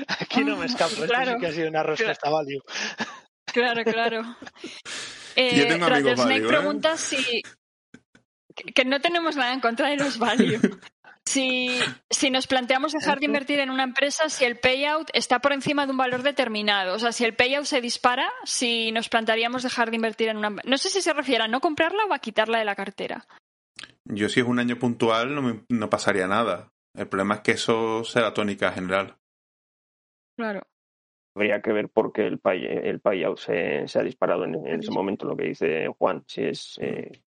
aquí 0.08 0.44
no 0.44 0.56
me 0.56 0.66
escapo. 0.66 0.92
Esto 0.92 1.06
Claro. 1.06 1.32
sí 1.34 1.38
que 1.40 1.46
ha 1.46 1.52
sido 1.52 1.68
una 1.68 1.82
respuesta 1.82 2.30
value. 2.30 2.60
Claro, 3.46 3.82
claro. 3.84 4.22
Eh, 5.40 5.68
Rattlesnake 5.78 6.16
value, 6.16 6.44
¿eh? 6.46 6.48
pregunta 6.48 6.96
si... 6.96 7.42
Que 8.74 8.84
no 8.84 9.00
tenemos 9.00 9.36
nada 9.36 9.52
en 9.52 9.60
contra 9.60 9.88
de 9.88 9.96
los 9.96 10.18
value. 10.18 10.58
Si, 11.24 11.78
si 12.08 12.30
nos 12.30 12.46
planteamos 12.46 12.92
dejar 12.92 13.18
de 13.20 13.26
invertir 13.26 13.60
en 13.60 13.68
una 13.70 13.82
empresa, 13.84 14.30
si 14.30 14.44
el 14.46 14.58
payout 14.58 15.10
está 15.12 15.40
por 15.40 15.52
encima 15.52 15.84
de 15.84 15.92
un 15.92 15.98
valor 15.98 16.22
determinado, 16.22 16.94
o 16.94 16.98
sea, 16.98 17.12
si 17.12 17.24
el 17.24 17.34
payout 17.34 17.66
se 17.66 17.82
dispara, 17.82 18.30
si 18.44 18.92
nos 18.92 19.10
plantearíamos 19.10 19.62
dejar 19.62 19.90
de 19.90 19.96
invertir 19.96 20.28
en 20.28 20.38
una 20.38 20.50
No 20.64 20.78
sé 20.78 20.88
si 20.88 21.02
se 21.02 21.12
refiere 21.12 21.44
a 21.44 21.48
no 21.48 21.60
comprarla 21.60 22.04
o 22.08 22.14
a 22.14 22.18
quitarla 22.18 22.58
de 22.58 22.64
la 22.64 22.74
cartera. 22.74 23.26
Yo 24.04 24.30
si 24.30 24.40
es 24.40 24.46
un 24.46 24.58
año 24.58 24.78
puntual 24.78 25.34
no, 25.34 25.42
me- 25.42 25.64
no 25.68 25.90
pasaría 25.90 26.26
nada. 26.26 26.72
El 26.94 27.08
problema 27.08 27.34
es 27.36 27.40
que 27.42 27.50
eso 27.52 28.04
sea 28.04 28.22
la 28.22 28.32
tónica 28.32 28.72
general. 28.72 29.18
Claro. 30.36 30.62
Habría 31.36 31.60
que 31.60 31.72
ver 31.72 31.88
por 31.90 32.12
qué 32.12 32.26
el, 32.26 32.38
pay, 32.38 32.64
el 32.64 33.00
payout 33.00 33.38
se, 33.38 33.86
se 33.86 33.98
ha 33.98 34.02
disparado 34.02 34.44
en, 34.44 34.54
en 34.66 34.80
ese 34.80 34.90
momento, 34.90 35.26
lo 35.26 35.36
que 35.36 35.48
dice 35.48 35.88
Juan, 35.98 36.24
si 36.26 36.42
es 36.44 36.78
eh, 36.80 37.22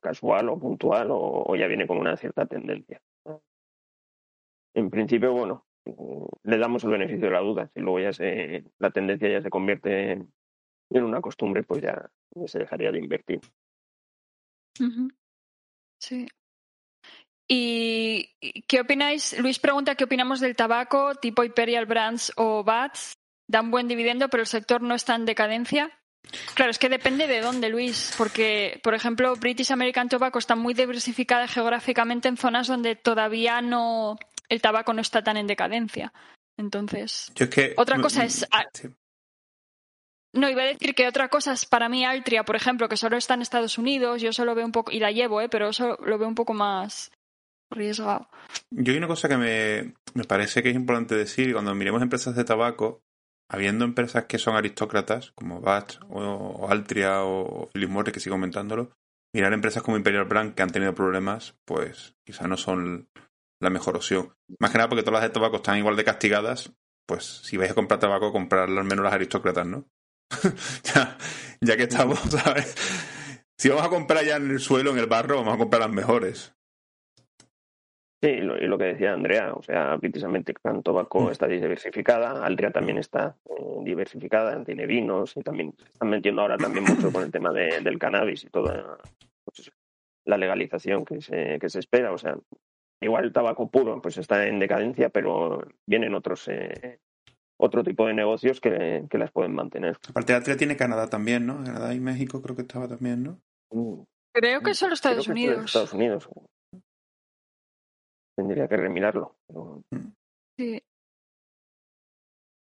casual 0.00 0.48
o 0.48 0.58
puntual 0.58 1.08
o, 1.10 1.54
ya 1.56 1.66
viene 1.66 1.86
con 1.86 1.98
una 1.98 2.16
cierta 2.16 2.46
tendencia. 2.46 3.00
En 4.74 4.90
principio, 4.90 5.32
bueno, 5.32 5.66
le 6.44 6.58
damos 6.58 6.84
el 6.84 6.90
beneficio 6.90 7.26
de 7.26 7.32
la 7.32 7.40
duda. 7.40 7.70
Si 7.74 7.80
luego 7.80 8.00
ya 8.00 8.12
se, 8.12 8.64
la 8.78 8.90
tendencia 8.90 9.28
ya 9.28 9.42
se 9.42 9.50
convierte 9.50 10.12
en, 10.12 10.32
una 10.90 11.20
costumbre, 11.20 11.62
pues 11.62 11.82
ya, 11.82 12.10
se 12.46 12.58
dejaría 12.60 12.90
de 12.92 12.98
invertir. 12.98 13.40
Sí. 15.98 16.26
¿Y 17.48 18.30
y 18.40 18.62
qué 18.62 18.80
opináis? 18.80 19.38
Luis 19.38 19.58
pregunta 19.58 19.94
qué 19.94 20.04
opinamos 20.04 20.40
del 20.40 20.56
tabaco 20.56 21.14
tipo 21.14 21.44
Imperial 21.44 21.86
Brands 21.86 22.32
o 22.36 22.64
Bats. 22.64 23.14
Dan 23.48 23.70
buen 23.70 23.88
dividendo, 23.88 24.28
pero 24.28 24.42
el 24.42 24.46
sector 24.46 24.80
no 24.80 24.94
está 24.94 25.16
en 25.16 25.26
decadencia. 25.26 25.99
Claro, 26.54 26.70
es 26.70 26.78
que 26.78 26.88
depende 26.88 27.26
de 27.26 27.40
dónde, 27.40 27.68
Luis, 27.68 28.14
porque, 28.16 28.80
por 28.82 28.94
ejemplo, 28.94 29.34
British 29.36 29.72
American 29.72 30.08
Tobacco 30.08 30.38
está 30.38 30.54
muy 30.54 30.74
diversificada 30.74 31.48
geográficamente 31.48 32.28
en 32.28 32.36
zonas 32.36 32.68
donde 32.68 32.94
todavía 32.96 33.60
no 33.62 34.16
el 34.48 34.60
tabaco 34.60 34.92
no 34.92 35.00
está 35.00 35.22
tan 35.22 35.36
en 35.36 35.46
decadencia. 35.46 36.12
Entonces, 36.56 37.32
Yo 37.34 37.44
es 37.44 37.50
que, 37.50 37.74
Otra 37.76 38.00
cosa 38.00 38.24
es- 38.24 38.46
Sí. 38.74 38.88
no 40.34 40.48
iba 40.48 40.62
a 40.62 40.66
decir 40.66 40.94
que 40.94 41.08
otra 41.08 41.28
cosa 41.28 41.52
es 41.52 41.66
para 41.66 41.88
mí 41.88 42.04
Altria, 42.04 42.44
por 42.44 42.54
ejemplo, 42.56 42.88
que 42.88 42.96
solo 42.96 43.16
está 43.16 43.34
en 43.34 43.42
Estados 43.42 43.78
Unidos, 43.78 44.20
yo 44.22 44.32
solo 44.32 44.54
veo 44.54 44.66
un 44.66 44.72
poco 44.72 44.92
y 44.92 45.00
la 45.00 45.10
llevo, 45.10 45.40
¿eh? 45.40 45.48
pero 45.48 45.70
eso 45.70 45.96
lo 46.04 46.18
veo 46.18 46.28
un 46.28 46.34
poco 46.34 46.52
más 46.52 47.10
arriesgado. 47.70 48.28
Yo 48.70 48.92
hay 48.92 48.98
una 48.98 49.08
cosa 49.08 49.28
que 49.28 49.36
me, 49.36 49.94
me 50.14 50.24
parece 50.24 50.62
que 50.62 50.70
es 50.70 50.76
importante 50.76 51.14
decir, 51.16 51.48
y 51.48 51.52
cuando 51.52 51.74
miremos 51.74 52.02
empresas 52.02 52.36
de 52.36 52.44
tabaco, 52.44 53.02
habiendo 53.50 53.84
empresas 53.84 54.26
que 54.26 54.38
son 54.38 54.54
aristócratas, 54.54 55.32
como 55.32 55.60
Batch 55.60 55.98
o, 56.08 56.68
Altria 56.70 57.24
o 57.24 57.68
Philip 57.72 57.90
Morris, 57.90 58.14
que 58.14 58.20
sigo 58.20 58.34
comentándolo, 58.34 58.92
mirar 59.34 59.52
empresas 59.52 59.82
como 59.82 59.96
Imperial 59.96 60.24
Brand 60.24 60.54
que 60.54 60.62
han 60.62 60.70
tenido 60.70 60.94
problemas, 60.94 61.56
pues 61.64 62.14
quizá 62.24 62.46
no 62.46 62.56
son 62.56 63.08
la 63.60 63.70
mejor 63.70 63.96
opción. 63.96 64.32
Más 64.60 64.70
que 64.70 64.78
nada 64.78 64.88
porque 64.88 65.02
todas 65.02 65.20
las 65.20 65.28
de 65.28 65.34
tabaco 65.34 65.56
están 65.56 65.78
igual 65.78 65.96
de 65.96 66.04
castigadas, 66.04 66.72
pues 67.06 67.24
si 67.42 67.56
vais 67.56 67.72
a 67.72 67.74
comprar 67.74 67.98
tabaco, 67.98 68.32
comprarlo 68.32 68.80
al 68.80 68.86
menos 68.86 69.04
las 69.04 69.14
aristócratas, 69.14 69.66
¿no? 69.66 69.84
ya, 70.94 71.18
ya 71.60 71.76
que 71.76 71.82
estamos, 71.82 72.20
¿sabes? 72.20 72.76
Si 73.58 73.68
vamos 73.68 73.84
a 73.84 73.90
comprar 73.90 74.24
ya 74.24 74.36
en 74.36 74.48
el 74.48 74.60
suelo, 74.60 74.92
en 74.92 74.98
el 74.98 75.06
barro, 75.06 75.38
vamos 75.38 75.54
a 75.54 75.58
comprar 75.58 75.82
las 75.82 75.90
mejores. 75.90 76.54
Sí, 78.22 78.28
y 78.28 78.40
lo, 78.42 78.58
y 78.58 78.66
lo 78.66 78.76
que 78.76 78.84
decía 78.84 79.14
Andrea, 79.14 79.54
o 79.54 79.62
sea, 79.62 79.96
precisamente 79.98 80.52
Can 80.52 80.82
Tobacco 80.82 81.22
Mm. 81.28 81.30
está 81.30 81.46
diversificada, 81.46 82.44
Altria 82.44 82.70
también 82.70 82.98
está 82.98 83.36
eh, 83.46 83.52
diversificada, 83.82 84.62
tiene 84.62 84.86
vinos 84.86 85.34
y 85.36 85.40
también 85.42 85.72
se 85.78 85.84
están 85.88 86.10
metiendo 86.10 86.42
ahora 86.42 86.58
también 86.58 86.84
mucho 86.84 87.10
con 87.10 87.22
el 87.24 87.30
tema 87.30 87.50
de- 87.52 87.80
del 87.80 87.98
cannabis 87.98 88.44
y 88.44 88.48
toda 88.50 88.98
pues, 89.44 89.70
la 90.26 90.36
legalización 90.36 91.06
que 91.06 91.22
se, 91.22 91.58
que 91.58 91.70
se 91.70 91.78
espera. 91.78 92.12
O 92.12 92.18
sea, 92.18 92.36
igual 93.00 93.24
el 93.24 93.32
tabaco 93.32 93.70
puro 93.70 94.02
pues 94.02 94.18
está 94.18 94.46
en 94.46 94.58
decadencia, 94.58 95.08
pero 95.08 95.62
vienen 95.86 96.14
otros 96.14 96.46
eh, 96.48 96.98
otro 97.56 97.82
tipo 97.84 98.06
de 98.06 98.14
negocios 98.14 98.60
que, 98.60 99.04
que, 99.10 99.18
las 99.18 99.30
pueden 99.32 99.54
mantener. 99.54 99.96
Aparte, 100.08 100.32
Atria 100.34 100.56
tiene 100.56 100.76
Canadá 100.76 101.08
también, 101.08 101.46
¿no? 101.46 101.62
Canadá 101.64 101.92
y 101.94 102.00
México 102.00 102.40
creo 102.42 102.56
que 102.56 102.62
estaba 102.62 102.86
también, 102.88 103.22
¿no? 103.22 103.40
Mm. 103.70 104.02
Creo 104.34 104.60
que 104.60 104.74
solo 104.74 104.92
Estados 104.94 105.26
Unidos. 105.28 105.64
Estados 105.66 105.92
Unidos. 105.94 106.28
Tendría 108.40 108.68
que 108.68 108.76
remirarlo. 108.78 109.36
Mm. 109.48 110.12
Sí. 110.56 110.82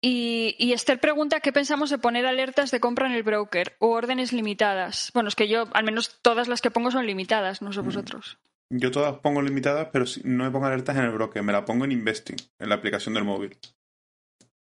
Y, 0.01 0.55
y, 0.59 0.73
Esther 0.73 0.99
pregunta 0.99 1.39
qué 1.39 1.53
pensamos 1.53 1.89
de 1.89 1.97
poner 1.97 2.25
alertas 2.25 2.69
de 2.71 2.81
compra 2.81 3.07
en 3.07 3.13
el 3.13 3.23
broker 3.23 3.77
o 3.79 3.91
órdenes 3.91 4.33
limitadas. 4.33 5.11
Bueno, 5.13 5.29
es 5.29 5.35
que 5.35 5.47
yo, 5.47 5.67
al 5.73 5.85
menos 5.85 6.19
todas 6.21 6.49
las 6.49 6.59
que 6.59 6.69
pongo 6.69 6.91
son 6.91 7.05
limitadas, 7.05 7.61
no 7.61 7.71
sé 7.71 7.81
mm. 7.81 7.85
vosotros. 7.85 8.37
Yo 8.69 8.91
todas 8.91 9.17
pongo 9.19 9.41
limitadas, 9.41 9.87
pero 9.93 10.03
no 10.25 10.43
me 10.43 10.51
pongo 10.51 10.65
alertas 10.65 10.97
en 10.97 11.05
el 11.05 11.11
broker, 11.11 11.43
me 11.43 11.53
la 11.53 11.63
pongo 11.63 11.85
en 11.85 11.93
Investing, 11.93 12.37
en 12.59 12.69
la 12.69 12.75
aplicación 12.75 13.13
del 13.13 13.23
móvil. 13.23 13.57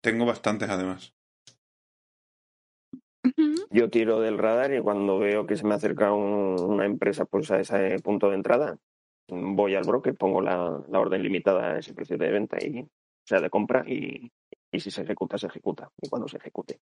Tengo 0.02 0.26
bastantes 0.26 0.68
además. 0.68 1.14
Yo 3.70 3.88
tiro 3.88 4.20
del 4.20 4.38
radar 4.38 4.74
y 4.74 4.80
cuando 4.80 5.20
veo 5.20 5.46
que 5.46 5.56
se 5.56 5.64
me 5.64 5.74
acerca 5.74 6.12
una 6.12 6.86
empresa 6.86 7.24
pues 7.24 7.50
a 7.52 7.60
ese 7.60 7.98
punto 8.02 8.30
de 8.30 8.34
entrada, 8.34 8.78
voy 9.28 9.74
al 9.74 9.84
broker, 9.84 10.14
pongo 10.14 10.40
la, 10.40 10.82
la 10.88 11.00
orden 11.00 11.22
limitada 11.22 11.72
a 11.72 11.78
ese 11.78 11.94
precio 11.94 12.16
de 12.16 12.30
venta 12.30 12.58
y 12.60 12.80
o 12.80 13.26
sea 13.26 13.40
de 13.40 13.50
compra 13.50 13.84
y, 13.86 14.30
y 14.70 14.80
si 14.80 14.90
se 14.90 15.02
ejecuta, 15.02 15.38
se 15.38 15.46
ejecuta. 15.46 15.90
Y 16.00 16.08
cuando 16.08 16.28
se 16.28 16.36
ejecute. 16.36 16.80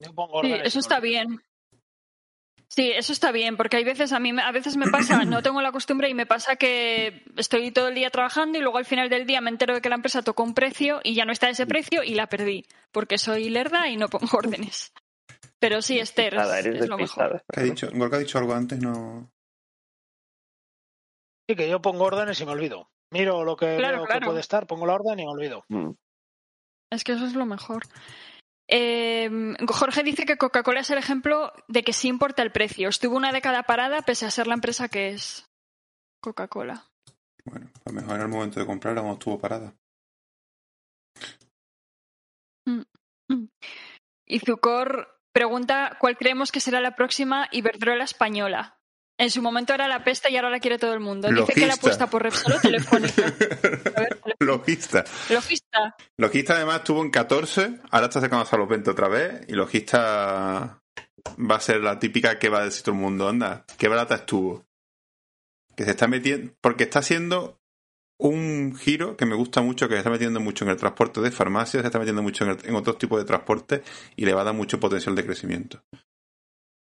Sí, 0.00 0.52
eso 0.64 0.78
está 0.78 1.00
bien. 1.00 1.40
Sí, 2.68 2.90
eso 2.90 3.12
está 3.12 3.32
bien, 3.32 3.58
porque 3.58 3.76
hay 3.76 3.84
veces 3.84 4.12
a 4.12 4.18
mí 4.18 4.30
a 4.30 4.50
veces 4.50 4.78
me 4.78 4.90
pasa, 4.90 5.24
no 5.26 5.42
tengo 5.42 5.60
la 5.60 5.72
costumbre 5.72 6.08
y 6.08 6.14
me 6.14 6.24
pasa 6.24 6.56
que 6.56 7.22
estoy 7.36 7.70
todo 7.70 7.88
el 7.88 7.94
día 7.94 8.08
trabajando 8.08 8.56
y 8.56 8.62
luego 8.62 8.78
al 8.78 8.86
final 8.86 9.10
del 9.10 9.26
día 9.26 9.42
me 9.42 9.50
entero 9.50 9.74
de 9.74 9.82
que 9.82 9.90
la 9.90 9.96
empresa 9.96 10.22
tocó 10.22 10.42
un 10.42 10.54
precio 10.54 11.00
y 11.04 11.14
ya 11.14 11.26
no 11.26 11.32
está 11.32 11.50
ese 11.50 11.66
precio 11.66 12.02
y 12.02 12.14
la 12.14 12.28
perdí, 12.28 12.64
porque 12.90 13.18
soy 13.18 13.50
lerda 13.50 13.88
y 13.88 13.98
no 13.98 14.08
pongo 14.08 14.26
órdenes. 14.38 14.94
Pero 15.58 15.82
sí, 15.82 15.98
Esther, 15.98 16.34
es, 16.34 16.88
lo 16.88 16.96
mejor. 16.96 17.44
¿Qué 17.52 17.60
ha 17.60 17.62
dicho? 17.62 17.88
ha 17.88 18.18
dicho 18.18 18.38
algo 18.38 18.54
antes, 18.54 18.80
no. 18.80 19.30
Sí, 21.52 21.56
que 21.56 21.68
yo 21.68 21.82
pongo 21.82 22.04
órdenes 22.04 22.40
y 22.40 22.46
me 22.46 22.52
olvido. 22.52 22.88
Miro 23.10 23.44
lo 23.44 23.56
que, 23.56 23.78
puede 24.24 24.40
estar, 24.40 24.66
pongo 24.66 24.86
la 24.86 24.94
orden 24.94 25.20
y 25.20 25.26
me 25.26 25.30
olvido. 25.30 25.66
Mm. 25.68 25.90
Es 26.90 27.04
que 27.04 27.12
eso 27.12 27.26
es 27.26 27.34
lo 27.34 27.44
mejor. 27.44 27.82
Eh, 28.68 29.28
Jorge 29.68 30.02
dice 30.02 30.24
que 30.24 30.38
Coca-Cola 30.38 30.80
es 30.80 30.88
el 30.88 30.96
ejemplo 30.96 31.52
de 31.68 31.82
que 31.82 31.92
sí 31.92 32.08
importa 32.08 32.42
el 32.42 32.52
precio. 32.52 32.88
Estuvo 32.88 33.16
una 33.16 33.32
década 33.32 33.64
parada 33.64 34.00
pese 34.00 34.24
a 34.24 34.30
ser 34.30 34.46
la 34.46 34.54
empresa 34.54 34.88
que 34.88 35.10
es 35.10 35.44
Coca-Cola. 36.22 36.86
Bueno, 37.44 37.70
a 37.84 37.90
lo 37.90 37.94
mejor 37.94 38.16
en 38.16 38.22
el 38.22 38.28
momento 38.28 38.60
de 38.60 38.66
comprar 38.66 38.94
cuando 38.94 39.12
estuvo 39.12 39.38
parada. 39.38 39.74
Mm, 42.66 42.82
mm. 43.28 43.48
Y 44.26 44.38
Zucor 44.38 45.20
pregunta 45.32 45.98
cuál 46.00 46.16
creemos 46.16 46.50
que 46.50 46.60
será 46.60 46.80
la 46.80 46.96
próxima 46.96 47.48
Iberdrola 47.52 48.04
española. 48.04 48.78
En 49.22 49.30
su 49.30 49.40
momento 49.40 49.72
era 49.72 49.86
la 49.86 50.02
peste 50.02 50.32
y 50.32 50.36
ahora 50.36 50.50
la 50.50 50.58
quiere 50.58 50.78
todo 50.78 50.94
el 50.94 50.98
mundo. 50.98 51.28
Dice 51.28 51.52
que 51.52 51.64
la 51.64 51.74
apuesta 51.74 52.10
por 52.10 52.24
Repsol 52.24 52.60
Telefónica. 52.60 53.32
Logista. 54.40 55.04
Logista. 55.30 55.94
Logista 56.16 56.56
además 56.56 56.78
estuvo 56.78 57.02
en 57.02 57.10
14, 57.12 57.78
ahora 57.92 58.06
está 58.06 58.20
sacando 58.20 58.48
a 58.50 58.56
los 58.56 58.68
20 58.68 58.90
otra 58.90 59.06
vez 59.06 59.44
y 59.46 59.52
Logista 59.52 60.82
va 61.38 61.54
a 61.54 61.60
ser 61.60 61.82
la 61.82 62.00
típica 62.00 62.40
que 62.40 62.48
va 62.48 62.62
a 62.62 62.64
decir 62.64 62.82
todo 62.82 62.96
el 62.96 63.00
mundo, 63.00 63.28
anda, 63.28 63.64
qué 63.78 63.86
barata 63.86 64.16
estuvo. 64.16 64.66
Que 65.76 65.84
se 65.84 65.92
está 65.92 66.08
metiendo, 66.08 66.52
porque 66.60 66.82
está 66.82 66.98
haciendo 66.98 67.60
un 68.18 68.74
giro 68.74 69.16
que 69.16 69.24
me 69.24 69.36
gusta 69.36 69.62
mucho, 69.62 69.86
que 69.86 69.94
se 69.94 69.98
está 69.98 70.10
metiendo 70.10 70.40
mucho 70.40 70.64
en 70.64 70.72
el 70.72 70.76
transporte 70.76 71.20
de 71.20 71.30
farmacias, 71.30 71.82
se 71.82 71.86
está 71.86 72.00
metiendo 72.00 72.22
mucho 72.22 72.44
en, 72.44 72.58
en 72.64 72.74
otros 72.74 72.98
tipos 72.98 73.20
de 73.20 73.24
transporte 73.24 73.84
y 74.16 74.24
le 74.24 74.34
va 74.34 74.40
a 74.40 74.44
dar 74.46 74.54
mucho 74.54 74.80
potencial 74.80 75.14
de 75.14 75.24
crecimiento. 75.24 75.80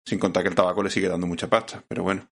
Sin 0.07 0.18
contar 0.18 0.42
que 0.42 0.48
el 0.48 0.55
tabaco 0.55 0.82
le 0.82 0.90
sigue 0.90 1.09
dando 1.09 1.26
mucha 1.26 1.48
pasta, 1.48 1.82
pero 1.86 2.03
bueno. 2.03 2.28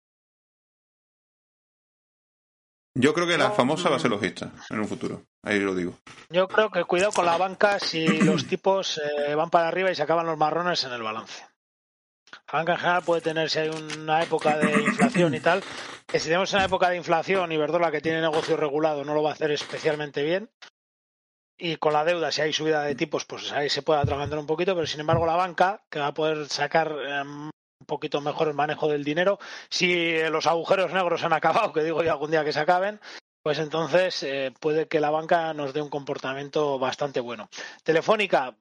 Yo 2.99 3.13
creo 3.13 3.27
que 3.27 3.37
la 3.37 3.51
famosa 3.51 3.89
va 3.89 3.97
a 3.97 3.99
ser 3.99 4.09
logista 4.09 4.51
en 4.71 4.79
un 4.79 4.87
futuro. 4.87 5.21
Ahí 5.43 5.59
lo 5.59 5.75
digo. 5.75 5.99
Yo 6.29 6.47
creo 6.47 6.71
que 6.71 6.83
cuidado 6.83 7.11
con 7.11 7.25
la 7.25 7.37
banca 7.37 7.77
si 7.79 8.07
los 8.07 8.47
tipos 8.47 8.99
eh, 8.99 9.35
van 9.35 9.51
para 9.51 9.67
arriba 9.67 9.91
y 9.91 9.95
se 9.95 10.01
acaban 10.01 10.25
los 10.25 10.37
marrones 10.37 10.83
en 10.83 10.93
el 10.93 11.03
balance. 11.03 11.45
La 12.51 12.59
banca 12.59 12.73
en 12.73 12.79
general 12.79 13.03
puede 13.03 13.21
tener, 13.21 13.51
si 13.51 13.59
hay 13.59 13.69
una 13.69 14.23
época 14.23 14.57
de 14.57 14.81
inflación 14.81 15.35
y 15.35 15.39
tal, 15.39 15.63
que 16.07 16.19
si 16.19 16.25
tenemos 16.25 16.51
una 16.53 16.65
época 16.65 16.89
de 16.89 16.97
inflación 16.97 17.51
y 17.51 17.57
Verdola 17.57 17.91
que 17.91 18.01
tiene 18.01 18.19
negocio 18.19 18.57
regulado 18.57 19.05
no 19.05 19.13
lo 19.13 19.21
va 19.21 19.29
a 19.29 19.33
hacer 19.33 19.51
especialmente 19.51 20.23
bien. 20.23 20.49
Y 21.57 21.77
con 21.77 21.93
la 21.93 22.05
deuda, 22.05 22.31
si 22.31 22.41
hay 22.41 22.53
subida 22.53 22.83
de 22.83 22.95
tipos, 22.95 23.25
pues 23.25 23.51
ahí 23.51 23.69
se 23.69 23.81
puede 23.81 23.99
atragantar 23.99 24.37
un 24.37 24.45
poquito, 24.45 24.75
pero 24.75 24.85
sin 24.85 24.99
embargo 24.99 25.25
la 25.25 25.35
banca, 25.35 25.83
que 25.89 25.99
va 25.99 26.07
a 26.07 26.13
poder 26.13 26.47
sacar 26.47 26.95
em, 27.07 27.49
poquito 27.87 28.21
mejor 28.21 28.49
el 28.49 28.53
manejo 28.53 28.87
del 28.87 29.03
dinero. 29.03 29.39
Si 29.69 30.19
los 30.29 30.45
agujeros 30.45 30.93
negros 30.93 31.23
han 31.23 31.33
acabado, 31.33 31.73
que 31.73 31.83
digo 31.83 32.03
yo 32.03 32.11
algún 32.11 32.29
día 32.29 32.43
que 32.43 32.53
se 32.53 32.59
acaben, 32.59 32.99
pues 33.41 33.57
entonces 33.57 34.21
eh, 34.23 34.53
puede 34.59 34.87
que 34.87 34.99
la 34.99 35.09
banca 35.09 35.53
nos 35.53 35.73
dé 35.73 35.81
un 35.81 35.89
comportamiento 35.89 36.77
bastante 36.77 37.21
bueno. 37.21 37.49
Telefónica, 37.83 38.55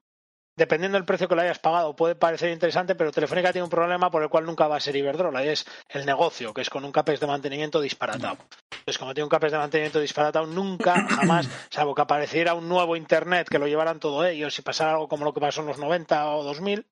dependiendo 0.57 0.97
del 0.97 1.05
precio 1.05 1.27
que 1.27 1.35
le 1.35 1.43
hayas 1.43 1.59
pagado, 1.59 1.95
puede 1.95 2.15
parecer 2.15 2.49
interesante, 2.51 2.95
pero 2.95 3.11
Telefónica 3.11 3.53
tiene 3.53 3.63
un 3.63 3.69
problema 3.69 4.09
por 4.09 4.23
el 4.23 4.29
cual 4.29 4.45
nunca 4.45 4.67
va 4.67 4.77
a 4.77 4.79
ser 4.79 4.95
Iberdrola, 4.95 5.45
y 5.45 5.49
es 5.49 5.65
el 5.89 6.05
negocio, 6.05 6.53
que 6.53 6.61
es 6.61 6.69
con 6.69 6.83
un 6.83 6.91
CAPEX 6.91 7.19
de 7.19 7.27
mantenimiento 7.27 7.79
disparatado. 7.79 8.37
Entonces, 8.71 8.97
como 8.97 9.13
tiene 9.13 9.25
un 9.25 9.29
CAPEX 9.29 9.51
de 9.51 9.57
mantenimiento 9.59 9.99
disparatado, 9.99 10.47
nunca, 10.47 11.07
jamás, 11.09 11.47
salvo 11.69 11.93
que 11.93 12.01
apareciera 12.01 12.55
un 12.55 12.67
nuevo 12.67 12.95
Internet 12.95 13.47
que 13.47 13.59
lo 13.59 13.67
llevaran 13.67 13.99
todo 13.99 14.25
ellos 14.25 14.57
y 14.57 14.61
pasara 14.63 14.93
algo 14.93 15.07
como 15.07 15.23
lo 15.23 15.33
que 15.33 15.39
pasó 15.39 15.61
en 15.61 15.67
los 15.67 15.77
90 15.77 16.31
o 16.31 16.43
2000, 16.43 16.85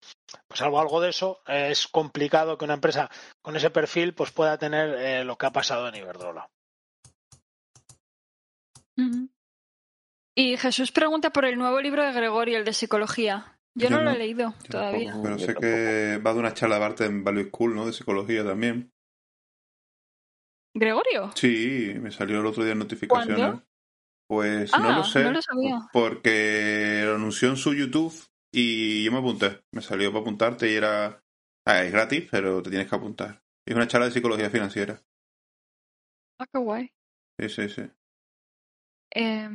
pues 0.47 0.59
salvo 0.59 0.79
algo 0.79 1.01
de 1.01 1.09
eso, 1.09 1.41
es 1.47 1.87
complicado 1.87 2.57
que 2.57 2.65
una 2.65 2.75
empresa 2.75 3.09
con 3.41 3.55
ese 3.55 3.71
perfil 3.71 4.13
pues 4.13 4.31
pueda 4.31 4.57
tener 4.57 4.95
eh, 4.99 5.23
lo 5.25 5.37
que 5.37 5.47
ha 5.47 5.51
pasado 5.51 5.87
en 5.87 5.95
Iberdrola. 5.95 6.47
Y 10.37 10.57
Jesús 10.57 10.91
pregunta 10.91 11.31
por 11.31 11.45
el 11.45 11.57
nuevo 11.57 11.79
libro 11.79 12.03
de 12.03 12.11
Gregorio, 12.11 12.57
el 12.57 12.65
de 12.65 12.73
psicología. 12.73 13.54
Yo, 13.77 13.89
no, 13.89 14.01
lo 14.01 14.11
he 14.11 14.17
leído 14.17 14.53
todavía. 14.69 15.13
pero 15.21 15.37
sé 15.37 15.53
que 15.53 16.21
va 16.25 16.33
de 16.33 16.39
una 16.39 16.53
charla 16.53 16.79
de 16.79 16.85
arte 16.85 17.05
en 17.05 17.25
Value 17.25 17.49
School, 17.49 17.75
¿no? 17.75 17.85
De 17.85 17.91
psicología 17.91 18.43
también. 18.43 18.91
¿Gregorio? 20.73 21.31
Sí, 21.35 21.93
me 21.99 22.11
salió 22.11 22.39
el 22.39 22.45
otro 22.45 22.63
día 22.63 22.73
en 22.73 22.79
notificaciones. 22.79 23.61
Pues 24.27 24.71
no 24.77 24.91
lo 24.91 25.01
ah, 25.01 25.03
sé. 25.03 25.23
No 25.23 25.31
lo 25.31 25.41
sabía. 25.41 25.79
Porque 25.91 27.03
lo 27.05 27.15
anunció 27.15 27.49
en 27.49 27.57
su 27.57 27.73
YouTube 27.73 28.13
y 28.51 29.03
yo 29.03 29.11
me 29.11 29.19
apunté. 29.19 29.61
Me 29.71 29.81
salió 29.81 30.11
para 30.11 30.21
apuntarte 30.21 30.71
y 30.71 30.75
era. 30.75 31.21
Ah, 31.65 31.83
es 31.83 31.91
gratis, 31.91 32.27
pero 32.31 32.61
te 32.61 32.69
tienes 32.69 32.89
que 32.89 32.95
apuntar. 32.95 33.41
Es 33.65 33.75
una 33.75 33.87
charla 33.87 34.07
de 34.07 34.13
psicología 34.13 34.49
financiera. 34.49 35.01
Ah, 36.39 36.45
qué 36.51 36.59
guay. 36.59 36.91
Sí, 37.39 37.49
sí, 37.49 37.69
sí. 37.69 37.89
Eh, 39.11 39.49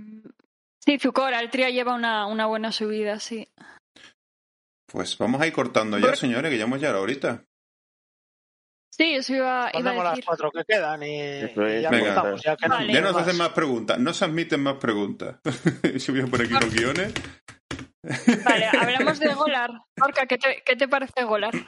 sí, 0.79 0.99
Zucor, 0.99 1.35
Altria 1.35 1.71
lleva 1.71 1.95
una, 1.95 2.27
una 2.27 2.47
buena 2.47 2.73
subida, 2.73 3.21
sí. 3.21 3.49
Pues 4.91 5.17
vamos 5.19 5.41
a 5.41 5.47
ir 5.47 5.53
cortando 5.53 5.99
ya, 5.99 6.17
señores, 6.17 6.51
que 6.51 6.59
ya 6.59 6.65
hemos 6.65 6.81
llegado 6.81 6.99
ahorita. 6.99 7.45
Sí, 8.91 9.15
eso 9.15 9.35
iba, 9.35 9.71
iba 9.73 9.91
a 9.91 9.95
decir. 9.95 10.05
las 10.05 10.21
cuatro 10.27 10.51
que 10.51 10.65
quedan 10.65 11.03
y, 11.03 11.41
ya 11.81 11.91
Venga, 11.91 12.37
Ya, 12.43 12.57
que 12.57 12.93
ya 12.93 13.01
nos 13.01 13.17
hacen 13.17 13.39
más 13.39 13.51
preguntas, 13.51 13.99
no 13.99 14.13
se 14.13 14.25
admiten 14.25 14.63
más 14.63 14.75
preguntas. 14.75 15.37
si 15.99 16.13
voy 16.13 16.29
por 16.29 16.43
aquí 16.43 16.53
los 16.53 16.75
guiones. 16.75 17.15
Vale, 18.45 18.67
hablamos 18.81 19.21
de 19.21 19.33
Golar. 19.33 19.71
Orca, 20.03 20.27
¿qué 20.27 20.39
te, 20.39 20.63
¿qué 20.67 20.77
te 20.77 20.89
parece 20.89 21.25
Golar? 21.25 21.55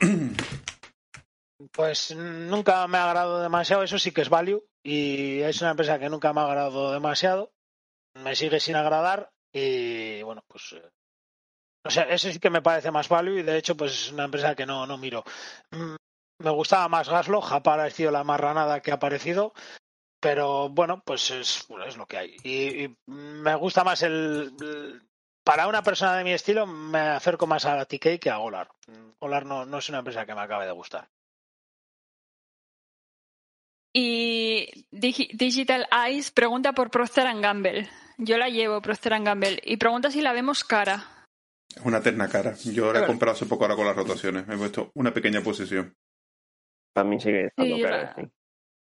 Pues 1.71 2.13
nunca 2.17 2.85
me 2.89 2.99
ha 2.99 3.05
agradado 3.05 3.41
demasiado, 3.41 3.85
eso 3.85 3.97
sí 3.97 4.11
que 4.11 4.23
es 4.23 4.29
value 4.29 4.67
y 4.83 5.43
es 5.43 5.61
una 5.61 5.71
empresa 5.71 6.01
que 6.01 6.09
nunca 6.09 6.33
me 6.33 6.41
ha 6.41 6.45
agradado 6.47 6.93
demasiado, 6.93 7.53
me 8.15 8.35
sigue 8.35 8.59
sin 8.59 8.75
agradar 8.75 9.31
y 9.53 10.23
bueno, 10.25 10.43
pues 10.49 10.73
eh, 10.73 10.91
o 11.85 11.91
sea, 11.91 12.05
eso 12.05 12.31
sí 12.31 12.39
que 12.39 12.51
me 12.51 12.63
parece 12.63 12.91
más 12.91 13.09
value 13.09 13.39
y 13.39 13.43
de 13.43 13.59
hecho 13.59 13.77
pues 13.77 13.93
es 13.93 14.13
una 14.13 14.25
empresa 14.25 14.55
que 14.55 14.67
no, 14.67 14.87
no 14.87 14.99
miro. 14.99 15.25
Mm, 15.71 15.97
me 16.39 16.51
gustaba 16.51 16.89
más 16.89 17.09
Gaslo, 17.09 17.43
ha 17.45 17.63
parecido 17.63 18.11
la 18.11 18.25
marranada 18.25 18.81
que 18.81 18.91
ha 18.91 18.95
aparecido, 18.95 19.53
pero 20.21 20.69
bueno, 20.69 21.03
pues 21.05 21.31
es, 21.31 21.67
es 21.87 21.97
lo 21.97 22.07
que 22.07 22.19
hay. 22.19 22.37
Y, 22.45 22.97
me 23.07 23.55
gusta 23.57 23.85
más 23.85 24.03
el, 24.03 25.03
Para 25.45 25.67
una 25.67 25.83
persona 25.83 26.17
de 26.17 26.25
mi 26.25 26.33
estilo 26.33 26.67
me 26.67 27.01
acerco 27.01 27.47
más 27.47 27.65
a 27.65 27.85
TK 27.85 28.19
que 28.21 28.31
a 28.31 28.37
Golar. 28.37 28.69
Golar 29.21 29.47
no, 29.47 29.67
no 29.67 29.79
es 29.79 29.89
una 29.89 29.99
empresa 29.99 30.27
que 30.27 30.35
me 30.35 30.43
acabe 30.43 30.67
de 30.67 30.73
gustar. 30.73 31.09
Y 33.95 34.87
Digital 34.91 35.87
Eyes 35.93 36.31
pregunta 36.31 36.73
por 36.73 36.91
Procter 36.91 37.29
Gamble. 37.41 37.91
Yo 38.17 38.39
la 38.39 38.49
llevo, 38.49 38.81
Procter 38.81 39.21
Gamble, 39.23 39.61
y 39.63 39.77
pregunta 39.77 40.11
si 40.11 40.23
la 40.23 40.33
vemos 40.33 40.65
cara. 40.65 41.22
Es 41.77 41.83
una 41.85 42.01
terna 42.01 42.29
cara. 42.29 42.55
Yo 42.65 42.93
la 42.93 43.01
he 43.01 43.07
comprado 43.07 43.35
hace 43.37 43.47
poco 43.47 43.65
ahora 43.65 43.77
con 43.77 43.87
las 43.87 43.97
rotaciones. 43.97 44.47
Me 44.47 44.55
he 44.55 44.59
puesto 44.59 44.91
una 44.95 45.13
pequeña 45.15 45.41
posición. 45.43 45.95
Para 46.93 47.09
mí 47.09 47.21
sigue 47.21 47.47
estando 47.47 47.81
cara. 47.81 48.15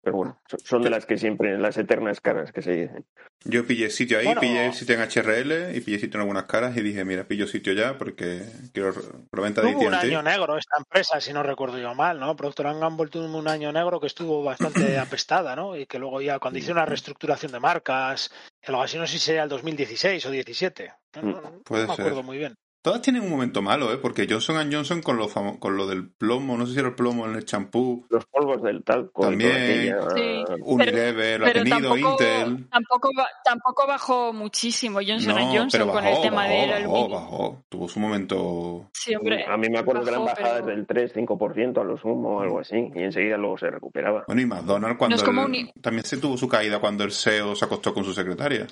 Pero 0.02 0.16
bueno, 0.18 0.38
son- 0.64 0.82
de 0.82 0.90
las 0.90 1.06
que 1.06 1.16
siempre, 1.16 1.56
las 1.56 1.78
eternas 1.78 2.20
caras 2.20 2.52
que 2.52 2.60
se 2.60 2.72
dicen. 2.72 3.06
Yo 3.44 3.66
pillé 3.66 3.88
sitio 3.88 4.18
ahí, 4.18 4.26
Bueno. 4.26 4.40
pillé 4.42 4.70
sitio 4.74 4.96
en 4.96 5.00
HRL 5.00 5.74
y 5.74 5.80
pillé 5.80 5.98
sitio 5.98 6.18
en 6.18 6.20
algunas 6.22 6.44
caras 6.44 6.76
y 6.76 6.82
dije, 6.82 7.06
mira, 7.06 7.24
pillo 7.26 7.46
sitio 7.46 7.72
ya 7.72 7.96
porque 7.96 8.42
quiero 8.74 8.92
la 9.32 9.42
venta 9.42 9.62
de 9.62 9.72
Tuvo 9.72 9.86
un 9.86 9.94
año 9.94 10.22
negro 10.22 10.58
esta 10.58 10.76
empresa, 10.76 11.22
si 11.22 11.32
no 11.32 11.42
recuerdo 11.42 11.78
yo 11.78 11.94
mal, 11.94 12.20
¿no? 12.20 12.36
Procter 12.36 12.66
Gamble 12.66 13.08
tuvo 13.08 13.24
un 13.38 13.48
año 13.48 13.72
negro 13.72 13.98
que 13.98 14.08
estuvo 14.08 14.42
bastante 14.44 14.98
apestada, 14.98 15.56
¿no? 15.56 15.74
Y 15.74 15.86
que 15.86 15.98
luego 15.98 16.20
ya 16.20 16.38
cuando 16.38 16.58
hizo 16.58 16.72
una 16.72 16.84
reestructuración 16.84 17.52
de 17.52 17.60
marcas, 17.60 18.30
algo 18.66 18.82
así, 18.82 18.98
no 18.98 19.06
sé 19.06 19.14
si 19.14 19.20
sería 19.20 19.44
el 19.44 19.48
2016 19.48 20.26
o 20.26 20.30
17. 20.30 20.92
No, 21.16 21.22
no, 21.22 21.40
no, 21.40 21.62
Puede 21.62 21.84
no 21.84 21.88
me 21.88 21.96
ser. 21.96 22.04
acuerdo 22.04 22.22
muy 22.22 22.36
bien. 22.36 22.54
Todas 22.84 23.00
tienen 23.00 23.22
un 23.22 23.30
momento 23.30 23.62
malo, 23.62 23.90
¿eh? 23.94 23.96
Porque 23.96 24.26
Johnson 24.28 24.70
Johnson 24.70 25.00
con 25.00 25.16
lo, 25.16 25.26
famo- 25.26 25.58
con 25.58 25.74
lo 25.74 25.86
del 25.86 26.10
plomo, 26.12 26.58
no 26.58 26.66
sé 26.66 26.74
si 26.74 26.78
era 26.80 26.88
el 26.88 26.94
plomo 26.94 27.24
en 27.26 27.34
el 27.34 27.46
champú, 27.46 28.04
Los 28.10 28.26
polvos 28.26 28.60
del 28.62 28.84
talco 28.84 29.22
También. 29.22 29.50
aquella- 29.52 30.10
Sí. 30.14 30.44
Unilever, 30.60 31.40
lo 31.40 31.46
ha 31.46 31.52
tenido, 31.54 31.76
tampoco, 31.78 32.10
Intel. 32.10 32.68
tampoco, 32.68 33.08
tampoco 33.42 33.86
bajó 33.86 34.32
muchísimo 34.34 34.98
Johnson 34.98 35.34
No, 35.34 35.46
Johnson 35.46 35.68
pero 35.72 35.86
con 35.86 36.04
bajó, 36.04 36.16
el 36.16 36.22
tema 36.22 36.36
bajó, 36.46 36.50
del 36.74 36.86
bajó, 36.86 37.08
bajó. 37.08 37.64
Tuvo 37.70 37.88
su 37.88 38.00
momento... 38.00 38.90
Sí, 38.92 39.14
hombre, 39.14 39.46
A 39.46 39.56
mí 39.56 39.68
me 39.70 39.78
acuerdo 39.78 40.02
que 40.04 40.10
eran 40.10 40.26
bajadas 40.26 40.62
pero- 40.62 40.66
del 40.76 40.86
3-5% 40.86 41.80
a 41.80 41.84
lo 41.84 41.96
sumo 41.96 42.36
o 42.36 42.40
algo 42.42 42.60
así, 42.60 42.76
y 42.94 43.02
enseguida 43.02 43.38
luego 43.38 43.56
se 43.56 43.70
recuperaba. 43.70 44.24
Bueno, 44.26 44.42
y 44.42 44.44
McDonald's 44.44 44.98
cuando... 44.98 45.16
No 45.16 45.22
es 45.22 45.24
como 45.26 45.40
el- 45.40 45.46
Uni- 45.48 45.72
También 45.80 46.04
se 46.04 46.18
tuvo 46.18 46.36
su 46.36 46.48
caída 46.48 46.80
cuando 46.80 47.02
el 47.04 47.12
CEO 47.12 47.56
se 47.56 47.64
acostó 47.64 47.94
con 47.94 48.04
su 48.04 48.12
secretaria. 48.12 48.66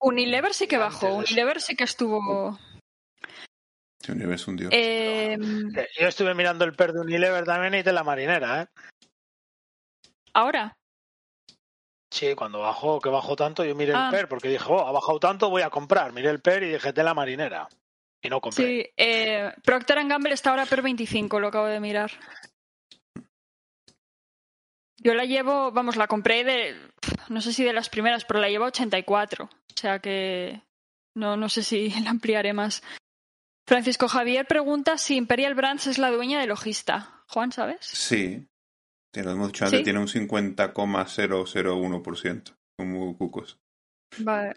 Unilever 0.00 0.54
sí 0.54 0.66
que 0.66 0.78
bajó. 0.78 1.06
de. 1.06 1.12
Unilever 1.16 1.60
sí 1.60 1.76
que 1.76 1.84
estuvo. 1.84 2.58
Sí, 4.04 4.12
Unilever 4.12 4.34
es 4.34 4.46
un 4.48 4.56
dios. 4.56 4.70
Eh, 4.72 5.32
Eh, 5.34 5.88
Yo 5.98 6.08
estuve 6.08 6.34
mirando 6.34 6.64
el 6.64 6.74
PER 6.74 6.92
de 6.92 7.00
Unilever 7.00 7.44
también 7.44 7.74
y 7.74 7.82
de 7.82 7.92
la 7.92 8.04
marinera, 8.04 8.62
¿eh? 8.62 8.66
Ahora. 10.34 10.76
Sí, 12.12 12.34
cuando 12.34 12.60
bajó, 12.60 13.00
que 13.00 13.08
bajó 13.08 13.34
tanto, 13.34 13.64
yo 13.64 13.74
miré 13.74 13.92
Ah. 13.94 14.06
el 14.06 14.10
PER 14.10 14.28
porque 14.28 14.48
dije, 14.48 14.64
oh, 14.68 14.86
ha 14.86 14.92
bajado 14.92 15.18
tanto, 15.18 15.48
voy 15.50 15.62
a 15.62 15.70
comprar. 15.70 16.12
Miré 16.12 16.28
el 16.30 16.40
PER 16.40 16.62
y 16.64 16.72
dije, 16.72 16.92
de 16.92 17.02
la 17.02 17.14
marinera. 17.14 17.68
Y 18.22 18.28
no 18.28 18.40
compré. 18.40 18.64
Sí, 18.66 18.90
eh, 18.96 19.52
Procter 19.64 20.06
Gamble 20.06 20.34
está 20.34 20.50
ahora 20.50 20.66
per 20.66 20.82
25, 20.82 21.40
lo 21.40 21.48
acabo 21.48 21.66
de 21.66 21.80
mirar. 21.80 22.10
Yo 24.98 25.14
la 25.14 25.24
llevo, 25.24 25.70
vamos, 25.72 25.96
la 25.96 26.06
compré 26.06 26.44
de, 26.44 26.76
no 27.28 27.40
sé 27.40 27.52
si 27.52 27.64
de 27.64 27.72
las 27.72 27.88
primeras, 27.90 28.24
pero 28.24 28.40
la 28.40 28.48
llevo 28.48 28.64
a 28.64 28.68
84. 28.68 29.44
O 29.44 29.50
sea 29.78 29.98
que 29.98 30.62
no, 31.16 31.36
no 31.36 31.48
sé 31.48 31.62
si 31.62 31.90
la 32.04 32.10
ampliaré 32.10 32.52
más. 32.52 32.82
Francisco 33.66 34.08
Javier 34.08 34.46
pregunta 34.46 34.98
si 34.98 35.16
Imperial 35.16 35.54
Brands 35.54 35.86
es 35.86 35.96
la 35.98 36.10
dueña 36.10 36.38
de 36.40 36.46
Logista. 36.46 37.22
Juan, 37.28 37.52
¿sabes? 37.52 37.78
Sí. 37.82 38.46
Te 39.12 39.22
lo 39.22 39.30
hemos 39.32 39.48
dicho 39.52 39.64
antes, 39.64 39.78
¿Sí? 39.80 39.84
tiene 39.84 39.98
un 40.00 40.08
50,001%. 40.08 42.54
Como 42.76 43.16
cucos. 43.16 43.58
Vale. 44.18 44.56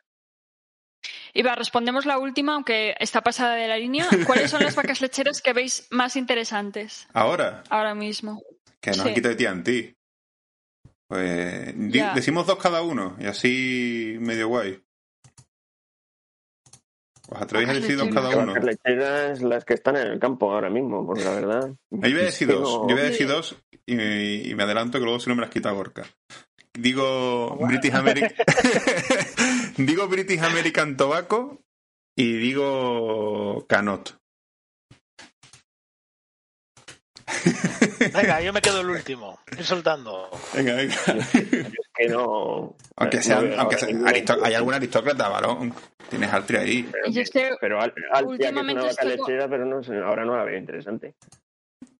Y 1.34 1.44
va, 1.44 1.54
respondemos 1.56 2.06
la 2.08 2.18
última, 2.18 2.56
aunque 2.56 2.96
está 3.00 3.22
pasada 3.22 3.54
de 3.56 3.68
la 3.68 3.78
línea. 3.78 4.08
¿Cuáles 4.26 4.50
son 4.52 4.64
las 4.64 4.76
vacas 4.76 5.00
lecheras 5.02 5.42
que 5.42 5.54
veis 5.54 5.88
más 5.92 6.16
interesantes 6.16 7.08
Ahora, 7.14 7.64
ahora 7.70 7.94
mismo? 7.96 8.42
que 8.82 8.90
nos 8.92 9.02
Sí. 9.02 9.08
han 9.10 9.14
quitado 9.14 9.36
de 9.36 9.46
TNT. 9.46 9.70
Pues 11.08 11.74
Ya. 11.94 12.14
decimos 12.14 12.48
dos 12.48 12.58
cada 12.58 12.82
uno 12.82 13.16
y 13.20 13.26
así 13.28 14.18
medio 14.20 14.48
guay. 14.50 14.84
¿Os 17.30 17.42
atrevéis 17.42 17.70
a 17.70 17.74
decir 17.74 17.98
dos 17.98 18.08
cada 18.14 18.30
uno? 18.30 18.54
vacas 18.54 18.64
lecheras 18.64 19.42
las 19.42 19.66
que 19.66 19.74
están 19.74 19.98
en 19.98 20.08
el 20.08 20.20
campo 20.20 20.54
ahora 20.54 20.70
mismo, 20.70 21.06
porque 21.06 21.24
la 21.24 21.32
verdad. 21.32 21.70
Yo 21.92 22.00
voy 22.00 22.14
a 22.14 22.24
decir 22.24 22.48
dos, 22.48 22.70
yo 22.88 22.96
voy 22.96 23.00
a 23.00 23.04
decir 23.04 23.28
dos 23.28 23.58
y, 23.86 24.50
y 24.50 24.56
me 24.56 24.64
adelanto 24.64 24.98
que 24.98 25.04
luego 25.04 25.20
si 25.20 25.30
no 25.30 25.36
me 25.36 25.42
las 25.42 25.50
quita 25.50 25.72
Gorka. 25.72 26.06
Digo 26.74 27.58
British 27.68 27.94
American 27.94 28.32
digo 29.78 30.08
British 30.08 30.40
American 30.40 30.96
Tobacco 30.96 31.62
y 32.16 32.34
digo 32.38 33.66
Canot. 33.68 34.18
Venga, 38.14 38.42
yo 38.44 38.54
me 38.54 38.62
quedo 38.62 38.82
el 38.82 38.90
último. 38.90 39.40
Ir 39.58 39.66
soltando. 39.66 40.30
Venga, 40.54 40.76
venga. 40.76 40.96
Que 41.98 42.08
no. 42.10 42.76
Aunque 42.96 43.18
no 43.18 43.24
sean, 43.24 43.50
veo 43.50 43.60
aunque 43.60 43.78
sean 43.78 44.06
hay 44.44 44.54
algún 44.54 44.74
aristócrata, 44.74 45.28
varón. 45.30 45.74
Tienes 46.10 46.32
Altri 46.32 46.58
ahí. 46.58 46.90
Pero, 46.92 47.12
Yo 47.12 47.22
estoy- 47.22 47.44
pero 47.60 47.82
Al- 47.82 47.94
Altia, 47.94 48.04
que 48.04 48.12
es 48.14 48.22
una 48.22 48.30
últimamente 48.32 48.82
vaca 48.82 48.90
estoy 48.92 49.18
lechera, 49.18 49.50
pero 49.50 49.66
no 49.66 49.84
sé, 49.84 49.98
ahora 49.98 50.24
no 50.26 50.38
la 50.38 50.44
veo 50.46 50.58
interesante. 50.58 51.16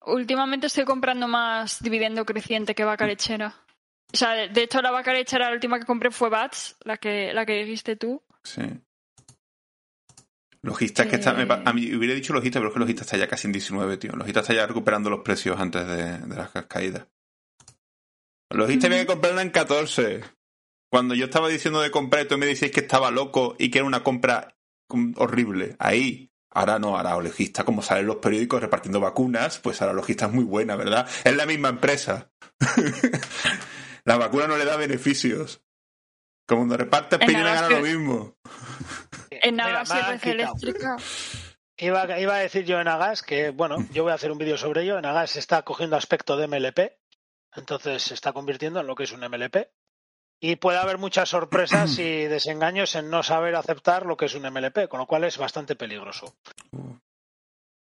Últimamente 0.06 0.68
estoy 0.68 0.86
comprando 0.86 1.28
más 1.28 1.82
dividendo 1.84 2.24
creciente 2.26 2.74
que 2.74 2.86
vaca 2.86 3.06
lechera. 3.06 3.54
O 4.14 4.16
sea, 4.16 4.48
de 4.48 4.64
hecho 4.64 4.82
la 4.82 4.92
vaca 4.92 5.12
lechera 5.12 5.50
la 5.50 5.54
última 5.56 5.80
que 5.80 5.86
compré 5.86 6.12
fue 6.12 6.30
Bats, 6.30 6.78
la 6.86 6.96
que, 6.98 7.34
la 7.34 7.46
que 7.46 7.54
dijiste 7.66 7.98
tú. 7.98 8.22
Sí. 8.44 8.62
Logista 10.62 11.04
es 11.04 11.10
que 11.10 11.16
está. 11.18 11.32
Eh. 11.42 11.48
a 11.66 11.74
mí 11.74 11.94
hubiera 11.94 12.14
dicho 12.14 12.34
Logista, 12.34 12.60
pero 12.60 12.70
es 12.70 12.74
que 12.74 12.80
Logista 12.80 13.04
está 13.04 13.18
ya 13.18 13.28
casi 13.28 13.48
en 13.48 13.52
19, 13.54 13.98
tío. 13.98 14.14
Logista 14.14 14.40
está 14.40 14.54
ya 14.54 14.66
recuperando 14.66 15.10
los 15.10 15.20
precios 15.22 15.60
antes 15.60 15.86
de, 15.88 16.18
de 16.20 16.36
las 16.36 16.50
caídas. 16.68 17.06
Logista 18.50 18.88
había 18.88 19.00
que 19.00 19.08
comprarla 19.08 19.42
en 19.42 19.50
14. 19.50 20.22
Cuando 20.90 21.16
yo 21.16 21.26
estaba 21.26 21.50
diciendo 21.50 21.82
de 21.82 21.92
comprar, 21.92 22.26
tú 22.26 22.38
me 22.38 22.46
decías 22.46 22.72
que 22.72 22.80
estaba 22.80 23.12
loco 23.12 23.56
y 23.60 23.70
que 23.70 23.80
era 23.80 23.88
una 23.88 24.04
compra 24.04 24.58
horrible. 25.18 25.76
Ahí. 25.80 26.32
Ahora 26.50 26.80
no, 26.80 26.98
ahora 26.98 27.22
Logista, 27.22 27.66
como 27.66 27.82
salen 27.82 28.08
los 28.08 28.16
periódicos 28.16 28.62
repartiendo 28.62 29.00
vacunas, 29.00 29.60
pues 29.60 29.82
ahora 29.82 29.94
Logista 29.94 30.26
es 30.28 30.32
muy 30.32 30.46
buena, 30.46 30.76
¿verdad? 30.76 31.08
Es 31.24 31.36
la 31.36 31.46
misma 31.46 31.70
empresa. 31.70 32.32
la 34.06 34.18
vacuna 34.18 34.48
no 34.48 34.58
le 34.58 34.66
da 34.66 34.78
beneficios. 34.78 35.62
Como 36.48 36.62
cuando 36.62 36.78
pillina 37.20 37.44
nada, 37.44 37.62
gana 37.62 37.68
es 37.68 37.72
lo 37.74 37.84
que- 37.84 37.92
mismo. 37.94 38.38
En 39.30 39.56
Nagas 39.58 39.92
y 40.26 40.30
eléctrica. 40.30 40.96
Iba, 41.80 42.20
iba 42.20 42.36
a 42.36 42.40
decir 42.40 42.66
yo 42.66 42.80
en 42.80 42.88
Agas 42.88 43.22
que, 43.22 43.52
bueno, 43.52 43.86
yo 43.92 44.02
voy 44.04 44.12
a 44.12 44.16
hacer 44.16 44.32
un 44.32 44.38
vídeo 44.40 44.58
sobre 44.58 44.82
ello. 44.84 44.98
En 44.98 45.06
Agas 45.06 45.36
está 45.36 45.62
cogiendo 45.62 45.96
aspecto 45.96 46.38
de 46.38 46.48
MLP, 46.48 46.97
entonces 47.58 48.04
se 48.04 48.14
está 48.14 48.34
convirtiendo 48.34 48.80
en 48.80 48.88
lo 48.88 48.96
que 48.96 49.04
es 49.04 49.12
un 49.12 49.22
MLP. 49.22 49.70
Y 50.40 50.58
puede 50.58 50.78
haber 50.78 50.98
muchas 51.00 51.30
sorpresas 51.30 51.98
y 51.98 52.26
desengaños 52.28 52.96
en 52.96 53.10
no 53.10 53.24
saber 53.24 53.56
aceptar 53.56 54.06
lo 54.06 54.18
que 54.18 54.26
es 54.26 54.36
un 54.36 54.44
MLP, 54.44 54.88
con 54.88 55.00
lo 55.00 55.08
cual 55.08 55.24
es 55.24 55.38
bastante 55.38 55.76
peligroso. 55.76 56.36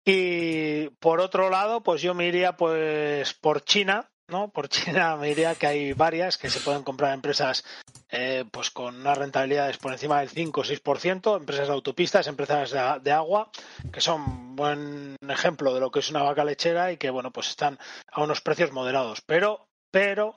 Y 0.04 0.88
por 1.00 1.20
otro 1.20 1.50
lado, 1.50 1.82
pues 1.82 2.00
yo 2.00 2.14
me 2.14 2.26
iría 2.26 2.56
pues 2.56 3.34
por 3.34 3.64
China, 3.64 4.08
¿no? 4.28 4.48
Por 4.48 4.68
China 4.68 5.16
me 5.20 5.28
diría 5.28 5.54
que 5.54 5.66
hay 5.66 5.92
varias 5.92 6.38
que 6.38 6.50
se 6.50 6.60
pueden 6.60 6.82
comprar 6.82 7.14
empresas 7.14 7.64
eh, 8.10 8.44
pues 8.50 8.70
con 8.70 8.96
unas 8.96 9.18
rentabilidades 9.18 9.78
por 9.78 9.92
encima 9.92 10.20
del 10.20 10.28
5 10.28 10.60
o 10.60 10.64
6%, 10.64 11.36
empresas 11.36 11.68
de 11.68 11.74
autopistas, 11.74 12.26
empresas 12.26 12.70
de, 12.70 13.00
de 13.02 13.12
agua, 13.12 13.50
que 13.92 14.00
son 14.00 14.56
buen 14.56 15.16
ejemplo 15.28 15.74
de 15.74 15.80
lo 15.80 15.90
que 15.90 16.00
es 16.00 16.10
una 16.10 16.22
vaca 16.22 16.44
lechera 16.44 16.92
y 16.92 16.96
que 16.96 17.10
bueno, 17.10 17.32
pues 17.32 17.48
están 17.48 17.78
a 18.10 18.22
unos 18.22 18.40
precios 18.40 18.72
moderados. 18.72 19.20
Pero, 19.22 19.68
pero, 19.90 20.36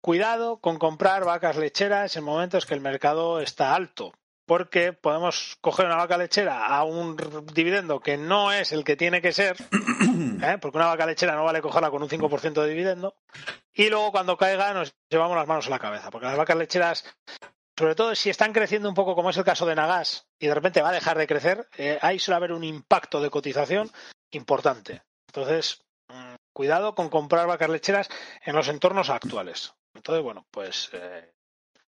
cuidado 0.00 0.58
con 0.60 0.78
comprar 0.78 1.24
vacas 1.24 1.56
lecheras 1.56 2.16
en 2.16 2.24
momentos 2.24 2.66
que 2.66 2.74
el 2.74 2.80
mercado 2.80 3.40
está 3.40 3.74
alto. 3.74 4.12
Porque 4.48 4.94
podemos 4.94 5.58
coger 5.60 5.84
una 5.84 5.96
vaca 5.96 6.16
lechera 6.16 6.64
a 6.64 6.82
un 6.82 7.18
dividendo 7.52 8.00
que 8.00 8.16
no 8.16 8.50
es 8.50 8.72
el 8.72 8.82
que 8.82 8.96
tiene 8.96 9.20
que 9.20 9.32
ser, 9.32 9.56
¿eh? 10.42 10.56
porque 10.58 10.78
una 10.78 10.86
vaca 10.86 11.04
lechera 11.04 11.36
no 11.36 11.44
vale 11.44 11.60
cogerla 11.60 11.90
con 11.90 12.02
un 12.02 12.08
5% 12.08 12.62
de 12.62 12.68
dividendo, 12.68 13.14
y 13.74 13.90
luego 13.90 14.10
cuando 14.10 14.38
caiga 14.38 14.72
nos 14.72 14.94
llevamos 15.10 15.36
las 15.36 15.46
manos 15.46 15.66
a 15.66 15.70
la 15.70 15.78
cabeza, 15.78 16.10
porque 16.10 16.28
las 16.28 16.38
vacas 16.38 16.56
lecheras, 16.56 17.04
sobre 17.78 17.94
todo 17.94 18.14
si 18.14 18.30
están 18.30 18.54
creciendo 18.54 18.88
un 18.88 18.94
poco 18.94 19.14
como 19.14 19.28
es 19.28 19.36
el 19.36 19.44
caso 19.44 19.66
de 19.66 19.74
Nagas, 19.74 20.26
y 20.38 20.46
de 20.46 20.54
repente 20.54 20.80
va 20.80 20.88
a 20.88 20.92
dejar 20.92 21.18
de 21.18 21.26
crecer, 21.26 21.68
eh, 21.76 21.98
ahí 22.00 22.18
suele 22.18 22.36
haber 22.36 22.52
un 22.52 22.64
impacto 22.64 23.20
de 23.20 23.28
cotización 23.28 23.90
importante. 24.30 25.02
Entonces, 25.26 25.84
mm, 26.08 26.36
cuidado 26.54 26.94
con 26.94 27.10
comprar 27.10 27.46
vacas 27.46 27.68
lecheras 27.68 28.08
en 28.46 28.56
los 28.56 28.68
entornos 28.68 29.10
actuales. 29.10 29.74
Entonces, 29.92 30.24
bueno, 30.24 30.46
pues 30.50 30.88
eh, 30.94 31.34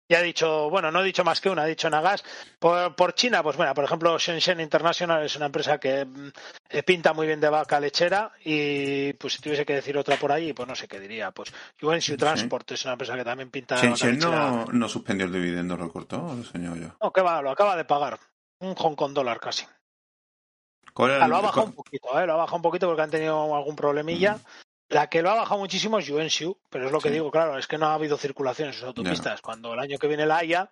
ya 0.10 0.20
he 0.20 0.24
dicho, 0.24 0.70
bueno, 0.72 0.92
no 0.92 1.02
he 1.02 1.06
dicho 1.06 1.24
más 1.24 1.40
que 1.40 1.50
una, 1.50 1.66
he 1.66 1.70
dicho 1.70 1.90
Nagas. 1.90 2.24
Por, 2.58 2.96
por 2.96 3.14
China, 3.14 3.44
pues 3.44 3.56
bueno, 3.56 3.74
por 3.76 3.84
ejemplo, 3.84 4.18
Shenzhen 4.18 4.60
International 4.60 5.24
es 5.24 5.36
una 5.36 5.46
empresa 5.46 5.80
que 5.80 6.04
mm, 6.04 6.32
eh, 6.70 6.84
pinta 6.84 7.14
muy 7.14 7.28
bien 7.28 7.40
de 7.40 7.50
vaca 7.50 7.80
lechera 7.80 8.32
y 8.44 9.14
pues 9.14 9.34
si 9.34 9.42
tuviese 9.42 9.66
que 9.66 9.76
decir 9.76 9.96
otra 9.98 10.16
por 10.18 10.32
ahí, 10.32 10.52
pues 10.52 10.68
no 10.68 10.76
sé 10.76 10.88
qué 10.88 11.00
diría. 11.00 11.30
Pues 11.32 11.54
Yuenshu 11.80 12.18
Transport 12.18 12.72
es 12.72 12.84
una 12.86 12.94
empresa 12.94 13.16
que 13.16 13.24
también 13.24 13.52
pinta 13.52 13.76
de 13.76 13.82
vaca 13.88 13.96
Shenzhen 13.96 14.16
lechera. 14.16 14.50
no, 14.50 14.66
no 14.66 14.90
suspendió 14.90 15.28
el 15.28 15.32
dividendo, 15.32 15.78
lo 15.78 15.92
cortó, 15.92 16.18
lo 16.18 16.34
enseñó 16.34 16.76
yo. 16.76 16.88
No, 17.00 17.14
que 17.14 17.22
va, 17.22 17.42
lo 17.42 17.52
acaba 17.52 17.76
de 17.78 17.86
pagar. 17.86 18.20
Un 18.62 18.74
Hong 18.76 18.96
Kong 18.96 19.14
dólar 19.14 19.40
casi. 19.40 19.66
¿Cuál 20.94 21.12
era 21.12 21.26
Ah, 21.26 21.28
lo 21.28 21.38
ha 21.38 21.42
bajado 21.42 21.68
un 21.68 21.74
poquito, 21.74 22.20
¿eh? 22.20 22.26
Lo 22.26 22.34
ha 22.34 22.38
bajado 22.38 22.56
un 22.58 22.62
poquito 22.64 22.88
porque 22.88 23.04
han 23.04 23.12
tenido 23.12 23.56
algún 23.56 23.76
problemilla. 23.76 24.40
La 24.90 25.08
que 25.08 25.22
lo 25.22 25.30
ha 25.30 25.36
bajado 25.36 25.60
muchísimo 25.60 26.00
es 26.00 26.06
Yuenshu, 26.08 26.60
pero 26.70 26.88
es 26.88 26.92
lo 26.92 27.00
que 27.00 27.10
Sí. 27.10 27.14
digo, 27.14 27.30
claro, 27.32 27.58
es 27.58 27.68
que 27.68 27.78
no 27.78 27.88
ha 27.88 27.94
habido 27.94 28.18
circulación 28.18 28.70
en 28.70 28.74
sus 28.74 28.84
autopistas. 28.84 29.40
Cuando 29.42 29.74
el 29.74 29.80
año 29.80 29.98
que 30.00 30.08
viene 30.08 30.26
la 30.26 30.38
haya, 30.38 30.72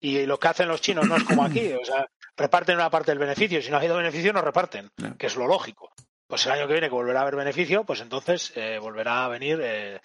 y 0.00 0.26
lo 0.26 0.38
que 0.40 0.48
hacen 0.48 0.66
los 0.68 0.80
chinos 0.80 1.06
no 1.06 1.16
es 1.16 1.22
como 1.22 1.44
aquí, 1.44 1.72
o 1.72 1.84
sea, 1.84 2.06
reparten 2.36 2.74
una 2.76 2.90
parte 2.90 3.12
del 3.12 3.18
beneficio. 3.20 3.62
Si 3.62 3.70
no 3.70 3.76
ha 3.76 3.78
habido 3.78 3.96
beneficio, 3.96 4.32
no 4.32 4.42
reparten, 4.42 4.90
que 5.16 5.26
es 5.26 5.36
lo 5.36 5.46
lógico. 5.46 5.92
Pues 6.26 6.44
el 6.46 6.52
año 6.52 6.66
que 6.66 6.72
viene, 6.72 6.88
que 6.88 6.94
volverá 6.94 7.20
a 7.20 7.22
haber 7.22 7.36
beneficio, 7.36 7.84
pues 7.84 8.00
entonces 8.00 8.52
eh, 8.56 8.78
volverá 8.80 9.26
a 9.26 9.28
venir 9.28 9.60
eh, 9.62 10.00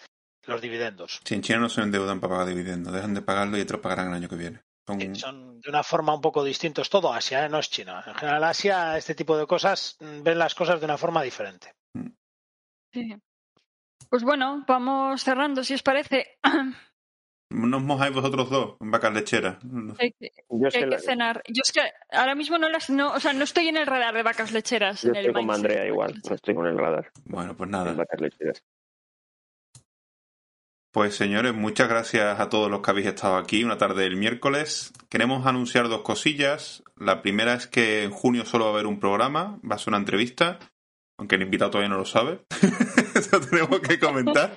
los 0.46 0.62
dividendos. 0.62 1.20
Sí, 1.24 1.34
en 1.36 1.42
China 1.42 1.60
no 1.60 1.70
se 1.70 1.82
endeudan 1.82 2.20
para 2.20 2.34
pagar 2.34 2.48
dividendos, 2.48 2.94
dejan 2.94 3.14
de 3.16 3.22
pagarlo 3.24 3.58
y 3.58 3.62
otros 3.62 3.82
pagarán 3.82 4.10
el 4.10 4.14
año 4.16 4.30
que 4.30 4.36
viene. 4.36 4.62
Son... 4.86 5.00
Sí, 5.02 5.16
son 5.16 5.60
de 5.62 5.70
una 5.70 5.84
forma 5.84 6.14
un 6.14 6.22
poco 6.22 6.44
distinta. 6.44 6.82
Es 6.84 6.90
todo 6.90 7.12
Asia, 7.12 7.46
¿eh? 7.46 7.50
no 7.50 7.58
es 7.60 7.70
China. 7.70 8.04
En 8.06 8.14
general, 8.16 8.44
Asia, 8.44 8.98
este 8.98 9.16
tipo 9.16 9.36
de 9.38 9.48
cosas, 9.48 9.98
mm, 10.00 10.22
ven 10.22 10.38
las 10.38 10.54
cosas 10.54 10.80
de 10.80 10.86
una 10.86 10.98
forma 10.98 11.24
diferente. 11.24 11.74
Sí. 12.94 13.16
Pues 14.10 14.24
bueno, 14.24 14.64
vamos 14.68 15.24
cerrando, 15.24 15.64
si 15.64 15.74
os 15.74 15.84
parece. 15.84 16.38
No 17.50 17.78
os 17.78 17.84
mojáis 17.84 18.14
vosotros 18.14 18.50
dos 18.50 18.76
en 18.82 18.92
vacas 18.92 19.14
lecheras. 19.14 19.58
Hay 20.00 20.12
que, 20.20 20.32
Yo 20.50 20.66
hay 20.66 20.72
que 20.72 20.80
que 20.80 20.86
la- 20.86 21.00
cenar. 21.00 21.44
Yo 21.48 21.62
es 21.64 21.72
que 21.72 21.82
ahora 22.12 22.36
mismo 22.36 22.58
no 22.58 22.68
las, 22.70 22.90
no, 22.90 23.14
o 23.14 23.20
sea, 23.20 23.32
no 23.34 23.44
estoy 23.46 23.70
en 23.70 23.78
el 23.78 23.88
radar 23.88 24.14
de 24.14 24.24
vacas 24.24 24.52
lecheras. 24.52 25.02
yo 25.04 25.10
en 25.12 25.16
el 25.16 25.26
estoy 25.28 25.34
como 25.44 25.54
mindset 25.54 25.72
Andrea 25.72 25.88
igual, 25.88 26.22
no 26.28 26.36
estoy 26.36 26.56
con 26.56 26.66
el 26.68 26.78
radar. 26.78 27.12
Bueno, 27.26 27.56
pues 27.56 27.68
en 27.68 27.72
nada. 27.72 27.94
vacas 27.94 28.20
lecheras. 28.20 28.64
Pues 30.92 31.16
señores, 31.16 31.54
muchas 31.54 31.88
gracias 31.90 32.40
a 32.40 32.50
todos 32.50 32.72
los 32.72 32.82
que 32.82 32.92
habéis 32.92 33.08
estado 33.08 33.38
aquí 33.38 33.64
una 33.64 33.78
tarde 33.78 34.04
del 34.04 34.16
miércoles. 34.16 34.92
Queremos 35.10 35.46
anunciar 35.46 35.90
dos 35.90 36.02
cosillas. 36.02 36.84
La 36.96 37.22
primera 37.22 37.54
es 37.54 37.68
que 37.68 38.04
en 38.04 38.12
junio 38.12 38.46
solo 38.46 38.66
va 38.66 38.72
a 38.72 38.74
haber 38.74 38.88
un 38.88 39.00
programa, 39.00 39.60
va 39.70 39.76
a 39.76 39.80
ser 39.80 39.90
una 39.90 39.98
entrevista, 40.00 40.58
aunque 41.20 41.36
el 41.36 41.44
invitado 41.44 41.72
todavía 41.72 41.90
no 41.90 41.98
lo 42.00 42.06
sabe. 42.06 42.40
Eso 43.20 43.40
tenemos 43.42 43.80
que 43.82 44.00
comentar. 44.00 44.56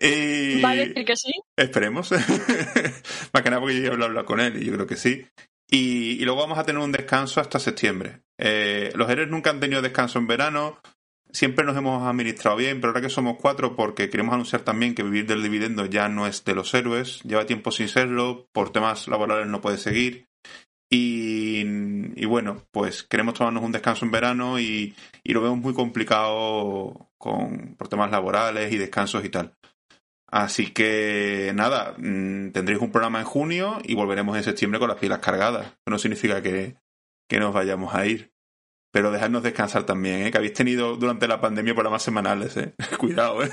Y... 0.00 0.60
Va 0.60 0.70
a 0.70 0.74
decir 0.76 1.04
que 1.04 1.16
sí. 1.16 1.32
Esperemos. 1.56 2.10
Más 3.32 3.42
que 3.42 3.50
nada 3.50 3.60
porque 3.60 3.76
yo 3.76 3.82
ya 3.82 3.88
he 3.88 3.92
hablado 3.92 4.24
con 4.24 4.40
él 4.40 4.62
y 4.62 4.66
yo 4.66 4.72
creo 4.72 4.86
que 4.86 4.96
sí. 4.96 5.26
Y, 5.70 6.12
y 6.20 6.24
luego 6.24 6.40
vamos 6.40 6.58
a 6.58 6.64
tener 6.64 6.82
un 6.82 6.92
descanso 6.92 7.40
hasta 7.40 7.58
septiembre. 7.58 8.22
Eh, 8.38 8.92
los 8.94 9.08
héroes 9.08 9.28
nunca 9.28 9.50
han 9.50 9.60
tenido 9.60 9.82
descanso 9.82 10.18
en 10.18 10.26
verano. 10.26 10.80
Siempre 11.30 11.64
nos 11.64 11.76
hemos 11.76 12.06
administrado 12.06 12.58
bien, 12.58 12.80
pero 12.80 12.90
ahora 12.90 13.00
que 13.00 13.08
somos 13.08 13.38
cuatro, 13.40 13.74
porque 13.74 14.10
queremos 14.10 14.34
anunciar 14.34 14.62
también 14.62 14.94
que 14.94 15.02
vivir 15.02 15.26
del 15.26 15.42
dividendo 15.42 15.86
ya 15.86 16.08
no 16.08 16.26
es 16.26 16.44
de 16.44 16.54
los 16.54 16.74
héroes. 16.74 17.22
Lleva 17.22 17.46
tiempo 17.46 17.70
sin 17.70 17.88
serlo. 17.88 18.48
Por 18.52 18.70
temas 18.70 19.08
laborales 19.08 19.46
no 19.46 19.60
puede 19.60 19.78
seguir. 19.78 20.26
Y, 20.90 21.62
y 22.16 22.26
bueno, 22.26 22.66
pues 22.70 23.02
queremos 23.02 23.32
tomarnos 23.32 23.64
un 23.64 23.72
descanso 23.72 24.04
en 24.04 24.10
verano 24.10 24.60
y, 24.60 24.94
y 25.24 25.32
lo 25.32 25.40
vemos 25.40 25.58
muy 25.58 25.72
complicado 25.72 27.08
con, 27.22 27.76
por 27.76 27.86
temas 27.86 28.10
laborales 28.10 28.72
y 28.72 28.78
descansos 28.78 29.24
y 29.24 29.28
tal. 29.28 29.54
Así 30.26 30.72
que 30.72 31.52
nada, 31.54 31.94
mm, 31.96 32.50
tendréis 32.50 32.80
un 32.80 32.90
programa 32.90 33.20
en 33.20 33.26
junio 33.26 33.78
y 33.84 33.94
volveremos 33.94 34.36
en 34.36 34.42
septiembre 34.42 34.80
con 34.80 34.88
las 34.88 34.98
pilas 34.98 35.20
cargadas. 35.20 35.76
No 35.86 35.98
significa 35.98 36.42
que, 36.42 36.74
que 37.28 37.38
nos 37.38 37.54
vayamos 37.54 37.94
a 37.94 38.06
ir. 38.06 38.32
Pero 38.92 39.12
dejadnos 39.12 39.42
descansar 39.42 39.84
también, 39.84 40.26
¿eh? 40.26 40.30
que 40.30 40.38
habéis 40.38 40.52
tenido 40.52 40.96
durante 40.96 41.28
la 41.28 41.40
pandemia 41.40 41.74
programas 41.74 42.02
semanales. 42.02 42.56
¿eh? 42.56 42.74
Cuidado, 42.98 43.44
¿eh? 43.44 43.50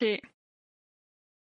Sí. 0.00 0.20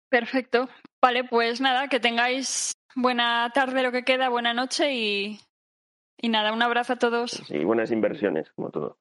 Perfecto. 0.09 0.67
Vale, 1.01 1.23
pues 1.23 1.61
nada, 1.61 1.88
que 1.88 1.99
tengáis 1.99 2.73
buena 2.95 3.51
tarde 3.53 3.84
lo 3.84 3.91
que 3.91 4.03
queda, 4.03 4.30
buena 4.30 4.53
noche 4.53 4.93
y, 4.93 5.39
y 6.22 6.30
nada, 6.30 6.54
un 6.54 6.62
abrazo 6.62 6.94
a 6.94 6.96
todos. 6.98 7.50
Y 7.50 7.64
buenas 7.64 7.91
inversiones, 7.91 8.52
como 8.52 8.70
todo. 8.70 8.98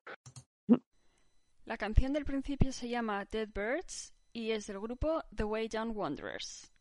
La 1.65 1.77
canción 1.77 2.13
del 2.13 2.25
principio 2.25 2.73
se 2.73 2.89
llama 2.89 3.27
Dead 3.27 3.49
Birds 3.49 4.15
y 4.33 4.53
es 4.53 4.67
del 4.67 4.81
grupo 4.81 5.23
The 5.35 5.45
Way 5.45 5.69
Down 5.69 5.93
Wanderers. 5.95 6.73